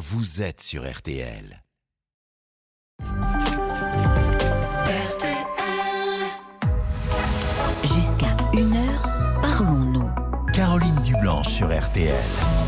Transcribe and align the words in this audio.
vous 0.00 0.40
êtes 0.40 0.62
sur 0.62 0.90
RTL. 0.90 1.62
Jusqu'à 7.82 8.34
1h, 8.54 9.40
parlons-nous. 9.42 10.10
Caroline 10.54 11.02
Dublanche 11.04 11.48
sur 11.48 11.66
RTL. 11.66 12.59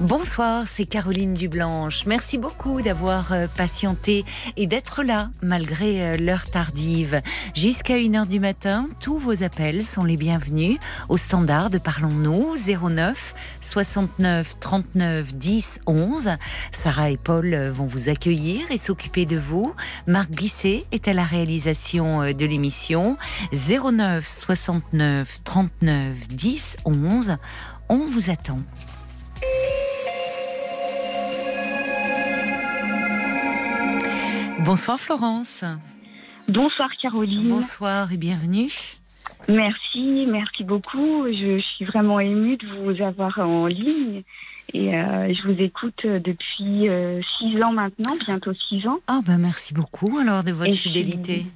Bonsoir, 0.00 0.66
c'est 0.66 0.86
Caroline 0.86 1.34
Dublanche. 1.34 2.04
Merci 2.06 2.36
beaucoup 2.36 2.82
d'avoir 2.82 3.32
euh, 3.32 3.46
patienté 3.46 4.24
et 4.56 4.66
d'être 4.66 5.04
là 5.04 5.30
malgré 5.40 6.02
euh, 6.02 6.16
l'heure 6.16 6.46
tardive. 6.50 7.22
Jusqu'à 7.54 7.96
1h 7.96 8.26
du 8.26 8.40
matin, 8.40 8.88
tous 9.00 9.18
vos 9.18 9.44
appels 9.44 9.84
sont 9.84 10.02
les 10.02 10.16
bienvenus 10.16 10.78
au 11.08 11.16
standard 11.16 11.70
de 11.70 11.78
Parlons-nous 11.78 12.56
09 12.90 13.34
69 13.60 14.58
39 14.58 15.32
10 15.32 15.80
11. 15.86 16.30
Sarah 16.72 17.10
et 17.10 17.16
Paul 17.16 17.54
euh, 17.54 17.70
vont 17.70 17.86
vous 17.86 18.08
accueillir 18.08 18.68
et 18.72 18.78
s'occuper 18.78 19.26
de 19.26 19.38
vous. 19.38 19.74
Marc 20.08 20.28
Bisset 20.30 20.86
est 20.90 21.06
à 21.06 21.12
la 21.12 21.24
réalisation 21.24 22.32
de 22.32 22.46
l'émission 22.46 23.16
09 23.52 24.26
69 24.26 25.44
39 25.44 26.28
10 26.28 26.76
11. 26.84 27.36
On 27.88 28.06
vous 28.06 28.30
attend. 28.30 28.58
Bonsoir 34.60 35.00
Florence. 35.00 35.64
Bonsoir 36.48 36.90
Caroline. 37.00 37.48
Bonsoir 37.48 38.12
et 38.12 38.16
bienvenue. 38.16 38.70
Merci, 39.48 40.26
merci 40.28 40.64
beaucoup. 40.64 41.26
Je, 41.26 41.58
suis 41.58 41.84
vraiment 41.84 42.20
émue 42.20 42.56
de 42.56 42.66
vous 42.66 43.02
avoir 43.02 43.38
en 43.40 43.66
ligne 43.66 44.22
et 44.72 44.94
euh, 44.94 45.34
je 45.34 45.48
vous 45.48 45.60
écoute 45.60 46.00
depuis 46.04 46.88
euh, 46.88 47.20
six 47.38 47.62
ans 47.62 47.72
maintenant, 47.72 48.14
bientôt 48.24 48.52
six 48.68 48.86
ans. 48.86 48.98
Ah 49.06 49.20
ben 49.26 49.38
merci 49.38 49.74
beaucoup 49.74 50.18
alors 50.18 50.44
de 50.44 50.52
votre 50.52 50.72
fidélité. 50.72 51.46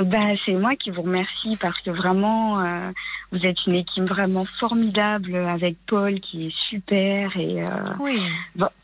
Ben, 0.00 0.36
c'est 0.44 0.54
moi 0.54 0.74
qui 0.74 0.90
vous 0.90 1.02
remercie 1.02 1.56
parce 1.60 1.78
que 1.82 1.90
vraiment, 1.90 2.60
euh, 2.60 2.90
vous 3.30 3.44
êtes 3.44 3.58
une 3.66 3.74
équipe 3.74 4.04
vraiment 4.04 4.44
formidable 4.44 5.36
avec 5.36 5.76
Paul 5.86 6.18
qui 6.20 6.46
est 6.46 6.54
super. 6.70 7.36
Et, 7.36 7.60
euh, 7.60 7.94
oui. 8.00 8.18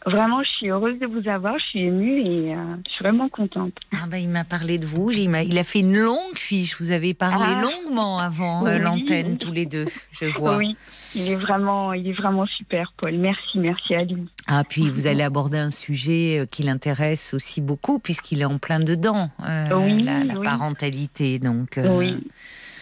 vraiment, 0.05 0.43
je 0.43 0.49
suis 0.49 0.69
heureuse 0.69 0.99
de 0.99 1.07
vous 1.07 1.29
avoir, 1.29 1.59
je 1.59 1.65
suis 1.65 1.81
émue 1.81 2.21
et 2.21 2.55
euh, 2.55 2.59
je 2.87 2.93
suis 2.93 3.03
vraiment 3.03 3.29
contente. 3.29 3.73
Ah 3.93 4.07
ben, 4.07 4.19
il 4.19 4.29
m'a 4.29 4.45
parlé 4.45 4.79
de 4.79 4.87
vous, 4.87 5.11
il 5.11 5.35
a, 5.35 5.43
il 5.43 5.59
a 5.59 5.65
fait 5.65 5.81
une 5.81 5.97
longue 5.97 6.37
fiche, 6.37 6.79
vous 6.79 6.91
avez 6.91 7.15
parlé 7.15 7.55
ah. 7.57 7.63
longuement 7.63 8.19
avant 8.19 8.63
l'antenne 8.65 9.39
tous 9.39 9.53
les 9.53 9.67
deux, 9.67 9.87
je 10.13 10.27
vois. 10.27 10.57
Oui, 10.57 10.77
il 11.15 11.31
est, 11.31 11.37
vraiment, 11.37 11.93
il 11.93 12.09
est 12.09 12.13
vraiment 12.13 12.47
super, 12.47 12.93
Paul. 12.97 13.17
Merci, 13.17 13.59
merci 13.59 13.95
à 13.95 14.05
lui. 14.05 14.29
Ah, 14.47 14.65
puis 14.69 14.91
vous 14.91 15.07
allez 15.07 15.23
aborder 15.23 15.59
un 15.59 15.71
sujet 15.71 16.47
qui 16.51 16.63
l'intéresse 16.63 17.35
aussi 17.35 17.61
beaucoup 17.61 17.99
puisqu'il 17.99 18.41
est 18.41 18.47
en 18.47 18.59
plein 18.59 18.81
dedans, 18.81 19.31
oui, 19.39 20.03
la, 20.03 20.25
la 20.25 20.35
parentalité 20.41 21.19
donc, 21.39 21.79
euh, 21.79 21.97
oui. 21.97 22.27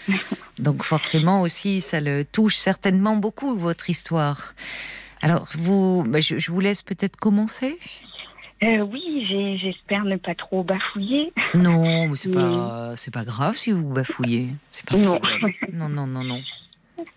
donc 0.59 0.83
forcément 0.85 1.41
aussi, 1.41 1.81
ça 1.81 2.01
le 2.01 2.25
touche 2.25 2.57
certainement 2.57 3.17
beaucoup 3.17 3.59
votre 3.59 3.91
histoire. 3.91 4.55
Alors 5.23 5.49
vous, 5.55 6.05
bah, 6.07 6.21
je, 6.21 6.51
vous 6.51 6.61
laisse 6.61 6.83
peut-être 6.83 7.17
commencer. 7.17 7.79
Euh, 8.63 8.81
oui, 8.81 9.59
j'espère 9.61 10.05
ne 10.05 10.17
pas 10.17 10.35
trop 10.35 10.63
bafouiller. 10.63 11.33
Non, 11.55 12.09
mais 12.09 12.17
c'est 12.17 12.31
pas, 12.31 12.95
c'est 12.97 13.13
pas 13.13 13.25
grave 13.25 13.57
si 13.57 13.71
vous 13.71 13.93
bafouillez. 13.93 14.49
Pas 14.87 14.97
non. 14.97 15.21
non, 15.73 15.89
non, 15.89 16.07
non, 16.07 16.25
non. 16.25 16.41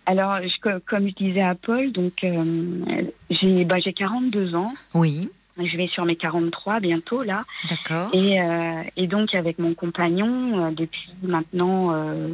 Alors, 0.06 0.38
comme 0.86 1.08
je 1.08 1.14
disais 1.14 1.42
à 1.42 1.54
Paul, 1.54 1.92
donc 1.92 2.24
euh, 2.24 2.82
j'ai 3.30 3.64
bah, 3.64 3.80
42 3.80 4.54
ans. 4.54 4.74
Oui. 4.94 5.28
Je 5.62 5.76
vais 5.76 5.88
sur 5.88 6.04
mes 6.04 6.16
43 6.16 6.80
bientôt 6.80 7.22
là. 7.22 7.44
D'accord. 7.68 8.08
Et, 8.14 8.40
euh, 8.40 8.82
et, 8.96 9.06
donc 9.06 9.34
avec 9.34 9.58
mon 9.58 9.74
compagnon 9.74 10.66
euh, 10.66 10.70
depuis 10.70 11.10
maintenant 11.22 11.92
euh, 11.92 12.28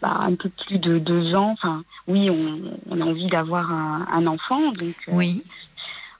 bah, 0.00 0.16
un 0.20 0.34
peu 0.34 0.48
plus 0.66 0.78
de 0.78 0.98
deux 0.98 1.34
ans. 1.34 1.52
Enfin, 1.52 1.84
oui, 2.08 2.30
on, 2.30 2.60
on 2.90 3.00
a 3.00 3.04
envie 3.04 3.28
d'avoir 3.28 3.70
un, 3.70 4.06
un, 4.10 4.26
enfant. 4.26 4.72
Donc 4.72 4.96
oui. 5.08 5.42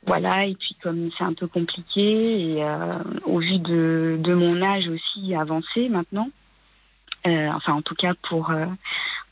Voilà. 0.07 0.47
Et 0.47 0.55
puis 0.55 0.77
comme 0.83 1.11
c'est 1.17 1.25
un 1.25 1.33
peu 1.33 1.47
compliqué 1.47 2.59
et 2.59 2.65
au 3.25 3.39
vu 3.39 3.59
de, 3.59 4.19
de, 4.21 4.35
mon 4.35 4.61
âge 4.63 4.87
aussi 4.89 5.35
avancé 5.35 5.89
maintenant. 5.89 6.29
enfin, 7.25 7.73
en 7.73 7.83
tout 7.83 7.95
cas 7.95 8.13
pour 8.29 8.53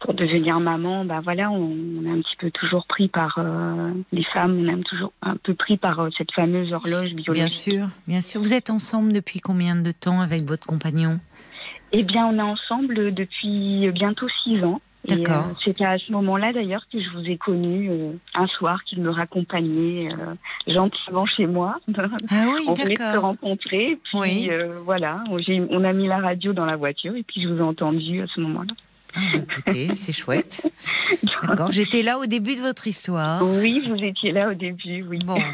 pour 0.02 0.14
devenir 0.14 0.58
maman, 0.58 1.04
bah 1.04 1.20
voilà, 1.22 1.50
on, 1.50 1.70
est 2.04 2.10
un 2.10 2.20
petit 2.20 2.36
peu 2.38 2.50
toujours 2.50 2.86
pris 2.86 3.08
par 3.08 3.38
euh, 3.38 3.92
les 4.10 4.24
femmes, 4.24 4.58
on 4.58 4.80
est 4.80 4.82
toujours 4.82 5.12
un 5.22 5.36
peu 5.36 5.54
pris 5.54 5.76
par 5.76 6.00
euh, 6.00 6.08
cette 6.18 6.32
fameuse 6.32 6.72
horloge 6.72 7.14
biologique. 7.14 7.32
Bien 7.34 7.48
sûr, 7.48 7.88
bien 8.08 8.20
sûr. 8.20 8.40
Vous 8.40 8.52
êtes 8.52 8.70
ensemble 8.70 9.12
depuis 9.12 9.38
combien 9.38 9.76
de 9.76 9.92
temps 9.92 10.20
avec 10.20 10.42
votre 10.42 10.66
compagnon? 10.66 11.20
Eh 11.92 12.02
bien, 12.02 12.26
on 12.26 12.36
est 12.36 12.42
ensemble 12.42 13.14
depuis 13.14 13.90
bientôt 13.92 14.26
six 14.42 14.62
ans. 14.64 14.80
D'accord. 15.04 15.46
Euh, 15.46 15.54
C'était 15.64 15.84
à 15.84 15.98
ce 15.98 16.10
moment-là 16.12 16.52
d'ailleurs 16.52 16.86
que 16.92 17.00
je 17.00 17.10
vous 17.10 17.24
ai 17.24 17.36
connu 17.36 17.90
un 18.34 18.46
soir 18.48 18.82
qu'il 18.84 19.02
me 19.02 19.10
raccompagnait 19.10 20.08
gentiment 20.66 21.26
chez 21.26 21.46
moi. 21.46 21.78
Ah 22.30 22.46
oui, 22.52 22.64
on 22.68 22.74
venait 22.74 22.94
de 22.94 22.98
se 22.98 23.18
rencontrer. 23.18 23.98
Puis, 24.04 24.18
oui. 24.18 24.50
voilà, 24.84 25.22
on 25.28 25.84
a 25.84 25.92
mis 25.92 26.08
la 26.08 26.18
radio 26.18 26.52
dans 26.52 26.66
la 26.66 26.76
voiture 26.76 27.14
et 27.14 27.22
puis 27.22 27.42
je 27.42 27.48
vous 27.48 27.58
ai 27.58 27.62
entendu 27.62 28.20
à 28.20 28.26
ce 28.26 28.40
moment-là. 28.40 28.74
Ah, 29.14 29.20
écoutez, 29.34 29.94
c'est 29.94 30.12
chouette. 30.12 30.66
D'accord, 31.42 31.70
j'étais 31.70 32.02
là 32.02 32.18
au 32.18 32.26
début 32.26 32.56
de 32.56 32.60
votre 32.60 32.86
histoire. 32.86 33.42
Oui, 33.42 33.84
vous 33.88 34.02
étiez 34.02 34.32
là 34.32 34.50
au 34.50 34.54
début, 34.54 35.04
oui. 35.08 35.18
Bon. 35.24 35.38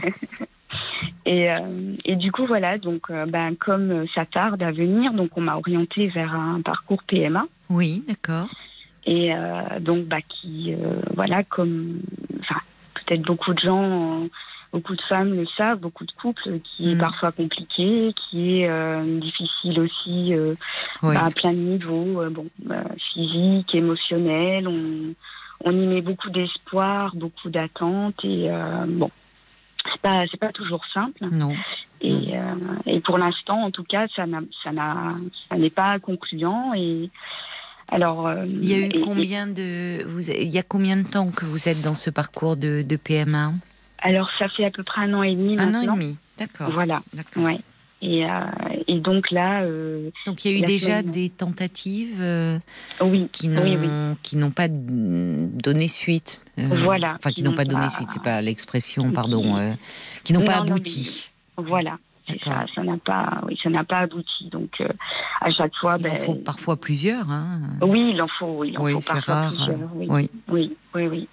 Et, 1.27 1.51
euh, 1.51 1.59
et, 2.07 2.17
du 2.17 2.33
coup, 2.33 2.47
voilà, 2.47 2.79
donc, 2.79 3.11
euh, 3.11 3.27
ben, 3.27 3.55
comme 3.55 4.07
ça 4.15 4.25
tarde 4.25 4.63
à 4.63 4.73
venir, 4.73 5.13
donc 5.13 5.37
on 5.37 5.43
m'a 5.43 5.57
orienté 5.57 6.09
vers 6.09 6.35
un 6.35 6.63
parcours 6.63 7.03
PMA. 7.03 7.45
Oui, 7.69 8.03
d'accord. 8.09 8.49
Et 9.05 9.35
euh, 9.35 9.79
donc, 9.79 10.07
bah, 10.07 10.23
qui, 10.23 10.75
voilà, 11.15 11.45
comme, 11.45 12.01
peut-être 12.95 13.23
beaucoup 13.23 13.53
de 13.53 13.61
gens 13.61 14.27
beaucoup 14.73 14.95
de 14.95 15.03
femmes 15.03 15.35
le 15.35 15.47
savent, 15.57 15.79
beaucoup 15.79 16.05
de 16.05 16.13
couples, 16.13 16.61
qui 16.61 16.93
est 16.93 16.95
mm. 16.95 16.99
parfois 16.99 17.33
compliqué, 17.33 18.13
qui 18.15 18.61
est 18.61 18.69
euh, 18.69 19.19
difficile 19.21 19.81
aussi 19.81 20.35
euh, 20.35 20.55
à 21.03 21.31
plein 21.31 21.53
de 21.53 21.59
niveaux, 21.59 22.23
euh, 22.23 22.31
bon, 22.31 22.47
bah, 22.59 22.85
physique, 23.13 23.75
émotionnel. 23.75 24.69
On, 24.69 25.15
on 25.65 25.73
y 25.73 25.87
met 25.87 26.03
beaucoup 26.03 26.31
d'espoir, 26.31 27.17
beaucoup 27.17 27.51
d'attentes 27.51 28.25
et 28.25 28.49
bon, 28.87 29.11
c'est 29.91 30.01
pas 30.01 30.25
c'est 30.31 30.39
pas 30.39 30.53
toujours 30.53 30.85
simple. 30.95 31.27
Non. 31.33 31.53
Et, 32.01 32.35
et 32.87 33.01
pour 33.01 33.19
l'instant, 33.19 33.65
en 33.65 33.73
tout 33.73 33.83
cas, 33.83 34.07
ça 34.15 34.25
n'a 34.25 34.39
ça 34.63 34.71
n'a 34.71 35.15
ça 35.49 35.59
n'est 35.59 35.71
pas 35.71 35.99
concluant 35.99 36.75
et 36.77 37.11
alors, 37.91 38.31
il 38.47 38.69
y 38.69 38.75
a 38.75 38.87
eu 38.87 39.01
combien 39.01 39.49
de 39.49 40.05
vous, 40.05 40.31
il 40.31 40.49
y 40.49 40.59
a 40.59 40.63
combien 40.63 40.97
de 40.97 41.09
temps 41.09 41.33
que 41.33 41.45
vous 41.45 41.69
êtes 41.69 41.81
dans 41.81 41.97
ce 41.97 42.11
parcours 42.11 42.57
de, 42.57 42.83
de 42.83 42.97
PMA 42.97 43.55
alors, 43.99 44.29
ça 44.39 44.49
fait 44.49 44.65
à 44.65 44.71
peu 44.71 44.83
près 44.83 45.03
un 45.03 45.15
an 45.15 45.23
et 45.23 45.35
demi 45.35 45.57
maintenant. 45.57 45.81
Un 45.81 45.89
an 45.89 45.97
et 45.97 46.01
demi, 46.01 46.17
d'accord. 46.39 46.71
Voilà. 46.71 47.01
Ouais. 47.37 47.59
Et, 48.01 48.25
euh, 48.25 48.29
et, 48.87 49.01
donc 49.01 49.31
là. 49.33 49.63
Euh, 49.63 50.11
donc 50.25 50.45
il 50.45 50.53
y 50.53 50.55
a 50.55 50.59
eu 50.59 50.63
déjà 50.63 51.03
des 51.03 51.31
tentatives 51.31 52.21
euh, 52.21 52.59
oui, 53.01 53.29
qui 53.33 53.49
n'ont 53.49 54.17
qui 54.23 54.37
n'ont 54.37 54.53
pas 54.53 54.69
donné 54.69 55.89
suite. 55.89 56.45
voilà. 56.57 57.17
Enfin, 57.19 57.33
qui, 57.33 57.43
n'ont 57.43 57.55
pas, 57.55 57.65
donné 57.65 57.89
suite, 57.89 58.09
c'est 58.11 58.23
pas 58.23 58.41
l'expression, 58.41 59.11
pardon, 59.11 59.75
qui 60.23 60.33
n'ont 60.33 60.45
pas 60.45 60.59
abouti. 60.59 61.31
voilà. 61.57 61.99
Ça 62.75 62.83
n'a 62.83 62.99
pas, 62.99 63.41
oui, 63.47 63.59
ça 63.63 63.71
n'a 63.71 63.85
pas 63.85 64.01
abouti. 64.01 64.49
Donc 64.53 64.81
à 65.41 65.51
chaque 65.51 65.75
fois, 65.81 65.95
il 65.99 66.03
ben, 66.03 66.13
en 66.13 66.17
faut 66.17 66.35
parfois 66.35 66.77
plusieurs. 66.77 67.29
Hein. 67.31 67.63
Oui, 67.83 68.13
il 68.15 68.23
en 68.23 68.29
faut, 68.29 68.63
il 68.65 68.79
en 68.79 68.85
faut 68.85 69.01
parfois 69.01 69.35
rare. 69.35 69.49
plusieurs. 69.49 69.79
Oui, 69.97 70.31
oui, 70.49 70.77
oui, 70.95 71.07
oui. 71.07 71.29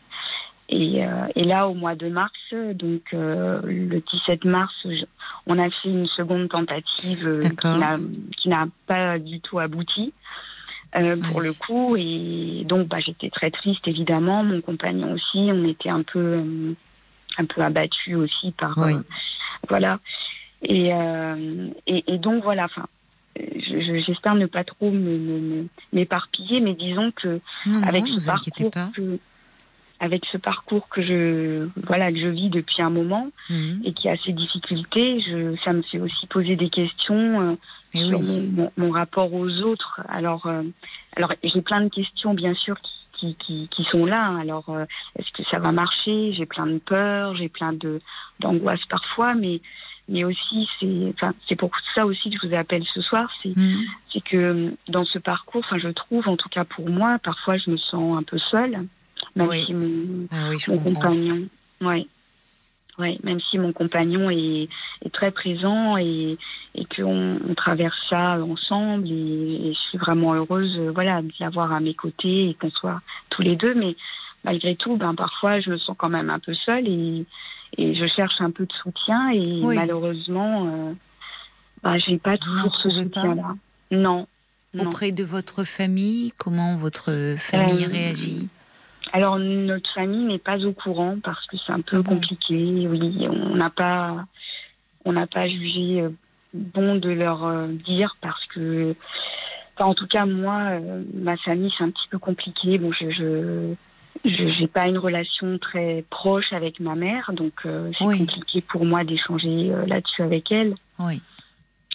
Et, 0.69 1.05
euh, 1.05 1.27
et, 1.35 1.43
là, 1.43 1.67
au 1.67 1.73
mois 1.75 1.95
de 1.95 2.09
mars, 2.09 2.33
donc 2.73 3.01
euh, 3.13 3.61
le 3.63 4.01
17 4.01 4.45
mars, 4.45 4.73
on 5.45 5.59
a 5.59 5.69
fait 5.69 5.89
une 5.89 6.07
seconde 6.07 6.49
tentative 6.49 7.27
euh, 7.27 7.43
qui 8.37 8.49
n'a 8.49 8.65
pas 8.87 9.19
du 9.19 9.39
tout 9.41 9.59
abouti. 9.59 10.13
Euh, 10.97 11.17
pour 11.17 11.41
le 11.41 11.51
coup 11.51 11.97
et 11.97 12.63
donc 12.63 12.87
bah, 12.87 12.99
j'étais 12.99 13.29
très 13.29 13.51
triste 13.51 13.85
évidemment 13.85 14.45
mon 14.45 14.61
compagnon 14.61 15.11
aussi 15.11 15.49
on 15.51 15.67
était 15.67 15.89
un 15.89 16.03
peu 16.03 16.19
euh, 16.19 16.73
un 17.37 17.43
peu 17.43 17.61
abattu 17.63 18.15
aussi 18.15 18.53
par 18.53 18.77
oui. 18.77 18.93
voilà 19.67 19.99
et, 20.61 20.91
et, 21.87 22.03
et 22.07 22.17
donc 22.17 22.43
voilà 22.43 22.65
enfin 22.65 22.85
j'espère 23.67 24.35
ne 24.35 24.45
pas 24.45 24.63
trop 24.63 24.89
m'éparpiller 25.91 26.61
mais 26.61 26.75
disons 26.75 27.11
que 27.11 27.41
non, 27.65 27.83
avec 27.83 28.07
ce 28.07 28.25
parcours. 28.25 28.71
Que, 28.93 29.19
avec 30.05 30.23
ce 30.31 30.37
parcours 30.37 30.87
que 30.89 31.01
je 31.01 31.67
voilà 31.87 32.11
que 32.11 32.19
je 32.19 32.27
vis 32.27 32.49
depuis 32.49 32.81
un 32.81 32.89
moment 32.89 33.27
Mhm. 33.49 33.81
et 33.85 33.91
qui 33.93 34.07
a 34.09 34.15
ses 34.17 34.31
difficultés, 34.33 35.19
je, 35.27 35.55
ça 35.63 35.73
me 35.73 35.81
fait 35.81 35.99
aussi 35.99 36.25
poser 36.27 36.55
des 36.55 36.69
questions 36.69 37.41
euh, 37.41 37.55
sur 37.93 38.19
oui. 38.21 38.51
mon, 38.77 38.91
rapport 38.91 39.33
aux 39.33 39.49
autres. 39.61 40.01
Alors, 40.09 40.45
euh, 40.47 40.63
alors 41.17 41.33
j'ai 41.43 41.61
plein 41.61 41.81
de 41.81 41.89
questions 41.89 42.33
bien 42.33 42.53
sûr 42.53 42.75
qui, 42.81 42.95
qui, 43.17 43.35
qui, 43.43 43.67
qui 43.73 43.83
sont 43.85 44.05
là. 44.05 44.27
hein. 44.27 44.39
Alors, 44.39 44.69
euh, 44.69 44.85
est-ce 45.17 45.31
que 45.31 45.43
ça 45.49 45.59
va 45.59 45.71
marcher? 45.71 46.33
J'ai 46.33 46.45
plein 46.45 46.67
de 46.67 46.77
peur, 46.79 47.35
j'ai 47.35 47.49
plein 47.49 47.73
de 47.73 48.01
d'angoisse 48.41 48.83
parfois, 48.89 49.33
mais 49.33 49.61
mais 50.07 50.23
aussi 50.23 50.67
c'est, 50.79 51.13
enfin, 51.15 51.33
c'est 51.47 51.55
pour 51.55 51.71
ça 51.95 52.05
aussi 52.05 52.29
que 52.29 52.37
je 52.41 52.47
vous 52.47 52.53
appelle 52.55 52.83
ce 52.93 53.01
soir. 53.01 53.27
C'est 53.39 53.55
Mhm. 53.57 53.83
c'est 54.11 54.23
que 54.23 54.73
dans 54.89 55.05
ce 55.05 55.17
parcours, 55.19 55.63
enfin, 55.65 55.77
je 55.79 55.89
trouve, 55.89 56.27
en 56.27 56.37
tout 56.37 56.49
cas 56.49 56.63
pour 56.65 56.89
moi, 56.89 57.17
parfois 57.23 57.57
je 57.57 57.69
me 57.71 57.77
sens 57.77 58.17
un 58.17 58.23
peu 58.23 58.37
seule, 58.51 58.85
même 59.35 59.47
Oui. 59.49 59.63
si 59.65 59.73
mon, 59.73 60.27
Ah 60.31 60.49
oui, 60.49 60.57
mon 60.67 60.77
compagnon, 60.79 61.47
ouais, 61.81 62.07
ouais, 62.99 63.17
même 63.23 63.39
si 63.41 63.57
mon 63.57 63.73
compagnon 63.73 64.29
est, 64.29 64.69
est 65.03 65.13
très 65.13 65.31
présent 65.31 65.97
et, 65.97 66.37
et 66.75 66.85
qu'on 66.85 67.37
on 67.47 67.53
traverse 67.55 67.97
ça 68.09 68.41
ensemble 68.41 69.07
et, 69.07 69.11
et 69.69 69.73
je 69.73 69.79
suis 69.89 69.97
vraiment 69.97 70.33
heureuse, 70.33 70.75
euh, 70.77 70.91
voilà, 70.93 71.21
de 71.21 71.31
l'avoir 71.39 71.71
à 71.73 71.79
mes 71.79 71.93
côtés 71.93 72.49
et 72.49 72.53
qu'on 72.53 72.71
soit 72.71 73.01
tous 73.29 73.41
les 73.41 73.55
deux, 73.55 73.73
mais 73.73 73.95
malgré 74.43 74.75
tout, 74.75 74.95
ben 74.95 75.15
parfois 75.15 75.59
je 75.59 75.69
me 75.71 75.77
sens 75.77 75.95
quand 75.97 76.09
même 76.09 76.29
un 76.29 76.39
peu 76.39 76.53
seule 76.53 76.87
et, 76.87 77.25
et 77.77 77.95
je 77.95 78.05
cherche 78.07 78.39
un 78.39 78.51
peu 78.51 78.65
de 78.65 78.73
soutien 78.73 79.29
et 79.31 79.59
Oui. 79.63 79.75
malheureusement, 79.75 80.65
euh, 80.67 80.93
ben, 81.83 81.97
j'ai 81.97 82.17
pas 82.17 82.37
toujours 82.37 82.75
ce 82.75 82.89
soutien-là. 82.89 83.55
Non. 83.91 84.27
Non. 84.73 84.87
Auprès 84.87 85.11
de 85.13 85.23
votre 85.23 85.63
famille, 85.63 86.33
comment 86.37 86.75
votre 86.75 87.35
famille 87.37 87.85
Euh, 87.85 87.89
réagit? 87.89 88.49
Alors 89.15 89.39
notre 89.39 89.89
famille 89.93 90.25
n'est 90.25 90.39
pas 90.39 90.59
au 90.65 90.73
courant 90.73 91.15
parce 91.23 91.45
que 91.47 91.55
c'est 91.65 91.71
un 91.71 91.79
peu 91.79 91.99
Ah 91.99 92.01
bon 92.01 92.15
compliqué. 92.15 92.85
Oui, 92.85 93.25
on 93.29 93.55
n'a 93.55 93.69
pas, 93.69 94.25
on 95.05 95.13
n'a 95.13 95.25
pas 95.25 95.47
jugé 95.47 96.01
euh, 96.01 96.09
bon 96.53 96.95
de 96.95 97.09
leur 97.11 97.45
euh, 97.45 97.67
dire 97.67 98.17
parce 98.19 98.45
que, 98.47 98.93
enfin, 99.77 99.89
en 99.89 99.93
tout 99.93 100.07
cas 100.07 100.25
moi, 100.25 100.57
euh, 100.71 101.01
ma 101.13 101.37
famille 101.37 101.71
c'est 101.77 101.85
un 101.85 101.91
petit 101.91 102.09
peu 102.11 102.19
compliqué. 102.19 102.77
Bon, 102.77 102.91
je, 102.91 103.09
je, 103.09 103.73
je 104.25 104.49
j'ai 104.59 104.67
pas 104.67 104.89
une 104.89 104.97
relation 104.97 105.57
très 105.59 106.03
proche 106.09 106.51
avec 106.51 106.81
ma 106.81 106.95
mère, 106.95 107.31
donc 107.31 107.53
euh, 107.65 107.91
c'est 107.97 108.03
Oui. 108.03 108.17
compliqué 108.17 108.59
pour 108.67 108.83
moi 108.83 109.05
d'échanger 109.05 109.71
euh, 109.71 109.85
là-dessus 109.85 110.23
avec 110.23 110.51
elle. 110.51 110.75
Oui. 110.99 111.21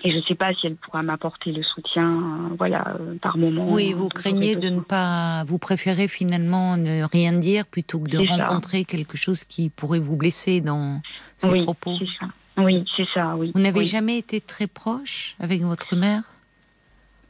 Et 0.03 0.13
je 0.13 0.27
sais 0.27 0.35
pas 0.35 0.55
si 0.55 0.67
elle 0.67 0.77
pourra 0.77 1.03
m'apporter 1.03 1.53
le 1.53 1.63
soutien, 1.63 2.11
euh, 2.11 2.55
voilà, 2.57 2.97
euh, 2.99 3.17
par 3.21 3.37
moment. 3.37 3.67
Oui, 3.69 3.93
vous 3.93 4.09
craignez 4.09 4.57
de 4.57 4.71
ne 4.71 4.81
pas. 4.81 5.45
Vous 5.45 5.59
préférez 5.59 6.09
finalement 6.09 6.79
ne 6.79 7.03
rien 7.05 7.33
dire 7.33 7.67
plutôt 7.67 8.01
que 8.01 8.09
de 8.09 8.25
ça. 8.25 8.47
rencontrer 8.47 8.85
quelque 8.85 9.19
chose 9.19 9.45
qui 9.45 9.69
pourrait 9.69 9.99
vous 9.99 10.17
blesser 10.17 10.63
dans 10.63 11.03
ces 11.37 11.51
oui, 11.51 11.63
propos. 11.65 11.99
ça. 12.19 12.29
Oui, 12.57 12.85
c'est 12.97 13.07
ça, 13.13 13.37
oui. 13.37 13.53
Vous 13.55 13.61
n'avez 13.61 13.81
oui. 13.81 13.87
jamais 13.87 14.17
été 14.17 14.41
très 14.41 14.67
proche 14.67 15.37
avec 15.39 15.61
votre 15.61 15.95
mère? 15.97 16.23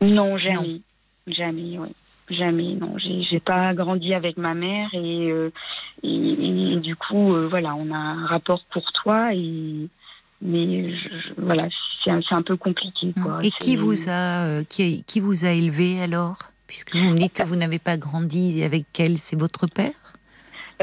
Non, 0.00 0.38
jamais. 0.38 0.80
Jamais, 1.26 1.76
oui. 1.78 1.94
Jamais, 2.30 2.74
non. 2.74 2.94
J'ai 2.98 3.40
pas 3.40 3.74
grandi 3.74 4.14
avec 4.14 4.36
ma 4.36 4.54
mère 4.54 4.88
et, 4.92 5.28
euh, 5.30 5.50
et, 6.04 6.74
et 6.74 6.76
du 6.76 6.94
coup, 6.94 7.34
voilà, 7.48 7.74
on 7.74 7.92
a 7.92 7.98
un 7.98 8.26
rapport 8.26 8.62
courtois 8.72 9.34
et. 9.34 9.88
Mais 10.42 10.90
je- 10.94 11.34
voilà, 11.36 11.68
c'est 12.04 12.10
un, 12.10 12.42
peu 12.42 12.56
compliqué, 12.56 13.12
quoi. 13.22 13.36
Et 13.42 13.50
qui 13.60 13.76
vous 13.76 14.08
a 14.08 14.44
euh, 14.46 14.64
qui, 14.68 15.04
qui 15.06 15.20
vous 15.20 15.44
a 15.44 15.50
élevé 15.50 16.00
alors? 16.00 16.38
Puisque 16.66 16.94
vous 16.94 17.10
me 17.10 17.16
dites 17.18 17.34
que 17.34 17.42
vous 17.42 17.56
n'avez 17.56 17.80
pas 17.80 17.96
grandi 17.96 18.62
avec 18.62 18.86
elle, 19.00 19.18
c'est 19.18 19.36
votre 19.36 19.66
père? 19.66 19.90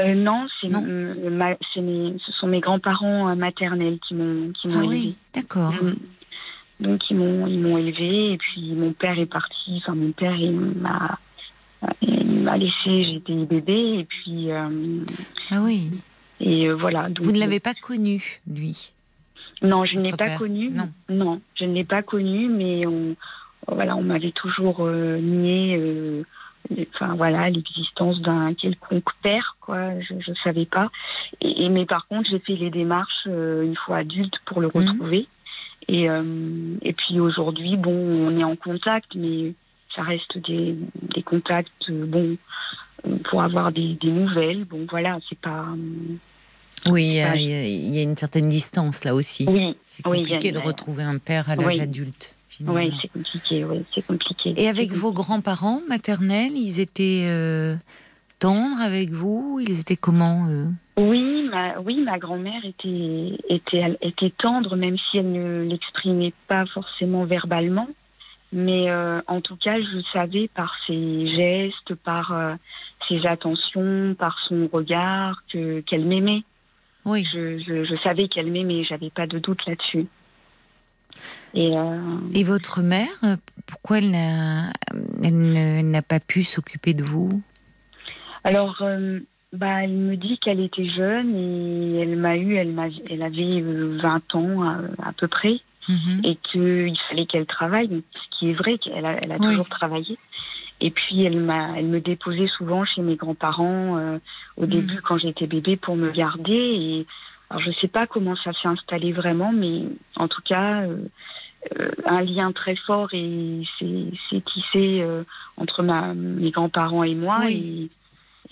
Euh, 0.00 0.14
non, 0.14 0.46
c'est 0.60 0.72
euh, 0.72 1.54
ce 1.74 2.32
sont 2.38 2.46
mes 2.46 2.60
grands-parents 2.60 3.34
maternels 3.34 3.98
qui 4.06 4.14
m'ont 4.14 4.52
qui 4.52 4.68
m'ont 4.68 4.80
Ah 4.80 4.86
oui, 4.86 5.16
d'accord. 5.34 5.72
Mm. 5.72 5.96
Donc 6.80 7.10
ils 7.10 7.16
m'ont 7.16 7.46
ils 7.46 7.58
m'ont 7.60 7.78
élevée 7.78 8.34
et 8.34 8.38
puis 8.38 8.72
mon 8.74 8.92
père 8.92 9.18
est 9.18 9.26
parti. 9.26 9.78
Enfin 9.78 9.94
mon 9.94 10.12
père 10.12 10.36
il 10.36 10.52
m'a 10.52 11.18
il 12.02 12.42
m'a 12.42 12.56
laissé. 12.56 13.04
J'étais 13.04 13.34
bébé 13.34 14.00
et 14.00 14.04
puis 14.04 14.52
euh, 14.52 15.00
Ah 15.50 15.62
oui. 15.62 15.90
et 16.38 16.70
voilà. 16.70 17.08
Donc, 17.08 17.24
Vous 17.24 17.32
ne 17.32 17.40
l'avez 17.40 17.60
pas 17.60 17.74
connu, 17.74 18.40
lui? 18.46 18.92
Non, 19.62 19.84
je 19.84 19.96
ne 19.96 20.02
l'ai 20.02 20.12
pas 20.12 20.36
connu. 20.36 20.70
Non. 21.08 21.40
je 21.54 21.64
ne 21.64 21.74
l'ai 21.74 21.84
pas 21.84 22.02
connu, 22.02 22.48
mais 22.48 22.86
on, 22.86 23.16
voilà, 23.66 23.96
on 23.96 24.02
m'avait 24.02 24.30
toujours 24.32 24.78
euh, 24.86 25.18
nié, 25.18 25.76
euh, 25.76 26.22
les- 26.70 26.88
enfin 26.94 27.14
voilà, 27.16 27.50
l'existence 27.50 28.20
d'un 28.20 28.54
quelconque 28.54 29.10
père, 29.22 29.56
quoi. 29.60 29.98
Je 30.00 30.14
ne 30.14 30.36
savais 30.44 30.66
pas. 30.66 30.90
Et, 31.40 31.64
et- 31.64 31.68
mais 31.68 31.86
par 31.86 32.06
contre, 32.06 32.28
j'ai 32.30 32.38
fait 32.38 32.54
les 32.56 32.70
démarches 32.70 33.26
euh, 33.26 33.62
une 33.64 33.76
fois 33.76 33.98
adulte 33.98 34.34
pour 34.46 34.60
le 34.60 34.68
Mhm. 34.68 34.72
retrouver. 34.74 35.26
Et, 35.88 36.08
euh, 36.10 36.74
et 36.82 36.92
puis 36.92 37.18
aujourd'hui, 37.18 37.76
bon, 37.76 37.92
on 37.94 38.38
est 38.38 38.44
en 38.44 38.56
contact, 38.56 39.14
mais 39.14 39.54
ça 39.96 40.02
reste 40.02 40.36
des, 40.46 40.76
des 41.14 41.22
contacts, 41.22 41.70
euh, 41.90 42.04
bon, 42.06 42.36
pour 43.24 43.42
avoir 43.42 43.72
des, 43.72 43.94
des 43.94 44.10
nouvelles. 44.10 44.64
Bon, 44.64 44.86
voilà, 44.90 45.18
c'est 45.28 45.38
pas. 45.38 45.64
Oui, 46.86 47.04
il 47.04 47.14
y, 47.14 47.20
a, 47.20 47.36
y 47.36 47.98
y 47.98 48.02
une 48.02 48.16
certaine 48.16 48.48
distance 48.48 49.04
là 49.04 49.14
aussi. 49.14 49.46
Oui, 49.48 49.76
C'est 49.84 50.02
compliqué 50.02 50.48
a- 50.50 50.52
de 50.52 50.58
retrouver 50.58 51.02
un 51.02 51.18
père 51.18 51.50
à 51.50 51.56
l'âge 51.56 51.66
Oui. 51.76 51.80
adulte. 51.80 52.34
finalement. 52.48 52.78
oui, 52.80 52.92
c'est 53.02 53.08
compliqué. 53.12 53.64
Oui, 53.64 53.84
c'est 53.94 54.06
compliqué. 54.06 54.54
Et 54.56 54.68
avec 54.68 54.92
vos 54.92 55.12
grands-parents 55.12 55.82
maternels, 55.88 56.52
ils 56.56 56.80
étaient 56.80 57.26
euh, 57.28 57.76
tendres 58.38 58.80
avec 58.80 59.10
vous? 59.10 59.60
Ils 59.66 59.80
étaient 59.80 59.96
comment 59.96 60.46
Oui, 60.98 61.42
ma, 61.50 61.78
oui, 61.80 62.00
ma 62.00 62.18
grand-mère 62.18 62.64
était, 62.64 63.38
était, 63.48 63.96
était 64.02 64.32
tendre, 64.38 64.76
même 64.76 64.96
si 65.10 65.18
elle 65.18 65.32
ne 65.32 65.62
l'exprimait 65.68 66.32
pas 66.46 66.64
forcément 66.66 67.24
verbalement. 67.24 67.88
Mais 68.52 68.88
euh, 68.90 69.20
en 69.26 69.40
tout 69.42 69.56
cas, 69.56 69.78
je 69.78 70.00
savais 70.12 70.48
par 70.54 70.72
ses 70.86 71.26
gestes, 71.36 71.94
par 71.96 72.32
euh, 72.32 72.54
ses 73.08 73.26
attentions, 73.26 74.14
par 74.18 74.38
son 74.48 74.68
regard, 74.72 75.42
que 75.52 75.80
qu'elle 75.80 76.06
m'aimait. 76.06 76.42
Oui. 77.04 77.24
Je, 77.32 77.58
je, 77.58 77.84
je 77.84 77.96
savais 78.02 78.28
qu'elle 78.28 78.50
m'aimait, 78.50 78.84
j'avais 78.84 79.10
pas 79.10 79.26
de 79.26 79.38
doute 79.38 79.64
là-dessus. 79.66 80.06
Et 81.54 81.76
euh, 81.76 82.18
Et 82.34 82.44
votre 82.44 82.80
mère, 82.82 83.08
euh, 83.24 83.36
pourquoi 83.66 83.98
elle 83.98 84.10
n'a, 84.10 86.02
pas 86.02 86.20
pu 86.20 86.44
s'occuper 86.44 86.94
de 86.94 87.02
vous? 87.02 87.42
Alors, 88.44 88.76
euh, 88.82 89.20
bah, 89.52 89.82
elle 89.82 89.92
me 89.92 90.16
dit 90.16 90.38
qu'elle 90.38 90.60
était 90.60 90.88
jeune 90.88 91.34
et 91.34 92.00
elle 92.02 92.16
m'a 92.16 92.36
eu, 92.36 92.54
elle, 92.56 92.72
m'a, 92.72 92.86
elle 93.10 93.22
avait 93.22 93.62
euh, 93.62 93.98
20 94.02 94.34
ans 94.34 94.62
à, 94.62 94.78
à 95.02 95.12
peu 95.12 95.28
près. 95.28 95.60
Mhm. 95.88 96.20
et 96.22 96.36
qu'il 96.36 96.94
fallait 97.08 97.24
qu'elle 97.24 97.46
travaille, 97.46 98.02
ce 98.12 98.20
qui 98.38 98.50
est 98.50 98.52
vrai 98.52 98.76
qu'elle 98.76 99.06
a, 99.06 99.18
elle 99.24 99.32
a 99.32 99.36
Oui. 99.40 99.46
toujours 99.48 99.70
travaillé. 99.70 100.18
Et 100.80 100.90
puis 100.90 101.22
elle 101.24 101.40
m'a, 101.40 101.76
elle 101.76 101.86
me 101.88 102.00
déposait 102.00 102.46
souvent 102.56 102.84
chez 102.84 103.02
mes 103.02 103.16
grands-parents 103.16 103.98
euh, 103.98 104.18
au 104.56 104.64
Mm. 104.66 104.70
début 104.70 105.00
quand 105.02 105.18
j'étais 105.18 105.46
bébé 105.46 105.76
pour 105.76 105.96
me 105.96 106.10
garder. 106.10 106.52
Et 106.52 107.06
alors 107.50 107.62
je 107.62 107.72
sais 107.80 107.88
pas 107.88 108.06
comment 108.06 108.36
ça 108.36 108.52
s'est 108.52 108.68
installé 108.68 109.12
vraiment, 109.12 109.52
mais 109.52 109.82
en 110.16 110.28
tout 110.28 110.42
cas 110.42 110.82
euh, 110.82 110.98
euh, 111.80 111.90
un 112.06 112.20
lien 112.22 112.52
très 112.52 112.76
fort 112.76 113.08
et 113.12 113.62
c'est, 113.80 114.44
tissé 114.44 115.00
euh, 115.02 115.24
entre 115.56 115.82
ma, 115.82 116.14
mes 116.14 116.50
grands-parents 116.52 117.02
et 117.02 117.16
moi. 117.16 117.40
Oui. 117.46 117.90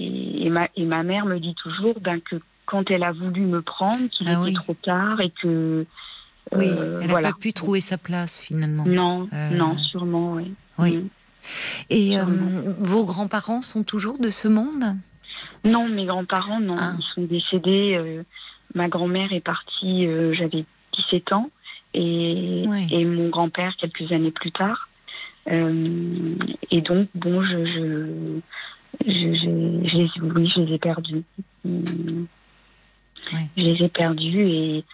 Et, 0.00 0.04
et, 0.04 0.46
et 0.46 0.50
ma, 0.50 0.68
et 0.74 0.84
ma 0.84 1.02
mère 1.04 1.26
me 1.26 1.38
dit 1.38 1.54
toujours 1.54 2.00
ben, 2.00 2.20
que 2.20 2.36
quand 2.66 2.90
elle 2.90 3.04
a 3.04 3.12
voulu 3.12 3.42
me 3.42 3.62
prendre, 3.62 4.08
qu'il 4.10 4.26
Ah 4.28 4.32
était 4.32 4.40
oui. 4.42 4.52
trop 4.54 4.74
tard 4.74 5.20
et 5.20 5.30
que 5.40 5.86
Oui, 6.52 6.66
euh, 6.68 6.98
elle 7.00 7.06
n'a 7.06 7.12
voilà. 7.12 7.30
pas 7.32 7.38
pu 7.38 7.52
trouver 7.52 7.80
sa 7.80 7.96
place 7.96 8.42
finalement. 8.42 8.82
Non, 8.84 9.28
Euh, 9.32 9.50
non, 9.50 9.78
sûrement, 9.78 10.32
oui. 10.32 10.52
Oui. 10.78 11.08
Et 11.90 12.18
euh, 12.18 12.24
vos 12.78 13.04
grands-parents 13.04 13.60
sont 13.62 13.82
toujours 13.84 14.18
de 14.18 14.30
ce 14.30 14.48
monde? 14.48 14.96
Non, 15.64 15.88
mes 15.88 16.04
grands-parents, 16.06 16.60
non, 16.60 16.76
Ah. 16.78 16.92
ils 16.98 17.04
sont 17.14 17.22
décédés. 17.24 17.94
euh, 17.96 18.22
ma 18.74 18.88
grand-mère 18.88 19.32
est 19.32 19.40
partie, 19.40 20.06
euh, 20.06 20.32
j'avais 20.34 20.64
17 20.92 21.32
ans, 21.32 21.50
et, 21.94 22.64
et 22.90 23.04
mon 23.04 23.28
grand-père 23.30 23.74
quelques 23.76 24.10
années 24.12 24.30
plus 24.32 24.52
tard. 24.52 24.88
Euh, 25.48 26.34
et 26.70 26.80
donc, 26.82 27.08
bon, 27.14 27.42
je, 27.42 27.64
je, 27.64 28.40
je, 29.06 29.34
je- 29.34 29.88
je 29.88 29.96
les, 29.96 30.10
oui, 30.34 30.50
je 30.54 30.60
les 30.60 30.74
ai 30.74 30.78
perdus. 30.78 31.22
Je 31.64 33.62
les 33.62 33.82
ai 33.84 33.88
perdus. 33.88 34.46
Et 34.48 34.84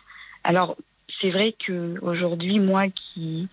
alors, 0.45 0.77
c'est 1.21 1.31
vrai 1.31 1.55
que 1.67 1.99
aujourd'hui, 2.03 2.59
moi 2.61 2.85
qui 2.89 3.49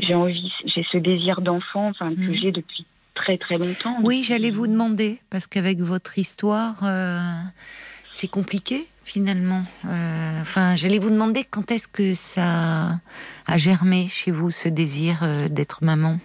j'ai 0.00 0.14
envie, 0.14 0.52
j'ai 0.66 0.84
ce 0.90 0.98
désir 0.98 1.40
d'enfant, 1.40 1.88
enfin 1.88 2.14
que 2.14 2.20
Mhm. 2.20 2.34
j'ai 2.34 2.52
depuis 2.52 2.84
très 3.14 3.38
très 3.38 3.58
longtemps. 3.58 3.96
Oui, 4.02 4.22
j'allais 4.22 4.50
vous 4.50 4.66
demander, 4.66 5.18
parce 5.30 5.46
qu'avec 5.46 5.78
votre 5.80 6.18
histoire, 6.18 6.76
euh, 6.84 7.18
c'est 8.10 8.28
compliqué 8.28 8.86
finalement. 9.04 9.64
Euh, 9.86 10.40
Enfin, 10.40 10.74
j'allais 10.74 10.98
vous 10.98 11.10
demander 11.10 11.44
quand 11.44 11.70
est-ce 11.70 11.86
que 11.88 12.14
ça 12.14 12.98
a 13.46 13.56
germé 13.56 14.08
chez 14.08 14.30
vous 14.30 14.50
ce 14.50 14.68
désir 14.68 15.20
euh, 15.22 15.48
d'être 15.48 15.84
maman? 15.84 16.16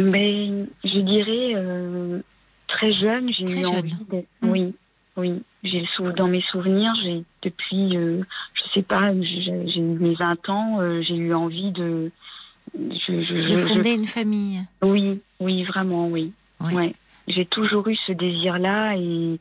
Mais 0.00 0.48
je 0.84 0.98
dirais 1.00 2.22
très 2.68 2.92
jeune, 2.94 3.30
j'ai 3.32 3.44
Très 3.44 3.60
eu 3.60 3.64
jeune. 3.64 3.74
envie 3.76 3.96
d'être. 4.10 4.28
Mm. 4.42 4.48
Oui, 4.50 4.74
oui. 5.16 5.42
J'ai 5.62 5.84
dans 6.16 6.26
mes 6.28 6.42
souvenirs, 6.50 6.92
j'ai 7.02 7.22
depuis, 7.42 7.92
je 7.92 8.62
sais 8.74 8.82
pas, 8.82 9.12
j'ai 9.22 9.78
eu 9.78 9.82
mes 9.82 10.14
20 10.14 10.48
ans, 10.48 10.78
j'ai 11.02 11.16
eu 11.16 11.32
envie 11.34 11.70
de. 11.72 12.10
Je, 12.74 13.22
je- 13.22 13.34
De 13.34 13.56
je- 13.56 13.66
fonder 13.66 13.94
une 13.94 14.06
famille 14.06 14.62
je- 14.82 14.88
oui, 14.88 15.20
oui, 15.40 15.64
vraiment, 15.64 16.08
oui. 16.08 16.32
Oui. 16.60 16.74
Ouais. 16.74 16.94
j'ai 17.28 17.46
toujours 17.46 17.86
eu 17.88 17.96
ce 18.06 18.12
désir-là 18.12 18.96
et, 18.96 19.38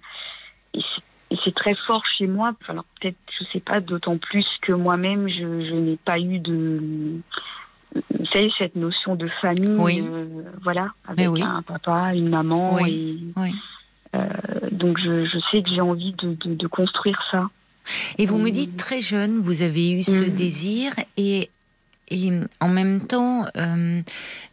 c'est 1.43 1.55
très 1.55 1.75
fort 1.87 2.03
chez 2.17 2.27
moi. 2.27 2.53
Alors 2.67 2.85
peut-être, 2.99 3.17
je 3.39 3.45
sais 3.51 3.59
pas, 3.59 3.79
d'autant 3.81 4.17
plus 4.17 4.45
que 4.61 4.71
moi-même, 4.71 5.27
je, 5.27 5.73
n'ai 5.73 5.97
pas 5.97 6.19
eu 6.19 6.39
de, 6.39 7.19
vous 7.95 8.25
savez, 8.31 8.51
cette 8.57 8.75
notion 8.75 9.15
de 9.15 9.27
famille, 9.41 10.01
euh, 10.01 10.43
voilà, 10.61 10.89
avec 11.07 11.27
un 11.27 11.61
papa, 11.61 12.13
une 12.13 12.29
maman. 12.29 12.85
Et, 12.85 13.17
euh, 14.15 14.29
donc 14.71 14.99
je, 14.99 15.39
sais 15.51 15.63
que 15.63 15.69
j'ai 15.69 15.81
envie 15.81 16.13
de, 16.13 16.67
construire 16.67 17.21
ça. 17.31 17.49
Et 18.17 18.25
vous 18.25 18.37
me 18.37 18.49
dites 18.49 18.77
très 18.77 19.01
jeune, 19.01 19.39
vous 19.39 19.61
avez 19.61 19.91
eu 19.91 20.03
ce 20.03 20.29
mm. 20.29 20.35
désir 20.35 20.93
et 21.17 21.49
et 22.13 22.31
en 22.59 22.67
même 22.67 23.07
temps, 23.07 23.45
euh, 23.57 24.01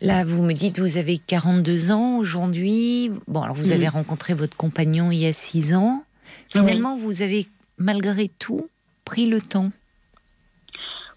là, 0.01 0.25
vous 0.25 0.43
me 0.43 0.55
dites, 0.55 0.79
vous 0.79 0.97
avez 0.97 1.19
42 1.19 1.91
ans 1.91 2.17
aujourd'hui. 2.17 3.11
Bon, 3.29 3.43
alors 3.43 3.55
vous 3.55 3.71
avez 3.71 3.87
rencontré 3.87 4.33
votre 4.33 4.57
compagnon 4.57 5.11
il 5.11 5.19
y 5.19 5.27
a 5.27 5.33
6 5.35 5.75
ans. 5.75 6.03
Finalement, 6.49 6.97
vous 6.97 7.21
avez, 7.21 7.47
malgré 7.77 8.29
tout, 8.29 8.71
pris 9.05 9.27
le 9.27 9.43
temps. 9.43 9.71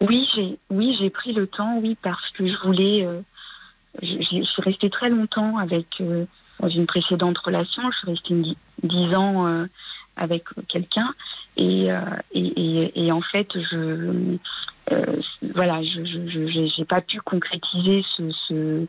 Oui, 0.01 0.27
j'ai 0.35 0.59
oui, 0.69 0.97
j'ai 0.99 1.09
pris 1.09 1.31
le 1.31 1.47
temps, 1.47 1.79
oui, 1.81 1.95
parce 2.01 2.29
que 2.31 2.45
je 2.45 2.57
voulais. 2.65 3.05
Euh, 3.05 3.21
je, 4.01 4.43
suis 4.43 4.61
restée 4.61 4.89
très 4.89 5.09
longtemps 5.09 5.57
avec 5.57 5.87
euh, 6.01 6.25
dans 6.59 6.67
une 6.67 6.87
précédente 6.87 7.37
relation. 7.37 7.83
Je 7.89 7.97
suis 7.99 8.11
restée 8.11 8.57
10 8.83 9.15
ans 9.15 9.65
avec 10.17 10.43
quelqu'un 10.67 11.13
et, 11.55 11.87
et, 12.33 13.05
et, 13.05 13.11
en 13.11 13.21
fait, 13.21 13.47
je 13.53 13.77
euh, 13.77 14.37
voilà, 15.53 15.81
je 15.83 16.79
n'ai 16.79 16.85
pas 16.85 17.01
pu 17.01 17.19
concrétiser 17.21 18.03
ce, 18.17 18.87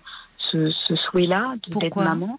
ce, 0.50 0.96
souhait-là 0.96 1.54
d'être 1.68 2.02
maman. 2.02 2.38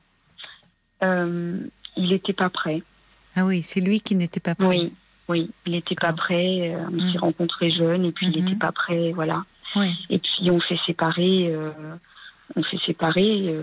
Euh, 1.03 1.59
il 1.97 2.09
n'était 2.09 2.33
pas 2.33 2.49
prêt. 2.49 2.81
Ah 3.35 3.45
oui, 3.45 3.61
c'est 3.63 3.81
lui 3.81 3.99
qui 3.99 4.15
n'était 4.15 4.39
pas 4.39 4.55
prêt. 4.55 4.67
Oui, 4.67 4.93
oui, 5.27 5.51
il 5.65 5.73
n'était 5.73 5.95
pas 5.95 6.13
prêt. 6.13 6.73
Euh, 6.73 6.85
on 6.91 6.99
s'est 7.11 7.17
mm. 7.17 7.21
rencontrés 7.21 7.69
jeunes 7.69 8.05
et 8.05 8.11
puis 8.11 8.27
il 8.27 8.41
n'était 8.41 8.55
mm-hmm. 8.55 8.59
pas 8.59 8.71
prêt, 8.71 9.11
voilà. 9.13 9.43
Et 10.09 10.19
puis 10.19 10.49
on 10.51 10.61
s'est 10.61 10.79
séparés, 10.85 11.53
on 12.55 12.63
s'est 12.63 12.79
séparés. 12.85 13.53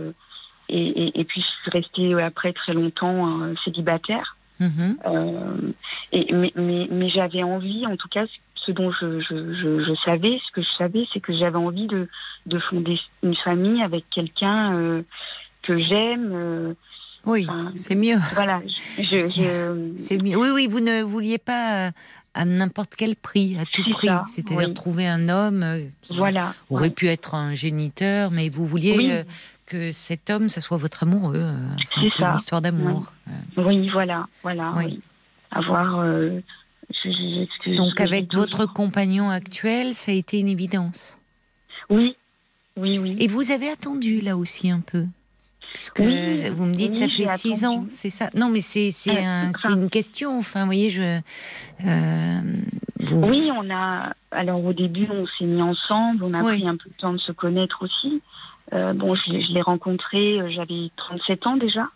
Et, 0.68 1.20
et, 1.20 1.24
puis 1.24 1.40
je 1.40 1.46
suis 1.46 1.70
restée 1.70 2.22
après 2.22 2.52
très 2.52 2.74
longtemps 2.74 3.40
célibataire. 3.64 4.36
Mm-hmm. 4.60 5.72
et, 6.12 6.32
mais, 6.34 6.52
mais, 6.54 6.88
mais 6.90 7.08
j'avais 7.08 7.42
envie, 7.42 7.86
en 7.86 7.96
tout 7.96 8.08
cas, 8.08 8.26
ce 8.66 8.72
dont 8.72 8.90
je, 8.92 9.20
je, 9.20 9.84
je, 9.84 9.94
savais, 10.04 10.38
ce 10.46 10.52
que 10.52 10.62
je 10.62 10.68
savais, 10.78 11.06
c'est 11.12 11.20
que 11.20 11.36
j'avais 11.36 11.56
envie 11.56 11.86
de, 11.86 12.08
de, 12.46 12.58
fonder 12.58 12.98
une 13.22 13.36
famille 13.36 13.82
avec 13.82 14.04
quelqu'un 14.10 14.74
euh, 14.74 15.02
que 15.62 15.78
j'aime. 15.78 16.30
Euh, 16.32 16.74
oui, 17.24 17.46
c'est 17.74 17.94
mieux. 17.94 18.18
Voilà, 18.34 18.60
c'est 18.96 20.18
mieux. 20.18 20.36
Oui, 20.36 20.48
oui, 20.52 20.66
vous 20.68 20.80
ne 20.80 21.02
vouliez 21.02 21.38
pas 21.38 21.86
euh, 21.86 21.90
à 22.34 22.44
n'importe 22.44 22.94
quel 22.96 23.16
prix, 23.16 23.56
à 23.58 23.64
tout 23.64 23.88
prix. 23.90 24.08
C'est-à-dire 24.28 24.74
trouver 24.74 25.06
un 25.06 25.28
homme 25.28 25.64
qui 26.00 26.16
voilà, 26.16 26.54
aurait 26.70 26.90
pu 26.90 27.08
être 27.08 27.34
un 27.34 27.54
géniteur, 27.54 28.30
mais 28.30 28.48
vous 28.48 28.66
vouliez 28.66 29.24
que 29.66 29.90
cet 29.90 30.30
homme, 30.30 30.48
ça 30.48 30.60
soit 30.60 30.76
votre 30.76 31.04
amoureux. 31.04 31.44
c'est 31.94 32.00
une 32.00 32.36
histoire 32.36 32.60
d'amour. 32.60 33.12
Oui. 33.56 33.88
voilà, 33.88 34.26
voilà. 34.42 34.74
Avoir 35.54 36.04
donc 37.76 38.00
avec 38.00 38.32
votre 38.34 38.66
compagnon 38.66 39.30
actuel, 39.30 39.94
ça 39.94 40.12
a 40.12 40.14
été 40.14 40.38
une 40.38 40.48
évidence. 40.48 41.18
Oui, 41.90 42.16
oui, 42.76 42.98
oui. 42.98 43.16
Et 43.18 43.26
vous 43.26 43.50
avez 43.50 43.68
attendu 43.68 44.20
là 44.20 44.36
aussi 44.36 44.70
un 44.70 44.80
peu? 44.80 45.06
Puisque 45.74 46.00
vous 46.00 46.66
me 46.66 46.74
dites, 46.74 46.96
ça 46.96 47.08
fait 47.08 47.26
six 47.38 47.64
ans, 47.64 47.86
c'est 47.88 48.10
ça? 48.10 48.28
Non, 48.34 48.50
mais 48.50 48.60
c'est 48.60 48.90
un, 49.24 49.50
une 49.70 49.88
question. 49.88 50.38
Enfin, 50.38 50.60
vous 50.60 50.66
voyez, 50.66 50.90
je. 50.90 51.20
Euh, 51.86 52.40
oui, 53.10 53.50
on 53.56 53.70
a. 53.70 54.12
Alors 54.30 54.64
au 54.64 54.72
début, 54.72 55.08
on 55.10 55.26
s'est 55.38 55.44
mis 55.44 55.62
ensemble. 55.62 56.24
On 56.24 56.34
a 56.34 56.42
pris 56.42 56.66
un 56.66 56.76
peu 56.76 56.90
de 56.90 56.96
temps 56.98 57.12
de 57.12 57.18
se 57.18 57.32
connaître 57.32 57.82
aussi. 57.82 58.20
Euh, 58.72 58.92
bon, 58.92 59.14
je, 59.14 59.22
je 59.22 59.52
l'ai 59.52 59.62
rencontré. 59.62 60.40
Euh, 60.40 60.50
j'avais 60.50 60.90
37 60.96 61.46
ans 61.46 61.56
déjà. 61.56 61.88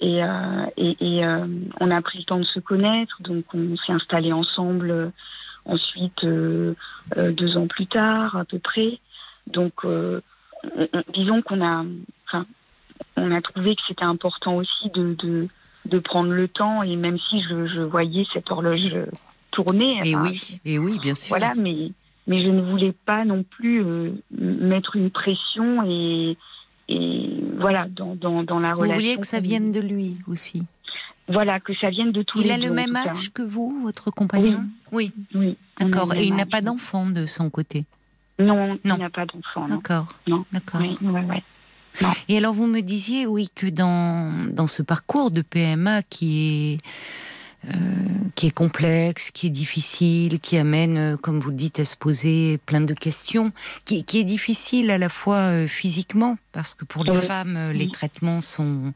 Et, 0.00 0.22
euh, 0.22 0.66
et, 0.76 0.96
et 1.00 1.24
euh, 1.24 1.46
on 1.80 1.90
a 1.90 2.02
pris 2.02 2.18
le 2.18 2.24
temps 2.24 2.38
de 2.38 2.44
se 2.44 2.60
connaître, 2.60 3.22
donc 3.22 3.44
on 3.54 3.76
s'est 3.78 3.92
installé 3.92 4.32
ensemble 4.32 4.90
euh, 4.90 5.08
ensuite 5.64 6.24
deux 6.24 7.56
ans 7.56 7.66
plus 7.66 7.86
tard 7.86 8.36
à 8.36 8.44
peu 8.44 8.58
près. 8.58 9.00
Donc 9.48 9.84
disons 11.12 11.42
qu'on 11.42 11.60
a, 11.60 11.84
enfin, 12.28 12.46
on 13.16 13.34
a 13.34 13.40
trouvé 13.40 13.74
que 13.74 13.82
c'était 13.88 14.04
important 14.04 14.56
aussi 14.56 14.90
de, 14.94 15.14
de, 15.14 15.48
de, 15.86 15.98
prendre 15.98 16.30
le 16.30 16.46
temps 16.46 16.84
et 16.84 16.94
même 16.94 17.18
si 17.18 17.42
je, 17.42 17.66
je 17.66 17.80
voyais 17.80 18.24
cette 18.32 18.48
horloge 18.48 18.94
tourner. 19.50 19.98
Et 20.04 20.14
oui, 20.14 20.60
et 20.64 20.78
oui, 20.78 21.00
bien 21.00 21.16
sûr. 21.16 21.30
Voilà, 21.30 21.52
mais 21.56 21.90
mais 22.28 22.42
je 22.42 22.48
ne 22.48 22.62
voulais 22.62 22.94
pas 23.04 23.24
non 23.24 23.42
plus 23.42 23.84
mettre 24.30 24.94
une 24.94 25.10
pression 25.10 25.82
et 25.84 26.36
et 26.88 27.40
voilà, 27.58 27.86
dans, 27.88 28.14
dans, 28.14 28.42
dans 28.42 28.58
la 28.60 28.74
relation. 28.74 28.94
Vous 28.94 29.00
vouliez 29.00 29.16
que 29.16 29.26
ça 29.26 29.40
vienne 29.40 29.72
de 29.72 29.80
lui 29.80 30.18
aussi 30.28 30.62
Voilà, 31.28 31.58
que 31.60 31.74
ça 31.74 31.90
vienne 31.90 32.12
de 32.12 32.22
tous 32.22 32.38
il 32.38 32.44
les 32.44 32.48
Il 32.48 32.52
a 32.52 32.68
le 32.68 32.72
même 32.72 32.94
âge 32.94 33.30
que 33.32 33.42
vous, 33.42 33.80
votre 33.82 34.10
compagnon 34.10 34.64
Oui. 34.92 35.12
Oui. 35.34 35.56
D'accord. 35.80 36.14
Et 36.14 36.24
il 36.24 36.34
n'a 36.36 36.46
pas 36.46 36.60
d'enfant 36.60 37.06
de 37.06 37.26
son 37.26 37.50
côté 37.50 37.84
Non, 38.38 38.78
il 38.84 38.94
n'a 38.94 39.10
pas 39.10 39.26
d'enfant. 39.26 39.66
D'accord. 39.68 40.06
Non. 40.26 40.44
D'accord. 40.52 40.80
Oui, 40.82 40.96
ouais, 41.02 41.24
ouais. 41.24 41.42
Et 42.28 42.36
alors 42.36 42.52
vous 42.52 42.66
me 42.66 42.80
disiez, 42.80 43.26
oui, 43.26 43.48
que 43.54 43.66
dans, 43.66 44.52
dans 44.52 44.66
ce 44.66 44.82
parcours 44.82 45.30
de 45.30 45.40
PMA 45.42 46.02
qui 46.02 46.74
est 46.74 46.78
euh, 47.68 47.70
qui 48.34 48.46
est 48.46 48.52
complexe, 48.52 49.30
qui 49.30 49.48
est 49.48 49.50
difficile, 49.50 50.38
qui 50.40 50.56
amène, 50.56 50.98
euh, 50.98 51.16
comme 51.16 51.40
vous 51.40 51.50
le 51.50 51.56
dites, 51.56 51.80
à 51.80 51.84
se 51.84 51.96
poser 51.96 52.58
plein 52.66 52.80
de 52.80 52.94
questions, 52.94 53.52
qui, 53.84 54.04
est 54.14 54.24
difficile 54.24 54.90
à 54.90 54.98
la 54.98 55.08
fois 55.08 55.36
euh, 55.36 55.66
physiquement, 55.66 56.36
parce 56.52 56.74
que 56.74 56.84
pour 56.84 57.04
les 57.04 57.20
femmes, 57.20 57.72
les 57.72 57.90
traitements 57.90 58.40
sont, 58.40 58.92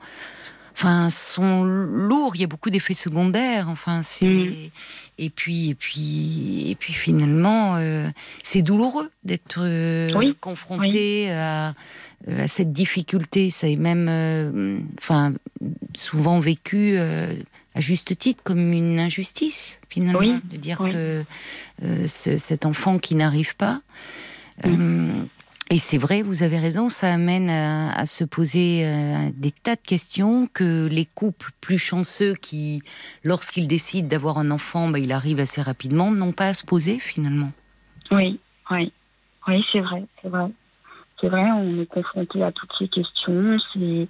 enfin, 0.81 1.11
sont 1.11 1.65
lourds. 1.65 2.33
Il 2.35 2.41
y 2.41 2.45
a 2.45 2.47
beaucoup 2.47 2.71
d'effets 2.71 2.95
secondaires. 2.95 3.69
Enfin, 3.69 4.03
c'est 4.03 4.71
et 5.19 5.31
puis 5.31 5.71
et 5.71 5.75
puis 5.75 6.71
et 6.71 6.75
puis 6.75 6.93
finalement, 6.93 7.79
c'est 8.43 8.63
douloureux 8.63 9.11
d'être 9.25 9.61
confronté 10.41 11.31
À, 11.33 11.75
à, 12.29 12.49
cette 12.49 12.73
difficulté. 12.73 13.51
Ça 13.51 13.69
est 13.69 13.77
même, 13.77 14.83
enfin, 14.99 15.33
souvent 15.95 16.41
vécu 16.41 16.99
à 17.75 17.81
juste 17.81 18.17
titre 18.19 18.43
comme 18.43 18.73
une 18.73 18.99
injustice 18.99 19.79
finalement 19.89 20.41
de 20.45 20.57
dire 20.57 20.79
que 20.79 21.25
euh, 21.83 22.07
cet 22.07 22.67
enfant 22.67 22.99
qui 22.99 23.15
n'arrive 23.15 23.57
pas 23.57 23.81
euh, 24.65 25.23
et 25.73 25.79
c'est 25.79 25.99
vrai, 25.99 26.23
vous 26.23 26.43
avez 26.43 26.59
raison, 26.59 26.89
ça 26.89 27.13
amène 27.13 27.49
à, 27.49 28.05
se 28.05 28.25
poser 28.25 28.85
euh, 28.85 29.31
des 29.35 29.53
tas 29.53 29.77
de 29.77 29.81
questions 29.81 30.49
que 30.53 30.89
les 30.89 31.05
couples 31.07 31.53
plus 31.61 31.79
chanceux 31.79 32.35
qui, 32.35 32.83
lorsqu'ils 33.23 33.69
décident 33.69 34.09
d'avoir 34.09 34.39
un 34.39 34.51
enfant, 34.51 34.89
bah, 34.89 34.99
il 34.99 35.13
arrive 35.13 35.39
assez 35.39 35.63
rapidement, 35.63 36.11
n'ont 36.11 36.33
pas 36.33 36.49
à 36.49 36.55
se 36.55 36.67
poser 36.67 36.99
finalement. 36.99 37.53
Oui, 38.11 38.41
oui, 38.73 38.93
oui, 39.47 39.65
c'est 39.71 39.79
vrai, 39.79 40.05
c'est 40.21 40.29
vrai. 40.29 40.51
C'est 41.21 41.29
vrai, 41.29 41.45
on 41.53 41.81
est 41.81 41.87
confronté 41.87 42.43
à 42.43 42.51
toutes 42.51 42.73
ces 42.77 42.89
questions, 42.89 43.57
c'est, 43.73 44.09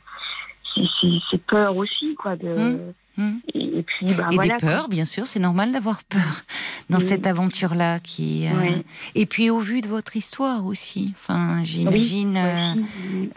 c'est, 1.31 1.43
peur 1.47 1.77
aussi, 1.77 2.15
quoi, 2.15 2.37
de, 2.37 2.49
hum. 2.49 2.93
Hmm. 3.21 3.37
Et, 3.53 3.83
puis, 3.83 4.07
bah, 4.15 4.29
des 4.43 4.49
peurs, 4.59 4.89
bien 4.89 5.05
sûr, 5.05 5.27
c'est 5.27 5.41
normal 5.41 5.73
d'avoir 5.73 6.03
peur 6.05 6.41
dans 6.89 7.01
cette 7.01 7.27
aventure-là. 7.27 8.01
Qui, 8.01 8.49
euh, 8.49 8.79
Et 9.15 9.27
puis 9.27 9.51
au 9.51 9.59
vu 9.59 9.83
de 9.83 9.89
votre 9.89 10.17
histoire 10.17 10.65
aussi, 10.65 11.13
enfin, 11.15 11.63
j'imagine, 11.63 12.39
euh, 12.39 12.75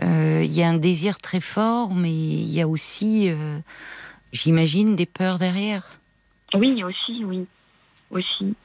euh, 0.04 0.44
il 0.46 0.56
y 0.56 0.64
a 0.64 0.70
un 0.70 0.78
désir 0.78 1.20
très 1.20 1.42
fort, 1.42 1.94
mais 1.94 2.14
il 2.14 2.50
y 2.50 2.62
a 2.62 2.68
aussi, 2.68 3.30
j'imagine, 4.32 4.96
des 4.96 5.06
peurs 5.06 5.38
derrière. 5.38 5.84
Oui, 6.54 6.82
aussi, 6.82 7.26
oui, 7.26 7.46
aussi 8.10 8.56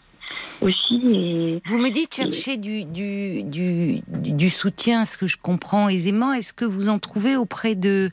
aussi. 0.60 1.00
Et, 1.12 1.62
vous 1.66 1.78
me 1.78 1.90
dites 1.90 2.14
chercher 2.14 2.56
du, 2.56 2.84
du, 2.84 3.42
du, 3.42 4.00
du, 4.08 4.50
soutien, 4.50 5.04
ce 5.04 5.18
que 5.18 5.26
je 5.26 5.36
comprends 5.36 5.88
aisément. 5.88 6.32
Est-ce 6.32 6.52
que 6.52 6.64
vous 6.64 6.88
en 6.88 6.98
trouvez 6.98 7.36
auprès 7.36 7.74
de, 7.74 8.10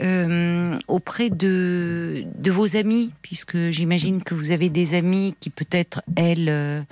euh, 0.00 0.78
auprès 0.88 1.30
de, 1.30 2.24
de 2.36 2.50
vos 2.50 2.76
amis? 2.76 3.12
Puisque 3.22 3.70
j'imagine 3.70 4.22
que 4.22 4.34
vous 4.34 4.50
avez 4.50 4.68
des 4.68 4.94
amis 4.94 5.34
qui 5.40 5.50
peut-être, 5.50 6.02
elles, 6.16 6.48
euh, 6.48 6.82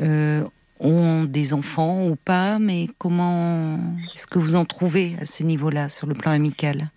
euh, 0.00 0.44
ont 0.80 1.24
des 1.24 1.52
enfants 1.52 2.06
ou 2.06 2.16
pas, 2.16 2.58
mais 2.58 2.88
comment 2.98 3.78
est-ce 4.14 4.26
que 4.26 4.38
vous 4.38 4.56
en 4.56 4.64
trouvez 4.64 5.14
à 5.20 5.24
ce 5.24 5.42
niveau-là, 5.42 5.88
sur 5.88 6.06
le 6.06 6.14
plan 6.14 6.32
amical? 6.32 6.90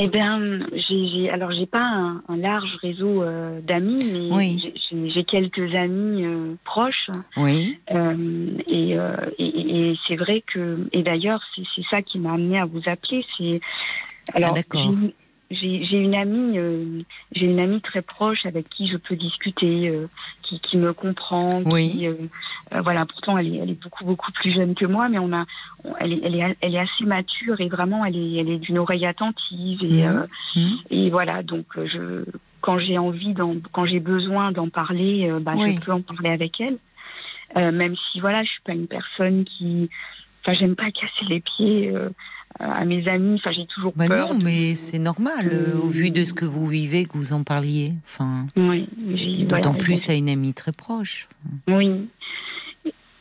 Eh 0.00 0.06
bien, 0.06 0.60
j'ai, 0.72 1.28
alors 1.28 1.50
j'ai 1.50 1.66
pas 1.66 1.80
un, 2.28 2.36
large 2.36 2.76
réseau 2.82 3.22
euh, 3.22 3.60
d'amis, 3.60 4.30
mais 4.30 4.56
j'ai, 5.10 5.24
quelques 5.24 5.74
amis 5.74 6.24
euh, 6.24 6.54
proches. 6.64 7.10
Oui. 7.36 7.78
Euh, 7.90 8.46
et, 8.68 8.96
et, 9.38 9.98
c'est 10.06 10.16
vrai 10.16 10.44
que, 10.46 10.88
et 10.92 11.02
d'ailleurs, 11.02 11.42
c'est, 11.56 11.82
ça 11.90 12.02
qui 12.02 12.20
m'a 12.20 12.34
amené 12.34 12.60
à 12.60 12.64
vous 12.64 12.82
appeler. 12.86 13.24
C'est 13.36 13.60
alors, 14.34 14.50
ah, 14.52 14.54
d'accord. 14.54 14.92
J'ai 15.50 15.96
une 15.96 16.14
amie, 16.14 16.58
euh, 16.58 17.02
j'ai 17.32 17.46
une 17.46 17.58
amie 17.58 17.80
très 17.80 18.02
proche 18.02 18.44
avec 18.44 18.68
qui 18.68 18.86
je 18.86 18.96
peux 18.98 19.16
discuter, 19.16 19.88
euh, 19.88 20.06
qui, 20.42 20.60
qui, 20.60 20.76
me 20.76 20.92
comprend. 20.92 21.62
Oui. 21.64 21.90
Qui, 21.90 22.06
euh, 22.06 22.14
voilà, 22.82 23.06
pourtant 23.06 23.38
elle 23.38 23.54
est, 23.54 23.58
elle 23.58 23.70
est 23.70 23.82
beaucoup 23.82 24.04
beaucoup 24.04 24.30
plus 24.32 24.52
jeune 24.52 24.74
que 24.74 24.84
moi, 24.84 25.08
mais 25.08 25.18
on 25.18 25.32
a, 25.32 25.46
elle 26.00 26.12
est, 26.12 26.20
elle 26.22 26.34
est, 26.34 26.56
elle 26.60 26.74
est 26.74 26.80
assez 26.80 27.04
mature 27.04 27.60
et 27.60 27.68
vraiment 27.68 28.04
elle 28.04 28.16
est, 28.16 28.34
elle 28.34 28.50
est 28.50 28.58
d'une 28.58 28.78
oreille 28.78 29.06
attentive 29.06 29.82
et, 29.82 30.06
Mmh. 30.06 30.26
Mmh. 30.56 30.76
et 30.90 31.10
voilà. 31.10 31.42
Donc 31.42 31.66
je, 31.76 32.24
quand 32.60 32.78
j'ai 32.78 32.98
envie, 32.98 33.34
quand 33.72 33.86
j'ai 33.86 34.00
besoin 34.00 34.52
d'en 34.52 34.68
parler, 34.68 35.32
bah, 35.40 35.54
Oui. 35.56 35.76
je 35.76 35.80
peux 35.80 35.92
en 35.92 36.02
parler 36.02 36.28
avec 36.30 36.60
elle. 36.60 36.78
même 37.56 37.96
si 37.96 38.20
voilà, 38.20 38.44
je 38.44 38.50
suis 38.50 38.62
pas 38.62 38.74
une 38.74 38.86
personne 38.86 39.44
qui, 39.44 39.88
enfin, 40.42 40.52
j'aime 40.52 40.76
pas 40.76 40.90
casser 40.90 41.24
les 41.28 41.40
pieds 41.40 41.94
à 42.60 42.84
mes 42.84 43.06
amis. 43.08 43.36
Enfin, 43.36 43.52
j'ai 43.52 43.66
toujours 43.66 43.92
Bah 43.96 44.06
peur. 44.08 44.34
non, 44.34 44.38
mais 44.42 44.74
c'est 44.74 44.98
normal 44.98 45.50
euh, 45.52 45.78
au 45.78 45.88
vu 45.88 46.10
de 46.10 46.24
ce 46.24 46.32
que 46.34 46.44
vous 46.44 46.66
vivez 46.66 47.04
que 47.04 47.16
vous 47.16 47.32
en 47.32 47.44
parliez. 47.44 47.92
Enfin, 48.06 48.46
Oui, 48.56 48.88
d'autant 49.46 49.70
voilà, 49.70 49.78
plus 49.78 50.08
à 50.10 50.14
une 50.14 50.28
amie 50.28 50.54
très 50.54 50.72
proche. 50.72 51.28
Oui. 51.68 52.08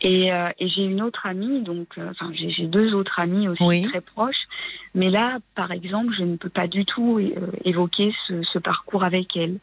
Et, 0.02 0.32
euh, 0.32 0.50
et 0.60 0.68
j'ai 0.70 0.84
une 0.86 1.02
autre 1.02 1.26
amie, 1.26 1.64
donc, 1.64 1.88
euh, 1.98 2.12
enfin, 2.12 2.32
j'ai 2.34 2.68
deux 2.68 2.94
autres 2.94 3.20
amies 3.20 3.48
aussi 3.48 3.64
Oui. 3.64 3.82
très 3.82 4.02
proches. 4.02 4.44
Mais 4.94 5.10
là, 5.10 5.40
par 5.56 5.72
exemple, 5.72 6.14
je 6.18 6.24
ne 6.24 6.36
peux 6.36 6.50
pas 6.50 6.68
du 6.68 6.86
tout 6.86 7.20
évoquer 7.66 8.14
ce, 8.28 8.44
ce 8.44 8.60
parcours 8.60 9.04
avec 9.04 9.36
elle. 9.36 9.58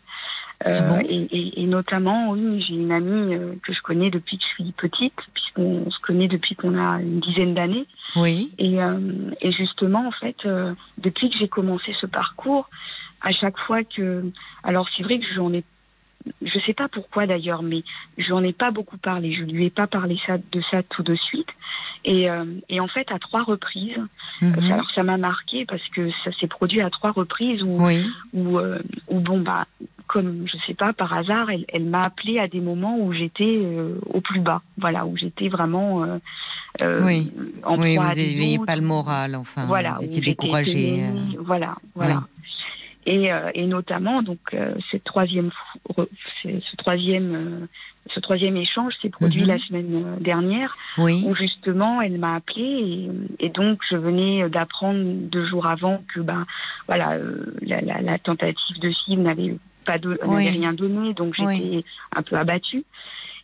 Euh, 0.69 0.79
Ah 0.81 0.89
bon 0.89 1.01
et, 1.01 1.23
et- 1.31 1.63
et 1.63 1.67
notamment, 1.67 2.31
oui, 2.31 2.63
j'ai 2.67 2.75
une 2.75 2.93
amie 2.93 3.35
euh, 3.35 3.55
que 3.63 3.73
je 3.73 3.81
connais 3.83 4.11
depuis 4.11 4.39
que 4.39 4.45
je 4.45 4.49
suis 4.49 4.73
petite, 4.73 5.15
puisqu'on 5.35 5.91
se 5.91 5.99
connaît 6.01 6.29
depuis 6.29 6.55
qu'on 6.55 6.79
a 6.79 7.01
une 7.01 7.21
dizaine 7.21 7.55
d'années. 7.55 7.87
Oui. 8.17 8.53
Et, 8.59 8.81
euh, 8.83 8.99
et 9.41 9.51
justement, 9.53 10.07
en 10.07 10.13
fait, 10.13 10.37
euh, 10.47 10.73
depuis 10.99 11.29
que 11.31 11.37
j'ai 11.37 11.49
commencé 11.49 11.95
ce 12.01 12.07
parcours, 12.07 12.71
à 13.21 13.33
chaque 13.33 13.59
fois 13.59 13.83
que, 13.85 14.25
alors 14.63 14.89
c'est 14.97 15.03
vrai 15.03 15.19
que 15.19 15.27
j'en 15.35 15.53
ai, 15.53 15.65
je 16.43 16.59
sais 16.61 16.73
pas 16.75 16.89
pourquoi 16.89 17.27
d'ailleurs, 17.27 17.63
mais 17.63 17.83
j'en 18.19 18.43
ai 18.43 18.53
pas 18.53 18.71
beaucoup 18.71 18.97
parlé. 18.99 19.35
Je 19.35 19.43
lui 19.43 19.67
ai 19.67 19.71
pas 19.71 19.87
parlé 19.87 20.19
ça, 20.27 20.39
de 20.39 20.61
ça 20.71 20.83
tout 20.83 21.03
de 21.03 21.15
suite. 21.15 21.49
Et, 22.07 22.29
euh, 22.31 22.45
et 22.69 22.81
en 22.81 22.89
fait, 22.89 23.11
à 23.11 23.19
trois 23.19 23.43
reprises, 23.43 23.99
Mhm. 24.43 24.73
alors 24.73 24.91
ça 24.95 25.03
m'a 25.03 25.17
marqué 25.17 25.65
parce 25.65 25.87
que 25.89 26.11
ça 26.25 26.31
s'est 26.39 26.47
produit 26.49 26.81
à 26.83 26.91
trois 26.91 27.13
reprises 27.13 27.63
où, 27.63 27.79
Oui. 27.83 28.07
où, 28.35 28.59
euh, 28.59 28.79
où, 29.09 29.21
bon 29.21 29.41
bah 29.41 29.67
comme 30.07 30.47
je 30.47 30.59
sais 30.67 30.75
pas 30.75 30.93
par 30.93 31.15
hasard 31.15 31.49
elle, 31.51 31.65
elle 31.69 31.85
m'a 31.87 32.05
appelé 32.05 32.39
à 32.39 32.47
des 32.47 32.61
moments 32.61 32.99
où 32.99 33.15
j'étais 33.15 33.59
euh, 33.63 33.99
au 34.13 34.21
plus 34.21 34.41
bas 34.41 34.61
voilà 34.77 35.07
où 35.07 35.17
j'étais 35.17 35.49
vraiment 35.49 36.05
euh, 36.05 36.19
euh, 36.83 37.01
Oui. 37.07 37.33
en 37.65 37.79
Oui, 37.81 37.95
vous 37.97 38.03
proie 38.03 38.15
des 38.15 38.35
n'aviez 38.35 38.59
pas 38.59 38.77
le 38.77 38.83
moral, 38.83 39.35
enfin, 39.35 39.65
voilà 39.65 39.95
vous 39.95 40.05
étiez 40.05 40.21
découragé. 40.21 41.05
voilà 41.39 41.77
voilà 41.95 42.25
et, 43.07 43.33
euh, 43.33 43.51
et 43.55 43.67
notamment 43.67 44.23
donc 44.23 44.39
euh, 44.55 44.75
cette 44.91 45.05
troisième 45.05 45.51
re- 45.91 46.09
c'est- 46.43 46.61
ce 46.71 46.77
troisième 46.77 47.35
euh, 47.35 47.67
ce 48.15 48.21
troisième 48.21 48.57
échange 48.57 48.93
s'est 49.01 49.09
produit 49.11 49.43
Mhm. 49.43 49.49
la 49.49 49.59
semaine 49.59 49.95
euh, 50.07 50.17
dernière 50.21 50.77
Oui. 50.99 51.23
où 51.27 51.35
justement 51.35 52.01
elle 52.03 52.19
m'a 52.19 52.37
appelé 52.37 52.63
et, 53.41 53.47
et 53.47 53.49
donc 53.51 53.81
je 53.91 53.97
venais 53.97 54.49
d'apprendre 54.49 55.03
deux 55.05 55.47
jours 55.47 55.67
avant 55.67 56.03
que 56.15 56.21
ben 56.21 56.47
voilà 56.87 57.13
euh, 57.13 57.47
la, 57.63 57.81
la, 57.81 58.01
la 58.03 58.19
tentative 58.19 58.79
de 58.81 58.91
cible 58.91 59.23
n'avait 59.23 59.57
pas 59.85 59.99
de, 59.99 60.19
Oui. 60.25 60.49
rien 60.49 60.73
donné 60.73 61.13
donc 61.15 61.35
j'étais 61.35 61.47
Oui. 61.77 61.85
un 62.17 62.23
peu 62.23 62.37
abattue 62.37 62.85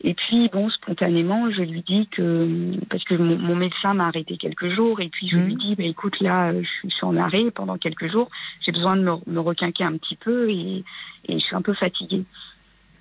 et 0.03 0.15
puis 0.15 0.49
bon 0.51 0.71
spontanément 0.71 1.51
je 1.51 1.63
lui 1.63 1.83
dis 1.83 2.07
que 2.09 2.73
parce 2.89 3.05
que 3.05 3.15
mon, 3.15 3.37
mon 3.39 3.55
médecin 3.55 3.93
m'a 3.95 4.07
arrêté 4.09 4.37
quelques 4.39 4.69
jours 4.71 5.01
et 5.01 5.09
puis 5.11 5.29
je 5.29 5.37
Mhm. 5.37 5.45
lui 5.47 5.55
dis 5.57 5.75
bah, 5.77 5.85
écoute 5.85 6.19
là 6.21 6.53
euh, 6.53 6.63
je 6.85 6.89
suis 6.89 7.05
en 7.05 7.17
arrêt 7.17 7.51
pendant 7.51 7.77
quelques 7.77 8.11
jours 8.11 8.31
j'ai 8.65 8.73
besoin 8.73 8.97
de 8.97 9.03
me, 9.03 9.13
me 9.27 9.41
requinquer 9.41 9.85
un 9.85 9.97
petit 9.99 10.17
peu 10.17 10.49
et, 10.51 10.85
et 11.29 11.35
je 11.39 11.45
suis 11.45 11.55
un 11.57 11.63
peu 11.63 11.75
fatiguée 11.75 12.25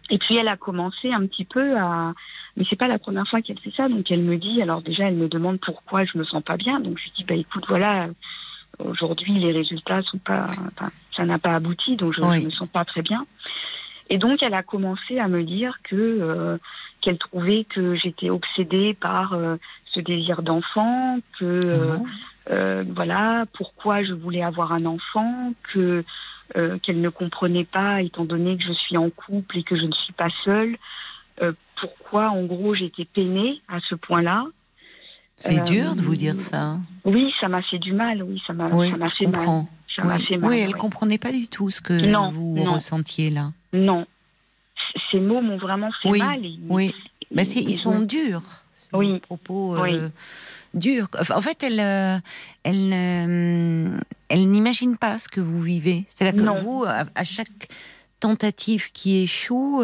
et 0.10 0.18
puis 0.18 0.36
elle 0.36 0.48
a 0.50 0.58
commencé 0.58 1.12
un 1.13 1.25
petit 1.25 1.46
peu 1.46 1.77
à 1.77 2.13
mais 2.58 2.65
c'est 2.70 2.75
pas 2.75 2.88
la 2.89 3.00
première 3.00 3.27
fois 3.27 3.41
qu'elle 3.41 3.60
fait 3.60 3.72
ça 3.77 3.88
donc 3.88 4.12
elle 4.12 4.22
me 4.24 4.36
dit 4.38 4.62
alors 4.62 4.82
déjà 4.82 5.08
elle 5.08 5.15
me 5.15 5.29
demande 5.29 5.60
pourquoi 5.62 6.04
je 6.04 6.17
me 6.17 6.26
sens 6.26 6.43
pas 6.43 6.58
bien 6.58 6.82
donc 6.82 6.97
je 6.97 7.04
lui 7.06 7.12
dis 7.15 7.23
bah 7.23 7.36
écoute 7.36 7.63
voilà 7.69 8.10
aujourd'hui 8.84 9.39
les 9.39 9.52
résultats 9.54 10.02
sont 10.04 10.17
pas 10.19 10.47
enfin, 10.76 10.89
ça 11.15 11.26
n'a 11.26 11.39
pas 11.39 11.56
abouti 11.56 11.95
donc 11.95 12.13
je, 12.13 12.21
Oui. 12.21 12.41
je 12.41 12.45
me 12.45 12.52
sens 12.52 12.67
pas 12.67 12.84
très 12.86 13.02
bien 13.04 13.26
et 14.10 14.17
donc 14.17 14.41
elle 14.41 14.54
a 14.54 14.63
commencé 14.63 15.19
à 15.19 15.28
me 15.28 15.43
dire 15.43 15.78
que 15.84 15.95
euh, 15.95 16.58
qu'elle 17.02 17.17
trouvait 17.17 17.65
que 17.69 17.95
j'étais 17.95 18.30
obsédée 18.30 18.93
par 18.93 19.34
euh, 19.34 19.58
ce 19.93 20.00
désir 20.00 20.41
d'enfant 20.41 21.19
que 21.39 21.88
bon 21.98 22.06
euh, 22.52 22.84
voilà 22.95 23.45
pourquoi 23.54 24.04
je 24.04 24.13
voulais 24.13 24.41
avoir 24.43 24.72
un 24.74 24.86
enfant 24.86 25.54
que 25.74 26.04
qu'elle 26.82 27.00
ne 27.00 27.10
comprenait 27.10 27.63
pas 27.63 28.02
étant 28.02 28.26
donné 28.26 28.58
que 28.58 28.63
je 28.63 28.74
suis 28.74 28.98
en 28.98 29.12
couple 29.12 29.60
et 29.60 29.63
que 29.63 29.76
je 29.78 29.86
ne 29.86 29.91
suis 29.91 30.13
pas 30.13 30.30
seule 30.43 30.78
pourquoi 31.80 32.30
en 32.32 32.43
gros 32.43 32.74
j'étais 32.74 33.06
peinée 33.06 33.62
à 33.67 33.80
ce 33.88 33.93
point-là 33.93 34.45
C'est 35.38 35.62
dur 35.63 35.95
de 35.95 36.02
vous 36.02 36.15
dire 36.15 36.39
ça. 36.41 36.78
oui 37.06 37.32
ça 37.39 37.48
m'a 37.50 37.62
fait 37.62 37.78
du 37.78 37.93
mal 37.93 38.24
oui 38.24 38.41
ça 38.48 38.54
m'a 38.54 38.67
Oui, 38.69 38.89
ça 38.89 38.98
m'a 38.98 39.06
je 39.06 39.15
fait 39.15 39.28
mal 39.28 39.45
ça 39.95 40.02
Oui. 40.06 40.24
fait 40.26 40.38
mal 40.38 40.50
Oui, 40.50 40.58
elle 40.60 40.72
ouais. 40.74 40.78
comprenait 40.80 41.17
pas 41.19 41.32
du 41.32 41.48
tout 41.48 41.69
ce 41.69 41.82
que 41.82 41.93
Non, 41.93 42.30
vous 42.32 42.56
non. 42.58 42.74
ressentiez 42.74 43.30
là. 43.30 43.52
Non 43.73 44.05
C- 44.75 44.99
ces 45.12 45.19
mots 45.19 45.41
m'ont 45.41 45.58
vraiment 45.58 45.89
fait 46.01 46.10
Oui, 46.10 46.19
mal 46.19 46.45
et- 46.45 46.60
Oui. 46.69 46.93
Et 47.32 47.43
ils 47.60 47.75
sont 47.75 47.99
durs. 47.99 48.41
Oui. 48.91 49.13
des 49.13 49.19
propos 49.19 49.75
euh, 49.75 49.82
Oui. 49.84 49.99
durs. 50.73 51.08
En 51.36 51.41
fait, 51.41 51.62
elle, 51.62 51.79
euh, 51.79 52.17
elle, 52.63 52.91
euh, 52.91 53.99
elle 54.29 54.49
n'imagine 54.49 54.97
pas 54.97 55.19
ce 55.19 55.27
que 55.27 55.39
vous 55.41 55.62
vivez. 55.62 56.05
C'est-à-dire 56.10 56.43
que 56.43 56.62
vous, 56.63 56.86
à, 56.88 57.03
à 57.13 57.23
chaque 57.23 57.67
tentative 58.19 58.91
qui 58.91 59.17
échoue, 59.21 59.84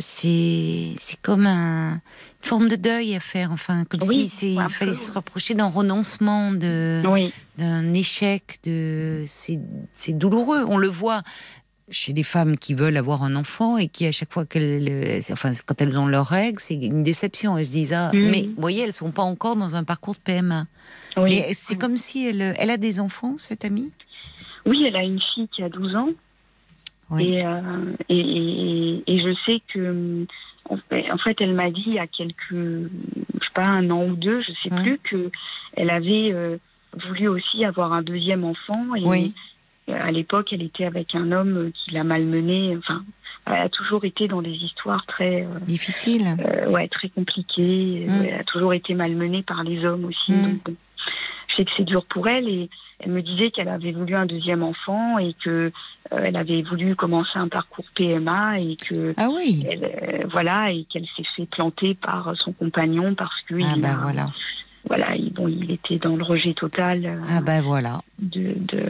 c'est 0.00 0.94
c'est 0.98 1.20
comme 1.22 1.46
un, 1.46 1.94
une 1.94 2.00
forme 2.48 2.68
de 2.68 2.76
deuil 2.76 3.14
à 3.16 3.20
faire. 3.20 3.50
Enfin, 3.52 3.84
comme 3.84 4.00
Oui, 4.06 4.28
si 4.28 4.54
il 4.54 4.68
fallait 4.70 4.92
peu. 4.92 4.96
se 4.96 5.10
rapprocher 5.10 5.54
d'un 5.54 5.68
renoncement, 5.68 6.50
oui 6.52 7.32
d'un 7.58 7.94
échec. 7.94 8.58
De 8.64 9.24
c'est 9.26 9.58
c'est 9.94 10.12
douloureux. 10.12 10.64
On 10.68 10.78
le 10.78 10.88
voit 10.88 11.22
chez 11.92 12.12
des 12.12 12.22
femmes 12.24 12.56
qui 12.58 12.74
veulent 12.74 12.96
avoir 12.96 13.22
un 13.22 13.36
enfant 13.36 13.76
et 13.78 13.86
qui 13.88 14.06
à 14.06 14.12
chaque 14.12 14.32
fois 14.32 14.44
qu'elles, 14.46 14.88
euh, 14.88 15.20
enfin 15.30 15.52
quand 15.66 15.80
elles 15.80 15.98
ont 15.98 16.06
leurs 16.06 16.26
règles, 16.26 16.58
c'est 16.58 16.74
une 16.74 17.02
déception. 17.02 17.56
Elles 17.58 17.66
se 17.66 17.70
disent 17.70 17.92
ah, 17.92 18.10
Mhm. 18.14 18.30
mais 18.30 18.42
vous 18.42 18.60
voyez, 18.60 18.82
elles 18.82 18.92
sont 18.92 19.12
pas 19.12 19.22
encore 19.22 19.56
dans 19.56 19.76
un 19.76 19.84
parcours 19.84 20.14
de 20.14 20.20
PMA. 20.20 20.66
oui 21.18 21.24
Mais 21.30 21.54
c'est 21.54 21.76
comme 21.78 21.96
si 21.96 22.26
elle, 22.26 22.54
elle 22.58 22.70
a 22.70 22.76
des 22.78 22.98
enfants, 22.98 23.34
cette 23.36 23.64
amie? 23.64 23.92
oui 24.66 24.84
elle 24.86 24.96
a 24.96 25.02
une 25.02 25.20
fille 25.34 25.48
qui 25.48 25.62
a 25.62 25.68
12 25.68 25.94
ans 25.96 26.10
Oui. 27.10 27.24
Et, 27.34 27.44
euh, 27.46 27.92
et, 28.08 28.18
et, 28.18 29.02
et 29.06 29.18
je 29.18 29.34
sais 29.44 29.60
que, 29.72 30.24
en 30.70 31.18
fait, 31.18 31.36
elle 31.40 31.52
m'a 31.54 31.70
dit 31.70 31.82
il 31.86 31.94
y 31.94 31.98
a 31.98 32.06
quelques, 32.06 32.36
je 32.52 32.88
sais 33.40 33.52
pas, 33.54 33.64
un 33.64 33.90
an 33.90 34.04
ou 34.06 34.16
deux, 34.16 34.40
je 34.40 34.52
sais 34.62 34.72
Ouais. 34.74 34.82
plus, 34.82 34.98
que 34.98 35.30
elle 35.76 35.90
avait 35.90 36.32
euh, 36.32 36.56
voulu 37.06 37.28
aussi 37.28 37.64
avoir 37.64 37.92
un 37.92 38.02
deuxième 38.02 38.44
enfant. 38.44 38.94
Et 38.94 39.04
Oui. 39.04 39.34
Euh, 39.88 39.94
à 40.00 40.10
l'époque, 40.10 40.48
elle 40.52 40.62
était 40.62 40.84
avec 40.84 41.14
un 41.14 41.32
homme 41.32 41.70
qui 41.74 41.92
l'a 41.92 42.04
malmenée. 42.04 42.76
Enfin, 42.78 43.02
elle 43.46 43.54
a 43.62 43.68
toujours 43.68 44.04
été 44.04 44.28
dans 44.28 44.42
des 44.42 44.50
histoires 44.54 45.04
très, 45.06 45.42
euh, 45.44 45.58
Difficile. 45.62 46.22
euh, 46.40 46.68
ouais, 46.70 46.88
très 46.88 47.08
compliquées. 47.08 48.06
Mm. 48.08 48.24
Elle 48.26 48.40
a 48.40 48.44
toujours 48.44 48.74
été 48.74 48.94
malmenée 48.94 49.42
par 49.42 49.64
les 49.64 49.84
hommes 49.84 50.04
aussi. 50.04 50.32
Mm. 50.32 50.42
Donc, 50.42 50.64
bon, 50.64 50.74
je 51.48 51.56
sais 51.56 51.64
que 51.64 51.70
c'est 51.76 51.84
dur 51.84 52.04
pour 52.06 52.28
elle 52.28 52.48
et 52.48 52.70
elle 53.00 53.10
me 53.10 53.20
disait 53.20 53.50
qu'elle 53.50 53.68
avait 53.68 53.90
voulu 53.90 54.14
un 54.14 54.26
deuxième 54.26 54.62
enfant 54.62 55.18
et 55.18 55.34
que 55.44 55.50
euh, 56.12 56.18
elle 56.24 56.36
avait 56.36 56.62
voulu 56.62 56.94
commencer 56.94 57.36
un 57.36 57.48
parcours 57.48 57.84
PMA 57.96 58.60
et 58.60 58.76
que 58.76 59.12
Ah 59.16 59.28
oui. 59.34 59.66
elle, 59.68 59.84
euh, 59.84 60.26
voilà 60.30 60.70
et 60.70 60.84
qu'elle 60.84 61.06
s'est 61.16 61.24
fait 61.36 61.46
planter 61.46 61.94
par 61.94 62.32
son 62.36 62.52
compagnon 62.52 63.14
parce 63.16 63.38
que 63.48 63.56
Ah 63.60 63.74
ben 63.76 63.84
a- 63.90 63.96
voilà. 63.96 64.26
Voilà 64.88 65.14
il, 65.16 65.32
bon 65.32 65.48
il 65.48 65.70
était 65.70 65.98
dans 65.98 66.16
le 66.16 66.24
rejet 66.24 66.54
total 66.54 67.06
euh, 67.06 67.20
Ah 67.28 67.40
ben 67.40 67.60
voilà. 67.60 67.98
de, 68.18 68.54
de 68.58 68.82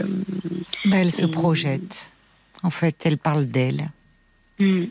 Ben, 0.86 0.94
elle 0.94 1.10
se 1.12 1.24
Et- 1.24 1.28
projette. 1.30 2.10
En 2.62 2.70
fait, 2.70 2.94
elle 3.06 3.18
parle 3.18 3.46
d'elle. 3.46 3.90
Mm. 4.60 4.84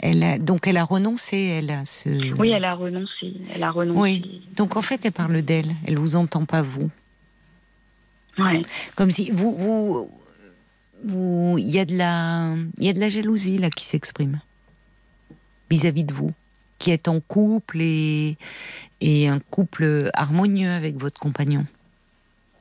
Elle 0.00 0.22
a- 0.22 0.38
donc 0.38 0.66
elle 0.66 0.76
a 0.76 0.84
renoncé, 0.84 1.36
elle 1.38 1.70
a 1.70 1.84
ce. 1.84 2.08
oui 2.38 2.50
elle 2.50 2.64
a 2.64 2.74
renoncé 2.74 3.34
elle 3.54 3.62
a 3.62 3.70
renoncé 3.70 3.98
Oui. 4.00 4.42
Donc 4.56 4.76
en 4.76 4.82
fait, 4.82 5.04
elle 5.04 5.12
parle 5.12 5.42
d'elle. 5.42 5.74
Elle 5.86 5.98
vous 5.98 6.16
entend 6.16 6.44
pas 6.44 6.62
vous. 6.62 6.90
ouais 8.38 8.62
Comme 8.96 9.10
si 9.10 9.30
vous, 9.30 9.54
vous, 9.56 10.10
vous, 11.04 11.56
il 11.58 11.68
y 11.68 11.78
a 11.78 11.84
de 11.84 11.96
la, 11.96 12.54
il 12.78 12.84
y 12.86 12.88
a 12.88 12.92
de 12.92 13.00
la 13.00 13.08
jalousie 13.08 13.58
là 13.58 13.68
qui 13.70 13.84
s'exprime 13.84 14.40
vis-à-vis 15.70 16.04
de 16.04 16.12
vous, 16.14 16.32
qui 16.78 16.90
êtes 16.90 17.06
en 17.08 17.20
couple 17.20 17.78
et 17.80 18.36
et 19.00 19.28
un 19.28 19.38
couple 19.38 20.10
harmonieux 20.14 20.70
avec 20.70 20.96
votre 20.96 21.20
compagnon. 21.20 21.64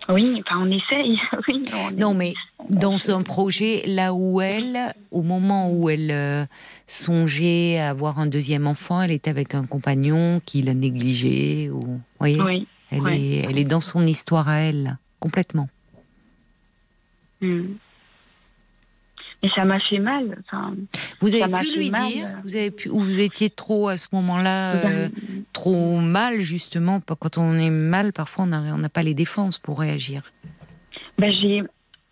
oui 0.10 0.42
enfin 0.46 0.62
on 0.62 0.72
essaye 0.72 1.20
oui 1.48 1.64
on 1.74 1.92
Non, 1.92 2.14
mais 2.14 2.34
dans 2.70 3.10
un 3.10 3.22
projet 3.24 3.84
là 3.86 4.14
où 4.14 4.42
elle, 4.42 4.94
au 5.12 5.22
moment 5.22 5.72
où 5.72 5.90
elle 5.90 6.12
euh, 6.12 6.46
songeait 6.88 7.80
à 7.80 7.90
avoir 7.90 8.20
un 8.20 8.28
deuxième 8.28 8.68
enfant, 8.68 9.02
elle 9.02 9.12
était 9.12 9.30
avec 9.30 9.56
un 9.56 9.66
compagnon 9.66 10.42
qui 10.46 10.62
l'a 10.62 10.74
négligé. 10.74 11.70
Ou, 11.70 11.80
vous 11.80 12.02
voyez, 12.20 12.42
oui 12.42 12.68
elle 12.92 13.02
ouais. 13.02 13.20
est, 13.20 13.46
elle 13.50 13.58
est 13.58 13.66
dans 13.66 13.82
son 13.82 14.06
histoire 14.06 14.50
à 14.50 14.60
elle, 14.60 14.98
complètement. 15.20 15.70
Hmm. 17.42 17.76
Et 19.42 19.50
ça 19.56 19.64
m'a 19.64 19.80
fait 19.80 20.00
mal. 20.00 20.38
Enfin, 20.46 20.76
vous 21.22 21.34
avez 21.34 21.54
pu 21.62 21.78
lui 21.78 21.92
mal. 21.92 22.08
dire, 22.12 22.28
vous 22.44 22.56
avez 22.56 22.72
pu, 22.72 22.90
ou 22.90 23.00
vous 23.00 23.20
étiez 23.20 23.50
trop 23.50 23.88
à 23.88 23.96
ce 23.96 24.08
moment-là, 24.12 24.76
euh, 24.76 25.08
Ben, 25.10 25.44
trop 25.54 25.98
mal 26.00 26.42
justement. 26.42 27.00
Quand 27.20 27.38
on 27.38 27.58
est 27.58 27.70
mal, 27.70 28.12
parfois 28.12 28.44
on 28.46 28.48
n'a 28.78 28.90
pas 28.90 29.04
les 29.04 29.14
défenses 29.14 29.58
pour 29.58 29.80
réagir. 29.80 30.24
ben, 31.18 31.32
j'ai, 31.32 31.64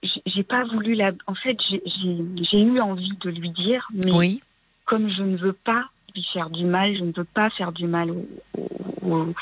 j'ai- 0.03 0.21
j'ai 0.25 0.43
pas 0.43 0.63
voulu 0.65 0.93
la. 0.95 1.11
En 1.27 1.35
fait, 1.35 1.57
j'ai, 1.69 1.81
j'ai, 1.85 2.17
j'ai 2.49 2.61
eu 2.61 2.79
envie 2.79 3.11
de 3.21 3.29
lui 3.29 3.49
dire, 3.51 3.85
mais 3.93 4.11
Oui, 4.13 4.41
comme 4.85 5.09
je 5.09 5.21
ne 5.23 5.35
veux 5.37 5.53
pas 5.53 5.85
faire 6.23 6.49
du 6.49 6.65
mal, 6.65 6.95
je 6.97 7.03
ne 7.03 7.11
veux 7.15 7.23
pas 7.23 7.49
faire 7.51 7.71
du 7.71 7.87
mal 7.87 8.11
aux, 8.11 8.27
aux- 8.57 9.07
aux- 9.11 9.33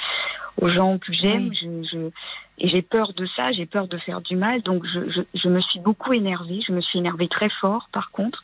aux 0.61 0.69
gens 0.69 0.97
que 0.99 1.11
j'aime. 1.13 1.49
Oui. 1.49 1.57
Je, 1.61 1.89
je- 1.91 2.09
et 2.57 2.69
j'ai 2.69 2.81
peur 2.81 3.13
de 3.13 3.25
ça, 3.35 3.51
j'ai 3.51 3.65
peur 3.65 3.87
de 3.87 3.97
faire 3.97 4.21
du 4.21 4.35
mal. 4.35 4.61
Donc 4.61 4.85
je, 4.85 5.49
me 5.49 5.59
suis 5.61 5.79
beaucoup 5.79 6.13
énervée. 6.13 6.61
Je 6.67 6.71
me 6.71 6.81
suis 6.81 6.99
énervée 6.99 7.27
très 7.27 7.49
fort, 7.49 7.89
par 7.91 8.11
contre, 8.11 8.43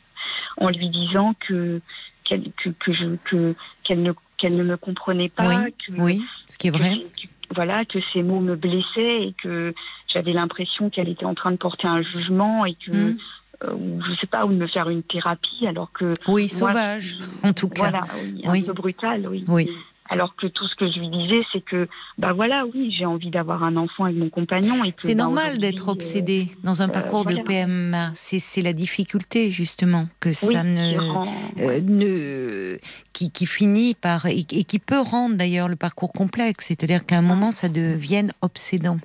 en 0.58 0.68
lui 0.68 0.88
disant 0.90 1.34
que 1.46 1.80
qu'elle 2.24 2.52
que, 2.62 2.68
que 2.70 2.92
je 2.92 3.16
que 3.24 3.54
qu'elle 3.84 4.02
ne 4.02 4.12
qu'elle 4.36 4.56
ne 4.56 4.64
me 4.64 4.76
comprenait 4.76 5.28
pas. 5.30 5.46
Oui, 5.48 5.72
que, 5.86 5.92
oui, 6.00 6.22
ce 6.48 6.58
qui 6.58 6.66
est 6.68 6.70
vrai. 6.70 6.90
que- 6.94 7.28
voilà, 7.54 7.84
que 7.84 7.98
ces 8.12 8.22
mots 8.22 8.40
me 8.40 8.56
blessaient 8.56 9.28
et 9.28 9.34
que 9.42 9.74
j'avais 10.12 10.32
l'impression 10.32 10.88
qu'elle 10.90 11.08
était 11.10 11.26
en 11.26 11.34
train 11.34 11.50
de 11.52 11.56
porter 11.58 11.86
un 11.86 12.00
jugement 12.02 12.64
et 12.64 12.74
que, 12.74 12.90
Hmm. 13.12 13.16
Euh, 13.64 13.72
ou 13.74 14.00
je 14.02 14.14
sais 14.20 14.26
pas, 14.26 14.44
ou 14.46 14.50
de 14.50 14.56
me 14.56 14.66
faire 14.66 14.88
une 14.88 15.02
thérapie 15.02 15.66
alors 15.66 15.90
que. 15.92 16.12
Oui, 16.28 16.50
moi, 16.60 16.70
sauvage, 16.72 17.16
je- 17.42 17.48
en 17.48 17.52
tout 17.52 17.68
cas. 17.68 17.82
Voilà, 17.82 18.00
oui, 18.48 18.60
un 18.60 18.66
peu 18.66 18.72
brutal, 18.72 19.26
oui. 19.30 19.44
Oui. 19.48 19.68
Alors 20.10 20.36
que 20.36 20.46
tout 20.46 20.66
ce 20.66 20.74
que 20.74 20.90
je 20.92 20.98
lui 20.98 21.08
disais, 21.08 21.40
c'est 21.54 21.62
que, 21.64 21.88
bah 22.18 22.34
voilà, 22.34 22.66
oui, 22.74 22.94
j'ai 22.98 23.06
envie 23.06 23.30
d'avoir 23.30 23.62
un 23.62 23.76
enfant 23.76 24.04
avec 24.04 24.18
mon 24.18 24.28
compagnon. 24.28 24.74
C'est 24.98 25.14
bah, 25.14 25.24
normal 25.24 25.56
d'être 25.58 25.88
euh, 25.88 25.92
obsédé 25.92 26.48
dans 26.64 26.82
un 26.82 26.88
parcours 26.90 27.22
voilà. 27.22 27.38
de 27.40 27.46
PMA. 27.46 28.10
C'est 28.14 28.38
c'est 28.38 28.60
la 28.60 28.74
difficulté 28.74 29.50
justement 29.50 30.08
que 30.20 30.28
oui, 30.28 30.34
ça 30.34 30.60
qui 30.62 30.68
ne, 30.68 30.98
rend- 30.98 31.26
euh, 31.60 31.80
ne 31.80 32.78
qui, 33.14 33.30
qui 33.30 33.46
finit 33.46 33.94
par 33.94 34.26
et, 34.26 34.40
et 34.50 34.64
qui 34.64 34.78
peut 34.80 35.00
rendre 35.00 35.36
d'ailleurs 35.36 35.68
le 35.68 35.76
parcours 35.76 36.12
complexe. 36.12 36.66
C'est-à-dire 36.66 37.06
qu'à 37.06 37.16
un 37.16 37.22
moment 37.22 37.50
ça 37.50 37.70
devienne 37.70 38.32
obsédant. 38.42 38.98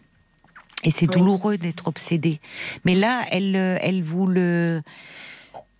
Et 0.83 0.91
c'est 0.91 1.07
Oui. 1.07 1.17
douloureux 1.17 1.57
d'être 1.57 1.87
obsédé. 1.87 2.39
Mais 2.85 2.95
là, 2.95 3.21
elle, 3.31 3.55
euh, 3.55 3.77
elle 3.81 4.03
vous 4.03 4.27
le, 4.27 4.81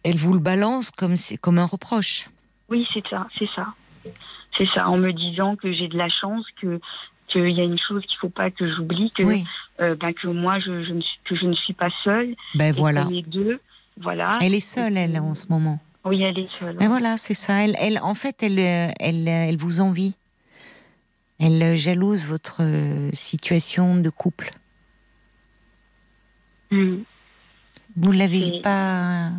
elle 0.03 0.17
vous 0.17 0.33
le 0.33 0.39
balance 0.39 0.91
comme 0.91 1.15
comme 1.41 1.59
un 1.59 1.65
reproche. 1.65 2.29
Oui, 2.69 2.85
c'est 2.93 3.05
ça, 3.07 3.27
c'est 3.37 3.49
ça. 3.55 3.67
C'est 4.57 4.67
ça, 4.73 4.87
en 4.89 4.97
me 4.97 5.13
disant 5.13 5.55
que 5.55 5.71
j'ai 5.71 5.87
de 5.87 5.97
la 5.97 6.09
chance, 6.09 6.45
que 6.61 6.79
qu'il 7.27 7.49
y 7.51 7.59
a 7.59 7.63
une 7.63 7.77
chose 7.77 8.03
qu'il 8.07 8.17
faut 8.19 8.29
pas 8.29 8.49
que 8.49 8.73
j'oublie, 8.73 9.11
que 9.11 9.21
Oui. 9.23 9.43
euh, 9.81 9.95
bah, 9.95 10.13
que 10.13 10.27
moi 10.27 10.59
je, 10.59 10.83
je 10.83 10.93
ne 10.93 11.01
suis, 11.01 11.19
que 11.25 11.35
je 11.35 11.45
ne 11.45 11.53
suis 11.53 11.73
pas 11.73 11.89
seule. 12.03 12.35
Ben 12.55 12.69
et 12.69 12.71
voilà. 12.71 13.07
est 13.13 13.21
deux, 13.29 13.59
voilà. 14.01 14.33
Elle 14.41 14.55
est 14.55 14.59
seule, 14.61 14.97
elle, 14.97 15.19
en 15.19 15.35
ce 15.35 15.45
moment. 15.49 15.79
Oui, 16.05 16.23
elle 16.23 16.39
est 16.39 16.49
seule. 16.57 16.75
Ben 16.77 16.87
voilà, 16.87 17.17
c'est 17.17 17.33
ça. 17.33 17.63
Elle, 17.63 17.75
elle, 17.79 17.99
en 17.99 18.15
fait, 18.15 18.41
elle, 18.41 18.59
euh, 18.59 18.89
elle, 18.99 19.27
elle 19.27 19.57
vous 19.57 19.81
envie. 19.81 20.15
Elle 21.39 21.75
jalouse 21.77 22.25
votre 22.25 22.61
situation 23.13 23.95
de 23.97 24.09
couple. 24.09 24.49
Mm. 26.71 26.97
Vous 27.95 28.11
l'avez 28.11 28.51
C'est- 28.55 28.61
pas 28.61 29.31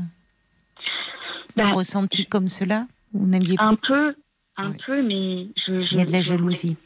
Bah, 1.57 1.71
ressenti 1.73 2.27
comme 2.27 2.49
cela 2.49 2.87
Vous 3.13 3.27
n'aviez 3.27 3.57
un 3.59 3.75
peu, 3.75 4.15
un 4.57 4.71
Ouais. 4.71 4.77
peu, 4.87 5.03
mais 5.03 5.47
je, 5.67 5.83
je- 5.85 5.93
Il 5.93 5.99
y 5.99 6.01
a 6.01 6.05
de 6.05 6.13
la 6.13 6.21
jalousie. 6.21 6.77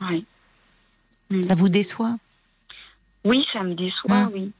Ouais. 0.00 0.22
Ça 1.42 1.54
vous 1.54 1.68
déçoit 1.68 2.16
Oui, 3.24 3.44
ça 3.52 3.62
me 3.62 3.74
déçoit, 3.74 4.24
Mm. 4.26 4.30
oui. 4.34 4.52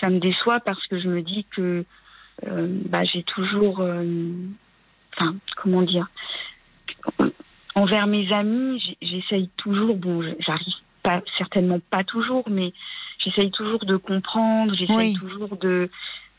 Ça 0.00 0.10
me 0.10 0.18
déçoit 0.18 0.60
parce 0.60 0.84
que 0.88 0.98
je 1.00 1.08
me 1.08 1.22
dis 1.22 1.44
que 1.54 1.84
euh, 2.46 2.66
bah, 2.88 3.04
j'ai 3.04 3.22
toujours. 3.22 3.80
euh, 3.80 4.32
Enfin, 5.14 5.36
comment 5.56 5.82
dire 5.82 6.08
Envers 7.74 8.06
mes 8.06 8.30
amis, 8.32 8.96
j'essaye 9.00 9.48
toujours. 9.56 9.96
Bon, 9.96 10.22
j'arrive 10.40 10.74
pas, 11.02 11.22
certainement 11.38 11.80
pas 11.90 12.02
toujours, 12.04 12.44
mais 12.50 12.72
j'essaye 13.24 13.50
toujours 13.50 13.84
de 13.84 13.96
comprendre, 13.96 14.74
j'essaye 14.74 14.96
Oui. 14.96 15.14
toujours 15.14 15.56
de. 15.56 15.90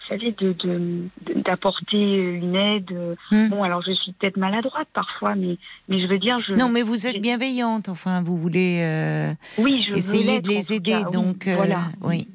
Vous 0.02 0.10
savez, 0.18 0.32
de- 0.34 0.52
de- 0.52 1.04
de- 1.26 1.42
d'apporter 1.42 1.98
une 1.98 2.56
aide. 2.56 2.92
Hmm. 3.32 3.48
Bon, 3.48 3.64
alors 3.64 3.82
je 3.88 3.94
suis 3.94 4.12
peut-être 4.12 4.36
maladroite 4.36 4.90
parfois, 4.94 5.34
mais, 5.36 5.58
mais 5.88 6.02
je 6.02 6.08
veux 6.08 6.20
dire, 6.20 6.38
je. 6.46 6.56
Non, 6.58 6.68
mais 6.68 6.82
vous 6.82 7.08
êtes 7.08 7.22
bienveillante. 7.22 7.88
Enfin, 7.88 8.22
vous 8.22 8.38
voulez 8.38 8.80
euh, 8.82 9.34
oui, 9.58 9.86
je 9.88 9.96
essayer 9.96 10.42
de 10.42 10.50
les 10.50 10.74
aider. 10.74 10.92
cas, 10.92 11.04
oui, 11.06 11.12
donc, 11.14 11.48
euh, 11.48 11.56
voilà. 11.56 11.84
oui. 12.02 12.28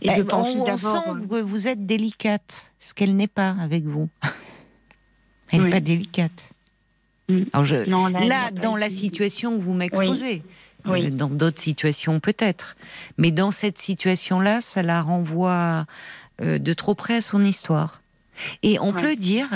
Et 0.00 0.06
Ben, 0.06 0.16
je 0.16 0.22
on, 0.22 0.24
pense 0.24 0.54
on 0.56 0.76
sent 0.76 1.08
euh, 1.10 1.26
que 1.28 1.42
vous 1.42 1.68
êtes 1.68 1.84
délicate, 1.84 2.72
ce 2.78 2.94
qu'elle 2.94 3.14
n'est 3.14 3.26
pas 3.28 3.54
avec 3.60 3.84
vous. 3.84 4.08
Elle 5.52 5.58
n'est 5.58 5.64
Oui. 5.66 5.70
pas 5.72 5.80
délicate. 5.80 6.48
Mm. 7.28 7.38
Alors 7.52 7.64
je, 7.66 7.76
Non, 7.90 8.06
là, 8.06 8.50
dans 8.50 8.76
la 8.76 8.88
situation 8.88 9.56
que 9.58 9.62
vous 9.62 9.74
m'exposez, 9.74 10.42
Oui. 10.42 10.42
Euh, 10.86 11.10
dans 11.10 11.28
d'autres 11.28 11.60
situations 11.60 12.20
peut-être, 12.20 12.76
mais 13.18 13.30
dans 13.30 13.50
cette 13.50 13.78
situation-là, 13.78 14.60
ça 14.60 14.82
la 14.82 15.02
renvoie 15.02 15.86
euh, 16.42 16.58
de 16.58 16.72
trop 16.72 16.94
près 16.94 17.16
à 17.16 17.20
son 17.20 17.42
histoire. 17.44 18.02
Et 18.62 18.78
on 18.80 18.92
Ouais. 18.92 19.02
peut 19.02 19.16
dire, 19.16 19.48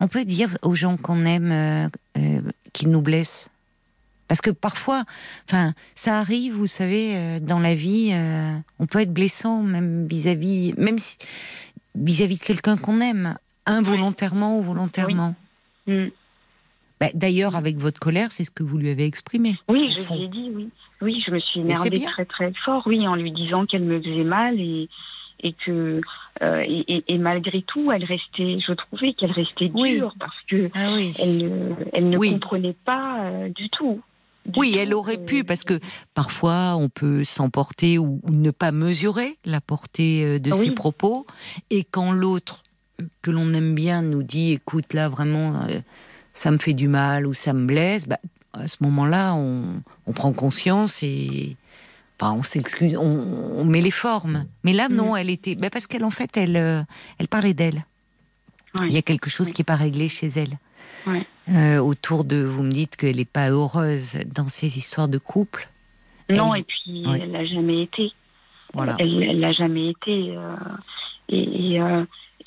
on 0.00 0.08
peut 0.08 0.24
dire 0.24 0.56
aux 0.62 0.74
gens 0.74 0.96
qu'on 0.96 1.24
aime 1.24 1.50
euh, 1.52 1.88
euh, 2.18 2.40
qu'ils 2.72 2.90
nous 2.90 3.00
blessent. 3.02 3.48
Parce 4.28 4.40
que 4.40 4.50
parfois, 4.50 5.04
enfin, 5.48 5.74
ça 5.94 6.18
arrive, 6.18 6.54
vous 6.54 6.66
savez, 6.66 7.38
dans 7.40 7.60
la 7.60 7.74
vie, 7.74 8.10
on 8.78 8.86
peut 8.86 9.00
être 9.00 9.12
blessant 9.12 9.62
même 9.62 10.06
vis-à-vis, 10.08 10.72
même 10.78 10.98
si- 10.98 11.18
vis-à-vis 11.94 12.38
de 12.38 12.42
quelqu'un 12.42 12.78
qu'on 12.78 13.00
aime, 13.02 13.36
involontairement 13.66 14.58
ou 14.58 14.62
volontairement. 14.62 15.34
Mm. 15.86 16.06
Bah, 17.04 17.10
D'ailleurs, 17.14 17.56
avec 17.56 17.76
votre 17.76 18.00
colère, 18.00 18.32
c'est 18.32 18.44
ce 18.44 18.50
que 18.50 18.62
vous 18.62 18.78
lui 18.78 18.90
avez 18.90 19.04
exprimé. 19.04 19.54
Oui, 19.68 19.92
je 19.96 20.02
fond. 20.02 20.16
lui 20.16 20.24
ai 20.24 20.28
dit, 20.28 20.50
oui. 20.54 20.68
Oui, 21.02 21.22
je 21.26 21.30
me 21.32 21.38
suis 21.40 21.60
énervée 21.60 22.00
très 22.00 22.24
très 22.24 22.52
fort, 22.64 22.82
oui, 22.86 23.06
en 23.06 23.14
lui 23.14 23.30
disant 23.32 23.66
qu'elle 23.66 23.82
me 23.84 24.00
faisait 24.00 24.24
mal 24.24 24.58
et, 24.58 24.88
et 25.42 25.52
que 25.52 26.00
euh, 26.42 26.64
et, 26.66 26.84
et- 26.96 27.04
et 27.08 27.18
malgré 27.18 27.62
tout, 27.62 27.92
elle 27.92 28.04
restait, 28.04 28.58
je 28.66 28.72
trouvais 28.72 29.12
qu'elle 29.12 29.32
restait 29.32 29.70
Oui. 29.74 29.96
dure 29.98 30.14
parce 30.18 30.36
que 30.48 30.70
Ah 30.74 30.90
oui. 30.94 31.12
elle 31.20 31.36
ne, 31.36 31.74
elle 31.92 32.08
ne 32.08 32.16
Oui. 32.16 32.30
comprenait 32.32 32.76
pas 32.84 33.24
euh, 33.24 33.48
du 33.50 33.68
tout. 33.68 34.00
Du 34.46 34.58
Oui, 34.60 34.72
tout 34.72 34.78
elle 34.80 34.94
aurait 34.94 35.16
que- 35.16 35.24
pu, 35.24 35.44
parce 35.44 35.62
que 35.64 35.78
parfois 36.14 36.74
on 36.76 36.88
peut 36.88 37.22
s'emporter 37.24 37.98
ou, 37.98 38.20
ne 38.30 38.50
pas 38.50 38.72
mesurer 38.72 39.36
la 39.44 39.60
portée 39.60 40.24
euh, 40.24 40.38
de 40.38 40.52
ses 40.52 40.70
propos. 40.70 41.26
Et 41.70 41.84
quand 41.84 42.12
l'autre, 42.12 42.62
euh, 43.00 43.04
que 43.22 43.30
l'on 43.30 43.52
aime 43.52 43.74
bien, 43.74 44.00
nous 44.02 44.22
dit 44.22 44.52
écoute, 44.52 44.92
là 44.94 45.08
vraiment, 45.08 45.62
euh, 45.68 45.80
ça 46.34 46.50
me 46.50 46.58
fait 46.58 46.74
du 46.74 46.88
mal 46.88 47.26
ou 47.26 47.32
ça 47.32 47.52
me 47.54 47.64
blesse, 47.66 48.06
bah, 48.06 48.18
à 48.52 48.68
ce 48.68 48.76
moment-là, 48.80 49.34
on, 49.34 49.80
on 50.06 50.12
prend 50.12 50.32
conscience 50.34 51.02
et. 51.02 51.56
Enfin, 52.20 52.32
on 52.38 52.44
s'excuse, 52.44 52.96
on, 52.96 53.02
on 53.56 53.64
met 53.64 53.80
les 53.80 53.90
formes. 53.90 54.44
Mais 54.62 54.72
là, 54.72 54.88
Mm. 54.88 54.94
non, 54.94 55.16
elle 55.16 55.30
était. 55.30 55.54
bah, 55.56 55.68
parce 55.70 55.86
qu'elle, 55.88 56.04
en 56.04 56.10
fait, 56.10 56.36
elle, 56.36 56.56
euh, 56.56 56.82
elle 57.18 57.26
parlait 57.28 57.54
d'elle. 57.54 57.84
Il 58.82 58.92
y 58.92 58.96
a 58.98 59.02
quelque 59.02 59.30
chose 59.30 59.48
Oui. 59.48 59.52
qui 59.52 59.60
n'est 59.62 59.64
pas 59.64 59.74
réglé 59.76 60.08
chez 60.08 60.28
elle. 60.28 60.58
Euh, 61.50 61.78
autour 61.78 62.24
de. 62.24 62.36
Vous 62.42 62.62
me 62.62 62.70
dites 62.72 62.96
qu'elle 62.96 63.16
n'est 63.16 63.24
pas 63.24 63.50
heureuse 63.50 64.18
dans 64.34 64.48
ces 64.48 64.78
histoires 64.78 65.08
de 65.08 65.18
couple. 65.18 65.68
Non, 66.30 66.54
Elle- 66.54 66.60
et 66.62 66.64
puis 66.64 67.04
elle 67.20 67.30
l'a 67.32 67.44
jamais 67.44 67.82
été. 67.82 68.12
Voilà. 68.72 68.96
Elle 68.98 69.22
elle 69.22 69.40
l'a 69.40 69.52
jamais 69.52 69.90
été. 69.90 70.34
euh, 70.36 70.54
et, 71.28 71.74
et, 71.74 71.80
euh, 71.80 72.04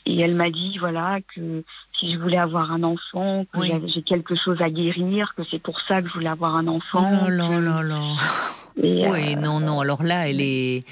et 0.10 0.20
elle 0.22 0.36
m'a 0.36 0.50
dit 0.50 0.78
voilà 0.80 1.20
que 1.36 1.64
si 2.00 2.14
je 2.14 2.18
voulais 2.20 2.38
avoir 2.38 2.72
un 2.72 2.84
enfant, 2.84 3.46
que 3.52 3.60
Oui. 3.60 3.72
j'ai 3.94 4.04
quelque 4.04 4.36
chose 4.36 4.62
à 4.62 4.70
guérir, 4.70 5.34
que 5.36 5.42
c'est 5.50 5.62
pour 5.62 5.80
ça 5.82 6.02
que 6.02 6.08
je 6.10 6.14
voulais 6.14 6.30
avoir 6.30 6.56
un 6.56 6.68
Oh 6.68 6.78
enfant. 6.78 7.10
là 7.12 7.30
là 7.30 7.60
là 7.60 7.82
là. 7.92 8.16
et, 8.84 9.10
Oui, 9.10 9.34
euh, 9.34 9.36
non, 9.40 9.60
non. 9.60 9.80
Alors 9.80 10.04
là, 10.04 10.30
elle 10.30 10.40
est. 10.42 10.84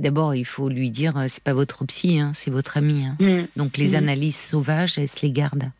D'abord, 0.00 0.34
il 0.34 0.44
faut 0.44 0.68
lui 0.68 0.90
dire, 0.90 1.16
euh, 1.16 1.26
c'est 1.28 1.42
pas 1.44 1.52
votre 1.54 1.84
psy, 1.86 2.18
hein, 2.18 2.32
c'est 2.34 2.50
votre 2.50 2.76
ami. 2.76 3.04
hein. 3.06 3.16
hmm, 3.20 3.46
Donc 3.56 3.76
les 3.76 3.90
Mhm. 3.90 3.94
analyses 4.02 4.36
sauvages, 4.36 4.98
elle 4.98 5.08
se 5.08 5.24
les 5.24 5.30
garde. 5.32 5.70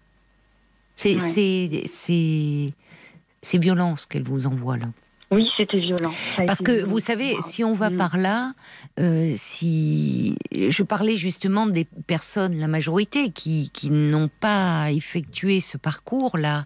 C'est, 0.94 1.14
Ouais. 1.16 2.74
c'est 3.42 3.58
violent 3.58 3.96
ce 3.96 4.06
qu'elle 4.06 4.24
vous 4.24 4.46
envoie 4.46 4.76
là. 4.76 4.86
Oui, 5.30 5.46
c'était 5.58 5.78
violent. 5.78 6.10
Parce 6.46 6.60
que 6.62 6.72
violent 6.72 6.88
vous 6.90 6.98
savez, 7.00 7.34
si 7.40 7.62
on 7.62 7.74
va 7.74 7.90
Mm. 7.90 7.96
par 7.98 8.16
là, 8.16 8.52
euh, 8.98 9.34
si 9.36 10.36
je 10.54 10.82
parlais 10.82 11.16
justement 11.16 11.66
des 11.66 11.84
personnes, 12.06 12.58
la 12.58 12.66
majorité, 12.66 13.30
qui, 13.30 13.70
qui 13.74 13.90
n'ont 13.90 14.30
pas 14.40 14.90
effectué 14.90 15.60
ce 15.60 15.76
parcours-là 15.76 16.64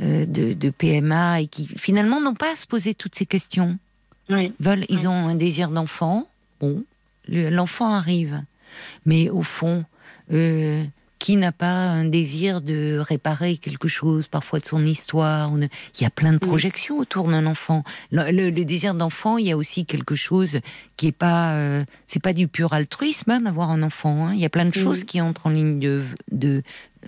euh, 0.00 0.26
de, 0.26 0.54
de 0.54 0.70
PMA 0.70 1.42
et 1.42 1.46
qui 1.46 1.68
finalement 1.76 2.20
n'ont 2.20 2.34
pas 2.34 2.52
à 2.52 2.56
se 2.56 2.66
poser 2.66 2.94
toutes 2.94 3.14
ces 3.14 3.26
questions. 3.26 3.78
Oui, 4.28 4.52
Veulent, 4.58 4.84
ils 4.88 5.06
ont 5.08 5.28
un 5.28 5.34
désir 5.36 5.70
d'enfant. 5.70 6.28
Bon, 6.60 6.84
le- 7.28 7.48
l'enfant 7.48 7.92
arrive, 7.94 8.42
mais 9.06 9.30
au 9.30 9.42
fond, 9.42 9.84
euh, 10.32 10.84
qui 11.20 11.36
n'a 11.36 11.52
pas 11.52 11.66
un 11.66 12.06
désir 12.06 12.62
de 12.62 12.98
réparer 12.98 13.58
quelque 13.58 13.88
chose, 13.88 14.26
parfois 14.26 14.58
de 14.58 14.64
son 14.64 14.84
histoire 14.86 15.52
Il 15.54 16.02
y 16.02 16.06
a 16.06 16.10
plein 16.10 16.32
de 16.32 16.38
projections 16.38 16.98
autour 16.98 17.28
d'un 17.28 17.44
enfant. 17.44 17.84
Le, 18.10 18.50
désir 18.50 18.94
d'enfant, 18.94 19.36
il 19.36 19.46
y 19.46 19.52
a 19.52 19.56
aussi 19.56 19.84
quelque 19.84 20.14
chose 20.14 20.60
qui 20.96 21.08
est 21.08 21.12
pas, 21.12 21.52
euh, 21.56 21.84
c'est 22.06 22.22
pas 22.22 22.32
du 22.32 22.48
pur 22.48 22.72
altruisme 22.72 23.30
hein, 23.30 23.40
d'avoir 23.42 23.70
un 23.70 23.82
enfant. 23.82 24.28
Hein. 24.28 24.34
Il 24.34 24.40
y 24.40 24.46
a 24.46 24.48
plein 24.48 24.64
de 24.64 24.72
choses 24.72 25.04
qui 25.04 25.20
entrent 25.20 25.46
en 25.46 25.50
ligne 25.50 25.78
de, 25.78 26.02
de, 26.32 26.62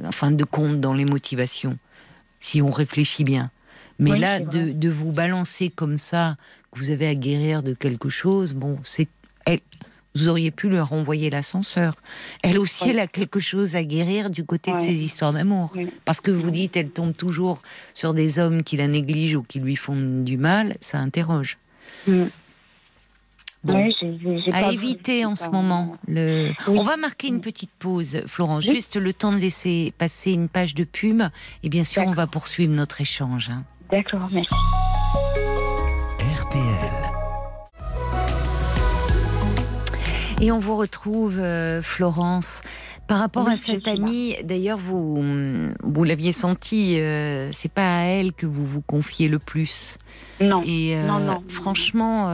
enfin, 0.05 0.31
de 0.31 0.44
compte 0.44 0.79
dans 0.79 0.92
les 0.92 1.07
motivations, 1.07 1.79
si 2.38 2.61
on 2.61 2.70
réfléchit 2.70 3.25
bien. 3.25 3.51
Mais 3.98 4.18
là, 4.18 4.40
de, 4.40 4.72
de, 4.72 4.88
vous 4.90 5.12
balancer 5.12 5.70
comme 5.70 5.96
ça, 5.96 6.37
que 6.70 6.79
vous 6.79 6.90
avez 6.90 7.07
à 7.07 7.14
guérir 7.14 7.62
de 7.62 7.72
quelque 7.72 8.11
chose, 8.11 8.53
bon, 8.53 8.79
c'est 8.85 9.09
vous 10.14 10.29
auriez 10.29 10.51
pu 10.51 10.68
leur 10.68 10.88
renvoyer 10.88 11.31
l'ascenseur. 11.31 11.94
Elle 12.42 12.59
aussi, 12.59 12.90
elle 12.90 12.98
a 12.98 13.07
quelque 13.07 13.40
chose 13.40 13.77
à 13.77 13.85
guérir 13.85 14.31
du 14.31 14.44
côté 14.44 14.72
de 14.72 14.79
ses 14.79 15.05
histoires 15.05 15.33
d'amour. 15.33 15.75
Parce 16.05 16.20
que 16.20 16.31
vous 16.31 16.51
dites, 16.51 16.77
elle 16.77 16.90
tombe 16.90 17.16
toujours 17.16 17.62
sur 17.94 18.14
des 18.14 18.38
hommes 18.38 18.62
qui 18.62 18.77
la 18.77 18.88
négligent 18.88 19.37
ou 19.37 19.42
qui 19.42 19.61
lui 19.61 19.77
font 19.77 19.96
du 19.96 20.37
mal, 20.37 20.77
ça 20.81 20.98
interroge. 20.98 21.59
Mm. 22.07 22.25
à 24.53 24.72
éviter 24.72 25.25
en 25.25 25.35
ce 25.35 25.48
moment. 25.48 25.96
Le... 26.09 26.53
On 26.66 26.83
va 26.83 26.96
marquer 26.96 27.29
une 27.29 27.40
petite 27.40 27.70
pause, 27.79 28.22
Florence, 28.27 28.64
juste 28.64 28.96
le 28.96 29.12
temps 29.12 29.33
de 29.33 29.38
laisser 29.38 29.92
passer 29.96 30.33
une 30.33 30.48
page 30.48 30.75
de 30.75 30.85
pub. 30.85 31.22
Et 31.62 31.68
bien 31.68 31.85
sûr, 31.85 32.03
on 32.07 32.12
va 32.12 32.27
poursuivre 32.27 32.72
notre 32.75 33.01
échange. 33.01 33.51
Hein. 33.51 33.64
D'accord, 33.90 34.29
merci. 34.33 34.55
Et 40.42 40.50
on 40.50 40.59
vous 40.59 40.76
retrouve, 40.76 41.38
euh, 41.38 41.83
Florence. 41.83 42.62
Par 43.07 43.20
rapport 43.20 43.48
à 43.48 43.57
cette 43.57 43.87
amie, 43.87 44.35
d'ailleurs, 44.42 44.76
vous, 44.76 45.22
vous 45.85 46.05
l'aviez 46.05 46.33
senti, 46.33 46.98
euh, 46.98 47.50
c'est 47.52 47.70
pas 47.70 48.00
à 48.00 48.02
elle 48.02 48.33
que 48.33 48.46
vous 48.46 48.66
vous 48.66 48.81
confiez 48.81 49.28
le 49.28 49.38
plus. 49.38 49.98
Non. 50.40 50.62
Et 50.64 50.96
euh, 50.96 51.07
non, 51.07 51.44
franchement, 51.46 52.33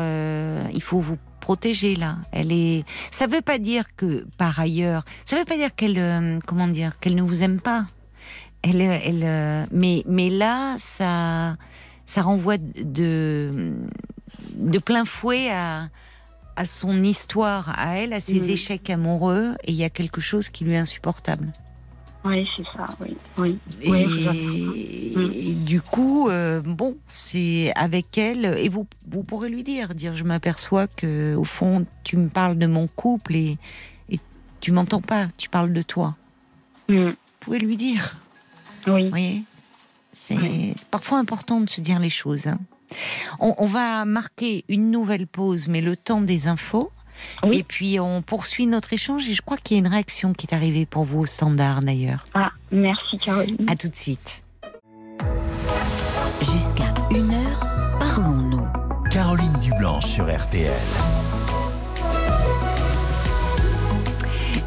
il 0.73 0.83
faut 0.83 1.01
vous 1.01 1.18
protéger 1.40 1.97
là. 1.97 2.16
Elle 2.33 2.53
est. 2.53 2.85
Ça 3.11 3.27
veut 3.27 3.42
pas 3.42 3.59
dire 3.59 3.85
que 3.97 4.25
par 4.38 4.59
ailleurs, 4.59 5.05
ça 5.27 5.37
veut 5.37 5.44
pas 5.44 5.57
dire 5.57 5.75
qu'elle, 5.75 6.40
comment 6.47 6.68
dire, 6.68 6.99
qu'elle 7.01 7.14
ne 7.14 7.23
vous 7.23 7.42
aime 7.42 7.61
pas. 7.61 7.85
Elle, 8.62 8.81
elle, 8.81 9.66
mais 9.71 10.03
mais 10.07 10.31
là, 10.31 10.77
ça, 10.79 11.57
ça 12.07 12.23
renvoie 12.23 12.57
de 12.57 13.75
de 14.55 14.79
plein 14.79 15.05
fouet 15.05 15.51
à 15.51 15.88
à 16.59 16.64
son 16.64 17.05
histoire, 17.05 17.73
à 17.79 17.99
elle, 17.99 18.12
à 18.12 18.21
ses 18.21 18.40
mm. 18.40 18.51
échecs 18.51 18.90
amoureux, 18.90 19.55
et 19.62 19.71
il 19.71 19.77
y 19.77 19.85
a 19.85 19.90
quelque 19.90 20.21
chose 20.21 20.49
qui 20.49 20.64
lui 20.64 20.73
est 20.73 20.79
insupportable. 20.79 21.53
Oui, 22.25 22.49
c'est 22.57 22.64
ça, 22.64 22.88
oui. 23.01 23.16
oui. 23.38 23.59
Et, 23.81 25.53
du 25.53 25.81
coup, 25.81 26.29
euh, 26.29 26.61
bon, 26.61 26.97
c'est 27.09 27.73
avec 27.77 28.18
elle, 28.18 28.44
et 28.59 28.68
vous, 28.68 28.88
vous 29.07 29.23
pourrez 29.23 29.51
lui 29.51 29.62
dire, 29.62 29.94
dire, 29.94 30.14
je 30.14 30.25
m'aperçois 30.25 30.88
que 30.88 31.37
au 31.37 31.44
fond, 31.44 31.87
tu 32.03 32.16
me 32.16 32.29
parles 32.29 32.59
de 32.59 32.66
mon 32.66 32.88
couple 32.88 33.37
et, 33.37 33.57
et 34.11 34.18
tu 34.61 34.73
m'entends 34.73 35.01
pas, 35.01 35.29
tu 35.37 35.49
parles 35.49 35.73
de 35.73 35.83
toi. 35.83 36.16
Mm. 36.88 37.11
Vous 37.11 37.14
pouvez 37.38 37.61
lui 37.61 37.77
dire. 37.77 38.16
Oui. 38.88 39.05
Vous 39.05 39.11
voyez? 39.11 39.44
C'est 40.12 40.75
parfois 40.90 41.18
important 41.18 41.61
de 41.61 41.71
se 41.71 41.81
dire 41.81 42.01
les 42.01 42.11
choses. 42.11 42.49
Hein. 42.49 42.59
On, 43.40 43.66
va 43.66 44.05
marquer 44.05 44.64
une 44.68 44.90
nouvelle 44.90 45.27
pause, 45.27 45.68
mais 45.68 45.81
le 45.81 45.96
temps 45.96 46.20
des 46.20 46.46
infos. 46.46 46.90
Et 47.53 47.64
puis 47.64 47.98
on 47.98 48.22
poursuit 48.22 48.68
notre 48.68 48.92
échange 48.92 49.29
et 49.29 49.35
je 49.35 49.42
crois 49.42 49.57
qu'il 49.57 49.77
y 49.77 49.81
a 49.81 49.81
une 49.81 49.92
réaction 49.92 50.33
qui 50.35 50.46
est 50.46 50.55
arrivée 50.55 50.87
pour 50.87 51.03
vous 51.03 51.20
au 51.20 51.27
standard 51.27 51.83
d'ailleurs. 51.83 52.24
Ah, 52.35 52.53
merci 52.70 53.18
Caroline. 53.18 53.66
À 53.68 53.74
tout 53.74 53.88
de 53.88 53.96
suite. 53.96 54.44
Jusqu'à 56.40 56.94
une 57.11 57.33
heure, 57.33 57.98
parlons-nous. 57.98 58.68
Caroline 59.11 59.61
Dublanche 59.64 60.07
sur 60.07 60.33
RTL. 60.33 60.70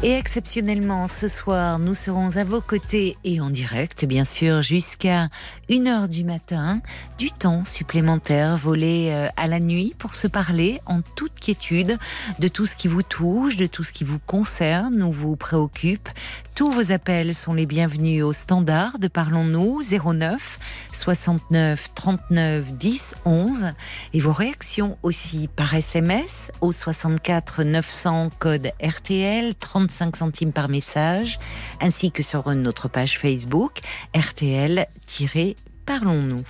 Et 0.04 0.10
exceptionnellement, 0.10 1.06
ce 1.06 1.28
soir, 1.28 1.78
nous 1.78 1.94
serons 1.94 2.36
à 2.36 2.42
vos 2.42 2.60
côtés 2.60 3.16
et 3.22 3.40
en 3.40 3.50
direct, 3.50 4.04
bien 4.04 4.24
sûr, 4.24 4.60
jusqu'à 4.60 5.28
1h 5.72 6.06
du 6.08 6.22
matin, 6.22 6.82
du 7.16 7.30
temps 7.30 7.64
supplémentaire 7.64 8.58
volé 8.58 9.08
euh, 9.10 9.28
à 9.38 9.46
la 9.46 9.58
nuit 9.58 9.94
pour 9.96 10.14
se 10.14 10.26
parler 10.26 10.82
en 10.84 11.00
toute 11.00 11.40
quiétude 11.40 11.96
de 12.40 12.48
tout 12.48 12.66
ce 12.66 12.76
qui 12.76 12.88
vous 12.88 13.02
touche, 13.02 13.56
de 13.56 13.66
tout 13.66 13.82
ce 13.82 13.90
qui 13.90 14.04
vous 14.04 14.18
concerne 14.18 15.02
ou 15.02 15.10
vous 15.10 15.34
préoccupe. 15.34 16.10
Tous 16.54 16.70
vos 16.70 16.92
appels 16.92 17.32
sont 17.32 17.54
les 17.54 17.64
bienvenus 17.64 18.22
au 18.22 18.34
standard 18.34 18.98
de 18.98 19.08
Parlons-nous 19.08 19.80
09 19.82 20.58
69 20.92 21.94
39 21.94 22.74
10 22.74 23.14
11 23.24 23.72
et 24.12 24.20
vos 24.20 24.32
réactions 24.32 24.98
aussi 25.02 25.48
par 25.48 25.72
SMS 25.72 26.52
au 26.60 26.70
64 26.70 27.64
900 27.64 28.28
code 28.38 28.72
RTL 28.82 29.54
35 29.54 30.16
centimes 30.16 30.52
par 30.52 30.68
message 30.68 31.38
ainsi 31.80 32.12
que 32.12 32.22
sur 32.22 32.54
notre 32.54 32.88
page 32.88 33.18
Facebook 33.18 33.80
RTL-Parlons-nous. 35.82 36.44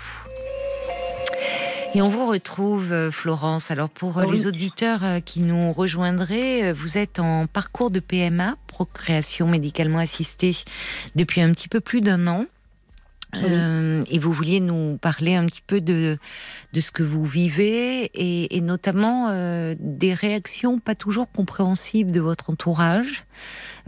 Et 1.94 2.00
on 2.00 2.08
vous 2.08 2.26
retrouve, 2.26 2.90
euh, 2.92 3.10
Florence. 3.10 3.70
Alors 3.70 3.90
pour 3.90 4.18
euh, 4.18 4.24
les 4.30 4.46
auditeurs 4.46 5.00
euh, 5.02 5.20
qui 5.20 5.40
nous 5.40 5.72
rejoindraient, 5.72 6.72
vous 6.72 6.96
êtes 6.96 7.18
en 7.18 7.46
parcours 7.46 7.90
de 7.90 8.00
PMA, 8.00 8.56
procréation 8.66 9.46
médicalement 9.46 9.98
assistée, 9.98 10.56
depuis 11.16 11.42
un 11.42 11.52
petit 11.52 11.68
peu 11.68 11.80
plus 11.80 12.00
d'un 12.00 12.26
an. 12.26 12.46
et 13.34 14.18
vous 14.18 14.32
vouliez 14.32 14.60
nous 14.60 14.98
parler 14.98 15.34
un 15.34 15.46
petit 15.46 15.62
peu 15.66 15.80
de, 15.80 16.18
de 16.74 16.80
ce 16.80 16.90
que 16.90 17.02
vous 17.02 17.24
vivez 17.24 18.10
et, 18.14 18.60
notamment 18.60 19.30
des 19.78 20.12
réactions 20.12 20.78
pas 20.78 20.94
toujours 20.94 21.32
compréhensibles 21.32 22.12
de 22.12 22.20
votre 22.20 22.50
entourage. 22.50 23.24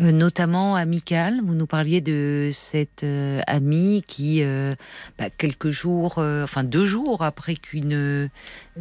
Euh, 0.00 0.10
notamment 0.10 0.74
amicale. 0.74 1.40
Vous 1.44 1.54
nous 1.54 1.68
parliez 1.68 2.00
de 2.00 2.50
cette 2.52 3.04
euh, 3.04 3.40
amie 3.46 4.02
qui, 4.06 4.42
euh, 4.42 4.72
bah, 5.18 5.30
quelques 5.30 5.70
jours, 5.70 6.18
enfin 6.18 6.64
deux 6.64 6.84
jours 6.84 7.22
après 7.22 7.54
qu'une 7.54 8.28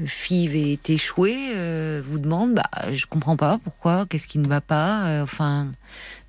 fille 0.06 0.72
ait 0.74 0.92
échoué, 0.92 1.36
vous 2.04 2.18
demande, 2.18 2.56
bah, 2.56 2.92
je 2.92 3.06
comprends 3.06 3.38
pas 3.38 3.60
pourquoi, 3.64 4.06
qu'est-ce 4.10 4.28
qui 4.28 4.40
ne 4.40 4.48
va 4.48 4.62
pas, 4.62 5.22
enfin, 5.22 5.68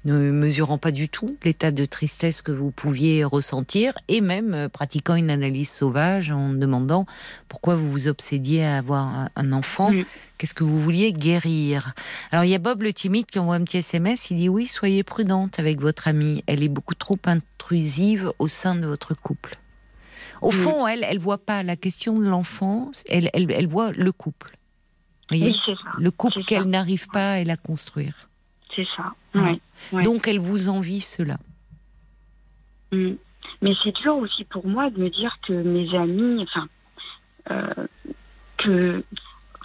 ne 0.05 0.31
mesurant 0.31 0.79
pas 0.79 0.91
du 0.91 1.09
tout 1.09 1.37
l'état 1.45 1.71
de 1.71 1.85
tristesse 1.87 2.43
que 2.43 2.53
vous 2.53 2.71
pouviez 2.71 3.25
ressentir 3.25 3.95
et 4.09 4.21
même 4.21 4.69
pratiquant 4.71 5.15
une 5.15 5.31
analyse 5.31 5.71
sauvage 5.71 6.31
en 6.31 6.51
demandant 6.51 7.07
pourquoi 7.49 7.77
vous 7.77 7.91
vous 7.91 8.09
obsédiez 8.09 8.65
à 8.65 8.79
avoir 8.79 9.31
un 9.35 9.53
enfant 9.53 9.91
Qu'est-ce 10.45 10.53
que 10.53 10.63
vous 10.63 10.79
vouliez 10.79 11.15
guérir? 11.15 11.95
Alors 12.31 12.45
il 12.45 12.51
y 12.51 12.55
a 12.55 12.59
Bob 12.59 12.83
le 12.83 12.93
timide 12.93 13.25
qui 13.25 13.39
envoie 13.39 13.55
un 13.55 13.65
petit 13.65 13.79
SMS. 13.79 14.31
Il 14.31 14.37
dit 14.37 14.51
oui, 14.51 14.67
soyez 14.67 15.03
prudente 15.03 15.59
avec 15.59 15.81
votre 15.81 16.07
amie. 16.07 16.45
Elle 16.47 16.63
est 16.63 16.69
beaucoup 16.69 16.95
trop 16.95 17.17
intrusive 17.25 18.31
au 18.39 18.47
sein 18.47 18.75
de 18.75 18.87
votre 18.87 19.15
couple. 19.15 19.55
Au 20.43 20.51
fond, 20.51 20.87
elle, 20.87 21.03
elle 21.03 21.19
voit 21.19 21.39
pas 21.39 21.63
la 21.63 21.77
question 21.77 22.19
de 22.19 22.27
l'enfant. 22.27 22.91
Elle, 23.09 23.31
elle, 23.33 23.51
elle, 23.53 23.67
voit 23.67 23.93
le 23.93 24.13
couple. 24.13 24.59
oui, 25.31 25.57
c'est 25.65 25.77
ça. 25.77 25.93
Le 25.99 26.11
couple 26.11 26.45
qu'elle 26.45 26.65
n'arrive 26.65 27.07
pas 27.09 27.37
à 27.37 27.45
la 27.45 27.57
construire. 27.57 28.29
C'est 28.77 28.87
ça. 28.99 29.15
Donc 29.93 30.29
elle 30.29 30.41
vous 30.41 30.69
envie 30.69 31.01
cela. 31.01 31.39
Mm. 32.93 33.13
Mais 33.63 33.73
c'est 33.83 33.97
dur 33.97 34.19
aussi 34.19 34.45
pour 34.45 34.67
moi 34.67 34.91
de 34.91 35.01
me 35.01 35.09
dire 35.09 35.39
que 35.49 35.55
mes 35.55 35.97
amis, 35.97 36.43
enfin, 36.43 36.69
euh, 37.51 37.87
que 38.59 39.03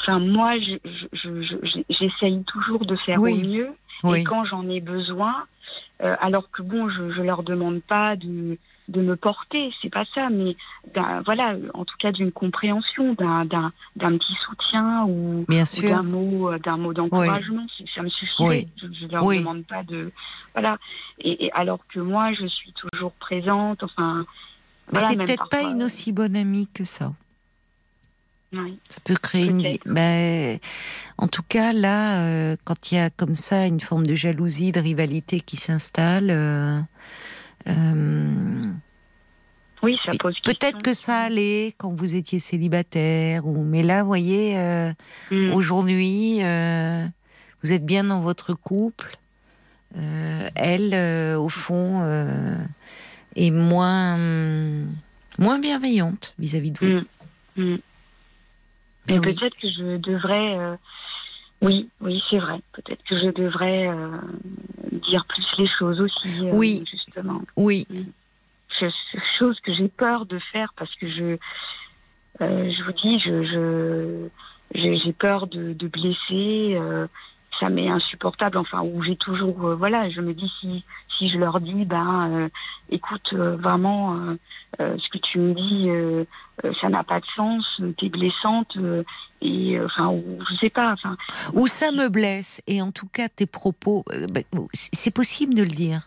Enfin, 0.02 0.20
moi, 0.20 0.54
j'essaye 1.90 2.44
toujours 2.44 2.86
de 2.86 2.96
faire 2.98 3.22
au 3.22 3.36
mieux. 3.36 3.70
Et 4.16 4.24
quand 4.24 4.46
j'en 4.46 4.68
ai 4.70 4.80
besoin, 4.80 5.46
euh, 6.02 6.16
alors 6.22 6.50
que 6.52 6.62
bon, 6.62 6.90
je, 6.90 7.12
je 7.12 7.22
leur 7.22 7.44
demande 7.44 7.82
pas 7.82 8.16
de, 8.16 8.58
de 8.90 9.02
me 9.02 9.16
porter, 9.16 9.72
c'est 9.82 9.90
pas 9.90 10.06
ça, 10.14 10.30
mais 10.30 10.56
voilà, 11.26 11.56
en 11.74 11.86
tout 11.86 11.96
cas 12.00 12.12
d'une 12.12 12.32
compréhension, 12.32 13.14
d'un 13.14 13.72
petit 14.00 14.36
soutien 14.46 15.06
ou, 15.06 15.46
d'un 15.48 16.04
mot, 16.04 16.58
d'un 16.58 16.78
mot 16.78 16.94
d'encouragement, 16.94 17.66
ça 17.94 18.02
me 18.02 18.10
suffirait. 18.10 18.68
Je, 18.78 19.06
ne 19.06 19.12
leur 19.12 19.24
demande 19.24 19.66
pas 19.66 19.84
de, 19.84 20.12
voilà. 20.54 20.78
Et, 21.20 21.52
alors 21.54 21.80
que 21.94 22.00
moi, 22.00 22.34
je 22.34 22.48
suis 22.48 22.74
toujours 22.74 23.12
présente. 23.14 23.84
Enfin, 23.84 24.26
voilà, 24.92 25.10
c'est 25.10 25.18
peut-être 25.18 25.50
pas 25.50 25.64
une 25.64 25.84
aussi 25.84 26.12
bonne 26.12 26.36
amie 26.36 26.68
que 26.74 26.84
ça. 26.84 27.14
Ça 28.52 29.00
peut 29.04 29.16
créer 29.16 29.46
une. 29.46 29.64
Ben, 29.86 30.60
en 31.18 31.28
tout 31.28 31.44
cas, 31.48 31.72
là, 31.72 32.22
euh, 32.22 32.56
quand 32.64 32.92
il 32.92 32.96
y 32.96 32.98
a 32.98 33.10
comme 33.10 33.36
ça 33.36 33.66
une 33.66 33.80
forme 33.80 34.08
de 34.08 34.16
jalousie, 34.16 34.72
de 34.72 34.80
rivalité 34.80 35.40
qui 35.40 35.58
s'installe. 35.58 36.30
Euh, 36.32 36.80
euh, 37.68 38.72
oui, 39.84 39.98
ça 40.06 40.14
pose 40.20 40.40
Peut-être 40.44 40.82
que 40.82 40.94
ça 40.94 41.20
allait 41.20 41.76
quand 41.78 41.94
vous 41.94 42.16
étiez 42.16 42.40
célibataire, 42.40 43.46
ou 43.46 43.64
mais 43.64 43.84
là, 43.84 44.02
vous 44.02 44.08
voyez, 44.08 44.58
hmm. 45.32 45.54
aujourd'hui, 45.54 46.40
vous 46.42 47.72
êtes 47.72 47.86
bien 47.86 48.04
dans 48.04 48.20
votre 48.20 48.54
couple. 48.54 49.18
elle, 49.96 51.36
au 51.38 51.50
fond, 51.50 52.04
est 53.36 53.52
moins, 53.52 54.18
moins 55.38 55.60
bienveillante 55.60 56.34
vis-à-vis 56.40 56.72
de 56.72 56.80
vous. 56.80 57.62
Mm. 57.62 57.74
Mm. 57.74 57.78
Peut-être 59.20 59.58
que 59.58 59.70
je 59.70 59.98
devrais. 59.98 60.78
oui, 61.62 61.90
oui, 62.02 62.22
c'est 62.30 62.40
vrai. 62.40 62.60
Peut-être 62.74 63.04
que 63.04 63.18
je 63.18 63.30
devrais 63.32 63.90
dire 64.92 65.26
plus 65.26 65.46
les 65.58 65.68
choses 65.68 66.00
aussi. 66.02 66.48
oui. 66.52 66.84
Justement. 66.90 67.42
Oui. 67.56 67.88
Chose 69.38 69.60
que 69.62 69.74
j'ai 69.74 69.88
peur 69.90 70.26
de 70.26 70.40
faire 70.52 70.74
parce 70.78 70.94
que 70.96 71.10
je, 71.10 71.38
je 72.40 72.84
vous 72.84 72.94
dis, 72.94 73.20
je, 73.20 74.30
j'ai 74.74 75.14
peur 75.14 75.48
de, 75.48 75.74
de 75.74 75.88
blesser. 75.88 76.78
Euh, 77.60 77.66
ça 77.66 77.70
m'est 77.70 77.90
insupportable. 77.90 78.58
Enfin, 78.58 78.82
où 78.82 79.04
j'ai 79.04 79.16
toujours, 79.16 79.66
euh, 79.66 79.76
voilà, 79.76 80.10
je 80.10 80.22
me 80.22 80.34
dis 80.34 80.52
si 80.62 80.84
si 81.18 81.30
je 81.30 81.38
leur 81.38 81.60
dis, 81.60 81.84
ben, 81.84 82.30
euh, 82.32 82.50
écoute, 82.90 83.34
vraiment, 83.34 84.38
ce 84.80 85.10
que 85.10 85.18
tu 85.18 85.38
me 85.38 85.54
dis, 85.54 85.90
ça 86.80 86.88
n'a 86.88 87.04
pas 87.04 87.20
de 87.20 87.26
sens, 87.36 87.82
t'es 87.98 88.08
blessante, 88.08 88.78
et 89.42 89.78
enfin, 89.82 90.08
ou, 90.08 90.24
je 90.50 90.56
sais 90.56 90.70
pas, 90.70 90.94
enfin. 90.94 91.18
Ou 91.54 91.68
ça 91.68 91.92
me 91.92 92.08
blesse, 92.08 92.62
et 92.68 92.82
en 92.82 92.94
tout 92.94 93.08
cas, 93.08 93.28
tes 93.28 93.48
propos, 93.48 94.06
ben, 94.32 94.46
c'est 94.74 95.12
possible 95.12 95.56
de 95.56 95.64
le 95.64 95.68
dire. 95.68 96.04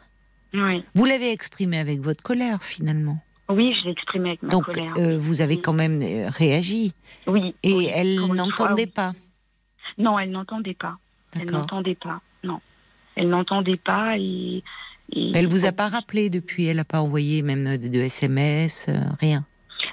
Oui. 0.55 0.83
Vous 0.95 1.05
l'avez 1.05 1.31
exprimé 1.31 1.79
avec 1.79 2.01
votre 2.01 2.23
colère, 2.23 2.63
finalement. 2.63 3.19
Oui, 3.51 3.75
je 3.79 3.85
l'ai 3.85 3.91
exprimé 3.91 4.31
avec 4.31 4.43
ma 4.43 4.49
Donc, 4.49 4.65
colère. 4.65 4.95
Donc, 4.95 5.21
vous 5.21 5.43
avez 5.43 5.61
quand 5.61 5.75
même 5.75 6.03
réagi. 6.29 6.95
Oui. 7.27 7.55
Et 7.63 7.85
elle 7.95 8.19
n'entendait 8.35 8.87
pas. 8.87 9.13
Non, 9.99 10.19
elle 10.19 10.31
n'entendait 10.31 10.73
pas. 10.73 10.97
Elle 11.41 11.51
n'entendait 11.51 11.95
pas. 11.95 12.21
Non, 12.45 12.61
elle 13.17 13.29
n'entendait 13.29 13.77
pas 13.77 14.17
et. 14.19 14.63
elle 15.15 15.47
vous 15.47 15.65
a 15.65 15.73
pas 15.73 15.89
rappelé 15.89 16.31
depuis. 16.31 16.67
Elle 16.67 16.77
n'a 16.77 16.85
pas 16.85 17.01
envoyé 17.01 17.43
même 17.43 17.77
de, 17.79 17.99
SMS, 18.01 18.87
euh, 18.89 18.99
rien. 19.21 19.45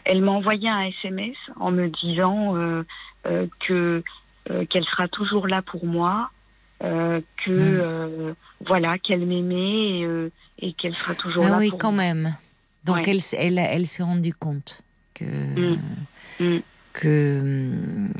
Elle 0.05 0.21
m'a 0.21 0.31
envoyé 0.31 0.69
un 0.69 0.83
SMS 0.83 1.35
en 1.59 1.71
me 1.71 1.89
disant 1.89 2.55
euh, 2.55 2.83
euh, 3.25 3.47
que 3.67 4.03
qu'elle 4.69 4.85
sera 4.85 5.07
toujours 5.07 5.45
là 5.45 5.61
pour 5.61 5.85
moi, 5.85 6.31
que 6.79 8.31
hmm. 8.31 8.33
voilà 8.65 8.97
qu'elle 8.97 9.23
m'aimait 9.27 10.31
et, 10.57 10.73
qu'elle 10.73 10.95
sera 10.95 11.13
toujours 11.13 11.45
ah 11.45 11.49
là 11.51 11.57
oui, 11.59 11.69
pour 11.69 11.77
quand 11.77 11.91
même. 11.91 12.35
Donc 12.83 13.07
elle, 13.07 13.19
elle, 13.37 13.59
elle 13.59 13.87
s'est 13.87 14.01
rendue 14.01 14.33
compte 14.33 14.81
que. 15.13 15.25
Hmm. 15.25 15.77
Hmm 16.39 16.59
que, 16.99 17.71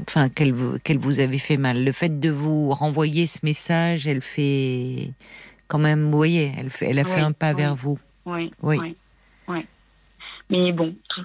enfin, 0.02 0.30
qu'elle 0.30 0.56
qu'elle 0.84 1.00
vous 1.00 1.20
avait 1.20 1.38
fait 1.38 1.58
mal. 1.58 1.84
Le 1.84 1.92
fait 1.92 2.20
de 2.20 2.30
vous 2.30 2.70
renvoyer 2.70 3.28
ce 3.28 3.40
message, 3.44 4.08
elle 4.08 4.22
fait 4.22 5.12
quand 5.68 5.80
même, 5.80 6.06
vous 6.06 6.18
voyez, 6.18 6.54
elle, 6.58 6.70
fait, 6.70 6.90
elle 6.90 7.00
a 7.00 7.04
fait 7.04 7.20
un 7.20 7.34
pas 7.34 7.54
vers 7.54 7.76
vous. 7.76 8.00
Oui, 8.26 8.52
oui. 8.62 8.96
oui. 9.48 9.66
Mais 10.50 10.72
bon, 10.72 10.96
tout, 11.10 11.22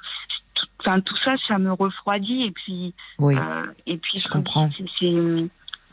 enfin, 0.80 1.00
tout 1.00 1.16
ça, 1.24 1.34
ça 1.46 1.58
me 1.58 1.72
refroidit 1.72 2.42
et 2.42 2.50
puis, 2.50 2.94
oui. 3.18 3.36
Euh, 3.36 3.66
et 3.86 3.96
puis 3.96 4.18
je 4.18 4.28
comprends. 4.28 4.70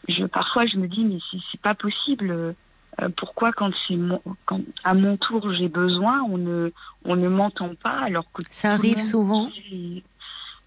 Je, 0.07 0.25
parfois, 0.25 0.65
je 0.65 0.77
me 0.77 0.87
dis, 0.87 1.05
mais 1.05 1.19
c'est 1.51 1.61
pas 1.61 1.75
possible. 1.75 2.55
Euh, 2.99 3.09
pourquoi, 3.15 3.53
quand 3.53 3.71
c'est 3.87 3.97
quand 4.45 4.61
à 4.83 4.93
mon 4.93 5.15
tour 5.15 5.53
j'ai 5.53 5.69
besoin, 5.69 6.21
on 6.23 6.37
ne, 6.37 6.71
on 7.05 7.15
ne 7.15 7.29
m'entend 7.29 7.73
pas 7.75 7.99
alors 8.01 8.25
que 8.33 8.41
ça 8.49 8.73
arrive 8.73 8.97
souvent. 8.97 9.49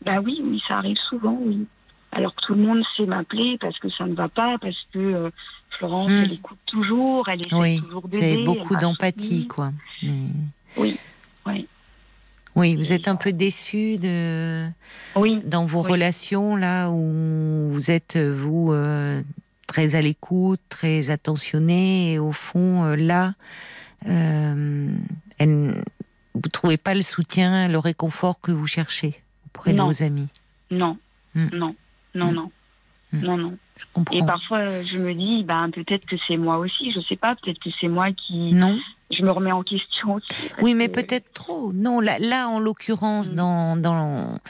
Bah 0.04 0.20
oui, 0.22 0.40
oui, 0.42 0.62
ça 0.66 0.78
arrive 0.78 0.98
souvent, 1.08 1.38
oui. 1.40 1.66
Alors 2.12 2.34
que 2.34 2.42
tout 2.46 2.54
le 2.54 2.62
monde 2.62 2.82
sait 2.96 3.06
m'appeler 3.06 3.58
parce 3.60 3.78
que 3.78 3.88
ça 3.90 4.06
ne 4.06 4.14
va 4.14 4.28
pas, 4.28 4.56
parce 4.58 4.76
que 4.92 4.98
euh, 4.98 5.30
Florence, 5.70 6.10
hmm. 6.10 6.22
elle 6.24 6.32
écoute 6.32 6.58
toujours, 6.66 7.28
elle 7.28 7.40
essaie 7.40 7.56
oui, 7.56 7.80
toujours 7.80 8.08
d'aider. 8.08 8.36
C'est 8.36 8.44
beaucoup 8.44 8.76
d'empathie, 8.76 9.48
quoi. 9.48 9.72
Oui, 10.76 10.98
oui. 11.46 11.68
Oui, 12.56 12.76
vous 12.76 12.92
êtes 12.92 13.08
un 13.08 13.16
peu 13.16 13.32
déçu 13.32 13.98
de 13.98 14.68
oui, 15.16 15.42
dans 15.44 15.66
vos 15.66 15.82
relations 15.82 16.54
là 16.54 16.88
où 16.88 17.70
vous 17.72 17.90
êtes 17.90 18.16
vous 18.16 18.72
euh, 18.72 19.22
très 19.66 19.96
à 19.96 20.02
l'écoute, 20.02 20.60
très 20.68 21.10
attentionné 21.10 22.12
et 22.12 22.18
au 22.20 22.30
fond 22.30 22.84
euh, 22.84 22.94
là, 22.94 23.34
euh, 24.08 24.88
elle, 25.38 25.82
vous 26.34 26.48
trouvez 26.52 26.76
pas 26.76 26.94
le 26.94 27.02
soutien, 27.02 27.66
le 27.66 27.78
réconfort 27.78 28.40
que 28.40 28.52
vous 28.52 28.68
cherchez? 28.68 29.20
Auprès 29.54 29.72
de 29.72 29.80
vos 29.80 30.02
amis 30.02 30.28
Non, 30.70 30.96
hmm. 31.34 31.48
non, 31.52 31.74
non, 32.14 32.32
non, 32.32 32.50
hmm. 33.12 33.20
non, 33.20 33.36
non. 33.36 33.58
Je 33.76 33.84
comprends. 33.92 34.16
Et 34.16 34.24
parfois, 34.24 34.82
je 34.82 34.98
me 34.98 35.14
dis, 35.14 35.42
ben, 35.42 35.70
peut-être 35.70 36.06
que 36.06 36.16
c'est 36.28 36.36
moi 36.36 36.58
aussi, 36.58 36.92
je 36.92 37.00
sais 37.00 37.16
pas, 37.16 37.34
peut-être 37.36 37.58
que 37.58 37.70
c'est 37.80 37.88
moi 37.88 38.12
qui. 38.12 38.52
Non. 38.52 38.78
Je 39.10 39.22
me 39.22 39.30
remets 39.30 39.52
en 39.52 39.62
question 39.62 40.14
aussi. 40.14 40.50
Oui, 40.62 40.74
mais 40.74 40.88
peut-être 40.88 41.32
trop. 41.32 41.72
Non, 41.72 42.00
là, 42.00 42.18
là 42.18 42.48
en 42.48 42.58
l'occurrence, 42.58 43.30
hmm. 43.30 43.36
dans, 43.36 43.76
dans, 43.76 44.40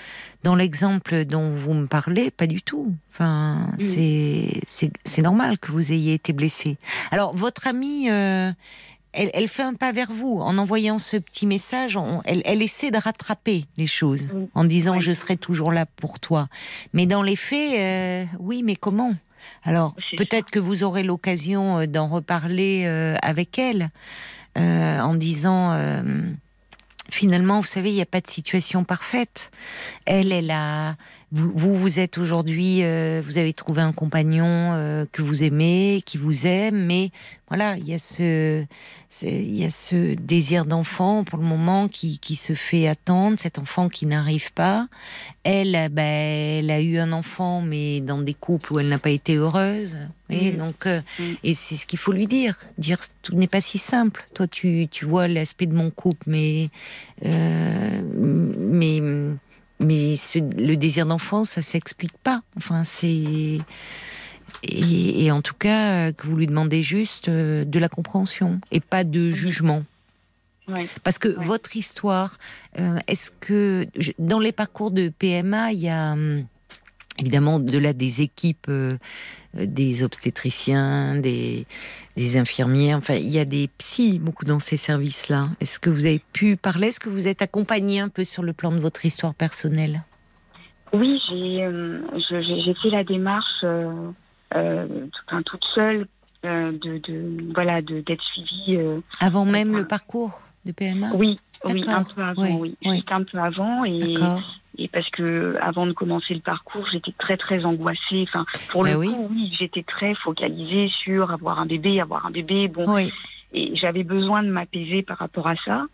dans 0.43 0.55
l'exemple 0.55 1.25
dont 1.25 1.51
vous 1.51 1.75
me 1.75 1.87
parlez, 1.87 2.31
pas 2.31 2.47
du 2.47 2.63
tout. 2.63 2.95
Enfin, 3.11 3.69
c'est 3.79 4.61
c'est 4.67 5.23
normal 5.23 5.59
que 5.59 5.73
vous 5.73 5.93
ayez 5.93 6.15
été 6.15 6.33
blessé. 6.33 6.77
Alors, 7.11 7.35
votre 7.35 7.67
amie. 7.67 8.11
Euh, 8.11 8.53
elle, 9.15 9.49
fait 9.49 9.63
un 9.63 9.75
pas 9.75 9.93
vers 9.93 10.13
vous 10.13 10.41
en 10.41 10.59
envoyant 10.59 10.99
ce 10.99 11.17
petit 11.17 11.47
message. 11.47 11.99
elle, 12.25 12.63
essaie 12.63 12.91
de 12.91 12.99
rattraper 12.99 13.67
les 13.77 13.87
choses 13.87 14.29
en 14.55 14.65
disant 14.65 15.01
je 15.01 15.13
serai 15.13 15.37
toujours 15.37 15.73
là 15.73 15.87
pour 15.87 16.21
toi. 16.21 16.49
Mais 16.93 17.07
dans 17.07 17.23
les 17.23 17.37
faits, 17.37 17.75
euh, 17.79 18.25
oui, 18.39 18.63
mais 18.63 18.77
comment? 18.77 19.15
Alors 19.63 19.95
peut-être 20.17 20.51
que 20.51 20.59
vous 20.59 20.85
aurez 20.85 21.03
l'occasion 21.03 21.81
euh, 21.81 21.87
d'en 21.87 22.09
reparler 22.09 22.85
euh, 22.87 23.17
avec 23.23 23.59
elle 23.59 23.91
en 24.57 25.15
disant 25.15 25.77
finalement, 27.11 27.61
vous 27.61 27.67
savez, 27.67 27.91
il 27.91 27.95
n'y 27.95 28.03
a 28.03 28.07
pas 28.07 28.21
de 28.21 28.29
situation 28.29 28.85
parfaite. 28.85 29.51
Elle, 30.07 30.33
elle 30.33 30.51
a, 30.51 30.97
vous, 31.35 31.75
vous, 31.75 31.99
êtes 31.99 32.17
aujourd'hui, 32.17 32.85
euh, 32.85 33.21
vous 33.25 33.39
avez 33.39 33.53
trouvé 33.53 33.83
un 33.83 33.93
compagnon 33.93 34.71
euh, 34.75 35.05
que 35.11 35.21
vous 35.21 35.43
aimez, 35.43 36.01
qui 36.07 36.17
vous 36.17 36.47
aime, 36.47 36.87
mais 36.87 37.11
voilà, 37.49 37.77
il 37.77 37.89
y 37.89 37.93
a 37.93 37.99
ce, 37.99 38.65
il 39.23 39.57
y 39.57 39.65
a 39.65 39.71
ce 39.71 40.15
désir 40.15 40.65
d'enfant 40.65 41.25
pour 41.25 41.41
le 41.41 41.45
moment 41.45 41.89
qui, 41.89 42.21
qui 42.21 42.37
se 42.37 42.53
fait 42.53 42.87
attendre, 42.87 43.37
cet 43.41 43.59
enfant 43.59 43.89
qui 43.89 44.07
n'arrive 44.07 44.53
pas. 44.53 44.87
Elle, 45.43 45.89
ben, 45.91 46.61
elle 46.61 46.71
a 46.71 46.81
eu 46.81 46.99
un 46.99 47.11
enfant, 47.11 47.61
mais 47.61 48.01
dans 48.01 48.19
des 48.19 48.35
couples 48.35 48.73
où 48.73 48.79
elle 48.79 48.89
n'a 48.89 49.01
pas 49.01 49.11
été 49.11 49.35
heureuse. 49.35 49.99
Et 50.31 50.53
mm. 50.53 50.57
donc, 50.57 50.87
euh, 50.87 51.01
mm. 51.19 51.33
et 51.43 51.55
c'est 51.55 51.75
ce 51.75 51.87
qu'il 51.87 51.99
faut 51.99 52.13
lui 52.13 52.29
dire. 52.29 52.57
Dire, 52.79 52.99
tout 53.23 53.35
n'est 53.35 53.49
pas 53.49 53.61
si 53.61 53.79
simple. 53.79 54.25
Toi, 54.35 54.47
tu, 54.47 54.87
tu 54.89 55.05
vois 55.05 55.27
l'aspect 55.27 55.67
de 55.67 55.75
mon 55.75 55.91
couple, 55.91 56.27
mais, 56.29 56.71
mais 57.25 59.01
mais 59.81 60.15
le 60.37 60.75
désir 60.77 61.07
d'enfant, 61.07 61.45
ça 61.45 61.63
s'explique 61.63 62.17
pas. 62.19 62.43
Enfin, 62.57 62.85
c'est 62.85 63.59
et, 64.63 65.31
en 65.31 65.43
tout 65.43 65.55
cas 65.55 66.13
que 66.13 66.27
vous 66.27 66.37
lui 66.37 66.47
demandez 66.47 66.83
juste 66.83 67.29
euh, 67.29 67.65
de 67.65 67.79
la 67.79 67.89
compréhension 67.89 68.61
et 68.71 68.81
pas 68.81 69.05
de 69.05 69.31
jugement. 69.31 69.85
Parce 71.03 71.19
que 71.19 71.29
votre 71.29 71.77
histoire, 71.77 72.39
euh, 72.79 72.99
est-ce 73.07 73.31
que 73.31 73.87
dans 74.19 74.39
les 74.39 74.53
parcours 74.53 74.91
de 74.91 75.11
PMA, 75.11 75.73
il 75.73 75.81
y 75.81 75.91
a 75.91 76.13
hum, 76.13 76.47
évidemment 77.19 77.57
au-delà 77.57 77.93
des 77.93 78.23
équipes, 78.23 78.67
euh, 78.69 78.97
des 79.55 80.03
obstétriciens, 80.03 81.17
des, 81.17 81.67
des 82.17 82.37
infirmières, 82.37 82.99
enfin 82.99 83.15
il 83.15 83.33
y 83.33 83.39
a 83.39 83.45
des 83.45 83.69
psys 83.79 84.19
beaucoup 84.19 84.45
dans 84.45 84.59
ces 84.59 84.77
services-là. 84.77 85.45
Est-ce 85.61 85.79
que 85.79 85.91
vous 85.91 86.05
avez 86.07 86.23
pu 86.33 86.57
parler? 86.57 86.89
Est-ce 86.89 87.01
que 87.01 87.09
vous 87.09 87.29
êtes 87.29 87.43
accompagné 87.43 88.01
un 88.01 88.09
peu 88.09 88.25
sur 88.25 88.43
le 88.43 88.53
plan 88.53 88.73
de 88.73 88.79
votre 88.79 89.05
histoire 89.05 89.35
personnelle? 89.35 90.03
Oui, 90.93 91.21
j'ai 91.29 91.65
euh, 91.65 92.01
fait 92.83 92.91
la 92.91 93.05
démarche 93.05 93.65
euh, 93.65 94.11
euh 94.55 94.87
toute 95.47 95.65
seule 95.75 96.07
de, 96.45 96.99
de, 96.99 97.53
voilà 97.55 97.81
d'être 97.81 98.23
suivie. 98.23 98.79
Avant 99.19 99.45
même 99.45 99.75
le 99.75 99.87
parcours 99.87 100.41
de 100.65 100.73
PMA 100.73 101.13
Oui, 101.15 101.39
oui, 101.65 101.83
un 101.89 102.05
peu 102.05 102.23
avant, 102.23 102.59
oui. 102.59 102.77
Juste 102.85 103.11
un 103.11 103.25
peu 103.25 103.39
avant 103.39 103.85
et 103.85 104.15
et 104.77 104.89
parce 104.89 105.09
que 105.11 105.57
avant 105.61 105.87
de 105.87 105.93
commencer 105.93 106.35
le 106.35 106.41
parcours, 106.41 106.87
j'étais 106.91 107.13
très 107.19 107.37
très 107.37 107.65
angoissée. 107.65 108.25
Enfin, 108.29 108.45
pour 108.71 108.85
le 108.85 108.99
ben 108.99 109.07
coup, 109.07 109.29
oui, 109.31 109.55
j'étais 109.59 109.83
très 109.83 110.15
focalisée 110.15 110.89
sur 111.03 111.31
avoir 111.31 111.61
un 111.61 111.67
bébé, 111.67 112.01
avoir 112.01 112.27
un 112.27 112.31
bébé. 112.31 112.69
Bon, 112.69 112.97
et 113.57 113.77
j'avais 113.77 114.03
besoin 114.03 114.43
de 114.43 114.49
m'apaiser 114.49 115.03
par 115.03 115.19
rapport 115.19 115.47
à 115.47 115.55
ça. 115.65 115.85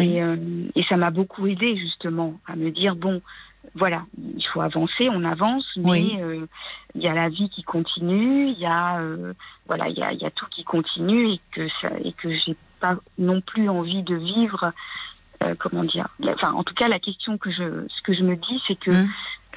Et, 0.00 0.22
euh, 0.22 0.36
et, 0.74 0.82
ça 0.84 0.96
m'a 0.96 1.10
beaucoup 1.10 1.46
aidé 1.46 1.76
justement 1.76 2.40
à 2.46 2.56
me 2.56 2.70
dire 2.70 2.96
bon, 2.96 3.20
voilà, 3.74 4.04
il 4.16 4.44
faut 4.52 4.62
avancer, 4.62 5.08
on 5.10 5.22
avance, 5.24 5.66
mais 5.76 6.16
euh, 6.20 6.46
il 6.94 7.02
y 7.02 7.08
a 7.08 7.14
la 7.14 7.28
vie 7.28 7.50
qui 7.50 7.62
continue, 7.62 8.48
il 8.48 8.58
y 8.58 8.64
a 8.64 9.00
euh, 9.00 9.34
voilà, 9.66 9.88
il 9.88 9.98
y 9.98 10.02
a, 10.02 10.12
y 10.12 10.24
a, 10.24 10.30
tout 10.30 10.46
qui 10.50 10.64
continue 10.64 11.32
et 11.32 11.40
que 11.50 11.68
ça 11.80 11.90
et 12.02 12.12
que 12.12 12.30
j'ai 12.30 12.56
pas 12.80 12.96
non 13.18 13.42
plus 13.42 13.68
envie 13.68 14.02
de 14.02 14.14
vivre 14.14 14.72
euh, 15.44 15.54
comment 15.58 15.84
dire 15.84 16.08
Enfin, 16.26 16.52
en 16.52 16.62
tout 16.64 16.74
cas, 16.74 16.88
la 16.88 16.98
question 16.98 17.38
que 17.38 17.50
je, 17.50 17.86
ce 17.88 18.02
que 18.04 18.14
je 18.14 18.22
me 18.22 18.36
dis, 18.36 18.62
c'est 18.66 18.76
que 18.78 18.90
mmh. 18.90 19.08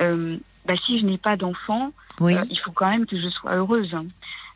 euh, 0.02 0.38
bah, 0.66 0.74
si 0.86 1.00
je 1.00 1.06
n'ai 1.06 1.18
pas 1.18 1.38
d'enfant, 1.38 1.92
euh, 2.22 2.44
il 2.50 2.60
faut 2.60 2.72
quand 2.72 2.90
même 2.90 3.06
que 3.06 3.20
je 3.20 3.30
sois 3.30 3.56
heureuse. 3.56 3.96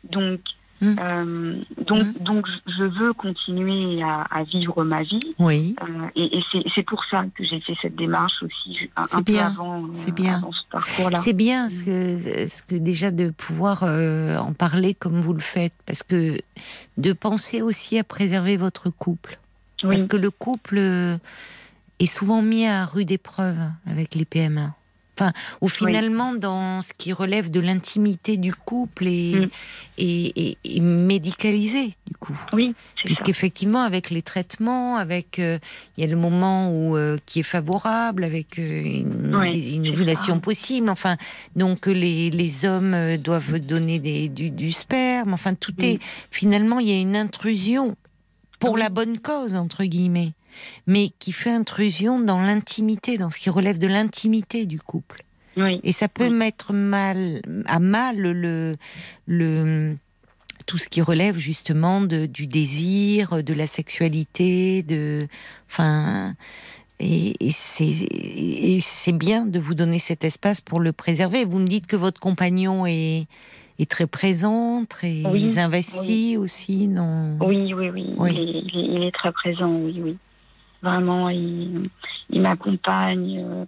Donc, 0.04 0.40
Mm. 0.82 0.96
Euh, 0.98 1.56
donc, 1.86 2.06
Mm. 2.06 2.12
donc, 2.24 2.46
je 2.66 2.84
veux 2.84 3.12
continuer 3.12 4.02
à, 4.02 4.22
à 4.30 4.44
vivre 4.44 4.82
ma 4.82 5.02
vie. 5.02 5.20
Oui. 5.38 5.76
Euh, 5.82 6.06
et 6.16 6.38
et 6.38 6.42
c'est 6.74 6.82
pour 6.84 7.04
ça 7.10 7.24
que 7.34 7.44
j'ai 7.44 7.60
fait 7.60 7.74
cette 7.82 7.96
démarche 7.96 8.42
aussi 8.42 8.88
un, 8.96 9.04
C'est 9.04 9.16
un 9.16 9.18
peu 9.18 9.32
bien, 9.32 9.46
avant, 9.48 9.82
euh, 9.84 9.88
c'est 9.92 10.14
bien. 10.14 10.36
avant 10.38 10.52
ce 10.52 10.62
parcours-là. 10.70 11.18
C'est 11.18 11.34
bien 11.34 11.68
ce 11.68 11.84
que, 11.84 12.46
ce 12.48 12.62
que 12.62 12.76
déjà 12.76 13.10
de 13.10 13.28
pouvoir 13.28 13.82
en 13.82 14.54
parler 14.54 14.94
comme 14.94 15.20
vous 15.20 15.34
le 15.34 15.40
faites, 15.40 15.74
parce 15.84 16.02
que 16.02 16.38
de 16.96 17.12
penser 17.12 17.60
aussi 17.60 17.98
à 17.98 18.02
préserver 18.02 18.56
votre 18.56 18.88
couple, 18.88 19.38
Oui, 19.82 19.90
parce 19.90 20.04
que 20.04 20.16
le 20.16 20.30
couple 20.30 20.76
euh, 20.78 21.16
est 21.98 22.06
souvent 22.06 22.42
mis 22.42 22.66
à 22.66 22.84
rude 22.84 23.10
épreuve 23.10 23.56
avec 23.86 24.14
les 24.14 24.24
PMA. 24.24 24.74
Enfin, 25.18 25.32
ou 25.60 25.68
finalement 25.68 26.32
dans 26.34 26.80
ce 26.80 26.94
qui 26.96 27.12
relève 27.12 27.50
de 27.50 27.60
l'intimité 27.60 28.38
du 28.38 28.54
couple 28.54 29.06
et, 29.06 29.34
Mm. 29.34 29.48
et, 29.98 30.48
et- 30.48 30.58
et 30.64 30.80
médicalisé 30.80 31.94
du 32.06 32.14
coup. 32.18 32.38
oui. 32.54 32.74
Puisqu'effectivement, 33.04 33.82
avec 33.82 34.08
les 34.08 34.22
traitements, 34.22 34.96
avec 34.96 35.38
euh, 35.38 35.58
il 35.98 36.00
y 36.02 36.06
a 36.06 36.10
le 36.10 36.16
moment 36.16 36.70
où 36.70 36.96
euh, 36.96 37.18
qui 37.26 37.40
est 37.40 37.42
favorable, 37.42 38.24
avec 38.24 38.58
euh, 38.58 38.82
une, 38.82 39.36
Oui, 39.36 39.50
des- 39.50 39.74
une 39.74 39.88
ovulation 39.90 40.34
ça. 40.36 40.40
possible. 40.40 40.88
Enfin, 40.88 41.18
donc 41.54 41.84
les, 41.86 42.30
les 42.30 42.64
hommes 42.64 43.18
doivent 43.18 43.58
donner 43.58 43.98
des, 43.98 44.28
du, 44.30 44.48
du 44.50 44.72
sperme. 44.72 45.34
Enfin, 45.34 45.52
tout 45.54 45.74
Mm. 45.78 45.84
est 45.84 45.98
finalement 46.30 46.78
il 46.80 46.88
y 46.88 46.92
a 46.92 46.98
une 47.00 47.16
intrusion 47.16 47.94
pour 48.60 48.74
Oui. 48.74 48.80
la 48.80 48.88
bonne 48.90 49.18
cause 49.18 49.56
entre 49.56 49.84
guillemets, 49.84 50.32
mais 50.86 51.08
qui 51.18 51.32
fait 51.32 51.50
intrusion 51.50 52.20
dans 52.20 52.40
l'intimité, 52.40 53.18
dans 53.18 53.30
ce 53.30 53.38
qui 53.38 53.50
relève 53.50 53.78
de 53.78 53.88
l'intimité 53.88 54.66
du 54.66 54.78
couple. 54.78 55.22
Oui, 55.56 55.80
Et 55.82 55.90
ça 55.92 56.06
peut 56.08 56.28
Oui. 56.28 56.30
mettre 56.30 56.72
mal 56.72 57.42
à 57.66 57.80
mal 57.80 58.16
le, 58.20 58.74
le 59.26 59.96
tout 60.66 60.78
ce 60.78 60.88
qui 60.88 61.02
relève 61.02 61.36
justement 61.38 62.00
de, 62.00 62.26
du 62.26 62.46
désir, 62.46 63.42
de 63.42 63.52
la 63.54 63.66
sexualité, 63.66 64.84
de 64.84 65.26
enfin 65.68 66.34
et 67.02 67.34
c'est 67.50 69.12
bien 69.12 69.46
de 69.46 69.58
vous 69.58 69.74
donner 69.74 69.98
cet 69.98 70.22
espace 70.22 70.60
pour 70.60 70.80
le 70.80 70.92
préserver. 70.92 71.46
Vous 71.46 71.58
me 71.58 71.66
dites 71.66 71.86
que 71.86 71.96
votre 71.96 72.20
compagnon 72.20 72.84
est 72.86 73.26
est 73.82 73.90
très 73.90 74.06
présent, 74.06 74.84
très 74.88 75.22
Oui, 75.26 75.58
investi 75.58 76.36
aussi 76.36 76.86
dans. 76.86 77.36
oui, 77.40 77.72
oui, 77.74 77.90
oui. 77.90 78.14
Oui. 78.16 78.30
Il, 78.32 78.38
est, 78.38 78.44
il 78.44 78.78
est- 78.78 78.94
il 78.96 79.02
est 79.04 79.12
très 79.14 79.32
présent, 79.32 79.70
oui, 79.70 80.00
oui. 80.02 80.16
Vraiment, 80.82 81.28
il, 81.28 81.90
il 82.30 82.40
m'accompagne. 82.40 83.44
euh, 83.44 83.64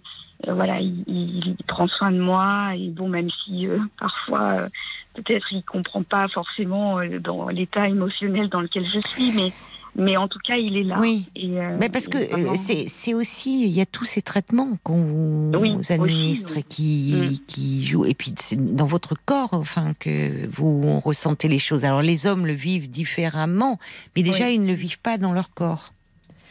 euh, 0.47 0.53
voilà, 0.53 0.79
il, 0.81 1.03
il- 1.07 1.55
il 1.59 1.65
prend 1.67 1.87
soin 1.87 2.11
de 2.11 2.19
moi. 2.19 2.71
Et 2.75 2.89
bon, 2.89 3.07
même 3.07 3.29
si 3.45 3.67
euh, 3.67 3.77
parfois, 3.99 4.41
euh, 4.53 4.69
peut-être, 5.13 5.45
il 5.51 5.63
comprend 5.63 6.03
pas 6.03 6.27
forcément 6.27 6.99
euh, 6.99 7.19
dans 7.19 7.47
l'état 7.49 7.87
émotionnel 7.87 8.49
dans 8.49 8.61
lequel 8.61 8.85
je 8.91 8.99
suis, 9.09 9.31
mais, 9.33 9.51
mais 9.95 10.17
en 10.17 10.27
tout 10.27 10.39
cas, 10.43 10.55
il 10.55 10.77
est 10.77 10.83
là. 10.83 10.97
Oui. 10.99 11.25
Et, 11.35 11.59
euh, 11.59 11.77
Mais 11.79 11.89
parce 11.89 12.07
que 12.07 12.17
vraiment- 12.29 12.53
euh, 12.53 12.85
c'est 12.87 13.13
aussi, 13.13 13.63
il 13.65 13.71
y 13.71 13.81
a 13.81 13.85
tous 13.85 14.05
ces 14.05 14.21
traitements 14.21 14.69
qu'on 14.83 15.01
vous 15.03 15.51
Oui, 15.59 15.75
administre 15.89 16.53
oui. 16.55 16.63
qui, 16.67 17.13
Mm. 17.15 17.37
qui 17.47 17.85
jouent. 17.85 18.05
Et 18.05 18.13
puis 18.13 18.33
c'est 18.39 18.75
dans 18.75 18.85
votre 18.87 19.15
corps, 19.25 19.53
enfin, 19.53 19.93
que 19.99 20.47
vous 20.51 20.99
ressentez 20.99 21.47
les 21.47 21.59
choses. 21.59 21.85
Alors 21.85 22.01
les 22.01 22.25
hommes 22.25 22.45
le 22.45 22.53
vivent 22.53 22.89
différemment, 22.89 23.77
mais 24.15 24.23
déjà 24.23 24.45
Oui. 24.45 24.55
ils 24.55 24.61
ne 24.61 24.67
le 24.67 24.73
vivent 24.73 24.99
pas 24.99 25.17
dans 25.17 25.31
leur 25.33 25.53
corps. 25.53 25.93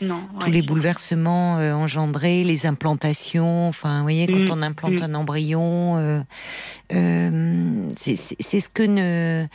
non, 0.01 0.21
Tous 0.41 0.47
ouais. 0.47 0.53
les 0.53 0.63
bouleversements 0.63 1.59
euh, 1.59 1.75
engendrés, 1.75 2.43
les 2.43 2.67
implantations, 2.67 3.69
enfin, 3.69 3.99
vous 3.99 4.03
voyez, 4.03 4.27
quand 4.27 4.57
Mm, 4.57 4.59
on 4.59 4.63
implante 4.63 5.01
mm. 5.01 5.05
un 5.05 5.15
embryon, 5.15 5.97
euh, 5.97 6.21
euh, 6.93 7.89
c'est 7.97 8.17
ce 8.17 8.69
que 8.69 8.83
ne. 8.83 9.47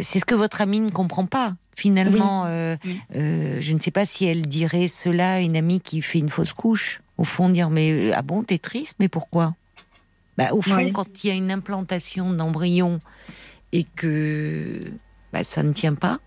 C'est 0.00 0.18
ce 0.18 0.24
que 0.24 0.34
votre 0.34 0.60
amie 0.62 0.80
ne 0.80 0.90
comprend 0.90 1.26
pas. 1.26 1.54
Finalement, 1.76 2.44
euh, 2.46 2.76
Oui. 2.84 2.98
euh, 3.16 3.60
je 3.60 3.72
ne 3.72 3.80
sais 3.80 3.90
pas 3.90 4.06
si 4.06 4.24
elle 4.24 4.42
dirait 4.42 4.88
cela 4.88 5.34
à 5.34 5.40
une 5.40 5.56
amie 5.56 5.80
qui 5.80 6.02
fait 6.02 6.18
une 6.18 6.30
fausse 6.30 6.52
couche. 6.52 7.00
Au 7.18 7.24
fond, 7.24 7.48
dire 7.48 7.70
mais 7.70 7.92
euh, 7.92 8.12
ah 8.14 8.22
bon, 8.22 8.42
t'es 8.42 8.58
triste, 8.58 8.96
mais 8.98 9.08
pourquoi? 9.08 9.54
Bah, 10.36 10.52
Au 10.52 10.62
fond, 10.62 10.92
quand 10.92 11.22
il 11.24 11.28
y 11.28 11.30
a 11.30 11.34
une 11.34 11.52
implantation 11.52 12.32
d'embryon 12.32 12.98
et 13.72 13.84
que 13.84 14.80
bah, 15.32 15.44
ça 15.44 15.62
ne 15.62 15.72
tient 15.72 15.94
pas, 15.94 16.18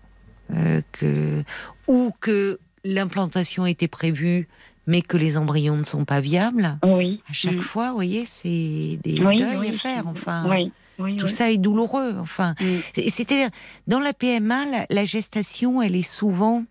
euh, 0.54 0.80
que 0.92 1.42
ou 1.86 2.12
que 2.20 2.58
l'implantation 2.84 3.66
était 3.66 3.88
prévue, 3.88 4.48
mais 4.86 5.02
que 5.02 5.18
les 5.18 5.36
embryons 5.36 5.76
ne 5.76 5.84
sont 5.84 6.06
pas 6.06 6.20
viables. 6.20 6.78
Oui. 6.84 7.22
À 7.28 7.32
chaque 7.34 7.56
Mm. 7.56 7.60
fois, 7.60 7.88
vous 7.90 7.94
voyez, 7.96 8.24
c'est 8.24 8.98
des 9.02 9.18
deuils 9.18 9.68
à 9.68 9.72
faire. 9.72 10.06
Enfin, 10.06 10.48
Oui, 10.48 10.72
oui, 10.98 11.16
tout 11.16 11.26
oui. 11.26 11.32
ça 11.32 11.50
est 11.50 11.58
douloureux. 11.58 12.16
Enfin, 12.20 12.54
Mm. 12.60 12.64
c'est- 12.94 13.08
c'est-à-dire 13.10 13.50
dans 13.86 14.00
la 14.00 14.12
PMA, 14.12 14.64
la, 14.66 14.86
la 14.90 15.04
gestation, 15.04 15.80
elle 15.82 15.94
est 15.96 16.02
souvent 16.08 16.64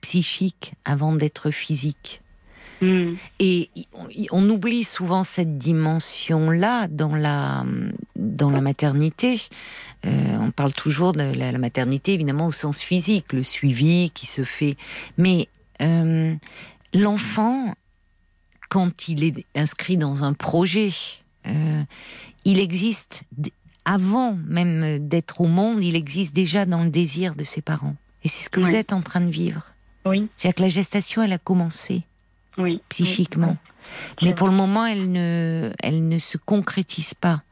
psychique 0.00 0.74
avant 0.84 1.14
d'être 1.14 1.50
physique. 1.50 2.22
Mm. 2.82 3.14
Et 3.40 3.70
on, 3.94 4.08
on 4.32 4.50
oublie 4.50 4.84
souvent 4.84 5.24
cette 5.24 5.56
dimension-là 5.58 6.88
dans 6.88 7.14
la, 7.14 7.64
dans 8.16 8.50
la 8.50 8.60
maternité. 8.60 9.40
Euh, 10.04 10.36
on 10.38 10.50
parle 10.50 10.72
toujours 10.74 11.12
de 11.14 11.20
la, 11.22 11.52
la 11.52 11.58
maternité, 11.58 12.12
évidemment, 12.12 12.46
au 12.46 12.52
sens 12.52 12.80
physique, 12.80 13.32
le 13.32 13.42
suivi 13.42 14.10
qui 14.10 14.26
se 14.26 14.44
fait. 14.44 14.76
Mais 15.16 15.48
euh, 15.80 16.34
l'enfant, 16.92 17.74
quand 18.68 19.08
il 19.08 19.24
est 19.24 19.44
inscrit 19.54 19.96
dans 19.96 20.22
un 20.22 20.34
projet, 20.34 20.90
euh, 21.46 21.82
il 22.46 22.60
existe, 22.60 23.24
avant 23.84 24.38
même 24.46 25.06
d'être 25.08 25.40
au 25.40 25.48
monde, 25.48 25.82
il 25.82 25.96
existe 25.96 26.34
déjà 26.34 26.64
dans 26.64 26.84
le 26.84 26.90
désir 26.90 27.34
de 27.34 27.44
ses 27.44 27.60
parents. 27.60 27.96
Et 28.22 28.28
c'est 28.28 28.44
ce 28.44 28.50
que 28.50 28.60
vous 28.60 28.74
êtes 28.74 28.92
en 28.92 29.02
train 29.02 29.20
de 29.20 29.30
vivre. 29.30 29.66
Oui, 30.04 30.28
C'est-à-dire 30.36 30.54
que 30.54 30.62
la 30.62 30.68
gestation, 30.68 31.22
elle 31.22 31.32
a 31.32 31.38
commencé 31.38 32.02
oui. 32.56 32.80
psychiquement. 32.88 33.56
Mais 34.22 34.32
pour 34.32 34.46
le 34.46 34.54
moment, 34.54 34.86
elle 34.86 35.10
ne, 35.10 35.72
elle 35.82 36.08
ne 36.08 36.18
se 36.18 36.38
concrétise 36.38 37.14
pas. 37.14 37.42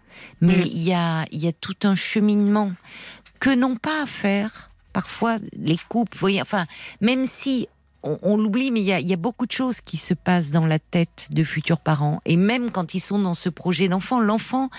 Mais 0.40 0.60
il 0.66 0.82
y, 0.82 0.94
a, 0.94 1.24
il 1.32 1.42
y 1.42 1.48
a 1.48 1.52
tout 1.52 1.76
un 1.82 1.96
cheminement 1.96 2.72
que 3.40 3.50
n'ont 3.54 3.76
pas 3.76 4.04
à 4.04 4.06
faire 4.06 4.70
parfois 4.92 5.38
les 5.56 5.78
couples. 5.88 6.16
Voyez, 6.18 6.40
enfin, 6.40 6.66
même 7.00 7.26
si 7.26 7.68
on, 8.04 8.18
on 8.22 8.36
l'oublie, 8.36 8.70
mais 8.70 8.80
il 8.80 8.86
y, 8.86 8.92
a, 8.92 9.00
il 9.00 9.08
y 9.08 9.12
a 9.12 9.16
beaucoup 9.16 9.46
de 9.46 9.52
choses 9.52 9.80
qui 9.80 9.96
se 9.96 10.14
passent 10.14 10.50
dans 10.50 10.66
la 10.66 10.78
tête 10.78 11.28
de 11.30 11.42
futurs 11.42 11.80
parents. 11.80 12.20
Et 12.26 12.36
même 12.36 12.70
quand 12.70 12.94
ils 12.94 13.00
sont 13.00 13.18
dans 13.18 13.34
ce 13.34 13.48
projet 13.48 13.88
d'enfant, 13.88 14.20
l'enfant, 14.20 14.70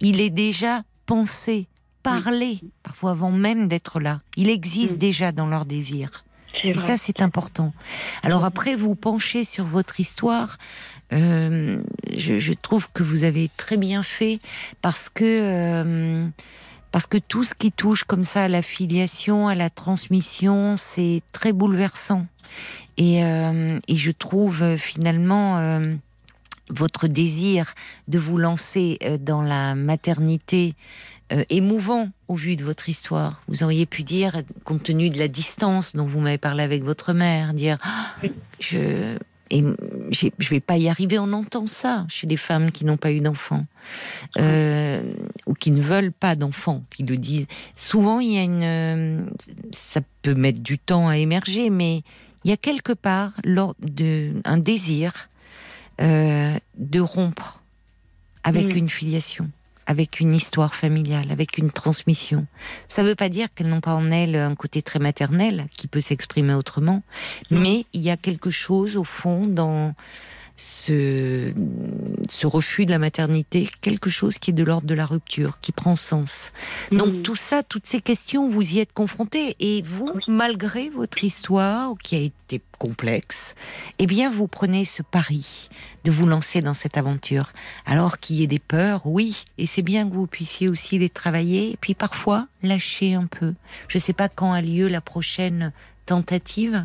il 0.00 0.20
est 0.20 0.30
déjà 0.30 0.82
pensé, 1.06 1.68
parlé, 2.02 2.58
parfois 2.82 3.12
avant 3.12 3.30
même 3.30 3.68
d'être 3.68 4.00
là. 4.00 4.18
Il 4.36 4.50
existe 4.50 4.94
Mm. 4.96 4.98
déjà 4.98 5.32
dans 5.32 5.46
leur 5.46 5.64
désir. 5.64 6.24
Et 6.64 6.76
ça, 6.76 6.96
c'est 6.96 7.22
important. 7.22 7.72
Alors 8.22 8.44
après, 8.44 8.76
vous 8.76 8.94
penchez 8.94 9.44
sur 9.44 9.64
votre 9.64 9.98
histoire. 10.00 10.58
euh, 11.12 11.82
je, 12.16 12.38
je 12.38 12.52
trouve 12.52 12.90
que 12.92 13.02
vous 13.02 13.24
avez 13.24 13.50
très 13.56 13.76
bien 13.76 14.02
fait 14.02 14.38
parce 14.80 15.08
que 15.08 15.24
euh, 15.24 16.26
parce 16.92 17.06
que 17.06 17.18
tout 17.18 17.42
ce 17.42 17.54
qui 17.54 17.72
touche 17.72 18.04
comme 18.04 18.22
ça 18.22 18.44
à 18.44 18.48
la 18.48 18.62
filiation, 18.62 19.48
à 19.48 19.54
la 19.54 19.70
transmission, 19.70 20.76
c'est 20.76 21.22
très 21.32 21.52
bouleversant. 21.52 22.26
Et, 22.98 23.24
euh, 23.24 23.78
je 23.88 24.10
trouve 24.10 24.62
euh, 24.62 24.76
finalement 24.76 25.58
euh, 25.58 25.94
votre 26.68 27.08
désir 27.08 27.74
de 28.08 28.18
vous 28.18 28.36
lancer 28.36 28.98
dans 29.20 29.42
la 29.42 29.74
maternité 29.74 30.74
émouvant 31.48 32.10
au 32.28 32.34
vu 32.34 32.56
de 32.56 32.64
votre 32.64 32.90
histoire. 32.90 33.42
Vous 33.48 33.62
auriez 33.62 33.86
pu 33.86 34.02
dire, 34.02 34.42
compte 34.64 34.82
tenu 34.82 35.08
de 35.08 35.18
la 35.18 35.28
distance 35.28 35.96
dont 35.96 36.06
vous 36.06 36.20
m'avez 36.20 36.36
parlé 36.36 36.62
avec 36.62 36.82
votre 36.84 37.14
mère, 37.14 37.54
dire 37.54 37.78
Ah, 37.82 38.14
je 38.60 39.16
et 39.52 39.62
je 40.10 40.48
vais 40.48 40.60
pas 40.60 40.78
y 40.78 40.88
arriver. 40.88 41.18
On 41.18 41.32
entend 41.32 41.66
ça 41.66 42.06
chez 42.08 42.26
les 42.26 42.38
femmes 42.38 42.72
qui 42.72 42.84
n'ont 42.84 42.96
pas 42.96 43.12
eu 43.12 43.20
d'enfants 43.20 43.66
euh, 44.38 45.02
ou 45.46 45.52
qui 45.52 45.70
ne 45.70 45.80
veulent 45.80 46.12
pas 46.12 46.34
d'enfants, 46.36 46.82
qui 46.90 47.02
le 47.02 47.18
disent. 47.18 47.46
Souvent, 47.76 48.18
il 48.18 48.32
y 48.32 48.38
a 48.38 48.42
une, 48.42 49.30
ça 49.70 50.00
peut 50.22 50.34
mettre 50.34 50.60
du 50.60 50.78
temps 50.78 51.08
à 51.08 51.18
émerger, 51.18 51.68
mais 51.68 52.02
il 52.44 52.50
y 52.50 52.52
a 52.52 52.56
quelque 52.56 52.94
part 52.94 53.32
lors 53.44 53.76
de 53.80 54.32
un 54.44 54.56
désir 54.56 55.28
euh, 56.00 56.56
de 56.78 57.00
rompre 57.00 57.62
avec 58.44 58.74
une 58.74 58.88
filiation, 58.88 59.50
avec 59.92 60.20
une 60.20 60.32
histoire 60.32 60.74
familiale, 60.74 61.30
avec 61.30 61.58
une 61.58 61.70
transmission. 61.70 62.46
Ça 62.88 63.02
ne 63.02 63.08
veut 63.08 63.14
pas 63.14 63.28
dire 63.28 63.48
qu'elles 63.54 63.68
n'ont 63.68 63.82
pas 63.82 63.94
en 63.94 64.10
elles 64.10 64.36
un 64.36 64.54
côté 64.54 64.80
très 64.80 64.98
maternel 64.98 65.66
qui 65.76 65.86
peut 65.86 66.00
s'exprimer 66.00 66.54
autrement, 66.54 67.02
mais 67.50 67.84
il 67.92 68.00
y 68.00 68.08
a 68.08 68.16
quelque 68.16 68.48
chose 68.48 68.96
au 68.96 69.04
fond 69.04 69.42
dans 69.46 69.94
ce, 70.56 71.52
ce 72.28 72.46
refus 72.46 72.86
de 72.86 72.90
la 72.90 72.98
maternité 72.98 73.68
quelque 73.80 74.10
chose 74.10 74.38
qui 74.38 74.50
est 74.50 74.54
de 74.54 74.62
l'ordre 74.64 74.86
de 74.86 74.94
la 74.94 75.06
rupture, 75.06 75.58
qui 75.60 75.72
prend 75.72 75.96
sens. 75.96 76.52
Donc 76.90 77.08
Mhm. 77.08 77.22
tout 77.22 77.36
ça, 77.36 77.62
toutes 77.62 77.86
ces 77.86 78.00
questions, 78.00 78.48
vous 78.48 78.74
y 78.74 78.78
êtes 78.78 78.92
confrontés. 78.92 79.56
Et 79.60 79.82
vous, 79.82 80.12
malgré 80.28 80.88
votre 80.90 81.24
histoire 81.24 81.94
qui 82.02 82.16
a 82.16 82.18
été 82.20 82.60
complexe, 82.78 83.54
eh 83.98 84.06
bien 84.06 84.30
vous 84.30 84.48
prenez 84.48 84.84
ce 84.84 85.02
pari 85.02 85.68
de 86.04 86.10
vous 86.10 86.26
lancer 86.26 86.60
dans 86.60 86.74
cette 86.74 86.96
aventure. 86.98 87.52
Alors 87.86 88.18
qu'il 88.18 88.36
y 88.36 88.42
ait 88.42 88.48
des 88.48 88.58
peurs, 88.58 89.06
oui, 89.06 89.44
et 89.58 89.66
c'est 89.66 89.82
bien 89.82 90.08
que 90.08 90.14
vous 90.14 90.26
puissiez 90.26 90.68
aussi 90.68 90.98
les 90.98 91.08
travailler, 91.08 91.70
et 91.70 91.78
puis 91.80 91.94
parfois 91.94 92.48
lâcher 92.62 93.14
un 93.14 93.26
peu. 93.26 93.54
Je 93.88 93.98
ne 93.98 94.02
sais 94.02 94.12
pas 94.12 94.28
quand 94.28 94.52
a 94.52 94.60
lieu 94.60 94.88
la 94.88 95.00
prochaine 95.00 95.72
tentative. 96.06 96.84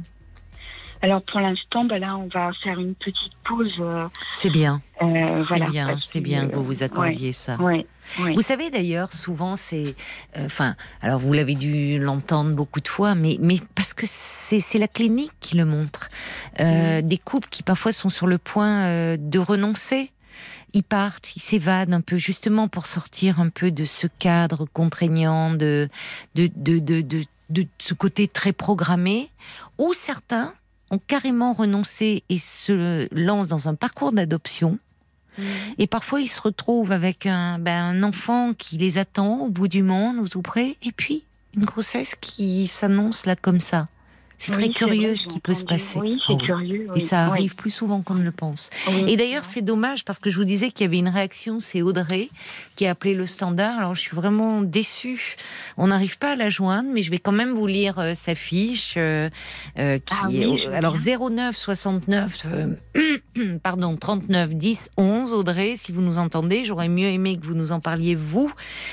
Alors 1.02 1.22
pour 1.22 1.39
l'instant, 1.39 1.86
bah 1.86 2.00
là, 2.00 2.18
on 2.18 2.28
va 2.28 2.52
faire 2.64 2.80
une 2.80 2.95
petite 2.95 3.34
pause. 3.43 3.72
euh, 3.80 4.06
C'est 4.32 4.50
bien, 4.50 4.82
euh, 5.02 5.39
c'est 5.39 5.45
voilà, 5.45 5.66
bien, 5.68 5.95
c'est 6.00 6.20
bien 6.20 6.48
que 6.48 6.56
vous 6.56 6.64
vous 6.64 6.84
ouais, 6.84 7.32
ça. 7.32 7.56
Ouais, 7.58 7.86
ouais. 8.20 8.34
Vous 8.34 8.41
savez 8.41 8.70
d'ailleurs, 8.70 9.14
souvent 9.14 9.56
c'est, 9.56 9.95
euh, 10.38 10.45
enfin, 10.45 10.76
alors 11.02 11.20
vous 11.20 11.34
l'avez 11.34 11.56
dû 11.56 12.00
l'entendre 12.00 12.52
beaucoup 12.56 12.82
de 12.82 12.88
fois, 12.88 13.16
mais 13.16 13.38
mais 13.39 13.58
parce 13.76 13.93
que 13.93 14.06
c'est 14.08 14.60
c'est 14.60 14.80
la 14.80 14.88
clinique 14.88 15.34
qui 15.39 15.56
le 15.58 15.66
montre. 15.66 16.10
Euh, 16.60 17.02
Des 17.02 17.18
couples 17.18 17.50
qui 17.50 17.64
parfois 17.64 17.91
sont 17.91 18.10
sur 18.10 18.28
le 18.28 18.38
point 18.38 18.84
euh, 18.86 19.18
de 19.20 19.39
renoncer. 19.39 20.12
Ils 20.74 20.84
partent, 20.84 21.36
ils 21.36 21.41
s'évadent 21.41 21.93
un 21.93 22.02
peu 22.02 22.18
justement 22.18 22.68
pour 22.68 22.88
sortir 22.88 23.39
un 23.39 23.50
peu 23.50 23.72
de 23.72 23.86
ce 23.86 24.08
cadre 24.08 24.66
contraignant, 24.66 25.52
de 25.52 25.89
de 26.36 26.50
de 26.56 26.80
de, 26.80 27.02
de, 27.02 27.24
de 27.50 27.66
ce 27.78 27.93
côté 27.93 28.28
très 28.28 28.52
programmé, 28.52 29.30
ou 29.78 29.93
certains 29.93 30.54
ont 30.91 30.99
carrément 30.99 31.53
renoncé 31.53 32.23
et 32.29 32.39
se 32.39 33.07
lancent 33.13 33.47
dans 33.47 33.67
un 33.67 33.75
parcours 33.75 34.11
d'adoption 34.11 34.79
et 35.77 35.88
parfois, 35.88 36.21
ils 36.21 36.27
se 36.27 36.41
retrouvent 36.41 36.91
avec 36.91 37.25
un, 37.25 37.59
ben, 37.59 37.85
un 37.85 38.03
enfant 38.03 38.53
qui 38.53 38.77
les 38.77 38.97
attend 38.97 39.39
au 39.39 39.49
bout 39.49 39.67
du 39.67 39.83
monde 39.83 40.17
ou 40.17 40.27
tout 40.27 40.41
près, 40.41 40.77
et 40.83 40.91
puis 40.91 41.23
une 41.55 41.65
grossesse 41.65 42.15
qui 42.19 42.67
s'annonce 42.67 43.25
là 43.25 43.35
comme 43.35 43.59
ça. 43.59 43.88
C'est 44.39 44.51
Oui, 44.55 44.65
très 44.65 44.69
curieux 44.69 45.07
vrai, 45.07 45.15
ce 45.17 45.27
qui 45.27 45.39
peut 45.39 45.55
se 45.55 45.63
passer. 45.63 45.97
Oui, 45.99 46.17
Oh 46.19 46.23
c'est 46.27 46.33
oui. 46.33 46.45
curieux. 46.45 46.88
Et 46.95 46.99
ça 46.99 47.25
arrive 47.25 47.55
plus 47.55 47.71
souvent 47.71 48.03
qu'on 48.03 48.13
ne 48.13 48.21
le 48.23 48.31
pense. 48.31 48.69
Et 49.07 49.17
d'ailleurs, 49.17 49.43
c'est 49.43 49.63
dommage 49.63 50.05
parce 50.05 50.19
que 50.19 50.29
je 50.29 50.38
vous 50.38 50.43
disais 50.45 50.69
qu'il 50.69 50.83
y 50.83 50.88
avait 50.88 50.99
une 50.99 51.09
réaction, 51.09 51.59
c'est 51.59 51.81
Audrey 51.81 52.29
qui 52.75 52.85
a 52.85 52.91
appelé 52.91 53.15
le 53.15 53.25
standard. 53.25 53.79
Alors, 53.79 53.95
je 53.95 54.01
suis 54.01 54.15
vraiment 54.15 54.61
déçue. 54.61 55.35
On 55.75 55.88
n'arrive 55.88 56.19
pas 56.19 56.33
à 56.33 56.35
la 56.35 56.51
joindre, 56.51 56.89
mais 56.93 57.01
je 57.01 57.09
vais 57.09 57.17
quand 57.17 57.31
même 57.31 57.53
vous 57.53 57.65
lire 57.65 57.97
euh, 57.97 58.13
sa 58.13 58.35
fiche. 58.35 58.93
euh, 58.97 59.29
euh, 59.79 59.97
qui 59.97 60.13
Ah 60.23 60.29
est- 60.31 60.67
alors, 60.73 60.93
bien. 60.93 61.17
09 61.17 61.57
69, 61.57 62.45
euh, 62.45 63.57
pardon, 63.63 63.95
39 63.97 64.53
10 64.53 64.91
11. 64.97 65.33
Audrey, 65.33 65.75
si 65.77 65.91
vous 65.91 66.01
nous 66.01 66.19
entendez, 66.19 66.63
j'aurais 66.63 66.89
mieux 66.89 67.07
aimé 67.07 67.38
que 67.39 67.45
vous 67.45 67.55
nous 67.55 67.71
en 67.71 67.79
parliez 67.79 68.13
vous. 68.13 68.51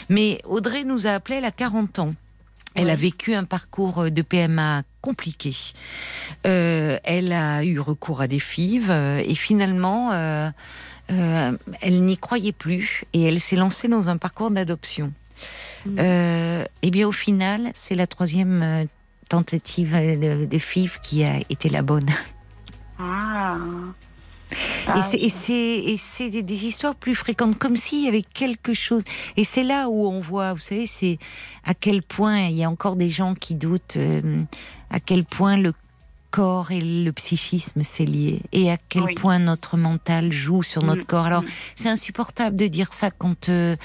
Mais 0.09 0.41
Audrey 0.47 0.85
nous 0.85 1.07
a 1.07 1.11
appelé, 1.11 1.37
elle 1.37 1.45
a 1.45 1.51
40 1.51 1.99
ans. 1.99 2.15
Elle 2.75 2.91
a 2.91 2.97
vécu 2.97 3.35
un 3.35 3.45
parcours 3.45 4.11
de 4.11 4.23
PMA 4.23 4.83
compliqué. 5.05 5.55
Euh, 6.47 6.99
elle 7.05 7.35
a 7.35 7.63
eu 7.63 7.79
recours 7.79 8.23
à 8.23 8.27
des 8.27 8.39
FIV 8.39 8.87
euh, 8.89 9.23
et 9.23 9.35
finalement, 9.35 10.13
euh, 10.13 10.49
euh, 11.13 11.53
elle 11.83 12.05
n'y 12.05 12.17
croyait 12.17 12.53
plus 12.53 13.05
et 13.13 13.23
elle 13.25 13.39
s'est 13.39 13.57
lancée 13.57 13.87
dans 13.87 14.09
un 14.09 14.17
parcours 14.17 14.51
d'adoption. 14.51 15.13
Mm. 15.85 15.99
Et 16.83 16.91
bien 16.91 17.07
au 17.07 17.13
final, 17.13 17.71
c'est 17.75 17.95
la 17.95 18.07
troisième 18.07 18.87
tentative 19.29 19.93
de, 19.93 20.47
de 20.47 20.59
FIV 20.59 20.99
qui 21.03 21.23
a 21.23 21.37
été 21.51 21.69
la 21.69 21.83
bonne. 21.83 22.09
Ah. 22.99 23.59
Et 24.55 24.89
Ah, 24.89 25.03
c'est- 25.03 25.19
et 25.19 25.29
c'est 25.29 25.53
et 25.55 25.97
c'est 25.97 26.31
des, 26.31 26.43
des 26.43 26.65
histoires 26.67 26.95
plus 26.95 27.15
fréquentes, 27.15 27.59
comme 27.59 27.77
s'il 27.77 28.05
y 28.05 28.09
avait 28.09 28.23
quelque 28.23 28.73
chose. 28.75 29.03
Et 29.37 29.45
c'est 29.45 29.63
là 29.65 29.89
où 29.89 30.07
on 30.09 30.21
voit, 30.21 30.53
vous 30.53 30.59
savez, 30.61 30.87
c'est 30.87 31.19
à 31.65 31.75
quel 31.75 32.03
point 32.03 32.47
il 32.47 32.57
y 32.57 32.65
a 32.65 32.71
encore 32.71 32.97
des 32.97 33.09
gens 33.09 33.35
qui 33.35 33.55
doutent, 33.55 33.97
euh, 33.97 34.43
à 34.91 35.01
quel 35.01 35.25
point 35.25 35.57
le 35.57 35.73
corps 36.35 36.73
et 36.73 36.81
le 36.81 37.13
psychisme 37.13 37.83
c'est 37.85 38.05
lié, 38.05 38.41
et 38.53 38.71
à 38.73 38.77
quel 38.89 39.05
Oui. 39.05 39.15
point 39.15 39.39
notre 39.39 39.77
mental 39.77 40.33
joue 40.33 40.63
sur 40.65 40.83
notre 40.83 41.03
Mm, 41.03 41.13
corps. 41.13 41.27
Alors 41.27 41.43
mm. 41.43 41.49
c'est 41.77 41.89
insupportable 41.89 42.57
de 42.57 42.67
dire 42.67 42.93
ça 42.93 43.09
quand 43.11 43.49
euh, 43.49 43.77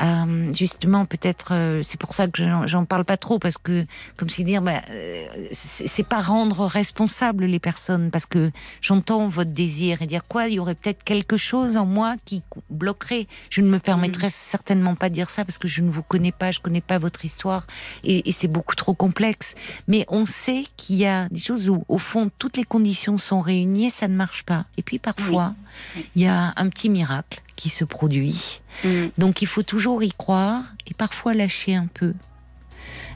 euh, 0.00 0.54
justement 0.54 1.04
peut-être 1.04 1.48
euh, 1.52 1.82
c'est 1.82 2.00
pour 2.00 2.14
ça 2.14 2.26
que 2.28 2.42
j'en- 2.66 2.84
parle 2.86 3.04
pas 3.04 3.18
trop 3.18 3.38
parce 3.38 3.58
que 3.58 3.84
comme 4.16 4.30
si 4.30 4.42
dire 4.44 4.62
bah, 4.62 4.80
euh, 4.90 5.26
c'est 5.52 6.06
pas 6.14 6.22
rendre 6.22 6.64
responsable 6.66 7.44
les 7.44 7.58
personnes 7.58 8.10
parce 8.10 8.24
que 8.26 8.50
j'entends 8.80 9.28
votre 9.28 9.50
désir 9.50 10.00
et 10.00 10.06
dire 10.06 10.24
quoi 10.26 10.46
il 10.48 10.54
y 10.54 10.58
aurait 10.60 10.74
peut-être 10.76 11.02
quelque 11.04 11.36
chose 11.36 11.76
en 11.76 11.84
moi 11.84 12.14
qui 12.24 12.42
bloquerait 12.70 13.26
je 13.50 13.60
ne 13.60 13.68
me 13.68 13.78
permettrai 13.78 14.30
certainement 14.30 14.94
pas 14.94 15.08
de 15.10 15.14
dire 15.14 15.28
ça 15.28 15.44
parce 15.44 15.58
que 15.58 15.68
je 15.68 15.82
ne 15.82 15.90
vous 15.90 16.02
connais 16.02 16.32
pas 16.32 16.50
je 16.52 16.60
connais 16.60 16.80
pas 16.80 16.98
votre 16.98 17.24
histoire 17.24 17.66
et, 18.04 18.26
et 18.28 18.32
c'est 18.32 18.48
beaucoup 18.56 18.76
trop 18.76 18.94
complexe 18.94 19.54
mais 19.88 20.06
on 20.08 20.24
sait 20.24 20.64
qu'il 20.78 20.96
y 20.96 21.06
a 21.06 21.28
des 21.28 21.40
choses 21.40 21.68
où 21.68 21.84
au 21.98 22.00
fond 22.00 22.30
toutes 22.38 22.56
les 22.56 22.64
conditions 22.64 23.18
sont 23.18 23.40
réunies 23.40 23.86
et 23.86 23.90
ça 23.90 24.06
ne 24.08 24.14
marche 24.14 24.44
pas 24.44 24.66
et 24.76 24.82
puis 24.82 24.98
parfois 24.98 25.54
Oui. 25.96 26.06
il 26.16 26.22
y 26.22 26.26
a 26.26 26.52
un 26.56 26.68
petit 26.68 26.88
miracle 26.88 27.42
qui 27.56 27.68
se 27.68 27.84
produit 27.84 28.60
Mm. 28.84 29.08
donc 29.18 29.42
il 29.42 29.48
faut 29.48 29.64
toujours 29.64 30.04
y 30.04 30.10
croire 30.12 30.62
et 30.86 30.94
parfois 30.94 31.34
lâcher 31.34 31.74
un 31.74 31.88
peu 31.92 32.14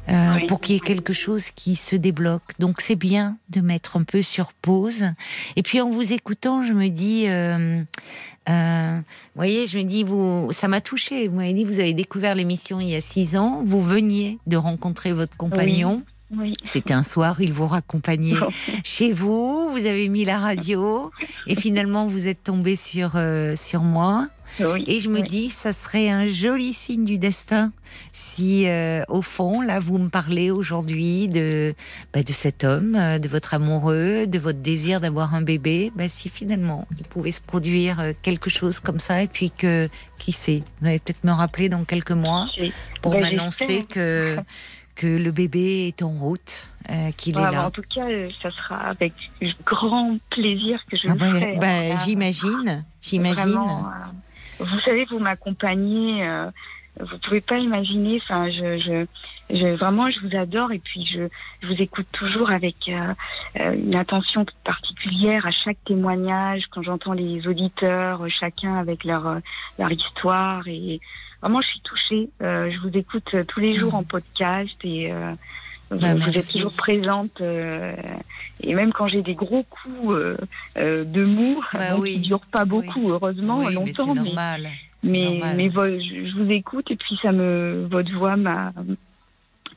euh, 0.09 0.35
Oui. 0.35 0.47
pour 0.49 0.61
qu'il 0.61 0.75
y 0.75 0.79
ait 0.79 0.81
quelque 0.81 1.13
chose 1.13 1.53
qui 1.55 1.77
se 1.77 1.95
débloque. 1.95 2.43
Donc 2.59 2.81
c'est 2.81 2.97
bien 2.97 3.37
de 3.51 3.61
mettre 3.61 3.97
un 3.97 4.03
peu 4.03 4.23
sur 4.23 4.53
pause. 4.55 5.05
Et 5.55 5.63
puis 5.63 5.81
en 5.81 5.89
vous 5.91 6.13
écoutant, 6.13 6.65
je 6.65 6.73
me 6.73 6.89
dis, 6.89 7.27
euh, 7.29 7.81
euh, 8.49 8.97
vous 8.99 9.37
voyez, 9.37 9.69
je 9.69 9.79
me 9.79 9.85
dis, 9.85 10.03
vous, 10.03 10.49
ça 10.51 10.67
m'a 10.67 10.81
touché. 10.81 11.29
Vous 11.29 11.37
m'avez 11.37 11.53
dit, 11.53 11.65
vous 11.65 11.79
avez 11.79 11.93
découvert 11.95 12.35
l'émission 12.35 12.81
il 12.81 12.89
y 12.89 12.97
a 12.97 13.01
six 13.01 13.37
ans. 13.37 13.63
Vous 13.65 13.81
veniez 13.85 14.41
de 14.49 14.57
rencontrer 14.57 15.13
votre 15.13 15.37
compagnon. 15.37 15.99
Oui. 16.05 16.13
C'était 16.65 16.95
un 16.95 17.03
soir, 17.03 17.41
il 17.41 17.53
vous 17.53 17.67
raccompagnait 17.67 18.35
chez 18.85 19.13
vous. 19.13 19.71
Vous 19.71 19.87
avez 19.87 20.09
mis 20.09 20.25
la 20.25 20.39
radio 20.39 21.11
et 21.47 21.55
finalement 21.55 22.07
vous 22.07 22.27
êtes 22.27 22.45
tombé 22.45 22.77
sur 22.77 23.13
euh, 23.17 23.55
sur 23.57 23.83
moi. 23.83 24.29
oui. 24.61 24.85
Et 24.87 25.01
je 25.01 25.09
me 25.09 25.21
oui. 25.21 25.29
dis, 25.29 25.51
ça 25.51 25.73
serait 25.73 26.09
un 26.09 26.27
joli 26.27 26.73
signe 26.73 27.05
du 27.05 27.19
destin 27.19 27.73
si, 28.13 28.67
euh, 28.69 29.03
au 29.09 29.21
fond, 29.21 29.61
là, 29.61 29.79
vous 29.79 29.99
me 29.99 30.09
parlez 30.09 30.51
aujourd'hui 30.51 31.29
de, 31.29 31.75
bah, 32.15 32.23
de 32.23 32.33
cet 32.33 32.65
homme, 32.65 32.95
euh, 32.97 33.19
de 33.19 33.29
votre 33.29 33.53
amoureux, 33.53 34.27
de 34.27 34.39
votre 34.39 34.61
désir 34.61 34.99
d'avoir 35.01 35.35
un 35.35 35.43
bébé. 35.43 35.93
Bah, 35.95 36.09
si 36.09 36.31
finalement, 36.31 36.87
il 36.99 37.05
pouvait 37.05 37.31
se 37.33 37.41
produire 37.43 38.03
quelque 38.23 38.49
chose 38.49 38.81
comme 38.81 39.01
ça, 39.01 39.23
et 39.23 39.27
puis 39.29 39.51
que, 39.51 39.89
qui 40.19 40.33
sait, 40.33 40.63
vous 40.81 40.89
allez 40.89 40.99
peut-être 41.01 41.25
me 41.25 41.33
rappeler 41.33 41.69
dans 41.69 41.85
quelques 41.85 42.13
mois 42.13 42.47
pour 43.03 43.13
Bah, 43.13 43.21
m'annoncer 43.21 43.85
que, 43.87 44.39
que 44.95 45.07
le 45.07 45.31
bébé 45.31 45.89
est 45.89 46.03
en 46.03 46.11
route, 46.11 46.69
euh, 46.91 47.11
qu'il 47.17 47.37
est 47.39 47.41
là. 47.41 47.67
En 47.67 47.71
tout 47.71 47.83
cas, 47.83 48.09
euh, 48.11 48.29
ça 48.43 48.51
sera 48.51 48.77
avec 48.77 49.13
grand 49.65 50.17
plaisir 50.31 50.81
que 50.91 50.97
je 50.97 51.09
Ah 51.09 51.13
le 51.15 51.19
bah, 51.19 51.27
ferai. 51.31 51.57
bah, 51.57 51.67
Voilà. 51.87 51.97
j'imagine, 52.05 52.85
j'imagine. 53.01 53.57
Euh, 53.57 54.65
vous 54.65 54.81
savez, 54.85 55.05
vous 55.11 55.19
m'accompagnez. 55.19 56.25
Vous 57.01 57.19
pouvez 57.19 57.41
pas 57.41 57.59
imaginer. 57.59 58.19
Enfin, 58.23 58.51
je, 58.51 58.79
je, 58.79 59.07
je, 59.57 59.67
vraiment, 59.77 60.11
je 60.11 60.21
vous 60.21 60.37
adore 60.37 60.73
et 60.73 60.79
puis 60.79 61.05
je, 61.07 61.23
je 61.63 61.67
vous 61.67 61.81
écoute 61.83 62.07
toujours 62.13 62.51
avec 62.51 62.77
euh, 62.89 63.15
euh, 63.59 63.73
une 63.75 63.95
attention 63.95 64.45
particulière 64.65 65.47
à 65.47 65.51
chaque 65.51 65.79
témoignage. 65.87 66.65
Quand 66.71 66.83
j'entends 66.83 67.13
les 67.15 67.47
auditeurs, 67.47 68.23
euh, 68.23 68.29
chacun 68.29 68.77
avec 68.77 69.05
leur 69.05 69.27
euh, 69.27 69.39
leur 69.79 69.91
histoire 69.91 70.69
et 70.69 71.01
vraiment, 71.41 71.61
je 71.63 71.69
suis 71.69 71.81
touchée. 71.81 72.29
Euh, 72.43 72.71
je 72.71 72.79
vous 72.87 72.97
écoute 72.97 73.35
tous 73.49 73.61
les 73.61 73.75
jours 73.75 73.95
en 73.95 74.05
podcast 74.05 74.71
et 74.85 75.11
euh, 75.13 75.33
vous, 75.91 75.99
Bah, 75.99 76.15
vous 76.15 76.37
êtes 76.39 76.51
toujours 76.53 76.73
présente. 76.77 77.41
euh, 77.41 77.95
et 78.63 78.75
même 78.75 78.93
quand 78.93 79.09
j'ai 79.09 79.23
des 79.23 79.35
gros 79.35 79.63
coups 79.65 80.11
euh, 80.13 80.37
euh, 80.77 81.05
de 81.05 81.25
mou, 81.25 81.63
Bah 81.73 81.79
bon, 81.97 82.03
oui. 82.03 82.13
qui 82.15 82.21
durent 82.21 82.47
pas 82.53 82.65
beaucoup, 82.65 83.11
heureusement, 83.11 83.59
oui, 83.59 83.65
mais 83.65 83.93
c'est 83.93 84.03
longtemps, 84.05 84.15
mais 84.15 84.23
normal. 84.23 84.69
c'est 84.71 84.92
mais, 85.05 85.25
normal. 85.25 85.57
mais 85.57 85.71
je, 85.71 86.37
vous 86.43 86.51
écoute 86.51 86.91
et 86.91 86.97
puis 86.97 87.19
ça 87.23 87.33
me 87.33 87.87
votre 87.91 88.13
voix 88.13 88.37
m'a 88.37 88.73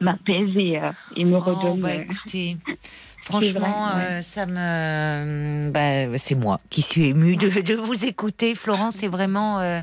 m'apaise 0.01 0.57
et, 0.57 0.77
euh, 0.77 0.89
et 1.15 1.23
me 1.25 1.37
Oh, 1.37 1.41
redonne. 1.41 1.79
bah, 1.79 1.89
euh, 1.89 2.01
écoutez, 2.01 2.57
franchement, 3.21 3.87
vrai, 3.87 3.95
ouais. 3.95 4.03
euh, 4.17 4.21
ça 4.21 4.45
me, 4.45 5.69
bah, 5.71 6.17
c'est 6.17 6.35
moi 6.35 6.59
qui 6.69 6.81
suis 6.81 7.05
émue 7.05 7.37
de, 7.37 7.61
de 7.61 7.75
vous 7.75 8.05
écouter, 8.05 8.55
Florence. 8.55 8.95
C'est 8.95 9.07
vraiment, 9.07 9.59
euh, 9.59 9.79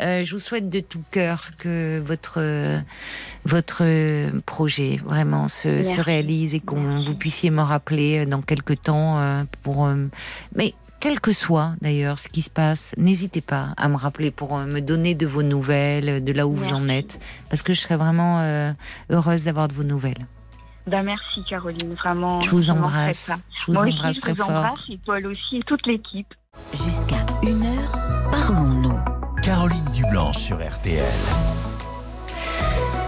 je 0.00 0.30
vous 0.32 0.38
souhaite 0.40 0.70
de 0.70 0.80
tout 0.80 1.02
cœur 1.10 1.50
que 1.58 1.98
votre 1.98 2.40
votre 3.44 3.84
projet 4.40 4.98
vraiment 5.04 5.48
se, 5.48 5.82
se 5.82 6.00
réalise 6.00 6.54
et 6.54 6.60
qu'on 6.60 7.04
vous 7.04 7.14
puissiez 7.14 7.50
me 7.50 7.62
rappeler 7.62 8.26
dans 8.26 8.42
quelques 8.42 8.82
temps 8.82 9.20
pour. 9.62 9.88
mais 10.54 10.74
quel 11.00 11.18
que 11.20 11.32
soit 11.32 11.72
d'ailleurs 11.80 12.18
ce 12.18 12.28
qui 12.28 12.42
se 12.42 12.50
passe, 12.50 12.94
n'hésitez 12.98 13.40
pas 13.40 13.68
à 13.76 13.88
me 13.88 13.96
rappeler 13.96 14.30
pour 14.30 14.56
euh, 14.56 14.66
me 14.66 14.80
donner 14.80 15.14
de 15.14 15.26
vos 15.26 15.42
nouvelles, 15.42 16.22
de 16.22 16.32
là 16.32 16.46
où 16.46 16.54
vous 16.54 16.72
en 16.72 16.88
êtes, 16.88 17.18
parce 17.48 17.62
que 17.62 17.72
je 17.72 17.80
serais 17.80 17.96
vraiment 17.96 18.40
euh, 18.40 18.72
heureuse 19.10 19.44
d'avoir 19.44 19.68
de 19.68 19.72
vos 19.72 19.82
nouvelles. 19.82 20.26
Ben, 20.86 21.02
merci 21.04 21.42
Caroline, 21.48 21.94
vraiment. 21.94 22.40
Je 22.40 22.50
vous 22.50 22.70
embrasse. 22.70 23.30
Je 23.58 23.66
vous 23.66 23.72
Moi 23.72 23.84
embrasse 23.84 24.10
aussi, 24.10 24.20
très 24.20 24.34
je 24.34 24.40
vous 24.40 24.46
fort. 24.46 24.56
embrasse 24.56 24.84
et 24.90 24.98
Paul 25.04 25.26
aussi 25.26 25.56
et 25.56 25.62
toute 25.62 25.86
l'équipe. 25.86 26.34
Jusqu'à 26.72 27.24
une 27.42 27.62
heure, 27.64 28.30
parlons-nous. 28.30 28.98
Caroline 29.42 29.92
Dublanche 29.94 30.36
sur 30.38 30.56
RTL. 30.56 31.04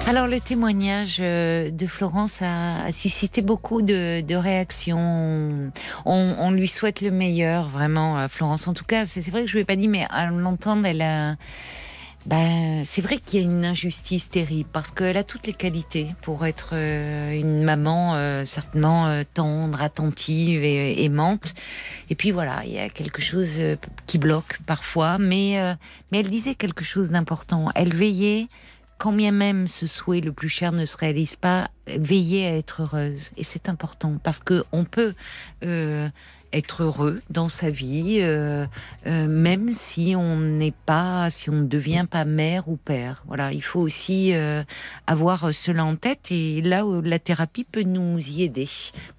Alors 0.05 0.27
le 0.27 0.41
témoignage 0.41 1.19
euh, 1.21 1.71
de 1.71 1.87
Florence 1.87 2.43
a, 2.43 2.85
a 2.85 2.93
suscité 2.93 3.41
beaucoup 3.41 3.83
de, 3.83 4.21
de 4.21 4.35
réactions. 4.35 5.71
On, 6.05 6.35
on 6.39 6.51
lui 6.51 6.67
souhaite 6.67 7.01
le 7.01 7.11
meilleur, 7.11 7.69
vraiment, 7.69 8.29
Florence. 8.29 8.67
En 8.67 8.75
tout 8.75 8.85
cas, 8.85 9.05
c'est 9.05 9.27
vrai 9.31 9.45
que 9.45 9.49
je 9.49 9.57
ne 9.57 9.63
ai 9.63 9.65
pas 9.65 9.77
dit, 9.77 9.89
mais 9.89 10.07
à 10.11 10.27
l'entendre, 10.27 10.87
elle 10.87 11.03
a... 11.03 11.37
Ben, 12.25 12.85
c'est 12.85 13.03
vrai 13.03 13.19
qu'il 13.19 13.41
y 13.41 13.43
a 13.43 13.47
une 13.47 13.65
injustice 13.65 14.31
terrible 14.31 14.69
parce 14.73 14.93
qu'elle 14.93 15.17
a 15.17 15.25
toutes 15.25 15.47
les 15.49 15.53
qualités 15.53 16.07
pour 16.21 16.47
être 16.47 16.71
euh, 16.75 17.33
une 17.33 17.65
maman 17.65 18.15
euh, 18.15 18.45
certainement 18.45 19.09
euh, 19.09 19.25
tendre, 19.35 19.83
attentive 19.83 20.63
et 20.63 21.03
aimante. 21.03 21.53
Et 22.11 22.15
puis 22.15 22.31
voilà, 22.31 22.63
il 22.65 22.73
y 22.73 22.79
a 22.79 22.89
quelque 22.89 23.21
chose 23.21 23.61
qui 24.07 24.19
bloque 24.19 24.59
parfois, 24.67 25.19
mais 25.19 25.57
mais 26.11 26.21
elle 26.21 26.29
disait 26.29 26.55
quelque 26.55 26.85
chose 26.85 27.11
d'important. 27.11 27.71
Elle 27.75 27.93
veillait 27.93 28.47
quand 29.03 29.13
bien 29.13 29.33
même 29.33 29.67
ce 29.67 29.89
souhait 29.89 30.21
le 30.21 30.31
plus 30.31 30.49
cher 30.49 30.71
ne 30.71 30.85
se 30.85 30.97
réalise 30.97 31.35
pas, 31.35 31.71
veiller 31.89 32.47
à 32.47 32.57
être 32.57 32.83
heureuse. 32.83 33.33
Et 33.37 33.43
c'est 33.43 33.69
important 33.69 34.17
parce 34.23 34.39
que 34.39 34.63
on 34.71 34.85
peut 34.85 35.13
euh, 35.65 36.09
être 36.53 36.85
heureux 36.85 37.21
dans 37.29 37.49
sa 37.49 37.69
vie, 37.69 38.19
euh, 38.21 38.65
euh, 39.09 39.27
même 39.27 39.73
si 39.73 40.15
on 40.17 40.37
n'est 40.37 40.75
pas, 40.87 41.31
si 41.31 41.51
on 41.51 41.55
ne 41.55 41.67
devient 41.67 42.07
pas 42.09 42.25
mère 42.25 42.69
ou 42.69 42.77
père. 42.77 43.25
Voilà, 43.27 43.53
il 43.53 43.65
faut 43.65 43.81
aussi 43.81 44.35
avoir 45.09 45.53
cela 45.53 45.85
en 45.85 45.97
tête. 45.97 46.31
Et 46.31 46.63
là, 46.63 46.87
où 46.87 47.01
la 47.01 47.19
thérapie 47.19 47.65
peut 47.65 47.83
nous 47.83 48.21
y 48.21 48.45
aider. 48.45 48.69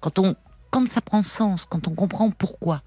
Quand 0.00 0.18
on, 0.18 0.34
quand 0.70 0.88
ça 0.88 1.02
prend 1.02 1.22
sens, 1.22 1.66
quand 1.66 1.88
on 1.88 1.94
comprend 1.94 2.30
pourquoi. 2.30 2.80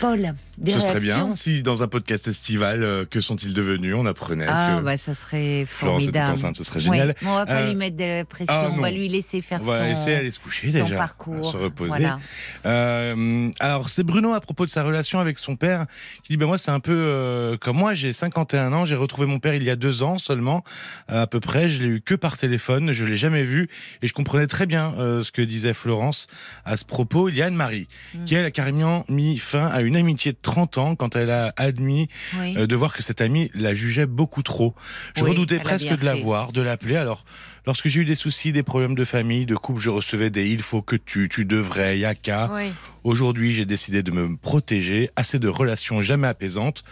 Paul, 0.00 0.34
des 0.58 0.72
Ce 0.72 0.80
serait 0.80 1.00
bien 1.00 1.34
si 1.36 1.62
dans 1.62 1.82
un 1.82 1.88
podcast 1.88 2.26
estival, 2.28 2.82
euh, 2.82 3.04
que 3.04 3.20
sont-ils 3.20 3.54
devenus? 3.54 3.94
On 3.96 4.06
apprenait 4.06 4.46
Ah, 4.48 4.78
que 4.78 4.84
bah 4.84 4.96
ça 4.96 5.14
serait 5.14 5.64
Florence 5.68 6.02
était 6.04 6.12
formidable. 6.18 6.32
enceinte, 6.32 6.56
ce 6.56 6.64
serait 6.64 6.80
génial. 6.80 7.14
on 7.24 7.34
va 7.34 7.46
pas 7.46 7.52
Euh, 7.62 7.68
lui 7.68 7.74
mettre 7.76 7.96
de 7.96 8.04
la 8.04 8.24
pression, 8.24 8.54
ah, 8.54 8.70
on 8.72 8.80
va 8.80 8.90
lui 8.90 9.08
laisser 9.08 9.42
faire 9.42 9.60
On 9.62 9.66
va 9.66 9.86
laisser 9.86 10.14
aller 10.14 10.30
se 10.30 10.40
coucher 10.40 10.68
son 10.68 10.84
déjà, 10.84 10.96
parcours. 10.96 11.44
se 11.44 11.56
reposer. 11.56 11.88
Voilà. 11.90 12.18
Euh, 12.66 13.50
alors 13.60 13.88
c'est 13.88 14.02
Bruno 14.02 14.32
à 14.34 14.40
propos 14.40 14.64
de 14.66 14.70
sa 14.70 14.82
relation 14.82 15.18
avec 15.20 15.38
son 15.38 15.56
père 15.56 15.86
qui 16.22 16.32
dit 16.32 16.36
ben 16.36 16.46
moi 16.46 16.58
c'est 16.58 16.70
un 16.70 16.80
peu 16.80 17.56
comme 17.60 17.76
moi 17.76 17.94
j'ai 17.94 18.12
51 18.12 18.72
ans 18.72 18.84
j'ai 18.84 18.96
retrouvé 18.96 19.26
mon 19.26 19.38
père 19.38 19.54
il 19.54 19.62
y 19.64 19.70
a 19.70 19.76
deux 19.76 20.02
ans 20.02 20.18
seulement 20.18 20.64
à 21.08 21.26
peu 21.26 21.40
près 21.40 21.68
je 21.68 21.82
l'ai 21.82 21.88
eu 21.88 22.00
que 22.00 22.14
par 22.14 22.36
téléphone 22.38 22.92
je 22.92 23.04
l'ai 23.04 23.16
jamais 23.16 23.44
vu 23.44 23.68
et 24.02 24.06
je 24.08 24.12
comprenais 24.12 24.46
très 24.46 24.66
bien 24.66 24.94
ce 24.98 25.30
que 25.30 25.42
disait 25.42 25.74
Florence 25.74 26.26
à 26.64 26.76
ce 26.76 26.84
propos 26.84 27.28
il 27.28 27.36
y 27.36 27.42
a 27.42 27.46
Anne-Marie 27.46 27.88
Mm. 28.14 28.24
qui 28.24 28.34
elle 28.34 28.44
a 28.44 28.50
carrément 28.50 29.04
mis 29.08 29.38
fin 29.38 29.66
à 29.66 29.81
une 29.84 29.96
amitié 29.96 30.32
de 30.32 30.38
30 30.40 30.78
ans 30.78 30.94
quand 30.96 31.16
elle 31.16 31.30
a 31.30 31.52
admis 31.56 32.08
Oui. 32.38 32.56
euh, 32.56 32.66
de 32.66 32.76
voir 32.76 32.94
que 32.94 33.02
cet 33.02 33.20
ami 33.20 33.50
la 33.54 33.74
jugeait 33.74 34.06
beaucoup 34.06 34.42
trop. 34.42 34.74
Je 35.16 35.22
Oui, 35.24 35.30
redoutais 35.30 35.58
presque 35.58 35.88
de 35.88 36.04
la 36.04 36.14
voir, 36.14 36.52
de 36.52 36.60
l'appeler. 36.62 36.96
Alors, 36.96 37.24
lorsque 37.66 37.88
j'ai 37.88 38.00
eu 38.00 38.04
des 38.04 38.14
soucis, 38.14 38.52
des 38.52 38.62
problèmes 38.62 38.94
de 38.94 39.04
famille, 39.04 39.46
de 39.46 39.56
couple, 39.56 39.80
je 39.80 39.90
recevais 39.90 40.30
des 40.30 40.48
il 40.50 40.62
faut 40.62 40.82
que 40.82 40.96
tu, 40.96 41.28
tu 41.28 41.44
devrais, 41.44 41.98
y 41.98 42.04
a 42.04 42.14
qu'à. 42.14 42.50
Oui. 42.52 42.72
Aujourd'hui, 43.04 43.52
j'ai 43.52 43.64
décidé 43.64 44.02
de 44.02 44.10
me 44.10 44.36
protéger. 44.36 45.10
Assez 45.16 45.38
de 45.38 45.48
relations 45.48 46.02
jamais 46.02 46.28
apaisantes. 46.28 46.84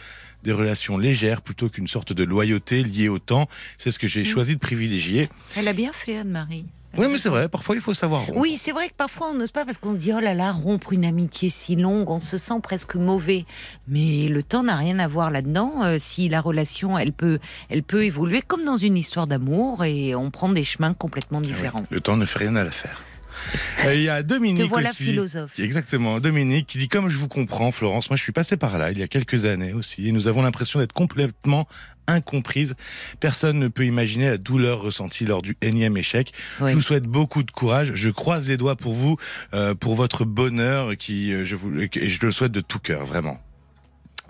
Des 0.43 0.53
relations 0.53 0.97
légères 0.97 1.43
plutôt 1.43 1.69
qu'une 1.69 1.87
sorte 1.87 2.13
de 2.15 2.25
loyauté 2.25 2.83
liée 2.83 3.09
au 3.09 3.19
temps. 3.19 3.49
C'est 3.77 3.91
ce 3.91 3.99
que 3.99 4.09
j'ai 4.09 4.23
Mm. 4.23 4.25
choisi 4.25 4.55
de 4.55 4.61
privilégier. 4.61 5.29
Elle 5.57 5.69
a 5.69 5.73
bien 5.75 5.93
fait, 5.93 6.17
Anne-Marie. 6.17 6.65
Oui, 6.97 7.07
mais 7.09 7.19
c'est 7.19 7.29
vrai, 7.29 7.49
parfois 7.49 7.77
il 7.77 7.81
faut 7.81 7.95
savoir. 7.95 8.27
rompre. 8.27 8.39
Oui, 8.39 8.57
c'est 8.59 8.73
vrai 8.73 8.89
que 8.89 8.95
parfois 8.95 9.29
on 9.31 9.35
n'ose 9.35 9.51
pas 9.53 9.65
parce 9.65 9.79
qu'on 9.79 9.93
se 9.95 9.99
dit 9.99 10.13
oh 10.13 10.21
là 10.21 10.35
là, 10.35 10.51
rompre 10.53 10.93
une 10.93 11.05
amitié 11.05 11.49
si 11.49 11.77
longue, 11.77 12.11
on 12.11 12.21
se 12.21 12.37
sent 12.37 12.55
presque 12.63 12.97
mauvais. 12.97 13.45
Mais 13.89 14.27
le 14.29 14.43
temps 14.43 14.63
n'a 14.65 14.77
rien 14.77 14.99
à 14.99 15.07
voir 15.09 15.31
là-dedans. 15.31 15.83
Euh, 15.85 15.97
si 16.01 16.29
la 16.29 16.41
relation, 16.41 16.99
elle 16.99 17.13
peut, 17.13 17.39
elle 17.69 17.83
peut 17.83 18.05
évoluer 18.05 18.43
comme 18.43 18.65
dans 18.65 18.77
une 18.77 18.97
histoire 18.97 19.27
d'amour 19.27 19.85
et 19.85 20.15
on 20.15 20.31
prend 20.31 20.49
des 20.49 20.65
chemins 20.65 20.95
complètement 20.95 21.39
Ah 21.39 21.47
oui, 21.47 21.53
différents. 21.53 21.83
Le 21.91 22.01
temps 22.01 22.17
ne 22.17 22.25
fait 22.27 22.41
rien 22.41 22.57
à 22.57 22.65
l'affaire. 22.65 23.03
Euh, 23.85 23.95
Il 23.95 24.03
y 24.03 24.09
a 24.09 24.23
Dominique 24.23 24.65
Te 24.65 24.69
voilà 24.69 24.91
aussi. 24.91 25.05
philosophe. 25.05 25.59
Exactement, 25.59 26.21
Dominique 26.21 26.67
qui 26.67 26.79
dit 26.79 26.89
comme 26.89 27.09
je 27.09 27.17
vous 27.17 27.29
comprends, 27.29 27.73
Florence, 27.73 28.11
moi 28.11 28.17
je 28.17 28.23
suis 28.23 28.33
passé 28.33 28.57
par 28.57 28.79
là 28.79 28.91
il 28.91 28.99
y 28.99 29.03
a 29.03 29.09
quelques 29.09 29.45
années 29.45 29.73
aussi, 29.73 30.09
et 30.09 30.13
nous 30.13 30.29
avons 30.29 30.43
l'impression 30.43 30.79
d'être 30.81 30.93
complètement 30.93 31.67
incomprise. 32.07 32.75
Personne 33.21 33.59
ne 33.59 33.69
peut 33.69 33.85
imaginer 33.87 34.29
la 34.29 34.37
douleur 34.39 34.81
ressentie 34.81 35.25
lors 35.25 35.43
du 35.43 35.57
énième 35.63 35.97
échec. 35.97 36.33
Oui. 36.61 36.71
Je 36.71 36.75
vous 36.75 36.83
souhaite 36.83 37.05
beaucoup 37.05 37.43
de 37.43 37.51
courage. 37.51 37.93
Je 37.95 38.11
croise 38.11 38.49
les 38.49 38.57
doigts 38.57 38.77
pour 38.77 38.95
vous, 38.95 39.17
euh, 39.55 39.75
pour 39.75 39.95
votre 39.95 40.25
bonheur, 40.25 40.97
qui 40.97 41.33
euh, 41.33 41.45
je 41.45 41.55
vous 41.57 41.71
et 41.81 42.09
je 42.09 42.27
le 42.27 42.33
souhaite 42.33 42.53
de 42.53 42.61
tout 42.61 42.81
cœur, 42.81 43.05
vraiment. 43.05 43.41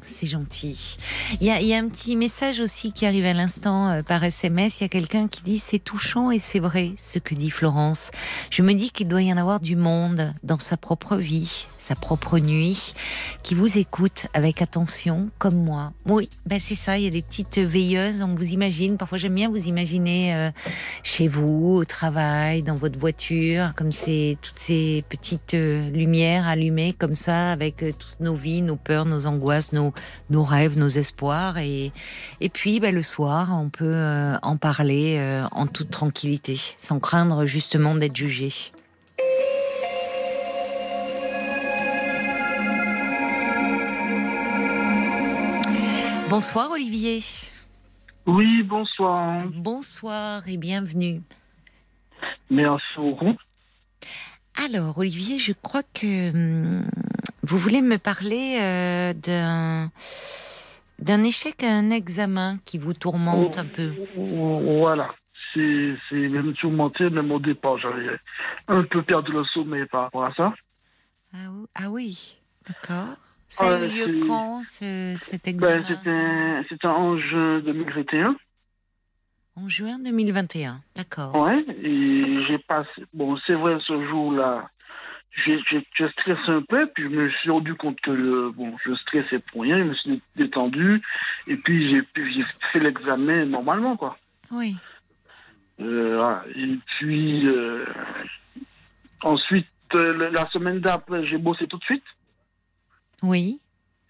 C'est 0.03 0.27
gentil. 0.27 0.97
Il 1.41 1.47
y, 1.47 1.73
a, 1.75 1.79
un 1.79 1.89
petit 1.89 2.17
message 2.17 2.61
aussi 2.61 2.93
qui 2.93 3.07
arrive 3.07 3.25
à 3.25 3.33
l'instant 3.33 3.89
euh, 3.89 4.03
par 4.03 4.23
SMS. 4.25 4.81
Il 4.81 4.85
y 4.85 4.87
a 4.87 4.89
quelqu'un 4.89 5.29
qui 5.29 5.43
dit 5.43 5.59
c'est 5.59 5.79
touchant 5.79 6.31
et 6.31 6.41
c'est 6.41 6.59
vrai 6.59 6.93
ce 6.99 7.19
que 7.19 7.35
dit 7.35 7.51
Florence. 7.51 8.11
Je 8.51 8.63
me 8.63 8.75
dis 8.75 8.91
qu'il 8.91 9.09
doit 9.09 9.23
y 9.23 9.33
en 9.33 9.37
avoir 9.37 9.61
du 9.61 9.77
monde 9.77 10.35
dans 10.43 10.59
sa 10.59 10.77
propre 10.77 11.17
vie, 11.17 11.67
sa 11.81 11.95
propre 11.95 12.39
nuit, 12.39 12.95
qui 13.43 13.55
vous 13.55 13.79
écoute 13.79 14.27
avec 14.35 14.63
attention, 14.63 15.31
comme 15.39 15.57
moi. 15.57 15.93
Oui, 16.07 16.29
ben 16.47 16.61
c'est 16.61 16.75
ça. 16.75 16.99
Il 16.99 17.05
y 17.05 17.07
a 17.07 17.11
des 17.11 17.23
petites 17.23 17.59
veilleuses. 17.59 18.23
On 18.23 18.35
vous 18.35 18.51
imagine. 18.51 18.97
Parfois, 18.97 19.19
j'aime 19.19 19.35
bien 19.35 19.49
vous 19.49 19.67
imaginer 19.67 20.35
euh, 20.35 20.51
chez 21.03 21.27
vous, 21.27 21.77
au 21.77 21.85
travail, 21.85 22.63
dans 22.63 22.75
votre 22.75 22.99
voiture, 22.99 23.73
comme 23.77 23.93
c'est 23.93 24.37
toutes 24.43 24.59
ces 24.59 25.05
petites 25.09 25.55
euh, 25.55 25.83
lumières 25.91 26.47
allumées 26.47 26.93
comme 26.93 27.17
ça, 27.17 27.51
avec 27.51 27.83
euh, 27.83 27.93
toutes 27.99 28.21
nos 28.21 28.35
vies, 28.35 28.63
nos 28.63 28.77
peurs, 28.77 29.07
nos 29.07 29.27
angoisses, 29.27 29.73
nos 29.73 29.95
nos 30.29 30.45
rêves, 30.45 30.79
nos 30.79 30.89
espoirs. 30.89 31.59
Et, 31.59 31.93
et 32.41 32.49
puis, 32.51 32.79
ben, 32.81 32.95
le 32.95 33.03
soir, 33.03 33.57
on 33.59 33.71
peut 33.71 34.37
en 34.43 34.57
parler 34.57 35.19
en 35.53 35.67
toute 35.67 35.91
tranquillité, 35.91 36.61
sans 36.77 37.01
craindre 37.01 37.47
justement 37.47 37.95
d'être 37.95 38.17
jugé. 38.17 38.51
Bonsoir 46.31 46.71
Olivier. 46.71 47.19
Oui, 48.25 48.63
bonsoir. 48.63 49.43
Bonsoir 49.53 50.49
et 50.49 50.59
bienvenue. 50.59 51.23
Merci 52.49 52.87
beaucoup. 52.99 53.35
Alors 54.55 54.97
Olivier, 54.99 55.41
je 55.41 55.53
crois 55.53 55.83
que 55.83 56.31
hum, 56.31 56.85
vous 57.43 57.59
voulez 57.59 57.83
me 57.83 57.99
parler 57.99 58.59
euh, 58.61 59.13
d'un 59.13 59.91
d'un 61.01 61.25
échec 61.25 61.65
à 61.65 61.73
un 61.73 61.91
examen 61.91 62.59
qui 62.65 62.79
vous 62.79 62.95
tourmente 62.95 63.59
un 63.59 63.67
peu. 63.67 63.93
Voilà. 64.15 65.13
C'est 65.53 65.99
même 66.13 66.55
tourmenté, 66.55 67.11
même 67.11 67.33
au 67.33 67.41
départ, 67.41 67.77
j'avais 67.79 68.07
un 68.69 68.85
peu 68.85 69.03
perdu 69.03 69.33
le 69.33 69.43
sommeil 69.47 69.85
par 69.87 70.03
rapport 70.03 70.27
à 70.27 70.35
ça. 70.35 70.55
Ah, 71.35 71.49
ah 71.75 71.91
oui, 71.91 72.39
d'accord. 72.69 73.17
Ça 73.53 73.77
a 73.77 73.85
eu 73.85 73.89
lieu 73.89 74.27
quand 74.27 74.63
ce- 74.65 75.15
cet 75.19 75.45
Ben, 75.45 75.51
examen? 75.55 75.85
c'était 75.89 76.69
c'était 76.69 76.87
en 76.87 77.19
juin 77.19 77.61
2021. 77.61 78.37
En 79.57 79.69
juin 79.69 79.99
2021, 79.99 80.81
d'accord. 80.97 81.35
Ouais. 81.37 81.65
Et 81.83 82.45
j'ai 82.47 82.59
passé. 82.59 83.03
Bon, 83.13 83.37
c'est 83.47 83.55
vrai, 83.55 83.77
ce 83.87 84.07
jour-là, 84.09 84.71
j'ai 85.45 85.59
stressé 86.13 86.49
un 86.49 86.63
peu, 86.63 86.87
puis 86.95 87.05
je 87.05 87.09
me 87.09 87.29
suis 87.31 87.51
rendu 87.51 87.75
compte 87.75 88.01
que 88.01 88.51
bon, 88.51 88.77
je 88.85 88.95
stressais 88.95 89.41
pour 89.41 89.63
rien, 89.63 89.79
je 89.79 89.85
me 89.85 89.95
suis 89.95 90.23
détendu, 90.37 91.03
et 91.49 91.57
puis 91.57 91.91
j'ai 92.15 92.45
fait 92.73 92.79
l'examen 92.81 93.45
normalement, 93.47 93.97
quoi. 93.97 94.17
Oui, 94.53 94.77
Euh, 95.81 96.17
voilà. 96.17 96.45
Et 96.57 96.79
puis, 96.99 97.47
euh, 97.49 97.87
ensuite, 99.23 99.67
euh, 99.95 100.31
la 100.31 100.47
semaine 100.51 100.81
d'après, 100.81 101.27
j'ai 101.27 101.39
bossé 101.39 101.67
tout 101.67 101.79
de 101.79 101.85
suite. 101.85 102.05
Oui, 103.23 103.61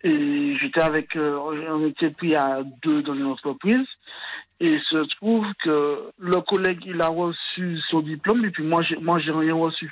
Et 0.02 0.56
j'étais 0.60 0.82
avec, 0.82 1.14
euh, 1.16 1.36
on 1.68 1.86
était 1.86 2.10
pris 2.10 2.34
à 2.34 2.62
deux 2.82 3.02
dans 3.02 3.14
une 3.14 3.26
entreprise. 3.26 3.86
Et 4.60 4.74
il 4.74 4.80
se 4.82 4.98
trouve 5.16 5.46
que 5.64 6.10
le 6.18 6.40
collègue, 6.42 6.82
il 6.86 7.00
a 7.00 7.08
reçu 7.08 7.78
son 7.90 8.00
diplôme, 8.00 8.44
et 8.44 8.50
puis 8.50 8.62
moi, 8.64 8.82
j'ai, 8.82 8.96
moi, 8.96 9.18
j'ai 9.18 9.32
rien 9.32 9.54
reçu. 9.54 9.90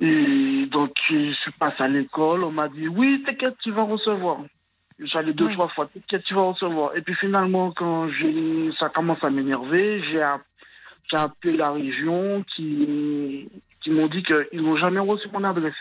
Et 0.00 0.62
donc, 0.70 0.92
je 1.08 1.32
suis 1.32 1.50
passé 1.58 1.76
à 1.80 1.88
l'école, 1.88 2.44
on 2.44 2.52
m'a 2.52 2.68
dit, 2.68 2.86
oui, 2.86 3.22
t'inquiète, 3.26 3.56
tu 3.62 3.72
vas 3.72 3.82
recevoir. 3.82 4.38
J'allais 5.00 5.32
deux, 5.32 5.46
Oui. 5.46 5.52
trois 5.54 5.68
fois, 5.68 5.86
t'inquiète, 5.92 6.24
tu 6.24 6.34
vas 6.34 6.42
recevoir. 6.42 6.96
Et 6.96 7.02
puis 7.02 7.14
finalement, 7.14 7.72
quand 7.72 8.08
j'ai, 8.10 8.70
ça 8.78 8.88
commence 8.88 9.22
à 9.22 9.30
m'énerver, 9.30 10.02
j'ai 10.10 10.22
appelé 11.16 11.56
la 11.56 11.70
région 11.70 12.44
qui, 12.54 13.48
qui 13.82 13.90
m'ont 13.90 14.06
dit 14.08 14.22
qu'ils 14.22 14.62
n'ont 14.62 14.76
jamais 14.76 15.00
reçu 15.00 15.28
mon 15.32 15.42
adresse. 15.44 15.74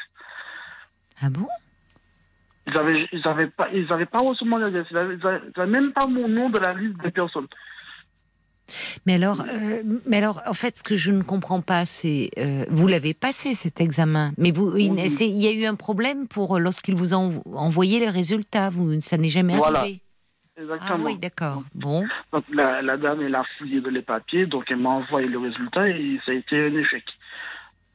Ah 1.22 1.30
bon? 1.30 1.48
Ils 2.68 2.76
avaient, 2.78 3.08
ils 3.14 3.28
avaient, 3.28 3.48
pas, 3.48 3.70
ils 3.74 3.92
avaient 3.94 4.06
pas 4.06 4.18
reçu 4.20 4.44
mon 4.46 4.62
adresse. 4.62 4.88
Ils 4.92 4.98
avaient, 4.98 5.16
ils 5.16 5.26
avaient 5.62 5.72
même 5.72 5.94
pas 5.94 6.06
mon 6.08 6.28
nom 6.28 6.50
de 6.50 6.60
la 6.60 6.74
liste 6.74 6.98
des 7.02 7.12
personnes. 7.12 7.48
Ah. 7.50 7.56
Ah 8.70 9.00
Mais 9.06 9.14
alors, 9.16 9.40
euh, 9.42 9.82
mais 10.06 10.18
alors, 10.18 10.42
en 10.46 10.54
fait, 10.54 10.78
ce 10.78 10.84
que 10.84 10.96
je 10.98 11.12
ne 11.12 11.24
comprends 11.24 11.62
pas, 11.62 11.86
c'est 11.86 12.30
euh, 12.38 12.66
vous 12.70 12.88
l'avez 12.88 13.14
passé 13.14 13.54
cet 13.54 13.80
examen, 13.80 14.34
mais 14.38 14.52
vous, 14.52 14.76
il, 14.78 14.92
Oui. 14.92 15.10
c'est- 15.10 15.30
il 15.30 15.42
y 15.42 15.48
a 15.48 15.54
eu 15.54 15.66
un 15.66 15.76
problème 15.76 16.28
pour 16.28 16.60
lorsqu'ils 16.60 16.96
vous 16.96 17.14
ont 17.14 17.42
envoyé 17.56 18.02
les 18.02 18.10
résultats. 18.10 18.70
Vous, 18.70 19.00
ça 19.00 19.18
n'est 19.18 19.30
jamais 19.30 19.56
Voilà. 19.56 19.80
arrivé. 19.80 20.02
Ah 20.58 20.62
Exactement. 20.62 21.06
oui, 21.06 21.18
d'accord. 21.18 21.64
Bon, 21.76 22.06
Donc 22.34 22.44
la, 22.52 22.82
la 22.82 22.98
dame, 22.98 23.22
elle 23.22 23.36
a 23.36 23.44
fouillé 23.58 23.80
dans 23.80 23.92
les 23.92 24.02
papiers, 24.02 24.46
donc 24.48 24.66
elle 24.70 24.78
m'a 24.78 24.90
envoyé 24.90 25.28
le 25.30 25.38
résultat 25.40 25.88
et 25.88 26.20
ça 26.26 26.32
a 26.32 26.36
été 26.36 26.60
un 26.60 26.76
échec. 26.76 27.06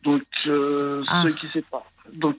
Donc, 0.04 0.22
euh, 0.46 1.02
Ah. 1.08 1.24
ce 1.24 1.28
qui 1.34 1.48
s'est 1.48 1.64
pas. 1.70 1.84
Donc, 2.14 2.38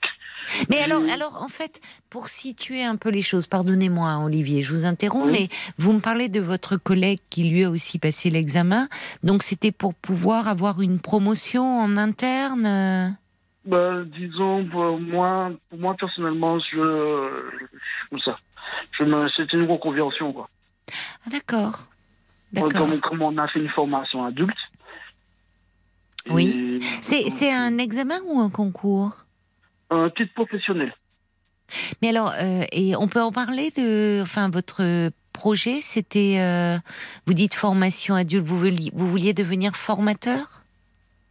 mais 0.70 0.82
alors, 0.82 1.02
alors, 1.14 1.42
en 1.42 1.48
fait, 1.48 1.80
pour 2.10 2.30
situer 2.30 2.84
un 2.84 2.96
peu 2.96 3.10
les 3.10 3.22
choses, 3.22 3.48
pardonnez-moi, 3.48 4.18
Olivier, 4.24 4.64
je 4.64 4.74
vous 4.74 4.86
interromps, 4.86 5.26
Oui. 5.26 5.32
mais 5.50 5.50
vous 5.78 5.94
me 5.94 6.00
parlez 6.00 6.30
de 6.30 6.40
votre 6.40 6.78
collègue 6.78 7.20
qui 7.30 7.50
lui 7.50 7.64
a 7.64 7.70
aussi 7.70 8.00
passé 8.00 8.30
l'examen. 8.30 8.88
Donc, 9.24 9.44
c'était 9.44 9.72
pour 9.72 9.94
pouvoir 9.94 10.48
avoir 10.48 10.82
une 10.82 11.00
promotion 11.00 11.80
en 11.80 11.98
interne. 11.98 12.66
euh? 12.66 13.10
Ben, 13.66 14.04
disons, 14.04 14.66
pour 14.66 15.00
moi, 15.00 15.52
pour 15.70 15.80
moi 15.80 15.96
personnellement, 15.98 16.60
je, 16.60 16.76
je- 16.76 18.10
comme 18.10 18.20
ça. 18.20 18.38
Je 19.00 19.06
c'était 19.36 19.58
une 19.58 19.70
reconversion, 19.72 20.34
quoi. 20.34 20.50
Ah, 21.26 21.30
d'accord. 21.30 21.86
D'accord. 22.52 22.88
Comme, 23.02 23.22
on 23.22 23.38
a 23.38 23.48
fait 23.48 23.60
une 23.60 23.70
formation 23.70 24.24
adulte. 24.26 24.58
Oui. 26.30 26.80
C'est 27.02 27.30
c'est 27.30 27.52
un 27.52 27.78
examen 27.78 28.20
ou 28.26 28.40
un 28.40 28.50
concours? 28.50 29.23
Un 29.90 30.10
titre 30.10 30.34
professionnel. 30.34 30.94
Mais 32.02 32.10
alors, 32.10 32.34
euh, 32.40 32.66
et 32.72 32.96
on 32.96 33.08
peut 33.08 33.22
en 33.22 33.32
parler 33.32 33.72
de, 33.72 34.22
enfin, 34.22 34.50
votre 34.50 35.10
projet, 35.32 35.82
c'était, 35.82 36.38
euh, 36.40 36.78
vous 37.26 37.34
dites 37.34 37.54
formation 37.56 38.16
adulte, 38.16 38.46
vous 38.46 38.60
vouliez, 38.60 38.92
vous 38.94 39.10
vouliez 39.10 39.34
devenir 39.34 39.76
formateur? 39.76 40.62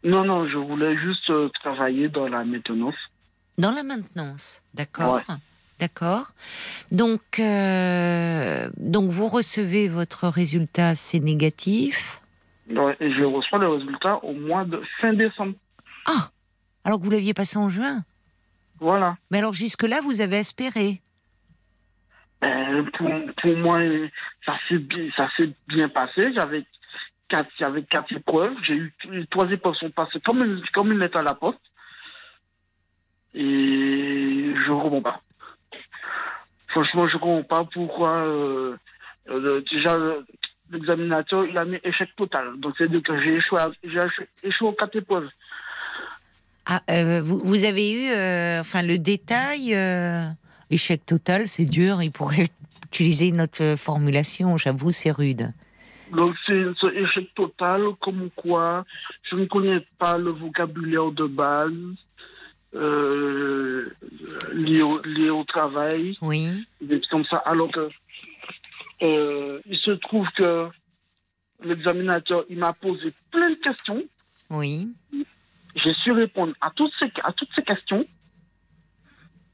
Non, 0.05 0.25
non, 0.25 0.49
je 0.49 0.57
voulais 0.57 0.97
juste 0.99 1.31
euh, 1.31 1.49
travailler 1.63 2.09
dans 2.09 2.27
la 2.29 2.45
maintenance. 2.45 2.97
dans 3.59 3.71
la 3.71 3.83
maintenance, 3.85 4.63
d'accord, 4.75 5.21
d'accord. 5.79 6.33
Donc, 6.91 7.21
donc 7.39 9.11
vous 9.11 9.29
recevez 9.29 9.87
votre 9.89 10.27
résultat, 10.29 10.95
c'est 10.95 11.21
négatif? 11.21 12.21
Ouais, 12.71 12.97
Et 13.01 13.13
je 13.13 13.23
reçois 13.23 13.59
le 13.59 13.69
résultat 13.69 14.17
au 14.25 14.33
mois 14.33 14.65
de 14.65 14.83
fin 15.01 15.13
décembre. 15.13 15.55
Ah, 16.07 16.31
alors 16.85 16.99
que 16.99 17.05
vous 17.05 17.11
l'aviez 17.11 17.35
passé 17.35 17.59
en 17.59 17.69
juin? 17.69 18.05
Voilà. 18.83 19.17
Mais 19.31 19.39
alors 19.39 19.53
jusque 19.53 19.85
là, 19.85 20.01
vous 20.03 20.21
avez 20.21 20.39
espéré. 20.39 21.01
Ben, 22.41 22.85
pour, 22.97 23.09
pour 23.41 23.57
moi, 23.57 23.77
ça 24.45 24.59
s'est 24.69 25.55
bien, 25.69 25.89
passé. 25.89 26.33
J'avais 26.37 26.65
quatre, 27.29 27.49
j'avais 27.61 27.85
quatre 27.85 28.13
épreuves. 28.13 28.57
J'ai 28.65 28.75
eu 28.75 28.93
les 29.09 29.27
trois 29.29 29.49
épreuves 29.53 29.77
sont 29.77 29.91
passées 29.93 30.19
comme 30.25 30.43
une, 30.43 30.61
comme 30.75 30.91
une 30.91 30.99
lettre 30.99 31.19
à 31.19 31.23
la 31.23 31.35
poste. 31.35 31.61
Et 33.35 34.53
je 34.67 34.73
ne 34.73 34.81
comprends 34.81 35.01
pas. 35.03 35.21
Franchement, 36.69 37.07
je 37.07 37.15
ne 37.15 37.21
comprends 37.21 37.45
pas 37.45 37.65
pourquoi. 37.73 38.11
euh, 38.25 38.77
euh, 39.29 39.63
déjà, 39.71 39.97
l'examinateur, 40.73 41.47
il 41.47 41.57
a 41.57 41.65
mis 41.65 41.79
échec 41.85 42.11
total. 42.17 42.59
Donc, 42.59 42.75
c'est-à-dire 42.77 43.03
que 43.05 43.23
j'ai 43.23 43.37
échoué, 43.37 43.59
j'ai 43.85 43.99
échoué- 44.01 44.29
échoué 44.43 44.69
aux 44.69 44.73
quatre 44.73 44.97
épreuves. 44.97 45.31
Ah, 46.67 46.83
euh, 46.91 47.21
vous, 47.23 47.39
vous 47.45 47.65
avez 47.65 47.93
eu, 47.93 48.11
euh, 48.13 48.61
enfin, 48.61 48.83
le 48.83 48.99
détail. 48.99 49.75
euh, 49.75 50.27
échec 50.71 51.05
total, 51.05 51.49
c'est 51.49 51.65
dur. 51.67 52.03
Il 52.03 52.13
pourrait 52.13 52.49
utiliser 52.87 53.29
une 53.29 53.41
autre 53.43 53.75
formulation. 53.77 54.57
J'avoue, 54.57 54.91
c'est 54.91 55.11
rude. 55.11 55.53
Donc 56.13 56.35
c'est 56.47 56.63
échec 56.95 57.35
total, 57.35 57.83
comme 58.01 58.29
quoi 58.37 58.85
je 59.31 59.37
ne 59.37 59.47
connais 59.47 59.81
pas 59.99 60.19
le 60.19 60.31
vocabulaire 60.31 61.11
de 61.11 61.25
base 61.27 61.73
euh, 62.75 63.91
lié, 64.53 64.83
au, 64.83 65.01
lié 65.03 65.31
au 65.31 65.45
travail, 65.45 66.17
Oui. 66.21 66.67
comme 67.11 67.25
ça. 67.25 67.39
Alors 67.39 67.71
que 67.73 67.89
euh, 69.03 69.61
il 69.67 69.77
se 69.79 69.91
trouve 69.93 70.27
que 70.37 70.69
l'examinateur 71.65 72.45
il 72.51 72.59
m'a 72.59 72.73
posé 72.75 73.13
plein 73.31 73.51
de 73.51 73.55
questions. 73.57 74.03
Oui. 74.51 74.89
J'ai 75.75 75.95
su 75.95 76.13
répondre 76.13 76.55
à 76.61 76.71
toutes 76.71 76.93
ces 76.99 77.11
à 77.23 77.33
toutes 77.33 77.49
ces 77.55 77.63
questions, 77.63 78.05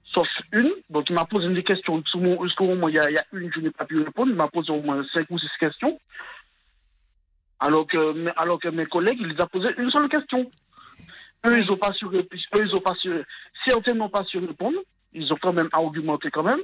sauf 0.05 0.29
une. 0.53 0.73
Donc 0.91 1.09
il 1.11 1.14
m'a 1.14 1.25
posé 1.25 1.49
des 1.49 1.62
questions. 1.62 2.03
Jusqu'au 2.43 2.66
moment- 2.66 2.89
il 2.89 2.95
y, 2.95 2.99
a, 2.99 3.09
il 3.11 3.14
y 3.14 3.19
a 3.19 3.25
une, 3.33 3.53
je 3.53 3.61
n'ai 3.61 3.71
pas 3.71 3.85
pu 3.85 4.03
répondre. 4.03 4.31
Il 4.31 4.37
m'a 4.37 4.49
posé 4.49 4.73
au 4.73 4.83
moins 4.83 5.05
cinq 5.12 5.31
ou 5.31 5.39
six 5.39 5.49
questions. 5.61 5.99
Alors 7.61 7.87
que, 7.87 8.29
alors 8.37 8.61
que 8.61 8.69
mes 8.69 8.87
collègues, 8.87 9.19
ils 9.21 9.29
les 9.29 9.43
ont 9.43 9.49
posé 9.49 9.69
une 9.79 9.91
seule 9.91 10.09
question. 10.09 10.51
Eux, 11.47 11.59
ils 11.59 11.66
n'ont 11.69 11.77
pas 11.77 11.93
su. 11.93 12.05
Eux, 12.07 12.27
ils 12.61 12.75
ont 12.75 12.81
pas 12.81 12.95
su. 12.97 13.11
Certains 13.66 13.95
n'ont 13.95 14.09
pas 14.09 14.25
su 14.25 14.39
répondre. 14.39 14.79
Ils 15.12 15.33
ont 15.33 15.39
quand 15.41 15.53
même 15.53 15.69
argumenté 15.73 16.31
quand 16.31 16.43
même. 16.43 16.61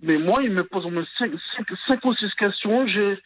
Mais 0.00 0.18
moi, 0.18 0.42
ils 0.42 0.50
me 0.50 0.64
posent 0.64 0.86
au 0.86 0.90
moins 0.90 1.06
cinq, 1.18 1.30
cinq, 1.56 1.66
cinq 1.86 2.04
ou 2.04 2.14
six 2.14 2.34
questions. 2.34 2.86
J'ai 2.88 3.18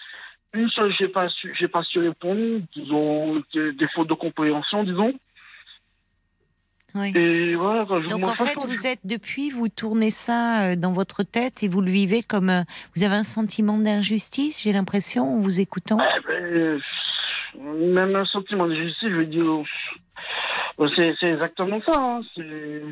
une 0.55 0.69
seule, 0.71 0.93
j'ai 0.99 1.09
pas 1.09 1.29
su, 1.29 1.55
pas 1.69 1.83
su 1.83 1.99
répondre. 1.99 2.61
Disons 2.75 3.43
des, 3.53 3.73
des 3.73 3.89
fautes 3.95 4.09
de 4.09 4.15
compréhension, 4.15 4.85
disons. 4.85 5.13
oui. 6.95 7.13
Et 7.15 7.55
voilà. 7.57 7.85
je- 8.03 8.09
Donc 8.09 8.27
en 8.27 8.35
fait, 8.35 8.57
vous 8.67 8.87
êtes 8.87 9.01
depuis, 9.05 9.51
vous 9.51 9.69
tournez 9.69 10.11
ça 10.11 10.69
euh, 10.71 10.77
dans 10.77 10.93
votre 10.93 11.23
tête 11.25 11.63
et 11.63 11.69
vous 11.69 11.81
le 11.83 11.91
vivez 11.91 12.23
comme 12.23 12.49
euh, 12.49 12.63
vous 12.95 13.03
avez 13.05 13.17
un 13.17 13.23
sentiment 13.25 13.77
d'injustice. 13.77 14.63
J'ai 14.63 14.73
l'impression 14.73 15.35
en 15.35 15.41
vous 15.41 15.61
écoutant. 15.61 15.99
Eh 16.01 16.21
ben, 16.27 16.81
même 17.95 18.17
un 18.17 18.25
sentiment 18.27 18.67
de 18.67 18.75
justice, 18.75 19.09
je 19.11 19.15
veux 19.15 19.27
dire, 19.27 19.45
euh, 20.81 20.89
c'est 21.21 21.27
exactement 21.29 21.81
ça. 21.91 21.99
hein, 22.01 22.21
C'est 22.35 22.83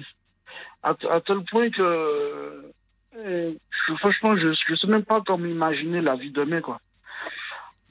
à, 0.83 0.95
à 1.11 1.21
tel 1.23 1.39
point 1.51 1.71
que, 1.71 1.83
euh, 1.83 3.53
je- 3.89 3.95
franchement, 3.97 4.37
je 4.37 4.49
ne 4.49 4.77
sais 4.77 4.87
même 4.87 5.05
pas 5.05 5.23
comment 5.27 5.47
imaginer 5.47 6.01
la 6.03 6.17
vie 6.17 6.31
demain, 6.31 6.61
quoi. 6.61 6.79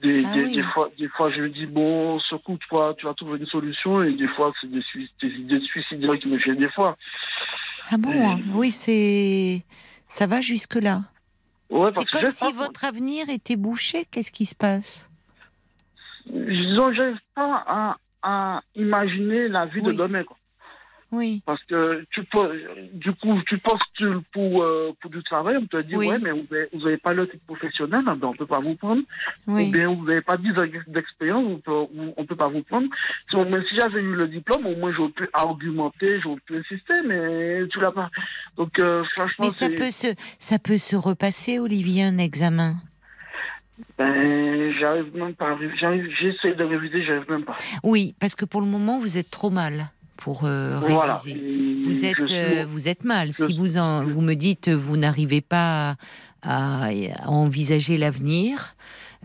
Des, 0.03 0.21
Ah 0.25 0.33
des, 0.33 0.43
oui. 0.43 0.55
des 0.57 0.63
fois, 0.63 0.89
des 0.99 1.07
fois, 1.07 1.31
je 1.31 1.41
me 1.41 1.49
dis, 1.49 1.65
bon, 1.65 2.19
secoue 2.19 2.57
toi, 2.69 2.93
tu 2.97 3.05
vas 3.05 3.13
trouver 3.13 3.39
une 3.39 3.45
solution, 3.45 4.03
et 4.03 4.13
des 4.13 4.27
fois, 4.27 4.51
c'est 4.59 4.69
des, 4.69 4.83
des 5.21 5.27
idées 5.29 5.59
suicidaires 5.61 6.19
qui 6.19 6.27
me 6.27 6.37
viennent 6.37 6.57
des 6.57 6.69
fois. 6.71 6.97
Ah 7.89 7.97
bon 7.97 8.11
Et- 8.37 8.41
Oui, 8.53 8.71
c'est 8.71 9.63
ça 10.07 10.27
va 10.27 10.41
jusque 10.41 10.75
là. 10.75 11.01
Ouais, 11.69 11.89
C'est 11.93 12.05
comme 12.09 12.29
si 12.29 12.43
pas- 12.53 12.65
votre 12.65 12.83
avenir 12.85 13.29
était 13.29 13.55
bouché. 13.55 14.05
Qu'est-ce 14.11 14.31
qui 14.31 14.45
se 14.45 14.53
passe? 14.55 15.09
Disons, 16.25 16.93
j'arrive 16.93 17.17
pas 17.33 17.63
à, 17.65 17.97
à 18.21 18.61
imaginer 18.75 19.47
la 19.47 19.65
vie 19.65 19.79
Oui. 19.81 19.93
de 19.93 19.97
demain, 19.97 20.23
quoi. 20.23 20.37
Oui. 21.13 21.43
Parce 21.45 21.61
que 21.65 22.03
tu 22.09 22.23
peux, 22.23 22.59
du 22.93 23.13
coup, 23.13 23.39
tu 23.47 23.59
postules 23.59 24.21
pour, 24.31 24.63
euh, 24.63 24.91
pour 24.99 25.11
du 25.11 25.21
travail, 25.21 25.57
on 25.57 25.65
te 25.67 25.79
dit, 25.83 25.95
Oui. 25.95 26.07
ouais, 26.07 26.17
mais 26.17 26.31
vous 26.31 26.79
n'avez 26.83 26.97
pas 26.97 27.13
le 27.13 27.27
titre 27.29 27.45
professionnel, 27.45 28.01
ben 28.03 28.17
on 28.23 28.31
ne 28.31 28.37
peut 28.37 28.47
pas 28.47 28.59
vous 28.59 28.73
prendre. 28.75 29.03
Oui. 29.45 29.67
Ou 29.67 29.71
bien 29.71 29.87
vous 29.93 30.05
n'avez 30.05 30.21
pas 30.21 30.37
10 30.37 30.57
ans 30.57 30.65
d'expérience, 30.87 31.61
on 31.67 31.91
ne 32.21 32.25
peut 32.25 32.35
pas 32.35 32.47
vous 32.47 32.63
prendre. 32.63 32.87
Si, 33.29 33.35
au 33.35 33.45
moins, 33.45 33.61
si 33.69 33.75
j'avais 33.79 34.01
eu 34.01 34.15
le 34.15 34.27
diplôme, 34.27 34.65
au 34.65 34.75
moins 34.75 34.91
j'aurais 34.91 35.11
pu 35.11 35.29
argumenter, 35.33 36.19
j'aurais 36.21 36.39
pu 36.47 36.57
insister, 36.57 36.95
mais 37.05 37.67
tu 37.67 37.79
l'as 37.79 37.91
pas. 37.91 38.09
Donc, 38.57 38.79
euh, 38.79 39.03
franchement, 39.13 39.45
Mais 39.45 39.51
ça 39.51 39.69
peut 39.69 39.91
se 39.91 40.07
ça 40.39 40.57
peut 40.57 40.79
se 40.79 40.95
repasser, 40.95 41.59
Olivier, 41.59 42.03
un 42.03 42.17
examen? 42.17 42.77
ben, 43.97 44.73
j'arrive 44.79 45.15
même 45.15 45.35
pas. 45.35 45.57
J'essaie 46.19 46.55
de 46.55 46.63
réviser, 46.63 47.03
j'arrive 47.05 47.29
même 47.29 47.43
pas. 47.43 47.55
Oui, 47.83 48.15
parce 48.19 48.35
que 48.35 48.45
pour 48.45 48.61
le 48.61 48.67
moment, 48.67 48.97
vous 48.99 49.17
êtes 49.17 49.29
trop 49.29 49.49
mal 49.49 49.89
pour 50.23 50.45
euh, 50.45 50.79
réviser. 50.79 51.31
Et 51.37 51.83
Vous 51.83 51.93
je 51.93 52.05
êtes, 52.05 52.25
suis- 52.27 52.35
euh, 52.35 52.65
vous 52.67 52.87
êtes 52.87 53.03
mal. 53.03 53.27
je- 53.33 53.45
Si 53.45 53.57
vous, 53.57 53.77
en, 53.77 54.03
vous 54.05 54.21
me 54.21 54.35
dites 54.35 54.69
vous 54.69 54.95
n'arrivez 54.97 55.41
pas 55.41 55.95
à, 56.41 56.85
à 56.87 57.29
envisager 57.29 57.97
l'avenir, 57.97 58.75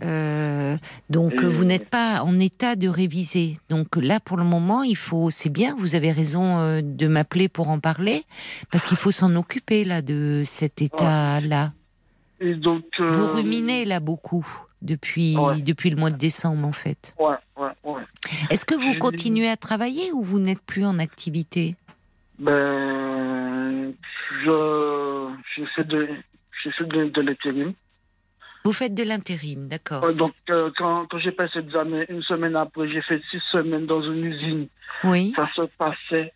euh, 0.03 0.77
donc 1.11 1.35
Et- 1.35 1.47
vous 1.47 1.65
n'êtes 1.65 1.89
pas 1.89 2.23
en 2.23 2.39
état 2.39 2.75
de 2.77 2.89
réviser. 2.89 3.59
Donc 3.69 3.97
là, 3.97 4.19
pour 4.21 4.37
le 4.37 4.45
moment, 4.45 4.83
il 4.83 4.97
faut. 4.97 5.31
C'est 5.31 5.49
bien. 5.51 5.77
Vous 5.79 5.95
avez 5.95 6.11
raison 6.13 6.81
de 6.83 7.07
m'appeler 7.09 7.49
pour 7.49 7.69
en 7.71 7.79
parler, 7.81 8.25
parce 8.71 8.85
qu'il 8.85 8.97
faut 8.97 9.11
s'en 9.13 9.35
occuper 9.37 9.85
là 9.85 10.03
de 10.03 10.43
cet 10.45 10.83
état-là. 10.83 11.73
Et 12.41 12.55
donc, 12.55 12.85
euh, 13.01 13.11
Vous 13.13 13.27
ruminez 13.35 13.85
là 13.85 13.99
beaucoup 14.01 14.47
depuis 14.83 15.37
Ouais. 15.37 15.61
depuis 15.61 15.91
le 15.91 15.97
mois 15.97 16.11
de 16.11 16.16
décembre 16.16 16.66
en 16.66 16.72
fait. 16.72 17.14
Ouais, 17.18 17.37
ouais, 17.57 17.70
ouais. 17.85 18.03
Est-ce 18.51 18.64
que 18.64 18.74
vous 18.74 18.99
continuez 18.99 19.49
à 19.49 19.57
travailler 19.57 20.12
ou 20.12 20.22
vous 20.22 20.39
n'êtes 20.39 20.61
plus 20.62 20.85
en 20.85 20.99
activité? 20.99 21.76
Ben, 22.39 23.93
je, 24.45 25.31
fait 25.74 25.85
de, 25.85 26.09
fait 26.62 26.85
de, 26.85 27.09
de 27.09 27.20
l'intérim. 27.20 27.72
Vous 28.64 28.72
faites 28.72 28.95
de 28.95 29.03
l'intérim, 29.03 29.66
d'accord. 29.68 30.05
Euh, 30.05 30.12
Donc, 30.12 30.35
euh, 30.51 30.70
quand, 30.76 31.07
quand 31.09 31.18
j'ai 31.18 31.33
passé 31.33 31.61
l'examen, 31.61 32.05
une 32.09 32.22
semaine 32.22 32.55
après, 32.57 32.89
j'ai 32.89 33.03
fait 33.03 33.20
six 33.31 33.41
semaines 33.51 33.87
dans 33.87 34.03
une 34.03 34.24
usine. 34.24 34.68
Oui. 35.05 35.33
Ça 35.35 35.49
se 35.57 35.62
passait 35.79 36.33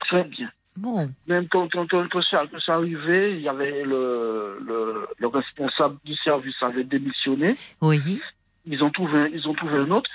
très 0.00 0.24
bien. 0.24 0.50
Bon, 0.76 1.08
Même 1.28 1.46
quand, 1.48 1.68
quand, 1.72 1.86
quand, 1.88 2.08
quand 2.08 2.20
arrivé, 2.68 3.32
il 3.36 3.40
y 3.42 3.48
avait 3.48 3.84
le, 3.84 4.58
le, 4.66 5.06
le 5.18 5.26
responsable 5.28 5.98
du 6.04 6.14
service 6.16 6.60
avait 6.62 6.84
démissionné. 6.84 7.54
oui. 7.80 8.20
Ils 8.66 8.82
ont 8.82 8.90
trouvé, 8.90 9.30
ils 9.32 9.46
ont 9.46 9.54
trouvé 9.54 9.74
un 9.76 9.90
autre. 9.90 10.10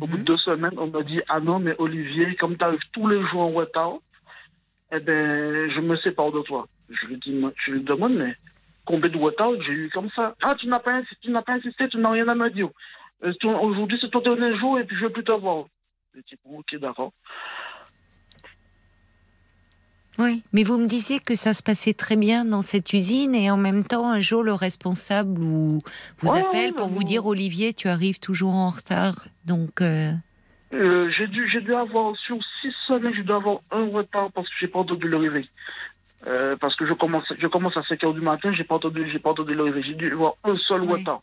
Au 0.00 0.06
bout 0.06 0.14
de 0.16 0.20
Mhm. 0.20 0.24
deux 0.24 0.36
semaines, 0.38 0.78
on 0.78 0.86
m'a 0.86 1.02
dit 1.02 1.20
Ah 1.28 1.40
non, 1.40 1.58
mais 1.58 1.74
Olivier, 1.78 2.34
comme 2.36 2.56
tu 2.56 2.64
arrives 2.64 2.80
tous 2.92 3.06
les 3.08 3.20
jours 3.28 3.42
en 3.42 3.50
retard, 3.50 3.94
eh 4.92 4.98
ben, 5.00 5.70
je 5.70 5.80
me 5.80 5.96
sépare 5.98 6.32
de 6.32 6.40
toi. 6.42 6.66
Je 6.88 7.06
lui, 7.06 7.16
dis, 7.18 7.38
je 7.64 7.72
lui 7.72 7.82
demande 7.82 8.14
Mais 8.14 8.34
combien 8.86 9.10
de 9.10 9.18
retard 9.18 9.50
j'ai 9.62 9.72
eu 9.72 9.90
comme 9.90 10.08
ça? 10.16 10.34
Ah, 10.42 10.54
tu 10.54 10.66
n'as 10.68 10.78
pas, 10.78 10.92
insisté, 10.94 11.16
tu 11.22 11.30
n'as 11.30 11.42
pas 11.42 11.52
insisté, 11.52 11.88
tu 11.88 11.98
n'as 11.98 12.10
rien 12.10 12.26
à 12.28 12.34
me 12.34 12.48
dire. 12.50 12.70
Euh, 13.24 13.32
Aujourd'hui, 13.44 13.98
c'est 14.00 14.10
ton 14.10 14.20
dernier 14.20 14.56
jour 14.58 14.78
et 14.80 14.84
puis 14.84 14.96
je 14.96 15.02
ne 15.02 15.06
veux 15.08 15.12
plus 15.12 15.24
te 15.24 15.32
voir. 15.32 15.66
Je 16.14 16.20
dis 16.20 16.36
Bon, 16.44 16.58
ok, 16.60 16.76
d'accord. 16.80 17.12
Oui, 20.18 20.42
mais 20.52 20.64
vous 20.64 20.76
me 20.78 20.86
disiez 20.86 21.20
que 21.20 21.34
ça 21.34 21.54
se 21.54 21.62
passait 21.62 21.94
très 21.94 22.16
bien 22.16 22.44
dans 22.44 22.62
cette 22.62 22.92
usine 22.92 23.34
et 23.34 23.50
en 23.50 23.56
même 23.56 23.84
temps, 23.84 24.10
un 24.10 24.20
jour, 24.20 24.42
le 24.42 24.52
responsable 24.52 25.38
vous, 25.40 25.80
vous 26.20 26.32
Ouais, 26.32 26.40
appelle 26.40 26.72
pour 26.74 26.88
vous 26.88 27.04
dire 27.04 27.24
Olivier, 27.26 27.72
tu 27.72 27.88
arrives 27.88 28.18
toujours 28.18 28.54
en 28.54 28.68
retard. 28.70 29.24
Donc, 29.46 29.80
euh, 29.80 30.12
Euh, 30.74 31.10
j'ai 31.16 31.26
dû, 31.28 31.74
avoir, 31.74 32.16
sur 32.16 32.36
six 32.60 32.72
semaines, 32.86 33.14
j'ai 33.14 33.22
dû 33.22 33.32
avoir 33.32 33.60
un 33.70 33.88
retard 33.88 34.30
parce 34.32 34.46
que 34.48 34.54
j'ai 34.60 34.68
pas 34.68 34.80
entendu 34.80 35.08
le 35.08 35.16
réveil. 35.16 35.48
Euh, 36.26 36.54
parce 36.60 36.76
que 36.76 36.84
je 36.86 36.92
commence, 36.92 37.24
je 37.38 37.46
commence 37.46 37.76
à 37.78 37.82
5 37.84 38.04
heures 38.04 38.12
du 38.12 38.20
matin, 38.20 38.52
j'ai 38.52 38.64
pas 38.64 38.74
entendu, 38.74 39.08
j'ai 39.10 39.18
pas 39.18 39.30
entendu 39.30 39.54
le 39.54 39.62
réveil. 39.62 39.82
J'ai 39.84 39.94
dû 39.94 40.12
avoir 40.12 40.34
un 40.44 40.56
seul 40.68 40.82
Oui. 40.82 40.98
retard. 40.98 41.22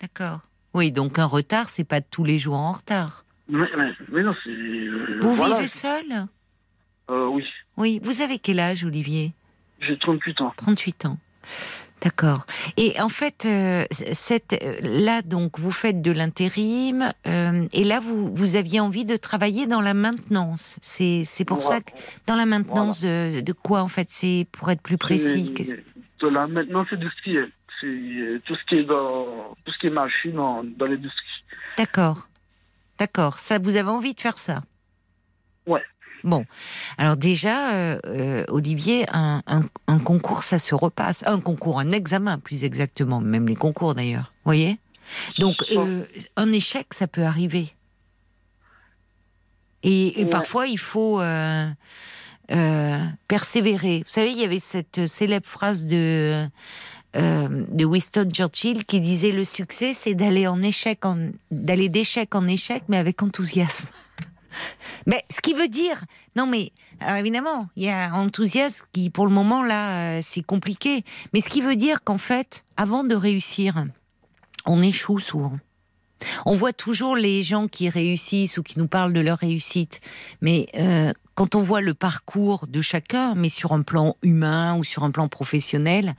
d'accord. 0.00 0.40
Oui, 0.74 0.92
donc 0.92 1.18
un 1.18 1.24
retard, 1.26 1.68
c'est 1.68 1.82
pas 1.84 2.00
tous 2.00 2.22
les 2.22 2.38
jours 2.38 2.54
en 2.56 2.72
retard. 2.72 3.24
Mais, 3.48 3.66
mais, 3.76 3.90
mais 4.12 4.22
non, 4.22 4.34
c'est. 4.44 4.50
Vous 5.20 5.34
voilà. 5.34 5.56
vivez 5.56 5.68
seul? 5.68 6.26
Euh, 7.10 7.26
Oui, 7.26 7.44
Oui. 7.76 8.00
Vous 8.02 8.20
avez 8.20 8.38
quel 8.38 8.60
âge, 8.60 8.84
Olivier? 8.84 9.32
J'ai 9.80 9.98
38 9.98 10.40
ans. 10.40 10.52
38 10.56 11.06
ans. 11.06 11.18
D'accord. 12.00 12.46
Et 12.76 13.00
en 13.00 13.08
fait, 13.08 13.44
euh, 13.44 13.84
cette, 13.90 14.52
euh, 14.62 14.76
là, 14.82 15.20
donc, 15.22 15.58
vous 15.58 15.72
faites 15.72 16.00
de 16.00 16.12
l'intérim, 16.12 17.10
euh, 17.26 17.66
et 17.72 17.82
là, 17.82 17.98
vous, 17.98 18.32
vous 18.32 18.54
aviez 18.54 18.78
envie 18.78 19.04
de 19.04 19.16
travailler 19.16 19.66
dans 19.66 19.80
la 19.80 19.94
maintenance. 19.94 20.76
C'est, 20.80 21.22
c'est 21.24 21.44
pour 21.44 21.60
ça 21.60 21.80
que 21.80 21.90
dans 22.26 22.36
la 22.36 22.46
maintenance 22.46 23.00
de, 23.02 23.40
de 23.40 23.52
quoi, 23.52 23.82
en 23.82 23.88
fait, 23.88 24.08
c'est 24.10 24.46
pour 24.52 24.70
être 24.70 24.80
plus 24.82 24.96
précis. 24.98 25.50
De 25.50 26.28
du 26.96 27.08
ski. 27.20 27.38
hein. 27.38 27.48
C'est 27.80 27.86
euh, 27.86 28.40
tout 28.44 28.54
ce 28.56 28.64
qui 28.68 28.74
est 28.76 28.84
dans, 28.84 29.54
tout 29.64 29.72
ce 29.72 29.78
qui 29.78 29.86
est 29.86 29.90
machine 29.90 30.32
dans, 30.32 30.62
dans 30.64 30.86
l'industrie. 30.86 31.44
D'accord. 31.76 32.28
D'accord. 32.98 33.34
Ça, 33.38 33.58
vous 33.58 33.74
avez 33.76 33.88
envie 33.90 34.14
de 34.14 34.20
faire 34.20 34.38
ça? 34.38 34.62
Ouais. 35.66 35.82
Bon. 36.24 36.44
Alors 36.98 37.16
déjà, 37.16 37.72
euh, 37.74 37.98
euh, 38.06 38.44
Olivier, 38.48 39.06
un, 39.12 39.42
un- 39.46 39.64
un 39.86 39.98
concours, 39.98 40.42
ça 40.42 40.58
se 40.58 40.74
repasse. 40.74 41.22
Un 41.26 41.40
concours, 41.40 41.78
un 41.78 41.92
examen, 41.92 42.38
plus 42.38 42.64
exactement. 42.64 43.20
Même 43.20 43.46
les 43.48 43.56
concours, 43.56 43.94
d'ailleurs. 43.94 44.32
Vous 44.38 44.48
voyez? 44.50 44.78
Donc, 45.38 45.56
euh, 45.72 46.04
un 46.36 46.52
échec, 46.52 46.92
ça 46.92 47.06
peut 47.06 47.24
arriver. 47.24 47.74
Et, 49.82 50.20
et 50.20 50.24
Ouais. 50.24 50.30
parfois, 50.30 50.66
il 50.66 50.78
faut 50.78 51.20
euh, 51.20 51.68
persévérer. 53.28 53.98
Vous 53.98 54.10
savez, 54.10 54.32
il 54.32 54.38
y 54.38 54.44
avait 54.44 54.60
cette 54.60 55.06
célèbre 55.06 55.46
phrase 55.46 55.86
de, 55.86 56.46
de 57.14 57.84
Winston 57.84 58.28
Churchill 58.32 58.84
qui 58.84 59.00
disait 59.00 59.32
le 59.32 59.44
succès, 59.44 59.94
c'est 59.94 60.14
d'aller 60.14 60.46
en 60.46 60.60
échec, 60.62 61.00
d'aller 61.50 61.88
d'échec 61.88 62.34
en 62.34 62.46
échec, 62.48 62.82
mais 62.88 62.96
avec 62.98 63.22
enthousiasme. 63.22 63.86
Mais 65.06 65.24
ce 65.30 65.40
qui 65.40 65.54
veut 65.54 65.68
dire, 65.68 66.04
non 66.36 66.46
mais 66.46 66.72
évidemment, 67.00 67.68
il 67.76 67.84
y 67.84 67.90
a 67.90 68.12
enthousiasme 68.14 68.84
qui, 68.92 69.10
pour 69.10 69.26
le 69.26 69.32
moment 69.32 69.62
là, 69.62 70.18
euh, 70.18 70.20
c'est 70.22 70.42
compliqué. 70.42 71.04
Mais 71.32 71.40
ce 71.40 71.48
qui 71.48 71.60
veut 71.60 71.76
dire 71.76 72.02
qu'en 72.02 72.18
fait, 72.18 72.64
avant 72.76 73.04
de 73.04 73.14
réussir, 73.14 73.84
on 74.66 74.82
échoue 74.82 75.20
souvent. 75.20 75.58
On 76.46 76.54
voit 76.54 76.72
toujours 76.72 77.16
les 77.16 77.42
gens 77.42 77.68
qui 77.68 77.88
réussissent 77.88 78.58
ou 78.58 78.62
qui 78.62 78.78
nous 78.78 78.88
parlent 78.88 79.12
de 79.12 79.20
leur 79.20 79.38
réussite, 79.38 80.00
mais 80.40 80.66
euh, 80.74 81.12
quand 81.36 81.54
on 81.54 81.62
voit 81.62 81.80
le 81.80 81.94
parcours 81.94 82.66
de 82.66 82.80
chacun, 82.80 83.36
mais 83.36 83.48
sur 83.48 83.72
un 83.72 83.82
plan 83.82 84.16
humain 84.22 84.76
ou 84.76 84.82
sur 84.82 85.04
un 85.04 85.12
plan 85.12 85.28
professionnel, 85.28 86.16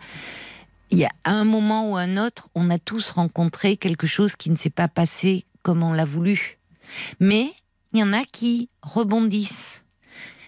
il 0.91 0.97
y 0.97 1.05
a 1.05 1.11
un 1.25 1.43
moment 1.43 1.91
ou 1.91 1.97
un 1.97 2.17
autre, 2.17 2.49
on 2.55 2.69
a 2.69 2.79
tous 2.79 3.11
rencontré 3.11 3.75
quelque 3.75 4.07
chose 4.07 4.35
qui 4.35 4.49
ne 4.49 4.55
s'est 4.55 4.69
pas 4.69 4.87
passé 4.87 5.45
comme 5.61 5.83
on 5.83 5.93
l'a 5.93 6.05
voulu. 6.05 6.57
Mais 7.19 7.51
il 7.93 7.99
y 7.99 8.03
en 8.03 8.13
a 8.13 8.23
qui 8.23 8.69
rebondissent. 8.81 9.83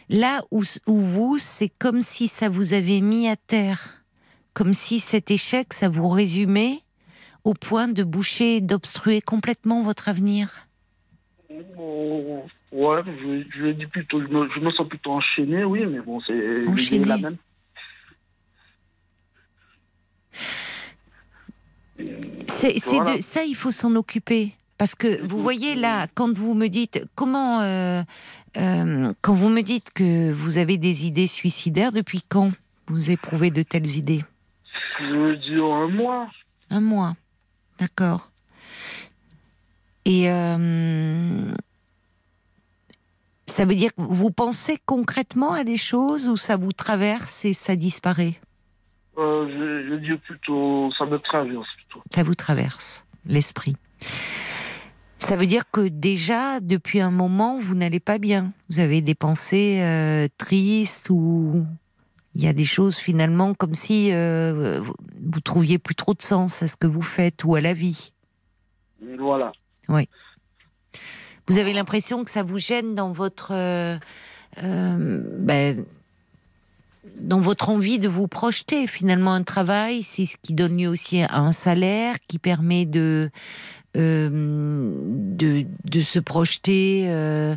Là 0.09 0.41
où, 0.51 0.63
où 0.87 0.97
vous, 1.01 1.37
c'est 1.37 1.69
comme 1.69 2.01
si 2.01 2.27
ça 2.27 2.49
vous 2.49 2.73
avait 2.73 3.01
mis 3.01 3.27
à 3.29 3.35
terre, 3.35 4.03
comme 4.53 4.73
si 4.73 4.99
cet 4.99 5.31
échec, 5.31 5.73
ça 5.73 5.87
vous 5.89 6.09
résumait 6.09 6.79
au 7.43 7.53
point 7.53 7.87
de 7.87 8.03
boucher, 8.03 8.61
d'obstruer 8.61 9.21
complètement 9.21 9.81
votre 9.81 10.09
avenir. 10.09 10.67
Oh, 11.77 12.43
ouais, 12.71 13.01
je, 13.05 13.43
je 13.57 13.71
dis 13.71 13.87
plutôt, 13.87 14.21
je 14.21 14.27
me, 14.27 14.49
je 14.53 14.59
me 14.59 14.71
sens 14.71 14.87
plutôt 14.87 15.11
enchaîné, 15.11 15.63
oui, 15.63 15.85
mais 15.85 15.99
bon, 16.01 16.19
c'est 16.21 16.67
Enchaîné. 16.67 17.05
la 17.05 17.17
même. 17.17 17.37
C'est, 22.47 22.77
Voilà. 22.85 23.19
ça, 23.21 23.43
il 23.43 23.55
faut 23.55 23.71
s'en 23.71 23.95
occuper. 23.95 24.53
Parce 24.81 24.95
que 24.95 25.23
vous 25.23 25.43
voyez 25.43 25.75
là, 25.75 26.07
quand 26.15 26.35
vous 26.35 26.55
me 26.55 26.65
dites 26.65 27.05
comment, 27.13 27.61
euh, 27.61 28.01
euh, 28.57 29.13
quand 29.21 29.35
vous 29.35 29.49
me 29.49 29.61
dites 29.61 29.93
que 29.93 30.31
vous 30.31 30.57
avez 30.57 30.77
des 30.77 31.05
idées 31.05 31.27
suicidaires, 31.27 31.91
depuis 31.91 32.23
quand 32.27 32.49
vous 32.87 33.11
éprouvez 33.11 33.51
de 33.51 33.61
telles 33.61 33.95
idées? 33.95 34.25
Je 34.99 35.05
veux 35.05 35.35
dire 35.35 35.65
un 35.65 35.87
mois. 35.87 36.31
Un 36.71 36.81
mois, 36.81 37.13
d'accord. 37.77 38.31
Et 40.05 40.31
euh, 40.31 41.53
ça 43.45 43.65
veut 43.65 43.75
dire 43.75 43.93
que 43.93 44.01
vous 44.01 44.31
pensez 44.31 44.79
concrètement 44.87 45.51
à 45.51 45.63
des 45.63 45.77
choses 45.77 46.27
ou 46.27 46.37
ça 46.37 46.57
vous 46.57 46.73
traverse 46.73 47.45
et 47.45 47.53
ça 47.53 47.75
disparaît? 47.75 48.33
Euh, 49.19 49.47
je, 49.47 49.89
je 49.91 49.95
dis 49.97 50.17
plutôt, 50.17 50.91
ça 50.97 51.05
me 51.05 51.19
traverse 51.19 51.67
plutôt. 51.75 52.01
ça 52.09 52.23
vous 52.23 52.33
traverse 52.33 53.05
l'esprit. 53.27 53.75
Ça 55.23 55.35
veut 55.35 55.45
dire 55.45 55.69
que 55.71 55.87
déjà, 55.87 56.59
depuis 56.59 56.99
un 56.99 57.11
moment, 57.11 57.59
vous 57.59 57.75
n'allez 57.75 57.99
pas 57.99 58.17
bien. 58.17 58.51
Vous 58.69 58.79
avez 58.79 59.01
des 59.01 59.13
pensées 59.15 59.77
euh, 59.81 60.27
tristes 60.37 61.09
ou 61.11 61.63
il 62.33 62.43
y 62.43 62.47
a 62.47 62.53
des 62.53 62.65
choses 62.65 62.97
finalement 62.97 63.53
comme 63.53 63.75
si 63.75 64.09
euh, 64.11 64.81
vous- 64.81 65.39
trouviez 65.41 65.77
plus 65.77 65.95
trop 65.95 66.13
de 66.15 66.21
sens 66.21 66.63
à 66.63 66.67
ce 66.67 66.75
que 66.75 66.87
vous 66.87 67.01
faites 67.03 67.43
ou 67.43 67.55
à 67.55 67.61
la 67.61 67.73
vie. 67.73 68.13
Voilà. 69.17 69.51
Vous 71.47 71.57
avez 71.57 71.73
l'impression 71.73 72.23
que 72.23 72.29
ça 72.31 72.43
vous 72.43 72.57
gêne 72.57 72.95
dans 72.95 73.11
votre 73.11 73.51
euh, 73.53 73.97
euh, 74.63 75.23
ben, 75.39 75.85
dans 77.19 77.39
votre 77.39 77.69
envie 77.69 77.99
de 77.99 78.07
vous 78.07 78.27
projeter. 78.27 78.87
Finalement, 78.87 79.33
un 79.33 79.43
travail, 79.43 80.01
c'est 80.01 80.25
ce 80.25 80.37
qui 80.41 80.53
donne 80.53 80.77
lieu 80.77 80.87
aussi 80.87 81.21
à 81.21 81.37
un 81.39 81.51
salaire, 81.51 82.15
qui 82.27 82.39
permet 82.39 82.85
de 82.85 83.29
de, 83.95 85.65
de 85.85 86.01
se 86.01 86.19
projeter, 86.19 87.05
euh, 87.09 87.55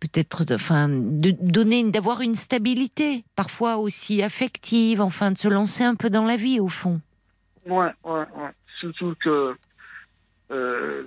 peut-être, 0.00 0.44
enfin, 0.54 0.88
de 0.88 1.30
donner, 1.40 1.82
d'avoir 1.90 2.20
une 2.20 2.34
stabilité, 2.34 3.24
parfois 3.36 3.76
aussi 3.76 4.22
affective, 4.22 5.00
enfin, 5.00 5.32
de 5.32 5.38
se 5.38 5.48
lancer 5.48 5.84
un 5.84 5.94
peu 5.94 6.10
dans 6.10 6.24
la 6.24 6.36
vie 6.36 6.60
au 6.60 6.68
fond. 6.68 7.00
Ouais, 7.66 7.90
ouais, 8.04 8.26
ouais. 8.36 8.50
Surtout 8.80 9.14
que 9.22 9.54
euh, 10.50 11.02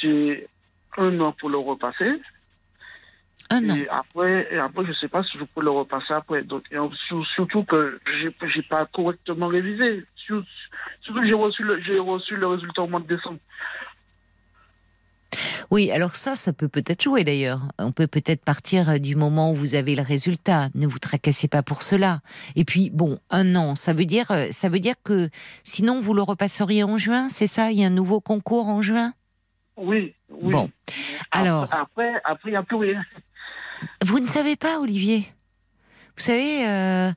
j'ai 0.00 0.48
un 0.96 1.20
an 1.20 1.32
pour 1.38 1.48
le 1.48 1.58
repasser. 1.58 2.20
Un 3.50 3.68
an. 3.68 3.74
Et 3.76 3.88
après, 3.88 4.48
et 4.52 4.58
après, 4.58 4.84
je 4.86 4.92
sais 4.92 5.08
pas 5.08 5.24
si 5.24 5.38
je 5.38 5.44
peux 5.44 5.62
le 5.62 5.70
repasser 5.70 6.12
après. 6.12 6.42
Donc, 6.42 6.64
et 6.70 6.76
surtout 7.34 7.64
que 7.64 7.98
j'ai, 8.20 8.34
j'ai 8.54 8.62
pas 8.62 8.86
correctement 8.86 9.48
révisé. 9.48 10.04
Sur- 10.16 10.44
Surtout 11.02 11.20
que 11.20 11.26
j'ai 11.26 11.34
reçu 11.34 11.62
le, 11.64 12.00
reçu 12.00 12.36
le 12.36 12.46
résultat 12.46 12.82
au 12.82 12.86
mois 12.86 13.00
de 13.00 13.06
décembre. 13.06 13.38
Oui, 15.70 15.90
alors 15.90 16.14
ça, 16.14 16.36
ça 16.36 16.52
peut 16.52 16.68
peut-être 16.68 17.02
jouer 17.02 17.24
d'ailleurs. 17.24 17.60
On 17.78 17.92
peut 17.92 18.06
peut-être 18.06 18.44
partir 18.44 18.88
euh, 18.90 18.98
du 18.98 19.16
moment 19.16 19.52
où 19.52 19.54
vous 19.54 19.74
avez 19.74 19.94
le 19.94 20.02
résultat. 20.02 20.68
Ne 20.74 20.86
vous 20.86 20.98
tracassez 20.98 21.48
pas 21.48 21.62
pour 21.62 21.82
cela. 21.82 22.20
Et 22.56 22.64
puis, 22.64 22.90
bon, 22.90 23.18
un 23.30 23.54
an, 23.56 23.74
ça 23.74 23.92
veut 23.92 24.04
dire, 24.06 24.30
euh, 24.30 24.48
ça 24.50 24.68
veut 24.68 24.80
dire 24.80 24.94
que 25.04 25.30
sinon 25.64 26.00
vous 26.00 26.14
le 26.14 26.22
repasseriez 26.22 26.84
en 26.84 26.96
juin, 26.96 27.28
c'est 27.28 27.46
ça? 27.46 27.70
Il 27.70 27.78
y 27.78 27.84
a 27.84 27.86
un 27.86 27.90
nouveau 27.90 28.20
concours 28.20 28.68
en 28.68 28.82
juin? 28.82 29.14
Oui, 29.76 30.14
oui. 30.30 30.52
Bon. 30.52 30.70
Alors- 31.30 31.72
Après, 31.74 32.12
après, 32.24 32.50
il 32.50 32.52
n'y 32.52 32.56
a 32.56 32.62
plus 32.62 32.76
rien. 32.76 33.02
Vous 34.04 34.20
ne 34.20 34.26
savez 34.26 34.56
pas, 34.56 34.78
Olivier? 34.78 35.24
Vous 36.16 36.24
savez, 36.24 36.66
euh, 36.68 37.12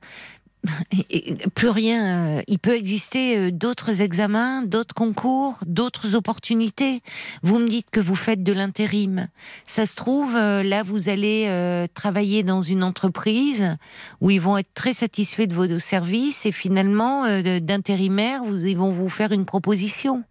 et- 1.10 1.36
plus 1.54 1.68
rien. 1.68 2.38
euh, 2.38 2.42
il 2.46 2.58
peut 2.58 2.74
exister 2.76 3.36
euh, 3.36 3.50
d'autres 3.50 4.00
examens, 4.00 4.62
d'autres 4.62 4.94
concours, 4.94 5.58
d'autres 5.66 6.14
opportunités. 6.14 7.02
Vous 7.42 7.58
me 7.58 7.68
dites 7.68 7.90
que 7.90 8.00
vous 8.00 8.14
faites 8.16 8.42
de 8.42 8.52
l'intérim. 8.52 9.28
Ça 9.66 9.86
se 9.86 9.96
trouve, 9.96 10.34
euh, 10.36 10.62
là, 10.62 10.82
vous 10.82 11.08
allez 11.08 11.86
travailler 11.94 12.42
dans 12.42 12.60
une 12.60 12.82
entreprise 12.82 13.76
où 14.20 14.30
ils 14.30 14.40
vont 14.40 14.56
être 14.56 14.72
très 14.74 14.92
satisfaits 14.92 15.46
de 15.46 15.54
vos 15.54 15.78
services 15.78 16.46
et 16.46 16.52
finalement, 16.52 17.24
d'intérimaire, 17.60 18.42
ils 18.44 18.76
vont 18.76 18.90
vous 18.90 19.08
faire 19.08 19.32
une 19.32 19.44
proposition. 19.44 20.24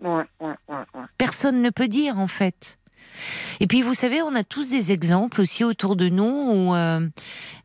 Ouais, 0.00 0.24
ouais, 0.40 0.54
ouais, 0.68 0.76
ouais. 0.94 1.04
Personne 1.18 1.62
ne 1.62 1.70
peut 1.70 1.88
dire 1.88 2.18
en 2.18 2.26
fait. 2.28 2.78
Et 3.60 3.66
puis 3.66 3.82
vous 3.82 3.94
savez, 3.94 4.22
on 4.22 4.34
a 4.34 4.44
tous 4.44 4.70
des 4.70 4.92
exemples 4.92 5.40
aussi 5.40 5.64
autour 5.64 5.96
de 5.96 6.08
nous 6.08 6.24
où 6.24 6.74
euh, 6.74 7.06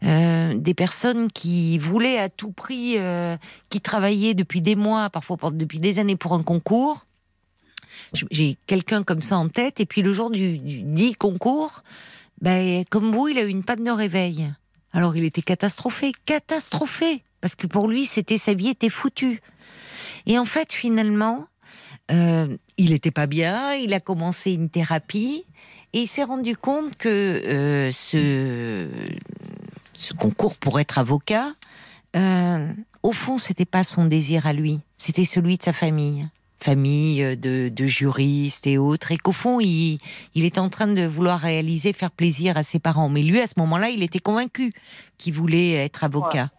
euh, 0.03 0.53
des 0.55 0.73
personnes 0.73 1.31
qui 1.31 1.77
voulaient 1.77 2.19
à 2.19 2.29
tout 2.29 2.51
prix, 2.51 2.95
euh, 2.97 3.37
qui 3.69 3.81
travaillaient 3.81 4.33
depuis 4.33 4.61
des 4.61 4.75
mois, 4.75 5.09
parfois 5.09 5.37
depuis 5.53 5.79
des 5.79 5.99
années 5.99 6.15
pour 6.15 6.33
un 6.33 6.43
concours. 6.43 7.05
J'ai 8.31 8.57
quelqu'un 8.67 9.03
comme 9.03 9.21
ça 9.21 9.37
en 9.37 9.49
tête, 9.49 9.79
et 9.79 9.85
puis 9.85 10.01
le 10.01 10.13
jour 10.13 10.29
du, 10.29 10.59
du 10.59 10.83
dit 10.83 11.13
concours, 11.13 11.81
ben, 12.41 12.85
comme 12.89 13.11
vous, 13.11 13.29
il 13.29 13.39
a 13.39 13.43
eu 13.43 13.49
une 13.49 13.63
panne 13.63 13.83
de 13.83 13.91
réveil. 13.91 14.53
Alors 14.93 15.15
il 15.15 15.25
était 15.25 15.41
catastrophé, 15.41 16.11
catastrophé, 16.25 17.23
parce 17.41 17.55
que 17.55 17.67
pour 17.67 17.87
lui, 17.87 18.05
c'était 18.05 18.37
sa 18.37 18.53
vie 18.53 18.69
était 18.69 18.89
foutue. 18.89 19.41
Et 20.25 20.37
en 20.37 20.45
fait, 20.45 20.73
finalement, 20.73 21.47
euh, 22.11 22.55
il 22.77 22.91
n'était 22.91 23.11
pas 23.11 23.27
bien, 23.27 23.73
il 23.73 23.93
a 23.93 23.99
commencé 23.99 24.53
une 24.53 24.69
thérapie 24.69 25.45
et 25.93 25.99
il 26.01 26.07
s'est 26.07 26.23
rendu 26.23 26.55
compte 26.55 26.95
que 26.95 27.09
euh, 27.45 27.91
ce, 27.91 28.87
concours 30.17 30.55
pour 30.55 30.79
être 30.79 30.99
avocat, 30.99 31.53
euh, 32.15 32.71
au 33.03 33.11
fond, 33.11 33.37
c'était 33.37 33.65
pas 33.65 33.83
son 33.83 34.05
désir 34.05 34.47
à 34.47 34.53
lui, 34.53 34.79
c'était 34.97 35.25
celui 35.25 35.57
de 35.57 35.63
sa 35.63 35.73
famille. 35.73 36.27
Famille 36.59 37.37
de, 37.37 37.69
de 37.69 37.85
juristes 37.85 38.65
et 38.65 38.79
autres, 38.79 39.11
et 39.11 39.17
qu'au 39.17 39.31
fond, 39.31 39.59
il, 39.59 39.99
il 40.33 40.51
en 40.57 40.69
train 40.69 40.87
de 40.87 41.05
vouloir 41.05 41.39
réaliser, 41.39 41.93
faire 41.93 42.09
plaisir 42.09 42.57
à 42.57 42.63
ses 42.63 42.79
parents. 42.79 43.09
Mais 43.09 43.21
lui, 43.21 43.39
à 43.39 43.45
ce 43.45 43.53
moment-là, 43.57 43.89
il 43.89 44.01
était 44.01 44.17
convaincu 44.17 44.73
qu'il 45.19 45.35
voulait 45.35 45.73
être 45.73 46.03
avocat. 46.03 46.49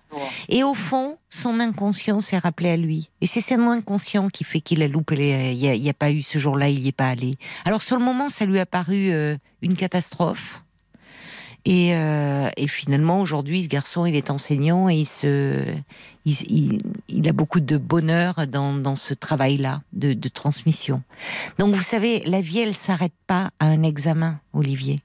Et 0.49 0.63
au 0.65 0.75
fond, 0.75 1.19
son 1.31 1.61
inconscient 1.61 2.21
s'est 2.21 2.39
rappelé 2.39 2.71
à 2.71 2.77
lui. 2.77 3.11
Et 3.21 3.27
c'est 3.27 3.41
son 3.41 3.69
inconscient 3.69 4.29
qui 4.29 4.45
fait 4.45 4.61
qu'il 4.61 4.83
a 4.83 4.89
loupé 4.89 5.17
les... 5.17 5.53
Il 5.53 5.59
n'y 5.59 5.69
a, 5.69 5.75
il 5.75 5.83
y 5.83 5.89
a 5.91 5.95
pas 5.95 6.11
eu 6.11 6.23
ce 6.23 6.39
jour-là, 6.39 6.69
il 6.69 6.81
n'y 6.81 6.89
est 6.89 6.93
pas 6.93 7.09
allé. 7.09 7.35
Alors 7.65 7.83
sur 7.83 7.99
le 7.99 8.05
moment, 8.05 8.29
ça 8.29 8.45
lui 8.47 8.59
a 8.59 8.67
paru 8.67 9.11
euh, 9.11 9.37
une 9.63 9.75
catastrophe. 9.77 10.63
Et, 11.65 11.95
euh, 11.95 12.49
et 12.57 12.67
finalement, 12.67 13.21
aujourd'hui, 13.21 13.63
ce 13.65 13.69
garçon, 13.69 14.07
il 14.07 14.17
est 14.17 14.31
enseignant 14.31 14.89
et 14.89 14.95
il, 14.95 15.05
se, 15.07 15.65
il, 16.25 16.33
il- 16.51 16.83
il 17.09 17.29
a 17.29 17.33
beaucoup 17.33 17.61
de 17.61 17.77
bonheur 17.77 18.47
dans, 18.47 18.73
dans 18.73 18.95
ce 18.95 19.13
travail-là 19.13 19.83
de, 19.93 20.15
de 20.15 20.29
transmission. 20.29 21.03
Donc, 21.59 21.75
vous 21.75 21.83
savez, 21.83 22.21
la 22.25 22.41
vie, 22.41 22.61
elle 22.61 22.75
s'arrête 22.75 23.13
pas 23.27 23.51
à 23.61 23.67
un 23.67 23.83
examen, 23.83 24.41
Olivier. 24.55 25.01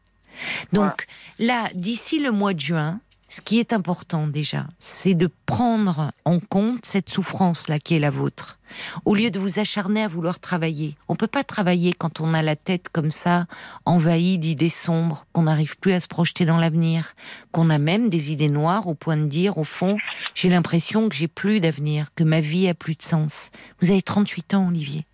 Donc, 0.71 1.05
là, 1.39 1.69
d'ici 1.75 2.19
le 2.19 2.31
mois 2.31 2.53
de 2.53 2.59
juin, 2.61 2.99
ce 3.35 3.41
qui 3.41 3.57
est 3.59 3.73
important 3.73 4.27
déjà, 4.27 4.67
c'est 4.77 5.15
de 5.15 5.27
prendre 5.47 6.11
en 6.23 6.39
compte 6.39 6.85
cette 6.85 7.09
souffrance-là 7.09 7.79
qui 7.79 7.95
est 7.95 7.99
la 7.99 8.11
vôtre. 8.11 8.59
Au 9.05 9.15
lieu 9.15 9.31
de 9.31 9.39
vous 9.39 9.57
acharner 9.57 10.03
à 10.03 10.07
vouloir 10.07 10.39
travailler. 10.39 10.95
On 11.07 11.15
peut 11.15 11.25
pas 11.25 11.43
travailler 11.43 11.93
quand 11.93 12.21
on 12.21 12.35
a 12.35 12.43
la 12.43 12.55
tête 12.55 12.89
comme 12.89 13.09
ça, 13.09 13.47
envahie 13.85 14.37
d'idées 14.37 14.69
sombres, 14.69 15.25
qu'on 15.33 15.43
n'arrive 15.43 15.77
plus 15.79 15.93
à 15.93 15.99
se 15.99 16.07
projeter 16.07 16.45
dans 16.45 16.59
l'avenir, 16.59 17.15
qu'on 17.51 17.71
a 17.71 17.79
même 17.79 18.07
des 18.07 18.31
idées 18.31 18.49
noires 18.49 18.85
au 18.85 18.93
point 18.93 19.17
de 19.17 19.25
dire, 19.25 19.57
au 19.57 19.63
fond, 19.63 19.97
j'ai 20.35 20.49
l'impression 20.49 21.09
que 21.09 21.15
j'ai 21.15 21.27
plus 21.27 21.59
d'avenir, 21.59 22.13
que 22.13 22.23
ma 22.23 22.39
vie 22.39 22.67
a 22.67 22.75
plus 22.75 22.93
de 22.93 23.01
sens. 23.01 23.49
Vous 23.81 23.89
avez 23.89 24.03
38 24.03 24.53
ans, 24.53 24.67
Olivier. 24.67 25.07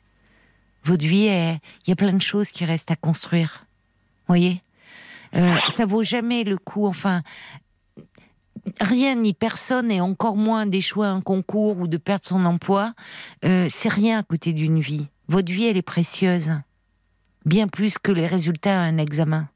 Votre 0.84 1.06
vie, 1.06 1.28
est- 1.28 1.60
il 1.86 1.90
y 1.90 1.94
a 1.94 1.96
plein 1.96 2.12
de 2.12 2.22
choses 2.22 2.52
qui 2.52 2.66
restent 2.66 2.92
à 2.92 2.98
construire. 2.98 3.66
Voyez? 4.28 4.62
Euh, 5.36 5.56
ça 5.70 5.86
vaut 5.86 6.04
jamais 6.04 6.44
le 6.44 6.58
coup. 6.58 6.86
Enfin, 6.86 7.22
rien 8.82 9.16
ni 9.16 9.34
personne, 9.34 9.92
et 9.92 10.02
encore 10.02 10.36
moins 10.36 10.66
d'échouer 10.66 11.08
à 11.08 11.12
un 11.12 11.22
concours 11.22 11.80
ou 11.80 11.88
de 11.88 11.98
perdre 11.98 12.26
son 12.26 12.46
emploi, 12.46 12.94
euh, 13.46 13.68
c'est 13.70 13.90
rien 13.90 14.20
à 14.20 14.24
côté 14.24 14.54
d'une 14.54 14.80
vie. 14.80 15.08
Votre 15.28 15.52
vie, 15.52 15.66
elle 15.66 15.78
est 15.78 15.82
précieuse, 15.82 16.52
bien 17.46 17.68
plus 17.68 17.98
que 17.98 18.12
les 18.12 18.28
résultats 18.28 18.80
à 18.80 18.84
un 18.84 18.98
examen. 18.98 19.48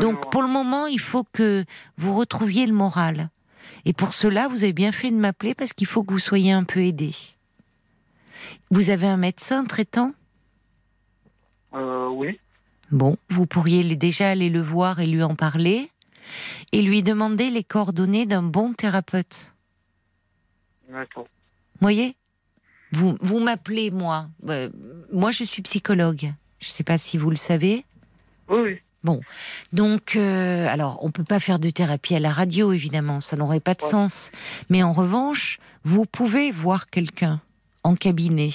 Donc, 0.00 0.30
pour 0.30 0.42
le 0.42 0.48
moment, 0.48 0.86
il 0.86 1.00
faut 1.00 1.24
que 1.32 1.64
vous 1.96 2.14
retrouviez 2.14 2.66
le 2.66 2.72
moral. 2.72 3.30
Et 3.84 3.92
pour 3.92 4.14
cela, 4.14 4.48
vous 4.48 4.62
avez 4.62 4.72
bien 4.72 4.92
fait 4.92 5.10
de 5.10 5.16
m'appeler 5.16 5.54
parce 5.54 5.72
qu'il 5.72 5.86
faut 5.86 6.04
que 6.04 6.12
vous 6.12 6.18
soyez 6.20 6.52
un 6.52 6.64
peu 6.64 6.80
aidé. 6.80 7.12
Vous 8.70 8.90
avez 8.90 9.06
un 9.06 9.16
médecin 9.16 9.64
traitant? 9.64 10.12
Euh, 11.74 12.08
oui. 12.08 12.38
Bon, 12.90 13.16
vous 13.30 13.46
pourriez 13.46 13.96
déjà 13.96 14.30
aller 14.30 14.50
le 14.50 14.60
voir 14.60 15.00
et 15.00 15.06
lui 15.06 15.22
en 15.22 15.34
parler 15.34 15.90
et 16.72 16.82
lui 16.82 17.02
demander 17.02 17.50
les 17.50 17.64
coordonnées 17.64 18.26
d'un 18.26 18.42
bon 18.42 18.72
thérapeute. 18.72 19.52
D'accord. 20.90 21.28
voyez? 21.80 22.16
Vous, 22.92 23.16
vous 23.20 23.40
m'appelez, 23.40 23.90
moi. 23.90 24.28
Euh, 24.48 24.70
moi, 25.12 25.30
je 25.32 25.44
suis 25.44 25.62
psychologue. 25.62 26.32
Je 26.60 26.68
ne 26.68 26.72
sais 26.72 26.84
pas 26.84 26.98
si 26.98 27.18
vous 27.18 27.30
le 27.30 27.36
savez. 27.36 27.84
Oui, 28.48 28.60
oui. 28.60 28.80
Donc, 29.72 30.16
euh, 30.16 30.66
alors, 30.68 30.98
on 31.02 31.10
peut 31.10 31.24
pas 31.24 31.40
faire 31.40 31.58
de 31.58 31.68
thérapie 31.68 32.14
à 32.14 32.20
la 32.20 32.30
radio, 32.30 32.72
évidemment, 32.72 33.20
ça 33.20 33.36
n'aurait 33.36 33.60
pas 33.60 33.74
de 33.74 33.82
Ouais. 33.82 33.90
sens. 33.90 34.30
Mais 34.70 34.82
en 34.82 34.92
revanche, 34.92 35.58
vous 35.84 36.06
pouvez 36.06 36.50
voir 36.50 36.88
quelqu'un 36.88 37.40
en 37.82 37.96
cabinet. 37.96 38.50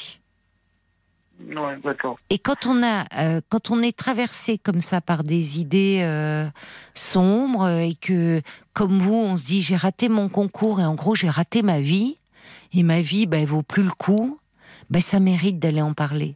Et 2.29 2.37
quand 2.37 2.65
on 2.65 2.83
a, 2.83 3.05
euh, 3.17 3.41
quand 3.49 3.71
on 3.71 3.81
est 3.81 3.95
traversé 3.95 4.57
comme 4.57 4.81
ça 4.81 5.01
par 5.01 5.23
des 5.23 5.59
idées 5.59 5.99
euh, 6.01 6.47
sombres 6.93 7.63
euh, 7.63 7.79
et 7.79 7.95
que, 7.95 8.41
comme 8.73 8.99
vous, 8.99 9.15
on 9.15 9.37
se 9.37 9.45
dit 9.45 9.61
j'ai 9.61 9.75
raté 9.75 10.09
mon 10.09 10.29
concours 10.29 10.79
et 10.79 10.85
en 10.85 10.95
gros 10.95 11.15
j'ai 11.15 11.29
raté 11.29 11.61
ma 11.61 11.79
vie 11.79 12.17
et 12.73 12.83
ma 12.83 13.01
vie, 13.01 13.25
ben, 13.25 13.41
elle 13.41 13.47
vaut 13.47 13.63
plus 13.63 13.83
le 13.83 13.91
coup, 13.91 14.39
ben, 14.89 15.01
ça 15.01 15.19
mérite 15.19 15.59
d'aller 15.59 15.81
en 15.81 15.93
parler. 15.93 16.35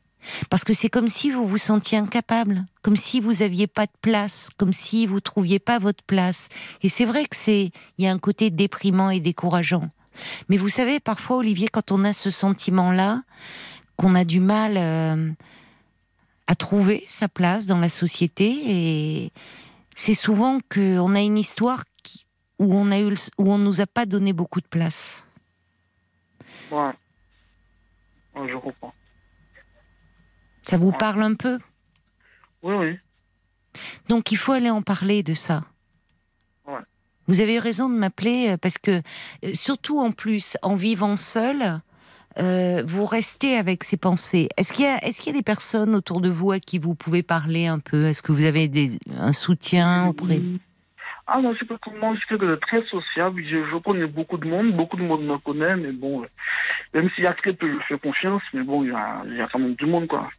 Parce 0.49 0.64
que 0.64 0.74
c'est 0.74 0.89
comme 0.89 1.10
si 1.10 1.32
vous 1.32 1.45
vous 1.45 1.58
sentiez 1.58 1.97
incapable, 1.97 2.66
comme 2.82 2.95
si 2.95 3.20
vous 3.20 3.41
aviez 3.41 3.68
pas 3.68 3.86
de 3.86 3.91
place, 4.01 4.49
comme 4.58 4.72
si 4.72 5.06
vous 5.06 5.20
trouviez 5.20 5.60
pas 5.60 5.80
votre 5.80 6.04
place. 6.04 6.47
Et 6.82 6.88
c'est 6.88 7.06
vrai 7.06 7.26
que 7.26 7.36
c'est, 7.36 7.72
il 7.97 8.06
y 8.06 8.08
a 8.08 8.12
un 8.12 8.20
côté 8.20 8.49
déprimant 8.49 9.10
et 9.10 9.20
décourageant. 9.20 9.89
Mais 10.47 10.58
vous 10.58 10.70
savez, 10.70 10.99
parfois, 10.99 11.38
Olivier, 11.38 11.68
quand 11.68 11.91
on 11.91 12.04
a 12.04 12.14
ce 12.14 12.32
sentiment-là, 12.32 13.24
qu'on 14.04 14.16
a 14.16 14.26
du 14.26 14.41
mal 14.41 14.76
euh, 14.76 15.32
à 16.47 16.56
trouver 16.56 17.06
sa 17.08 17.30
place 17.30 17.68
dans 17.68 17.80
la 17.80 17.88
société 17.88 18.51
et 18.66 19.32
c'est 19.95 20.14
souvent 20.14 20.60
qu'on 20.70 21.16
a 21.16 21.22
une 21.22 21.38
histoire 21.38 21.84
qui- 22.04 22.26
où 22.60 22.74
on 22.76 22.91
a 22.91 22.99
eu 22.99 23.14
où 23.38 23.51
on 23.54 23.58
nous 23.58 23.80
a 23.80 23.88
pas 23.88 24.06
donné 24.06 24.34
beaucoup 24.34 24.60
de 24.60 24.68
place. 24.68 25.24
Ouais. 26.70 26.91
Ouais, 28.36 28.49
je 28.51 28.58
comprends. 28.58 28.93
Ça 30.64 30.78
vous 30.78 30.89
Ouais. 30.89 30.97
parle 30.97 31.24
un 31.24 31.36
peu? 31.36 31.58
Oui, 32.62 32.74
oui. 32.76 32.99
Donc 34.10 34.34
il 34.34 34.38
faut 34.38 34.51
aller 34.51 34.70
en 34.70 34.82
parler 34.82 35.24
de 35.24 35.34
ça. 35.34 35.64
Ouais. 36.68 36.80
Vous 37.28 37.39
avez 37.39 37.56
eu 37.56 37.60
raison 37.60 37.88
de 37.89 37.95
m'appeler 37.95 38.49
euh, 38.49 38.58
parce 38.58 38.78
que 38.78 39.01
euh, 39.45 39.54
surtout 39.54 39.99
en 40.01 40.12
plus 40.12 40.58
en 40.62 40.76
vivant 40.76 41.16
seul, 41.16 41.80
euh, 42.40 42.84
vous 42.86 43.06
restez 43.06 43.58
avec 43.58 43.84
ces 43.84 43.98
pensées. 43.98 44.50
Est-ce 44.58 44.74
qu'il 44.74 44.86
y 44.86 45.14
qu'il 45.14 45.28
y 45.28 45.30
a 45.36 45.38
des 45.38 45.44
personnes 45.44 45.96
autour 45.96 46.22
de 46.22 46.30
vous 46.30 46.52
à 46.52 46.60
qui 46.60 46.80
vous 46.80 46.96
pouvez 46.96 47.24
parler 47.24 47.68
un 47.68 47.80
peu? 47.80 48.06
Est-ce 48.06 48.24
que 48.24 48.32
vous 48.32 48.46
avez 48.46 48.68
des, 48.68 48.98
un 49.20 49.34
soutien 49.34 50.08
auprès 50.08 50.42
Ah 51.28 51.42
non, 51.42 51.54
c'est 51.60 51.68
pas 51.68 51.78
comment 51.82 52.16
je 52.16 52.20
suis 52.22 52.38
très 52.62 52.84
sociable. 52.86 53.44
Je, 53.44 53.78
connais 53.80 54.08
beaucoup 54.08 54.38
de 54.38 54.48
monde, 54.48 54.74
beaucoup 54.74 54.98
de 54.98 55.04
monde 55.04 55.24
me 55.26 55.38
connaît, 55.38 55.76
mais 55.76 55.92
bon, 55.92 56.26
même 56.94 57.10
s'il 57.12 57.24
y 57.24 57.28
a 57.28 57.34
très 57.34 57.54
peu, 57.54 57.68
je 57.72 57.86
fais 57.88 58.00
confiance, 58.00 58.42
mais 58.54 58.64
bon, 58.64 58.84
il 58.84 58.90
y 58.90 58.94
a, 58.94 59.22
il 59.26 59.38
y 59.38 59.42
a 59.42 59.48
quand 59.52 59.60
même 59.60 59.76
du 59.76 59.86
monde, 59.86 60.08
quoi. 60.08 60.30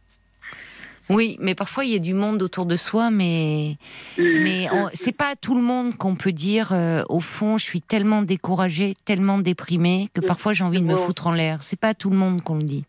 Oui, 1.09 1.37
mais 1.39 1.53
parfois 1.55 1.85
il 1.85 1.91
y 1.91 1.95
a 1.95 1.99
du 1.99 2.13
monde 2.13 2.41
autour 2.41 2.65
de 2.65 2.75
soi, 2.75 3.11
mais 3.11 3.77
mais 4.17 4.67
c'est 4.93 5.15
pas 5.15 5.29
à 5.31 5.35
tout 5.35 5.55
le 5.55 5.61
monde 5.61 5.95
qu'on 5.97 6.15
peut 6.15 6.31
dire 6.31 6.71
euh, 6.73 7.03
au 7.09 7.19
fond 7.19 7.57
je 7.57 7.63
suis 7.63 7.81
tellement 7.81 8.21
découragée, 8.21 8.95
tellement 9.05 9.37
déprimée 9.37 10.09
que 10.13 10.21
parfois 10.21 10.53
j'ai 10.53 10.63
envie 10.63 10.81
de 10.81 10.87
me 10.87 10.97
foutre 10.97 11.27
en 11.27 11.31
l'air. 11.31 11.61
C'est 11.63 11.79
pas 11.79 11.89
à 11.89 11.93
tout 11.93 12.09
le 12.09 12.17
monde 12.17 12.41
qu'on 12.41 12.55
le 12.55 12.63
dit. 12.63 12.85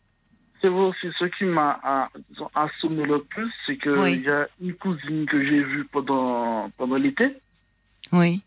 C'est 0.62 0.68
vrai 0.68 0.84
aussi, 0.86 1.06
ce 1.18 1.26
qui 1.26 1.44
m'a 1.44 1.78
assommé 2.54 3.04
le 3.04 3.22
plus, 3.22 3.52
c'est 3.66 3.76
qu'il 3.76 3.90
Oui. 3.92 4.22
y 4.24 4.28
a 4.30 4.48
une 4.62 4.72
cousine 4.74 5.26
que 5.26 5.38
j'ai 5.44 5.62
vue 5.62 5.84
pendant, 5.92 6.70
pendant 6.78 6.96
l'été, 6.96 7.34
Oui, 8.12 8.40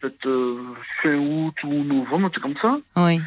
peut-être 0.00 0.26
euh, 0.26 0.60
fin 1.02 1.14
août 1.16 1.54
ou 1.62 1.84
novembre, 1.84 2.26
un 2.26 2.30
truc 2.30 2.42
comme 2.42 2.56
ça. 2.60 2.76
oui, 2.96 3.20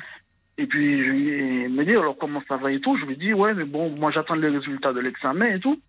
Et 0.58 0.68
puis, 0.68 1.68
dit, 1.88 1.96
alors 1.98 2.18
comment 2.18 2.42
ça 2.48 2.58
va 2.58 2.72
et 2.72 2.80
tout 2.80 2.98
Je 2.98 3.06
lui 3.06 3.14
ai 3.14 3.18
dit, 3.18 3.34
ouais, 3.34 3.54
mais 3.54 3.66
bon, 3.66 3.90
moi 3.90 4.12
j'attends 4.12 4.36
les 4.36 4.50
résultats 4.50 4.94
de 4.94 5.00
l'examen 5.00 5.46
et 5.48 5.60
tout. 5.60 5.80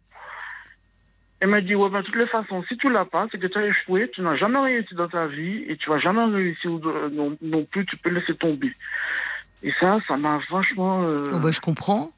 Elle 1.41 1.51
m'a 1.51 1.61
dit, 1.61 1.75
ouais, 1.77 1.89
ben, 1.89 2.01
de 2.01 2.07
toutes 2.07 2.17
les 2.17 2.27
façons, 2.27 2.65
si 2.69 2.77
tu 2.79 2.91
l'as 2.91 3.05
pas, 3.05 3.27
c'est 3.31 3.39
que 3.39 3.47
tu 3.47 3.59
as 3.59 3.67
échoué, 3.67 4.11
tu 4.13 4.23
n'as 4.23 4.35
jamais 4.37 4.59
réussi 4.61 4.95
dans 4.95 5.09
ta 5.09 5.27
vie 5.29 5.65
et 5.69 5.77
tu 5.77 5.89
vas 5.89 5.99
jamais 6.01 6.25
réussir 6.25 6.71
de- 6.79 7.11
non, 7.11 7.37
non 7.43 7.65
plus, 7.65 7.87
tu 7.87 7.97
peux 7.99 8.11
laisser 8.11 8.35
tomber. 8.35 8.75
Et 9.63 9.73
ça, 9.79 9.99
ça 10.09 10.17
m'a 10.17 10.41
vachement. 10.51 11.03
euh, 11.05 11.33
Oh, 11.35 11.39
bah, 11.39 11.51
je 11.53 11.61
comprends. 11.61 12.11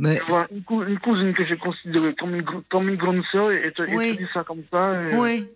Mais 0.00 0.18
tu 0.18 0.24
vois, 0.26 0.46
une, 0.52 0.62
cou- 0.62 0.82
une 0.84 0.98
cousine 0.98 1.34
que 1.34 1.44
j'ai 1.44 1.56
considérée 1.56 2.14
comme 2.14 2.34
une, 2.34 2.42
gr- 2.42 2.62
comme 2.70 2.88
une 2.88 2.96
grande 2.96 3.22
sœur 3.32 3.50
et 3.52 3.72
te, 3.72 3.82
et 3.82 3.94
Oui. 3.96 4.16
dit 4.16 4.26
ça 4.32 4.42
comme 4.44 4.62
ça. 4.70 5.02
et- 5.04 5.16
oui. 5.16 5.46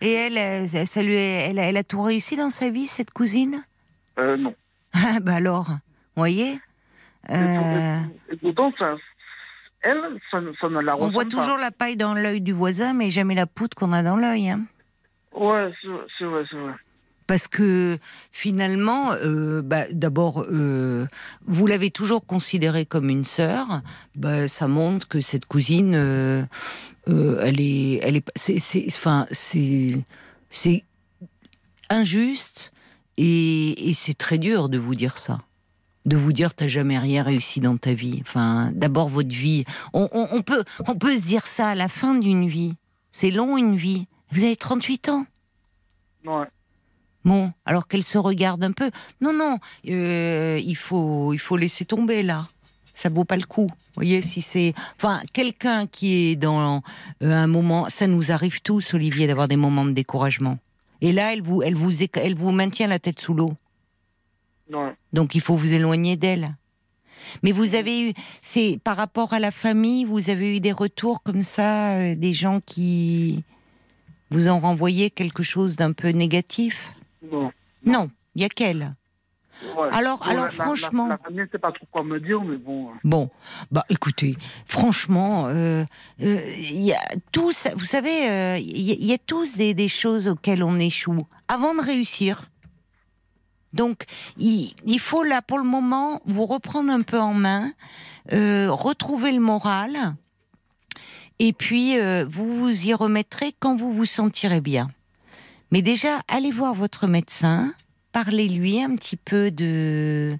Et 0.00 0.12
elle, 0.12 0.38
euh, 0.38 0.66
ça 0.68 0.86
ça 0.86 1.02
lui, 1.02 1.14
est- 1.14 1.50
elle, 1.50 1.58
a- 1.58 1.64
elle 1.64 1.76
a 1.76 1.82
tout 1.82 2.00
réussi 2.02 2.36
dans 2.36 2.50
sa 2.50 2.70
vie 2.70 2.86
cette 2.86 3.10
cousine? 3.10 3.64
Euh, 4.18 4.36
non. 4.36 4.54
Ah 4.94 5.18
bah 5.20 5.34
alors, 5.36 5.66
voyez? 6.16 6.58
Euh, 7.30 8.00
ça, 8.78 8.96
elle, 9.82 10.00
ça, 10.30 10.40
ne- 10.40 10.52
ça 10.60 10.68
ne 10.68 10.80
la 10.80 10.96
on 10.96 11.08
voit 11.08 11.24
pas. 11.24 11.30
toujours 11.30 11.58
la 11.58 11.70
paille 11.70 11.96
dans 11.96 12.14
l'œil 12.14 12.40
du 12.40 12.52
voisin, 12.52 12.92
mais 12.94 13.10
jamais 13.10 13.34
la 13.34 13.46
poutre 13.46 13.76
qu'on 13.76 13.92
a 13.92 14.02
dans 14.02 14.16
l'œil. 14.16 14.50
Hein. 14.50 14.62
Ouais, 15.34 15.72
c'est 15.82 16.24
vrai, 16.24 16.44
c'est 16.50 16.56
vrai. 16.56 16.72
Parce 17.26 17.46
que 17.46 17.98
finalement, 18.32 19.12
euh, 19.12 19.60
bah, 19.62 19.84
d'abord, 19.92 20.44
euh, 20.50 21.06
vous 21.46 21.66
l'avez 21.66 21.90
toujours 21.90 22.24
considérée 22.24 22.86
comme 22.86 23.10
une 23.10 23.26
sœur. 23.26 23.82
Bah, 24.16 24.48
ça 24.48 24.66
montre 24.66 25.06
que 25.06 25.20
cette 25.20 25.44
cousine, 25.44 25.94
euh, 25.94 26.44
elle 27.06 27.60
est, 27.60 28.00
elle 28.02 28.16
est, 28.16 28.26
c'est, 28.34 28.58
c'est, 28.58 28.84
enfin, 28.88 29.26
c'est, 29.30 29.98
c'est 30.48 30.84
injuste 31.90 32.72
et, 33.18 33.90
et 33.90 33.94
c'est 33.94 34.14
très 34.16 34.38
dur 34.38 34.68
de 34.70 34.78
vous 34.78 34.94
dire 34.94 35.18
ça. 35.18 35.40
De 36.08 36.16
vous 36.16 36.32
dire 36.32 36.54
t'as 36.54 36.68
jamais 36.68 36.98
rien 36.98 37.22
réussi 37.22 37.60
dans 37.60 37.76
ta 37.76 37.92
vie. 37.92 38.18
Enfin, 38.22 38.70
d'abord 38.74 39.08
votre 39.10 39.28
vie. 39.28 39.64
On, 39.92 40.08
on- 40.12 40.28
on 40.32 40.40
peut, 40.42 40.64
on 40.86 40.94
peut 40.94 41.16
se 41.18 41.26
dire 41.26 41.46
ça 41.46 41.68
à 41.68 41.74
la 41.74 41.88
fin 41.88 42.14
d'une 42.14 42.48
vie. 42.48 42.74
C'est 43.10 43.30
long 43.30 43.58
une 43.58 43.76
vie. 43.76 44.06
Vous 44.32 44.42
avez 44.42 44.56
38 44.56 45.10
ans. 45.10 45.26
Ouais. 46.24 46.46
Bon, 47.24 47.52
alors 47.66 47.88
qu'elle 47.88 48.02
se 48.04 48.16
regarde 48.16 48.64
un 48.64 48.72
peu. 48.72 48.90
Non, 49.20 49.32
non, 49.34 49.58
euh, 49.88 50.58
il 50.64 50.76
faut, 50.76 51.34
il 51.34 51.38
faut 51.38 51.56
laisser 51.58 51.84
tomber 51.84 52.22
là. 52.22 52.48
Ça 52.94 53.10
vaut 53.10 53.24
pas 53.24 53.36
le 53.36 53.44
coup. 53.44 53.66
Vous 53.66 53.94
voyez, 53.96 54.22
si 54.22 54.40
c'est, 54.40 54.72
enfin, 54.96 55.20
quelqu'un 55.34 55.86
qui 55.86 56.30
est 56.30 56.36
dans 56.36 56.82
euh, 57.22 57.32
un 57.32 57.46
moment, 57.46 57.86
ça 57.90 58.06
nous 58.06 58.32
arrive 58.32 58.60
tous, 58.62 58.94
Olivier, 58.94 59.26
d'avoir 59.26 59.46
des 59.46 59.56
moments 59.56 59.84
de 59.84 59.92
découragement. 59.92 60.58
Et 61.02 61.12
là, 61.12 61.32
elle 61.34 61.42
vous, 61.42 61.62
elle 61.62 61.74
vous, 61.74 61.92
elle 62.14 62.34
vous 62.34 62.50
maintient 62.50 62.86
la 62.88 62.98
tête 62.98 63.20
sous 63.20 63.34
l'eau. 63.34 63.52
Ouais. 64.72 64.94
Donc, 65.12 65.34
il 65.34 65.40
faut 65.40 65.56
vous 65.56 65.72
éloigner 65.72 66.16
d'elle. 66.16 66.56
Mais 67.42 67.52
vous 67.52 67.74
avez 67.74 68.08
eu, 68.08 68.12
c'est 68.42 68.78
par 68.82 68.96
rapport 68.96 69.32
à 69.34 69.38
la 69.38 69.50
famille, 69.50 70.04
vous 70.04 70.30
avez 70.30 70.56
eu 70.56 70.60
des 70.60 70.72
retours 70.72 71.22
comme 71.22 71.42
ça, 71.42 71.92
euh, 71.96 72.14
des 72.14 72.32
gens 72.32 72.60
qui 72.64 73.44
vous 74.30 74.48
ont 74.48 74.60
renvoyé 74.60 75.10
quelque 75.10 75.42
chose 75.42 75.76
d'un 75.76 75.92
peu 75.92 76.08
négatif? 76.10 76.92
Non. 77.30 77.50
Non, 77.84 78.10
il 78.34 78.42
y 78.42 78.44
a 78.44 78.48
qu'elle. 78.48 78.94
Ouais. 79.76 79.88
Alors- 79.90 80.18
Bon, 80.18 80.30
alors, 80.30 80.44
la- 80.44 80.50
franchement- 80.50 81.08
La, 81.08 81.14
la 81.16 81.18
famille 81.18 81.40
ne 81.40 81.46
sait 81.50 81.58
pas 81.58 81.72
trop 81.72 81.86
quoi 81.90 82.04
me 82.04 82.20
dire, 82.20 82.40
mais 82.42 82.56
bon. 82.56 82.90
euh, 82.90 82.92
Bon, 83.02 83.28
bah 83.72 83.84
écoutez, 83.88 84.36
franchement, 84.66 85.46
euh, 85.48 85.84
euh, 86.22 86.54
il 86.56 86.82
y 86.84 86.92
a 86.92 87.00
tous, 87.32 87.66
vous 87.76 87.84
savez, 87.84 88.58
il 88.62 88.80
y, 88.80 88.92
a- 88.92 88.96
il 89.00 89.04
y 89.06 89.12
a 89.12 89.18
tous 89.18 89.56
des, 89.56 89.74
des 89.74 89.88
choses 89.88 90.28
auxquelles 90.28 90.62
on 90.62 90.78
échoue 90.78 91.26
avant 91.48 91.74
de 91.74 91.80
réussir. 91.82 92.48
Donc, 93.72 94.04
il, 94.38 94.98
faut 94.98 95.22
là, 95.22 95.42
pour 95.42 95.58
le 95.58 95.64
moment, 95.64 96.20
vous 96.24 96.46
reprendre 96.46 96.90
un 96.90 97.02
peu 97.02 97.18
en 97.18 97.34
main, 97.34 97.72
euh, 98.32 98.70
retrouver 98.70 99.32
le 99.32 99.40
moral, 99.40 100.14
et 101.38 101.52
puis 101.52 101.98
euh, 101.98 102.24
vous 102.28 102.56
vous 102.56 102.86
y 102.86 102.94
remettrez 102.94 103.54
quand 103.58 103.76
vous 103.76 103.92
vous 103.92 104.06
sentirez 104.06 104.60
bien. 104.60 104.90
Mais 105.70 105.82
déjà, 105.82 106.20
allez 106.28 106.50
voir 106.50 106.74
votre 106.74 107.06
médecin, 107.06 107.74
parlez-lui 108.12 108.82
un 108.82 108.96
petit 108.96 109.16
peu 109.16 109.50
de 109.50 110.30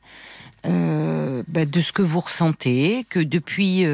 euh, 0.66 1.43
bah, 1.49 1.66
de 1.66 1.81
ce 1.81 1.93
que 1.93 2.03
vous 2.03 2.20
ressentez, 2.20 3.05
que 3.09 3.20
depuis 3.20 3.85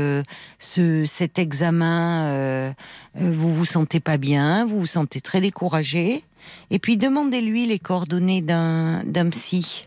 ce, 0.58 1.04
cet 1.06 1.38
examen, 1.38 2.24
euh, 2.26 2.72
vous 3.14 3.52
vous 3.52 3.66
sentez 3.66 4.00
pas 4.00 4.16
bien, 4.16 4.64
vous 4.64 4.80
vous 4.80 4.86
sentez 4.86 5.20
très 5.20 5.40
découragé, 5.40 6.24
et 6.70 6.78
puis 6.78 6.96
demandez-lui 6.96 7.66
les 7.66 7.78
coordonnées 7.78 8.42
d'un 8.42 9.02
d'un 9.04 9.30
psy. 9.30 9.86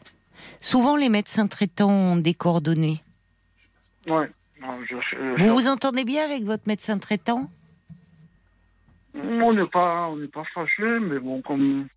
Souvent, 0.62 0.95
les 0.95 1.10
médecins 1.10 1.47
traitants 1.47 1.89
ont 1.91 2.16
des 2.18 2.34
coordonnées. 2.34 3.01
Je- 4.08 5.43
Vous 5.45 5.53
vous 5.53 5.68
entendez 5.68 6.03
bien 6.03 6.24
avec 6.26 6.43
votre 6.43 6.64
médecin 6.68 6.97
traitant? 6.97 7.49
On 9.16 9.53
n'est 9.53 9.66
pas, 9.68 10.08
on 10.10 10.18
n'est 10.18 10.28
pas 10.28 10.43
fâchés, 10.53 10.99
mais 11.01 11.20
bon, 11.20 11.41
comme 11.41 11.88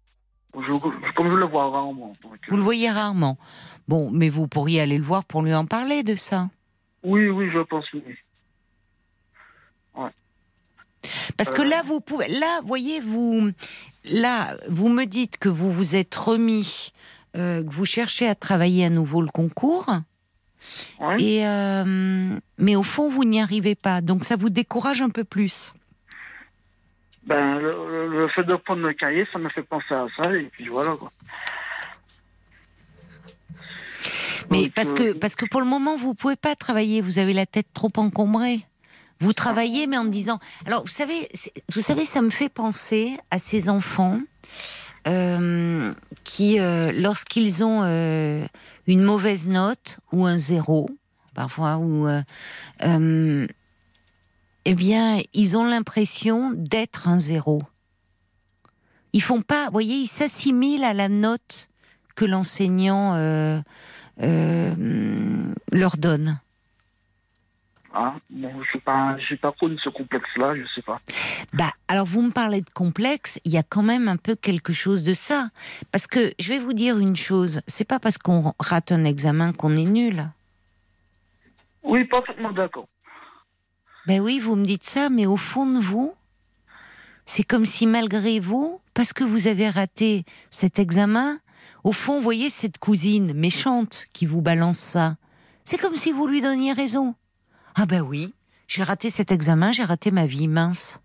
je, 0.54 1.12
comme 1.14 1.28
je 1.30 1.34
le 1.36 1.46
vois 1.46 1.70
rarement. 1.70 2.12
donc, 2.22 2.32
euh, 2.34 2.36
Vous 2.48 2.56
le 2.56 2.62
voyez 2.62 2.90
rarement. 2.90 3.38
Bon, 3.88 4.10
mais 4.10 4.28
vous 4.28 4.46
pourriez 4.48 4.80
aller 4.80 4.98
le 4.98 5.04
voir 5.04 5.24
pour 5.24 5.42
lui 5.42 5.54
en 5.54 5.66
parler 5.66 6.02
de 6.02 6.16
ça. 6.16 6.48
Oui, 7.02 7.28
oui, 7.28 7.48
je 7.52 7.60
pense 7.60 7.84
oui. 7.94 8.02
Parce 11.36 11.50
que 11.50 11.62
Euh. 11.62 11.64
là, 11.68 11.82
vous 11.86 12.00
pouvez, 12.00 12.28
là, 12.28 12.60
voyez, 12.64 13.00
vous, 13.00 13.50
là, 14.04 14.56
vous 14.68 14.88
me 14.88 15.04
dites 15.04 15.38
que 15.38 15.48
vous 15.48 15.70
vous 15.72 15.94
êtes 15.96 16.14
remis, 16.14 16.92
euh, 17.36 17.62
que 17.64 17.70
vous 17.72 17.86
cherchez 17.86 18.28
à 18.28 18.34
travailler 18.34 18.84
à 18.86 18.90
nouveau 18.90 19.22
le 19.22 19.28
concours, 19.30 19.86
Ouais. 21.00 21.16
et 21.22 21.46
euh, 21.46 22.38
mais 22.58 22.76
au 22.76 22.82
fond, 22.82 23.08
vous 23.08 23.24
n'y 23.24 23.40
arrivez 23.40 23.74
pas. 23.74 24.00
Donc, 24.02 24.24
ça 24.24 24.36
vous 24.36 24.50
décourage 24.50 25.00
un 25.00 25.08
peu 25.08 25.24
plus. 25.24 25.72
Ben, 27.24 27.58
le, 27.58 27.70
le- 27.70 28.08
le 28.22 28.28
fait 28.28 28.44
de 28.44 28.56
prendre 28.56 28.82
le 28.82 28.92
cahier, 28.92 29.26
ça 29.32 29.38
me 29.38 29.48
fait 29.50 29.62
penser 29.62 29.94
à 29.94 30.06
ça, 30.16 30.34
et 30.34 30.44
puis 30.52 30.68
voilà, 30.68 30.96
quoi. 30.96 31.10
Mais 34.50 34.62
Donc, 34.64 34.72
parce 34.74 34.88
euh, 34.88 34.94
que 34.94 35.12
parce 35.12 35.36
que 35.36 35.46
pour 35.46 35.60
le 35.60 35.66
moment, 35.66 35.96
vous 35.96 36.14
pouvez 36.14 36.36
pas 36.36 36.56
travailler. 36.56 37.00
Vous 37.00 37.18
avez 37.18 37.32
la 37.32 37.46
tête 37.46 37.68
trop 37.72 37.90
encombrée. 37.96 38.60
Vous 39.20 39.32
travaillez, 39.34 39.86
mais 39.86 39.98
en 39.98 40.04
disant. 40.04 40.38
Alors, 40.66 40.82
vous 40.82 40.88
savez, 40.88 41.28
vous 41.74 41.82
savez, 41.82 42.06
ça 42.06 42.22
me 42.22 42.30
fait 42.30 42.48
penser 42.48 43.18
à 43.30 43.38
ces 43.38 43.68
enfants 43.68 44.18
euh, 45.06 45.92
qui, 46.24 46.58
euh, 46.58 46.90
lorsqu'ils 46.92 47.62
ont 47.62 47.82
euh, 47.82 48.44
une 48.86 49.02
mauvaise 49.02 49.46
note 49.48 49.98
ou 50.12 50.26
un 50.26 50.38
zéro, 50.38 50.90
parfois, 51.34 51.76
ou 51.76 52.08
euh, 52.08 52.22
euh, 52.82 53.46
eh 54.64 54.74
bien, 54.74 55.20
ils 55.34 55.56
ont 55.56 55.64
l'impression 55.64 56.52
d'être 56.54 57.08
un 57.08 57.18
zéro. 57.18 57.62
Ils 59.12 59.22
font 59.22 59.42
pas, 59.42 59.66
vous 59.66 59.72
voyez, 59.72 59.96
ils 59.96 60.06
s'assimilent 60.06 60.84
à 60.84 60.94
la 60.94 61.08
note 61.08 61.68
que 62.14 62.24
l'enseignant 62.24 63.14
euh, 63.16 63.60
leur 65.72 65.96
donne. 65.96 66.40
Ah, 67.92 68.14
bon, 68.30 68.62
je 68.62 68.72
sais 68.72 68.78
pas, 68.78 69.16
pas 69.42 69.52
connu 69.58 69.76
ce 69.82 69.88
complexe-là, 69.88 70.54
je 70.54 70.62
sais 70.74 70.82
pas. 70.82 71.00
Bah, 71.52 71.72
alors 71.88 72.06
vous 72.06 72.22
me 72.22 72.30
parlez 72.30 72.60
de 72.60 72.70
complexe, 72.70 73.40
il 73.44 73.52
y 73.52 73.58
a 73.58 73.64
quand 73.64 73.82
même 73.82 74.06
un 74.06 74.16
peu 74.16 74.36
quelque 74.36 74.72
chose 74.72 75.02
de 75.02 75.14
ça. 75.14 75.48
Parce 75.90 76.06
que 76.06 76.32
je 76.38 76.48
vais 76.50 76.58
vous 76.58 76.72
dire 76.72 76.98
une 76.98 77.16
chose, 77.16 77.60
c'est 77.66 77.84
pas 77.84 77.98
parce 77.98 78.16
qu'on 78.16 78.54
rate 78.60 78.92
un 78.92 79.04
examen 79.04 79.52
qu'on 79.52 79.76
est 79.76 79.90
nul. 79.90 80.28
Oui, 81.82 82.04
parfaitement 82.04 82.52
d'accord. 82.52 82.86
Ben 84.06 84.20
oui, 84.20 84.38
vous 84.38 84.54
me 84.54 84.64
dites 84.64 84.84
ça, 84.84 85.10
mais 85.10 85.26
au 85.26 85.36
fond 85.36 85.66
de 85.66 85.80
vous, 85.80 86.14
c'est 87.26 87.42
comme 87.42 87.66
si 87.66 87.86
malgré 87.86 88.38
vous, 88.40 88.80
parce 88.94 89.12
que 89.12 89.24
vous 89.24 89.46
avez 89.46 89.68
raté 89.68 90.24
cet 90.48 90.78
examen, 90.78 91.38
au 91.82 91.92
fond, 91.92 92.16
vous 92.16 92.22
voyez 92.22 92.50
cette 92.50 92.78
cousine 92.78 93.34
méchante 93.34 94.06
qui 94.12 94.26
vous 94.26 94.42
balance 94.42 94.78
ça. 94.78 95.16
C'est 95.64 95.78
comme 95.78 95.96
si 95.96 96.12
vous 96.12 96.26
lui 96.26 96.40
donniez 96.40 96.72
raison. 96.72 97.14
Ah 97.76 97.86
ben 97.86 98.00
oui, 98.02 98.34
j'ai 98.68 98.82
raté 98.82 99.10
cet 99.10 99.30
examen, 99.32 99.72
j'ai 99.72 99.84
raté 99.84 100.10
ma 100.10 100.26
vie 100.26 100.48
mince. 100.48 101.00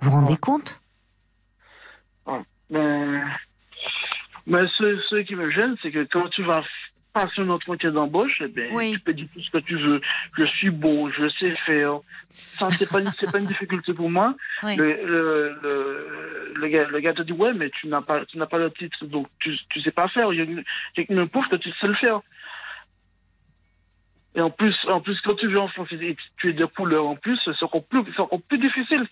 Vous 0.00 0.10
vous 0.10 0.16
rendez 0.16 0.36
compte? 0.36 0.80
Mais, 2.72 3.20
mais 4.46 4.62
ce, 4.78 4.96
ce 5.10 5.16
qui 5.22 5.34
me 5.34 5.50
gêne, 5.50 5.74
c'est 5.82 5.90
que 5.90 6.04
quand 6.04 6.28
tu 6.28 6.44
vas 6.44 6.62
passer 7.12 7.40
un 7.40 7.48
entretien 7.48 7.90
d'embauche, 7.90 8.40
eh 8.44 8.46
ben, 8.46 8.70
Oui. 8.72 8.92
tu 8.92 9.00
peux 9.00 9.12
dire 9.12 9.26
tout 9.34 9.40
ce 9.40 9.50
que 9.50 9.58
tu 9.58 9.76
veux. 9.76 10.00
Je 10.38 10.44
suis 10.44 10.70
bon, 10.70 11.10
je 11.10 11.28
sais 11.40 11.56
faire. 11.66 11.98
Ça, 12.58 12.68
c'est 12.70 12.88
pas, 12.88 13.00
une- 13.00 13.10
pas 13.32 13.40
une 13.40 13.46
difficulté 13.46 13.92
pour 13.92 14.08
moi. 14.08 14.36
Oui. 14.62 14.76
Le, 14.76 14.86
le, 15.04 15.58
le, 15.64 16.52
le 16.54 16.68
gars, 16.68 16.86
le 16.86 17.00
gars 17.00 17.12
te 17.12 17.22
dit, 17.22 17.32
ouais, 17.32 17.52
mais 17.52 17.70
tu 17.70 17.88
n'as 17.88 18.02
pas, 18.02 18.24
tu 18.26 18.38
n'as 18.38 18.46
pas 18.46 18.58
le 18.58 18.70
titre, 18.70 19.04
donc 19.06 19.26
tu, 19.40 19.52
tu 19.70 19.80
sais 19.82 19.90
pas 19.90 20.06
faire. 20.06 20.32
Il 20.32 20.38
y 20.38 20.40
a 20.40 20.44
une- 20.44 20.62
que 20.94 21.56
tu 21.56 21.70
sais 21.80 21.86
le 21.88 21.94
faire. 21.94 22.20
Et 24.36 24.40
en 24.40 24.50
plus, 24.50 24.74
en 24.88 25.00
plus, 25.00 25.18
quand 25.24 25.34
tu 25.36 25.48
viens 25.48 25.60
en 25.62 25.68
France 25.68 25.88
et 25.92 26.14
que 26.14 26.20
tu 26.36 26.50
es 26.50 26.52
de 26.52 26.64
couleur 26.64 27.06
en 27.06 27.16
plus, 27.16 27.38
c'est 27.44 27.62
encore 27.64 27.84
plus, 27.84 28.02
c'est 28.14 28.20
encore 28.20 28.40
plus 28.42 28.58
difficile. 28.58 29.06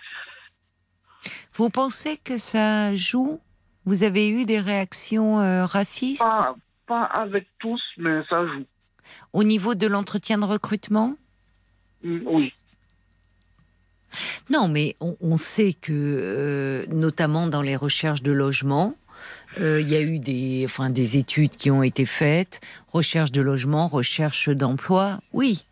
Vous 1.54 1.70
pensez 1.70 2.18
que 2.18 2.38
ça 2.38 2.94
joue? 2.94 3.40
Vous 3.84 4.04
avez 4.04 4.28
eu 4.28 4.44
des 4.44 4.60
réactions 4.60 5.40
euh, 5.40 5.66
racistes? 5.66 6.20
Pas, 6.20 6.54
pas 6.86 7.02
avec 7.04 7.48
tous, 7.58 7.82
mais 7.96 8.22
ça 8.28 8.46
joue. 8.46 8.64
au 9.32 9.42
niveau 9.42 9.74
de 9.74 9.86
l'entretien 9.86 10.38
de 10.38 10.44
recrutement? 10.44 11.16
Mm, 12.04 12.20
Oui. 12.26 12.52
Non, 14.50 14.68
mais 14.68 14.94
on, 15.00 15.16
on 15.20 15.36
sait 15.36 15.72
que, 15.74 15.92
euh, 15.92 16.86
notamment 16.88 17.46
dans 17.48 17.60
les 17.60 17.76
recherches 17.76 18.22
de 18.22 18.32
logement, 18.32 18.94
euh, 19.60 19.80
il 19.80 19.90
y 19.90 19.96
a 19.96 20.02
eu 20.02 20.18
des, 20.18 20.62
enfin, 20.64 20.90
des 20.90 21.16
études 21.16 21.50
qui 21.50 21.70
ont 21.70 21.82
été 21.82 22.06
faites, 22.06 22.60
recherche 22.92 23.32
de 23.32 23.40
logement, 23.40 23.88
recherche 23.88 24.48
d'emploi. 24.48 25.20
Oui, 25.32 25.64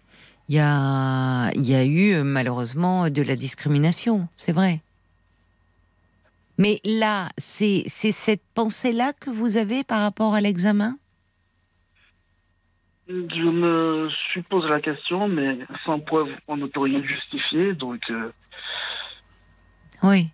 il 0.48 0.57
y 0.57 0.61
a, 0.61 1.51
il 1.55 1.69
y 1.69 1.74
a 1.74 1.85
eu 1.85 2.15
euh, 2.15 2.24
malheureusement 2.24 3.11
de 3.11 3.23
la 3.23 3.36
discrimination, 3.36 4.28
c'est 4.36 4.53
vrai. 4.53 4.81
Mais 6.59 6.81
là, 6.85 7.28
c'est 7.36 7.85
cette 7.86 8.43
pensée-là 8.55 9.12
que 9.12 9.28
vous 9.31 9.57
avez 9.57 9.85
par 9.85 10.01
rapport 10.01 10.35
à 10.35 10.40
l'examen? 10.40 10.97
Je 13.09 13.51
me 13.51 14.09
suis 14.31 14.43
posé 14.43 14.69
la 14.69 14.81
question, 14.81 15.28
mais 15.28 15.59
sans 15.85 16.01
preuve, 16.01 16.28
on 16.48 16.57
ne 16.57 16.66
peut 16.66 16.81
rien 16.81 17.03
justifier. 17.05 17.73
Donc, 17.74 18.01
euh, 18.11 18.32
Oui. 20.03 20.28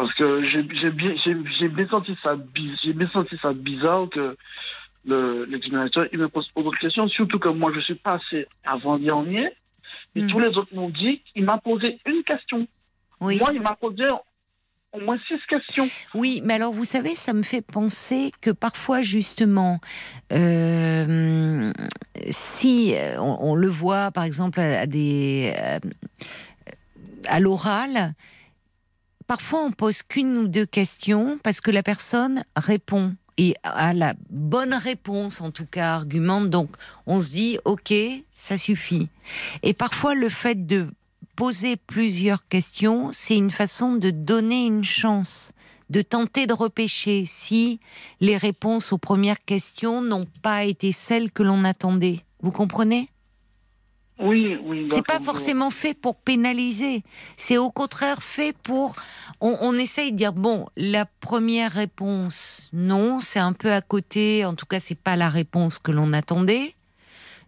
Parce 0.00 0.14
que 0.14 0.26
j'ai 0.50 0.62
bien, 1.72 1.88
senti 1.88 2.16
ça, 2.22 2.36
bi- 2.36 2.76
j'ai 2.84 2.92
bien 2.92 3.08
senti 3.10 3.36
ça 3.42 3.52
bizarre 3.52 4.08
que 4.10 4.36
le 5.04 5.44
l'examinateur 5.46 6.06
il 6.12 6.18
me 6.18 6.28
pose 6.28 6.48
d'autres 6.56 6.78
questions. 6.78 7.08
Surtout 7.08 7.38
que 7.38 7.48
moi, 7.48 7.72
je 7.74 7.80
suis 7.80 7.94
passé 7.96 8.46
avant 8.64 8.98
dernier, 8.98 9.46
et 10.14 10.22
Hmm. 10.22 10.28
tous 10.30 10.40
les 10.40 10.48
autres 10.58 10.74
m'ont 10.74 10.90
dit, 10.90 11.22
il 11.34 11.44
m'a 11.44 11.58
posé 11.58 11.98
une 12.06 12.22
question. 12.24 12.66
Oui. 13.20 13.38
Moi, 13.38 13.50
il 13.54 13.60
m'a 13.60 13.74
posé 13.74 14.04
au 14.92 15.00
moins 15.00 15.18
six 15.28 15.40
questions. 15.48 15.88
Oui, 16.14 16.40
mais 16.44 16.54
alors 16.54 16.72
vous 16.72 16.84
savez, 16.84 17.14
ça 17.14 17.32
me 17.32 17.42
fait 17.42 17.60
penser 17.60 18.30
que 18.40 18.50
parfois 18.50 19.00
justement, 19.02 19.80
euh, 20.32 21.72
si 22.30 22.94
on, 23.18 23.36
on 23.40 23.54
le 23.54 23.68
voit 23.68 24.10
par 24.10 24.24
exemple 24.24 24.60
à, 24.60 24.86
des 24.86 25.52
euh, 25.58 25.78
à 27.26 27.38
l'oral, 27.40 28.14
parfois 29.28 29.62
on 29.62 29.70
pose 29.70 30.02
qu'une 30.02 30.36
ou 30.36 30.48
deux 30.48 30.66
questions 30.66 31.38
parce 31.44 31.60
que 31.60 31.70
la 31.70 31.84
personne 31.84 32.42
répond. 32.56 33.14
Et 33.40 33.54
a 33.62 33.94
la 33.94 34.14
bonne 34.30 34.74
réponse 34.74 35.40
en 35.40 35.52
tout 35.52 35.64
cas 35.64 35.94
argumente. 35.94 36.50
Donc 36.50 36.70
on 37.06 37.20
se 37.20 37.30
dit 37.30 37.58
ok 37.64 37.94
ça 38.34 38.58
suffit. 38.58 39.10
Et 39.62 39.74
parfois 39.74 40.16
le 40.16 40.28
fait 40.28 40.66
de 40.66 40.88
poser 41.36 41.76
plusieurs 41.76 42.48
questions, 42.48 43.10
c'est 43.12 43.36
une 43.36 43.52
façon 43.52 43.92
de 43.92 44.10
donner 44.10 44.66
une 44.66 44.82
chance, 44.82 45.52
de 45.88 46.02
tenter 46.02 46.48
de 46.48 46.52
repêcher 46.52 47.26
si 47.26 47.78
les 48.18 48.36
réponses 48.36 48.92
aux 48.92 48.98
premières 48.98 49.44
questions 49.44 50.02
n'ont 50.02 50.26
pas 50.42 50.64
été 50.64 50.90
celles 50.90 51.30
que 51.30 51.44
l'on 51.44 51.62
attendait. 51.62 52.24
Vous 52.42 52.50
comprenez? 52.50 53.08
Oui, 54.20 54.58
oui. 54.64 54.86
C'est 54.88 55.06
pas 55.06 55.18
d'accord. 55.18 55.36
forcément 55.36 55.70
fait 55.70 55.94
pour 55.94 56.16
pénaliser. 56.16 57.04
C'est 57.36 57.58
au 57.58 57.70
contraire 57.70 58.22
fait 58.22 58.52
pour. 58.52 58.96
On, 59.40 59.56
on 59.60 59.74
essaye 59.74 60.12
de 60.12 60.16
dire 60.16 60.32
bon, 60.32 60.66
la 60.76 61.06
première 61.06 61.72
réponse, 61.72 62.60
non, 62.72 63.20
c'est 63.20 63.38
un 63.38 63.52
peu 63.52 63.72
à 63.72 63.80
côté. 63.80 64.44
En 64.44 64.54
tout 64.54 64.66
cas, 64.66 64.80
c'est 64.80 64.98
pas 64.98 65.16
la 65.16 65.28
réponse 65.28 65.78
que 65.78 65.92
l'on 65.92 66.12
attendait. 66.12 66.74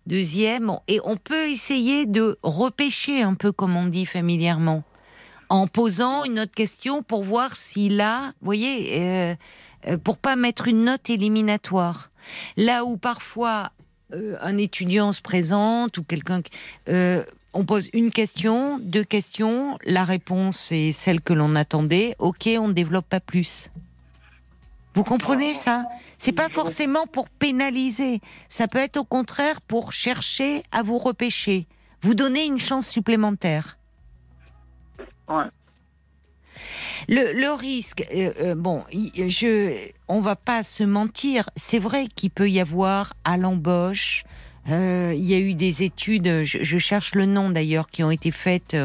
Deuxième, 0.06 0.72
et 0.88 0.98
on 1.04 1.16
peut 1.16 1.48
essayer 1.48 2.06
de 2.06 2.38
repêcher 2.42 3.22
un 3.22 3.34
peu, 3.34 3.52
comme 3.52 3.76
on 3.76 3.86
dit 3.86 4.06
familièrement, 4.06 4.82
en 5.50 5.66
posant 5.66 6.24
une 6.24 6.40
autre 6.40 6.54
question 6.54 7.02
pour 7.02 7.22
voir 7.22 7.54
si 7.54 7.88
là, 7.88 8.32
vous 8.40 8.46
voyez, 8.46 8.98
euh, 8.98 9.34
euh, 9.86 9.98
pour 9.98 10.16
pas 10.16 10.36
mettre 10.36 10.68
une 10.68 10.84
note 10.84 11.10
éliminatoire. 11.10 12.10
Là 12.56 12.84
où 12.84 12.96
parfois 12.96 13.72
euh, 14.12 14.36
un 14.40 14.56
étudiant 14.56 15.12
se 15.12 15.22
présente 15.22 15.98
ou 15.98 16.02
quelqu'un, 16.02 16.40
euh, 16.88 17.24
on 17.52 17.64
pose 17.64 17.90
une 17.92 18.10
question, 18.10 18.78
deux 18.78 19.04
questions, 19.04 19.78
la 19.84 20.04
réponse 20.04 20.70
est 20.72 20.92
celle 20.92 21.20
que 21.20 21.32
l'on 21.32 21.56
attendait. 21.56 22.14
Ok, 22.18 22.48
on 22.58 22.68
ne 22.68 22.72
développe 22.72 23.08
pas 23.08 23.20
plus. 23.20 23.70
Vous 24.94 25.04
comprenez 25.04 25.54
ça? 25.54 25.84
C'est 26.18 26.32
pas 26.32 26.48
forcément 26.48 27.06
pour 27.06 27.28
pénaliser. 27.28 28.20
Ça 28.48 28.68
peut 28.68 28.78
être 28.78 28.96
au 28.96 29.04
contraire 29.04 29.60
pour 29.60 29.92
chercher 29.92 30.62
à 30.72 30.82
vous 30.82 30.98
repêcher, 30.98 31.66
vous 32.02 32.14
donner 32.14 32.44
une 32.44 32.58
chance 32.58 32.88
supplémentaire. 32.88 33.78
Ouais. 35.28 35.44
Le, 37.08 37.56
risque, 37.56 38.06
euh, 38.14 38.32
euh, 38.40 38.54
bon, 38.54 38.82
je, 38.92 39.76
on 40.08 40.20
va 40.20 40.36
pas 40.36 40.62
se 40.62 40.84
mentir. 40.84 41.50
C'est 41.56 41.78
vrai 41.78 42.06
qu'il 42.14 42.30
peut 42.30 42.50
y 42.50 42.60
avoir 42.60 43.14
à 43.24 43.36
l'embauche. 43.36 44.24
euh, 44.68 45.12
il 45.16 45.24
y 45.24 45.34
a 45.34 45.38
eu 45.38 45.54
des 45.54 45.82
études, 45.82 46.44
je 46.44 46.78
cherche 46.78 47.14
le 47.14 47.26
nom 47.26 47.50
d'ailleurs, 47.50 47.88
qui 47.90 48.02
ont 48.04 48.10
été 48.10 48.30
faites. 48.30 48.76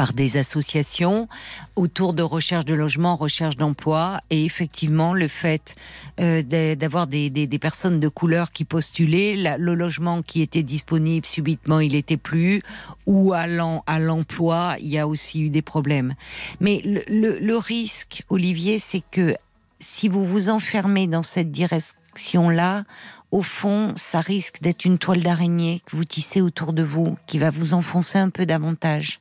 Par 0.00 0.14
des 0.14 0.38
associations 0.38 1.28
autour 1.76 2.14
de 2.14 2.22
recherche 2.22 2.64
de 2.64 2.72
logement, 2.72 3.16
recherche 3.16 3.58
d'emploi, 3.58 4.18
et 4.30 4.46
effectivement 4.46 5.12
le 5.12 5.28
fait 5.28 5.74
euh, 6.20 6.40
d'avoir 6.74 7.06
des, 7.06 7.58
personnes 7.60 8.00
de 8.00 8.08
couleur 8.08 8.50
qui 8.50 8.64
postulaient, 8.64 9.36
la- 9.36 9.58
le 9.58 9.74
logement 9.74 10.22
qui 10.22 10.40
était 10.40 10.62
disponible 10.62 11.26
subitement 11.26 11.80
il 11.80 11.94
était 11.94 12.16
plus, 12.16 12.62
ou 13.04 13.34
l'em- 13.34 13.82
à 13.86 13.98
l'emploi 13.98 14.76
il 14.80 14.88
y 14.88 14.96
a 14.98 15.06
aussi 15.06 15.42
eu 15.42 15.50
des 15.50 15.60
problèmes. 15.60 16.14
Mais 16.60 16.80
le 16.82 17.56
risque, 17.58 18.22
Olivier, 18.30 18.78
c'est 18.78 19.02
que 19.10 19.36
si 19.80 20.08
vous 20.08 20.24
vous 20.24 20.48
enfermez 20.48 21.08
dans 21.08 21.22
cette 21.22 21.50
direction-là, 21.52 22.84
au 23.32 23.42
fond, 23.42 23.92
ça 23.96 24.20
risque 24.20 24.62
d'être 24.62 24.86
une 24.86 24.96
toile 24.96 25.22
d'araignée 25.22 25.82
que 25.84 25.94
vous 25.94 26.06
tissez 26.06 26.40
autour 26.40 26.72
de 26.72 26.82
vous, 26.82 27.18
qui 27.26 27.38
va 27.38 27.50
vous 27.50 27.74
enfoncer 27.74 28.16
un 28.18 28.30
peu 28.30 28.46
davantage. 28.46 29.20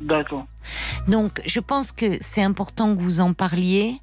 D'accord. 0.00 0.46
Donc, 1.08 1.40
je 1.46 1.60
pense 1.60 1.92
que 1.92 2.18
c'est 2.20 2.42
important 2.42 2.94
que 2.94 3.00
vous 3.00 3.20
en 3.20 3.32
parliez, 3.32 4.00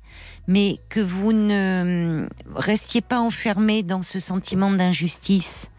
mais 0.47 0.79
que 0.89 0.99
vous 0.99 1.31
ne 1.33 2.27
restiez 2.55 3.01
pas 3.01 3.19
enfermé 3.19 3.81
dans 3.83 4.01
ce 4.01 4.19
sentiment 4.19 4.71
d'injustice 4.71 5.69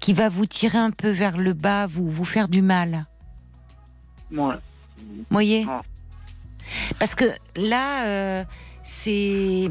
qui 0.00 0.12
va 0.12 0.28
vous 0.28 0.46
tirer 0.46 0.78
un 0.78 0.90
peu 0.90 1.10
vers 1.10 1.36
le 1.38 1.52
bas, 1.54 1.86
vous, 1.86 2.08
vous 2.10 2.24
faire 2.24 2.48
du 2.48 2.62
mal. 2.62 3.06
Ouais. 4.30 4.54
Vous 4.98 5.24
voyez. 5.30 5.66
Parce 6.98 7.14
que 7.14 7.24
là, 7.56 8.04
euh, 8.06 8.44
c'est. 8.82 9.10
Et, 9.10 9.68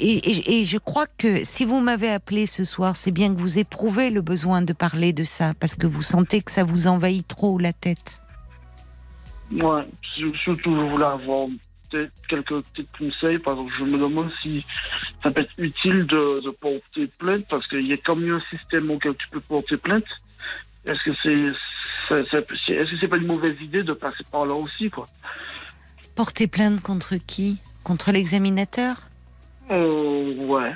et- 0.00 0.60
et 0.60 0.64
je 0.64 0.78
crois 0.78 1.06
que 1.18 1.44
si 1.44 1.64
vous 1.64 1.80
m'avez 1.80 2.10
appelé 2.10 2.46
ce 2.46 2.64
soir, 2.64 2.96
c'est 2.96 3.10
bien 3.10 3.34
que 3.34 3.40
vous 3.40 3.58
éprouvez 3.58 4.10
le 4.10 4.20
besoin 4.22 4.62
de 4.62 4.72
parler 4.72 5.12
de 5.12 5.24
ça, 5.24 5.52
parce 5.60 5.74
que 5.74 5.86
vous 5.86 6.02
sentez 6.02 6.42
que 6.42 6.50
ça 6.50 6.64
vous 6.64 6.86
envahit 6.86 7.26
trop 7.26 7.58
la 7.58 7.72
tête. 7.72 8.20
Ouais, 9.52 9.82
sur- 10.02 10.36
surtout, 10.36 10.74
je 10.74 10.90
voulais 10.90 11.04
avoir 11.04 11.48
peut-être 11.90 12.12
quelques 12.28 12.60
petits 12.62 12.88
conseils, 12.98 13.38
parce 13.38 13.58
que 13.58 13.76
je 13.78 13.84
me 13.84 13.98
demande 13.98 14.30
si 14.42 14.64
ça 15.22 15.30
peut 15.30 15.42
être 15.42 15.52
utile 15.58 16.06
de, 16.06 16.40
de 16.44 16.50
porter 16.50 17.06
plainte, 17.18 17.46
parce 17.48 17.66
qu'il 17.68 17.86
y 17.86 17.92
a 17.92 17.96
comme 17.98 18.28
un 18.30 18.40
système 18.50 18.90
auquel 18.90 19.14
tu 19.16 19.28
peux 19.30 19.40
porter 19.40 19.76
plainte. 19.76 20.04
Est-ce 20.86 21.02
que 21.04 21.14
c'est- 21.22 22.14
est-ce 22.16 22.90
que 22.90 22.96
c'est 22.98 23.08
pas 23.08 23.16
une 23.16 23.26
mauvaise 23.26 23.56
idée 23.60 23.82
de 23.82 23.92
passer 23.92 24.24
par 24.30 24.44
là 24.44 24.54
aussi, 24.54 24.90
quoi? 24.90 25.08
Porter 26.14 26.46
plainte 26.46 26.80
contre 26.82 27.16
qui? 27.16 27.58
Contre 27.82 28.12
l'examinateur? 28.12 28.96
Euh, 29.70 30.34
ouais. 30.46 30.74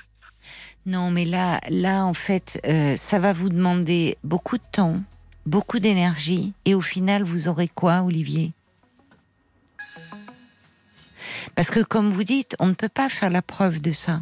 Non, 0.86 1.10
mais 1.10 1.24
là, 1.24 1.60
là, 1.68 2.04
en 2.06 2.14
fait, 2.14 2.60
euh, 2.64 2.96
ça 2.96 3.18
va 3.18 3.32
vous 3.32 3.48
demander 3.50 4.16
beaucoup 4.24 4.56
de 4.56 4.62
temps, 4.72 5.00
beaucoup 5.44 5.78
d'énergie, 5.78 6.54
et 6.64 6.74
au 6.74 6.80
final, 6.80 7.22
vous 7.24 7.48
aurez 7.48 7.68
quoi, 7.68 8.02
Olivier? 8.02 8.52
Parce 11.55 11.70
que, 11.70 11.80
comme 11.80 12.10
vous 12.10 12.24
dites, 12.24 12.56
on 12.59 12.66
ne 12.66 12.74
peut 12.74 12.88
pas 12.88 13.09
faire 13.09 13.30
la 13.30 13.42
preuve 13.42 13.80
de 13.80 13.92
ça. 13.92 14.20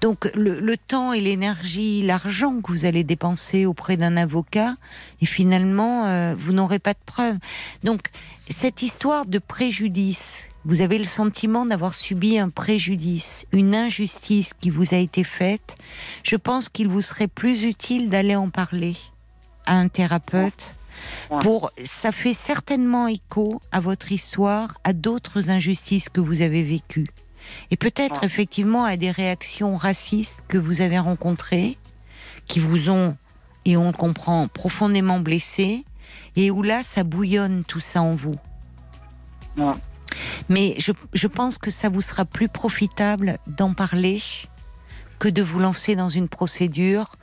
Donc, 0.00 0.30
le, 0.34 0.76
temps 0.76 1.12
et 1.12 1.20
l'énergie, 1.20 2.02
l'argent 2.02 2.60
que 2.60 2.72
vous 2.72 2.84
allez 2.84 3.04
dépenser 3.04 3.66
auprès 3.66 3.96
d'un 3.96 4.16
avocat, 4.16 4.74
et 5.20 5.26
finalement, 5.26 6.06
euh, 6.06 6.34
vous 6.38 6.52
n'aurez 6.52 6.78
pas 6.78 6.94
de 6.94 6.98
preuve. 7.04 7.36
Donc, 7.84 8.08
cette 8.48 8.82
histoire 8.82 9.26
de 9.26 9.38
préjudice, 9.38 10.48
vous 10.64 10.80
avez 10.80 10.98
le 10.98 11.06
sentiment 11.06 11.66
d'avoir 11.66 11.94
subi 11.94 12.38
un 12.38 12.48
préjudice, 12.48 13.46
une 13.52 13.74
injustice 13.74 14.52
qui 14.60 14.70
vous 14.70 14.94
a 14.94 14.98
été 14.98 15.24
faite, 15.24 15.76
je 16.22 16.36
pense 16.36 16.68
qu'il 16.68 16.88
vous 16.88 17.02
serait 17.02 17.28
plus 17.28 17.64
utile 17.64 18.10
d'aller 18.10 18.36
en 18.36 18.48
parler 18.48 18.96
à 19.66 19.74
un 19.74 19.88
thérapeute. 19.88 20.77
Ouais. 21.30 21.38
Pour, 21.40 21.70
ça 21.84 22.12
fait 22.12 22.34
certainement 22.34 23.06
écho 23.06 23.60
à 23.72 23.80
votre 23.80 24.12
histoire, 24.12 24.78
à 24.84 24.92
d'autres 24.92 25.50
injustices 25.50 26.08
que 26.08 26.20
vous 26.20 26.40
avez 26.42 26.62
vécues. 26.62 27.08
Et 27.70 27.76
peut-être 27.76 28.20
Ouais. 28.20 28.26
effectivement 28.26 28.84
à 28.84 28.96
des 28.96 29.10
réactions 29.10 29.74
racistes 29.76 30.42
que 30.48 30.58
vous 30.58 30.80
avez 30.80 30.98
rencontrées, 30.98 31.78
qui 32.46 32.60
vous 32.60 32.88
ont, 32.90 33.16
et 33.64 33.76
on 33.76 33.86
le 33.88 33.92
comprend, 33.96 34.48
profondément 34.48 35.20
blessé, 35.20 35.84
et 36.36 36.50
où 36.50 36.62
là, 36.62 36.82
ça 36.82 37.04
bouillonne 37.04 37.64
tout 37.64 37.80
ça 37.80 38.02
en 38.02 38.12
vous. 38.14 38.34
Ouais. 39.56 39.72
Mais 40.48 40.74
je, 40.78 40.92
je 41.12 41.26
pense 41.26 41.58
que 41.58 41.70
ça 41.70 41.88
vous 41.88 42.00
sera 42.00 42.24
plus 42.24 42.48
profitable 42.48 43.38
d'en 43.46 43.74
parler 43.74 44.20
que 45.18 45.28
de 45.28 45.42
vous 45.42 45.58
lancer 45.58 45.96
dans 45.96 46.08
une 46.08 46.28
procédure 46.28 47.16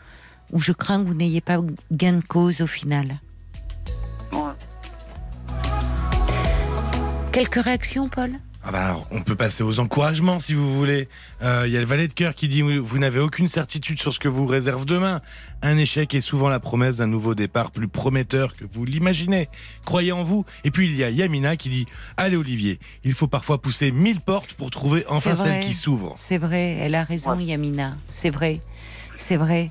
où 0.52 0.60
je 0.60 0.72
crains 0.72 1.02
que 1.02 1.07
vous 1.07 1.14
n'ayez 1.14 1.41
pas 1.41 1.60
gain 1.91 2.14
de 2.14 2.23
cause 2.23 2.61
au 2.61 2.68
final. 2.68 3.19
Ouais. 4.31 4.39
Quelques 7.31 7.56
réactions, 7.64 8.07
Paul? 8.07 8.31
Ah 8.68 8.72
bah 8.72 8.85
alors, 8.85 9.06
on 9.11 9.22
peut 9.22 9.35
passer 9.35 9.61
aux 9.61 9.77
encouragements 9.80 10.39
si 10.39 10.56
vous 10.56 10.73
voulez. 10.76 11.07
Euh, 11.43 11.65
Il 11.68 11.73
y 11.73 11.77
a 11.77 11.80
le 11.80 11.85
valet 11.85 12.07
de 12.07 12.14
cœur 12.14 12.34
qui 12.34 12.47
dit 12.47 12.64
vous 12.64 12.97
n'avez 12.97 13.19
aucune 13.19 13.47
certitude 13.47 13.99
sur 14.02 14.11
ce 14.11 14.18
que 14.18 14.27
vous 14.27 14.47
réserve 14.47 14.85
demain. 14.85 15.22
Un 15.61 15.77
échec 15.77 16.15
est 16.15 16.22
souvent 16.22 16.49
la 16.49 16.60
promesse 16.60 16.95
d'un 16.95 17.06
nouveau 17.06 17.35
départ 17.35 17.69
plus 17.69 17.88
prometteur 17.88 18.56
que 18.56 18.65
vous 18.72 18.84
l'imaginez. 18.84 19.49
Croyez 19.85 20.14
en 20.14 20.23
vous. 20.23 20.47
Et 20.64 20.72
puis 20.72 20.88
il 20.88 20.95
y 20.95 21.03
a 21.03 21.11
Yamina 21.11 21.57
qui 21.57 21.69
dit 21.69 21.85
allez 22.18 22.38
Olivier, 22.38 22.80
il 23.03 23.14
faut 23.14 23.27
parfois 23.27 23.61
pousser 23.61 23.91
mille 23.91 24.19
portes 24.19 24.53
pour 24.53 24.72
trouver 24.72 25.06
enfin 25.10 25.35
celle 25.35 25.64
qui 25.64 25.76
s'ouvre. 25.76 26.14
C'est 26.15 26.39
vrai, 26.39 26.77
elle 26.80 26.95
a 26.95 27.03
raison, 27.03 27.35
Ouais. 27.38 27.43
Yamina. 27.43 27.97
C'est 28.10 28.31
vrai, 28.31 28.61
c'est 29.15 29.38
vrai. 29.38 29.69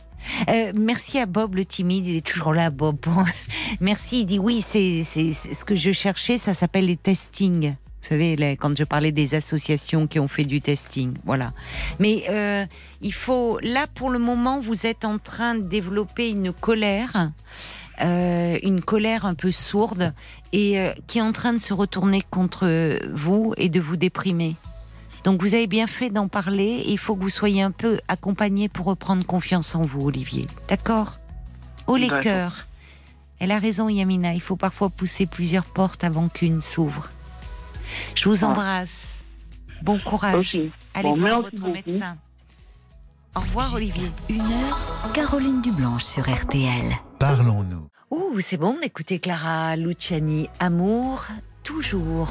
Euh, 0.49 0.73
merci 0.75 1.19
à 1.19 1.27
Bob 1.27 1.55
le 1.55 1.65
timide, 1.65 2.07
il 2.07 2.17
est 2.17 2.27
toujours 2.27 2.55
là, 2.55 2.71
Bob. 2.71 2.99
merci, 3.81 4.21
il 4.21 4.25
dit 4.27 4.39
oui, 4.39 4.63
c'est 4.63 5.03
ce 5.03 5.65
que 5.65 5.75
je 5.75 5.93
cherchais, 5.93 6.39
ça 6.39 6.55
s'appelle 6.55 6.87
les 6.87 6.97
testings. 6.97 7.71
Vous 8.03 8.09
savez, 8.09 8.37
quand 8.61 8.77
je 8.77 8.85
parlais 8.85 9.13
des 9.13 9.35
associations 9.35 10.07
qui 10.07 10.19
ont 10.19 10.29
fait 10.29 10.45
du 10.45 10.61
testing, 10.61 11.15
voilà. 11.25 11.53
Mais 11.99 12.25
euh, 12.29 12.67
il 13.01 13.15
faut, 13.15 13.59
là 13.61 13.87
pour 13.95 14.11
le 14.11 14.19
moment, 14.19 14.61
vous 14.61 14.87
êtes 14.87 15.07
en 15.07 15.17
train 15.19 15.55
de 15.55 15.63
développer 15.63 16.29
une 16.29 16.53
colère, 16.53 17.31
euh, 18.03 18.59
une 18.63 18.83
colère 18.83 19.25
un 19.25 19.35
peu 19.35 19.51
sourde 19.51 20.13
et 20.53 20.77
qui 21.07 21.19
est 21.19 21.23
en 21.23 21.33
train 21.33 21.55
de 21.55 21.59
se 21.59 21.73
retourner 21.73 22.23
contre 22.31 22.99
vous 23.15 23.55
et 23.57 23.71
de 23.71 23.81
vous 23.81 23.97
déprimer. 23.97 24.55
Donc 25.25 25.41
vous 25.41 25.55
avez 25.55 25.67
bien 25.67 25.87
fait 25.87 26.11
d'en 26.11 26.29
parler. 26.29 26.85
il 26.87 26.99
faut 26.99 27.17
que 27.17 27.23
vous 27.23 27.31
soyez 27.31 27.63
un 27.63 27.71
peu 27.71 27.99
accompagné 28.09 28.69
pour 28.69 28.87
reprendre 28.87 29.25
confiance 29.25 29.75
en 29.75 29.83
vous, 29.83 30.03
Olivier. 30.07 30.47
D'accord? 30.69 31.15
Oh 31.87 31.97
les 31.97 32.09
cœurs. 32.09 32.67
Elle 33.39 33.51
a 33.51 33.59
raison, 33.59 33.89
Yamina. 33.89 34.35
Il 34.35 34.41
faut 34.41 34.57
parfois 34.57 34.91
pousser 34.91 35.27
plusieurs 35.27 35.65
portes 35.65 36.05
avant 36.05 36.29
qu'une 36.29 36.61
s'ouvre. 36.61 37.09
Je 38.15 38.29
vous 38.29 38.45
ah. 38.45 38.49
embrasse. 38.49 39.25
Bon 39.83 39.99
courage. 39.99 40.59
Allez 40.95 41.13
voir 41.13 41.43
votre 41.43 41.69
médecin. 41.69 42.17
Au 43.35 43.41
revoir, 43.41 43.75
Olivier. 43.75 44.11
Une 44.29 44.41
heure, 44.41 45.13
Caroline 45.13 45.61
Dublanche 45.61 46.05
sur 46.05 46.23
RTL. 46.23 46.95
Parlons-nous. 47.19 47.89
Ouh, 48.11 48.41
c'est 48.41 48.57
bon 48.57 48.79
d'écouter 48.81 49.19
Clara 49.19 49.75
Luciani. 49.77 50.49
Amour, 50.61 51.27
toujours. 51.65 52.31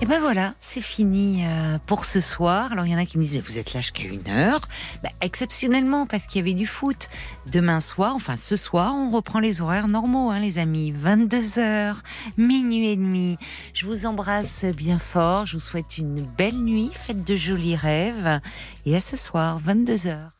Et 0.00 0.06
ben 0.06 0.20
voilà, 0.20 0.54
c'est 0.60 0.82
fini 0.82 1.44
euh, 1.46 1.78
pour 1.86 2.04
ce 2.04 2.20
soir. 2.20 2.72
Alors 2.72 2.84
il 2.86 2.92
y 2.92 2.94
en 2.94 2.98
a 2.98 3.06
qui 3.06 3.16
me 3.16 3.22
disent, 3.22 3.34
mais 3.34 3.40
vous 3.40 3.58
êtes 3.58 3.72
là 3.72 3.80
jusqu'à 3.80 4.02
une 4.02 4.28
heure. 4.28 4.60
Bah, 5.02 5.08
exceptionnellement, 5.20 6.06
parce 6.06 6.26
qu'il 6.26 6.40
y 6.40 6.44
avait 6.44 6.54
du 6.54 6.66
foot. 6.66 7.08
Demain 7.50 7.80
soir, 7.80 8.14
enfin 8.14 8.36
ce 8.36 8.56
soir, 8.56 8.94
on 8.94 9.10
reprend 9.10 9.40
les 9.40 9.62
horaires 9.62 9.88
normaux, 9.88 10.30
hein, 10.30 10.40
les 10.40 10.58
amis. 10.58 10.92
22h, 10.92 11.96
minuit 12.36 12.88
et 12.88 12.96
demi. 12.96 13.38
Je 13.72 13.86
vous 13.86 14.04
embrasse 14.04 14.64
bien 14.64 14.98
fort. 14.98 15.46
Je 15.46 15.54
vous 15.54 15.62
souhaite 15.62 15.96
une 15.98 16.22
belle 16.36 16.58
nuit. 16.58 16.90
Faites 16.92 17.24
de 17.24 17.36
jolis 17.36 17.76
rêves. 17.76 18.40
Et 18.84 18.96
à 18.96 19.00
ce 19.00 19.16
soir, 19.16 19.58
22h. 19.66 20.33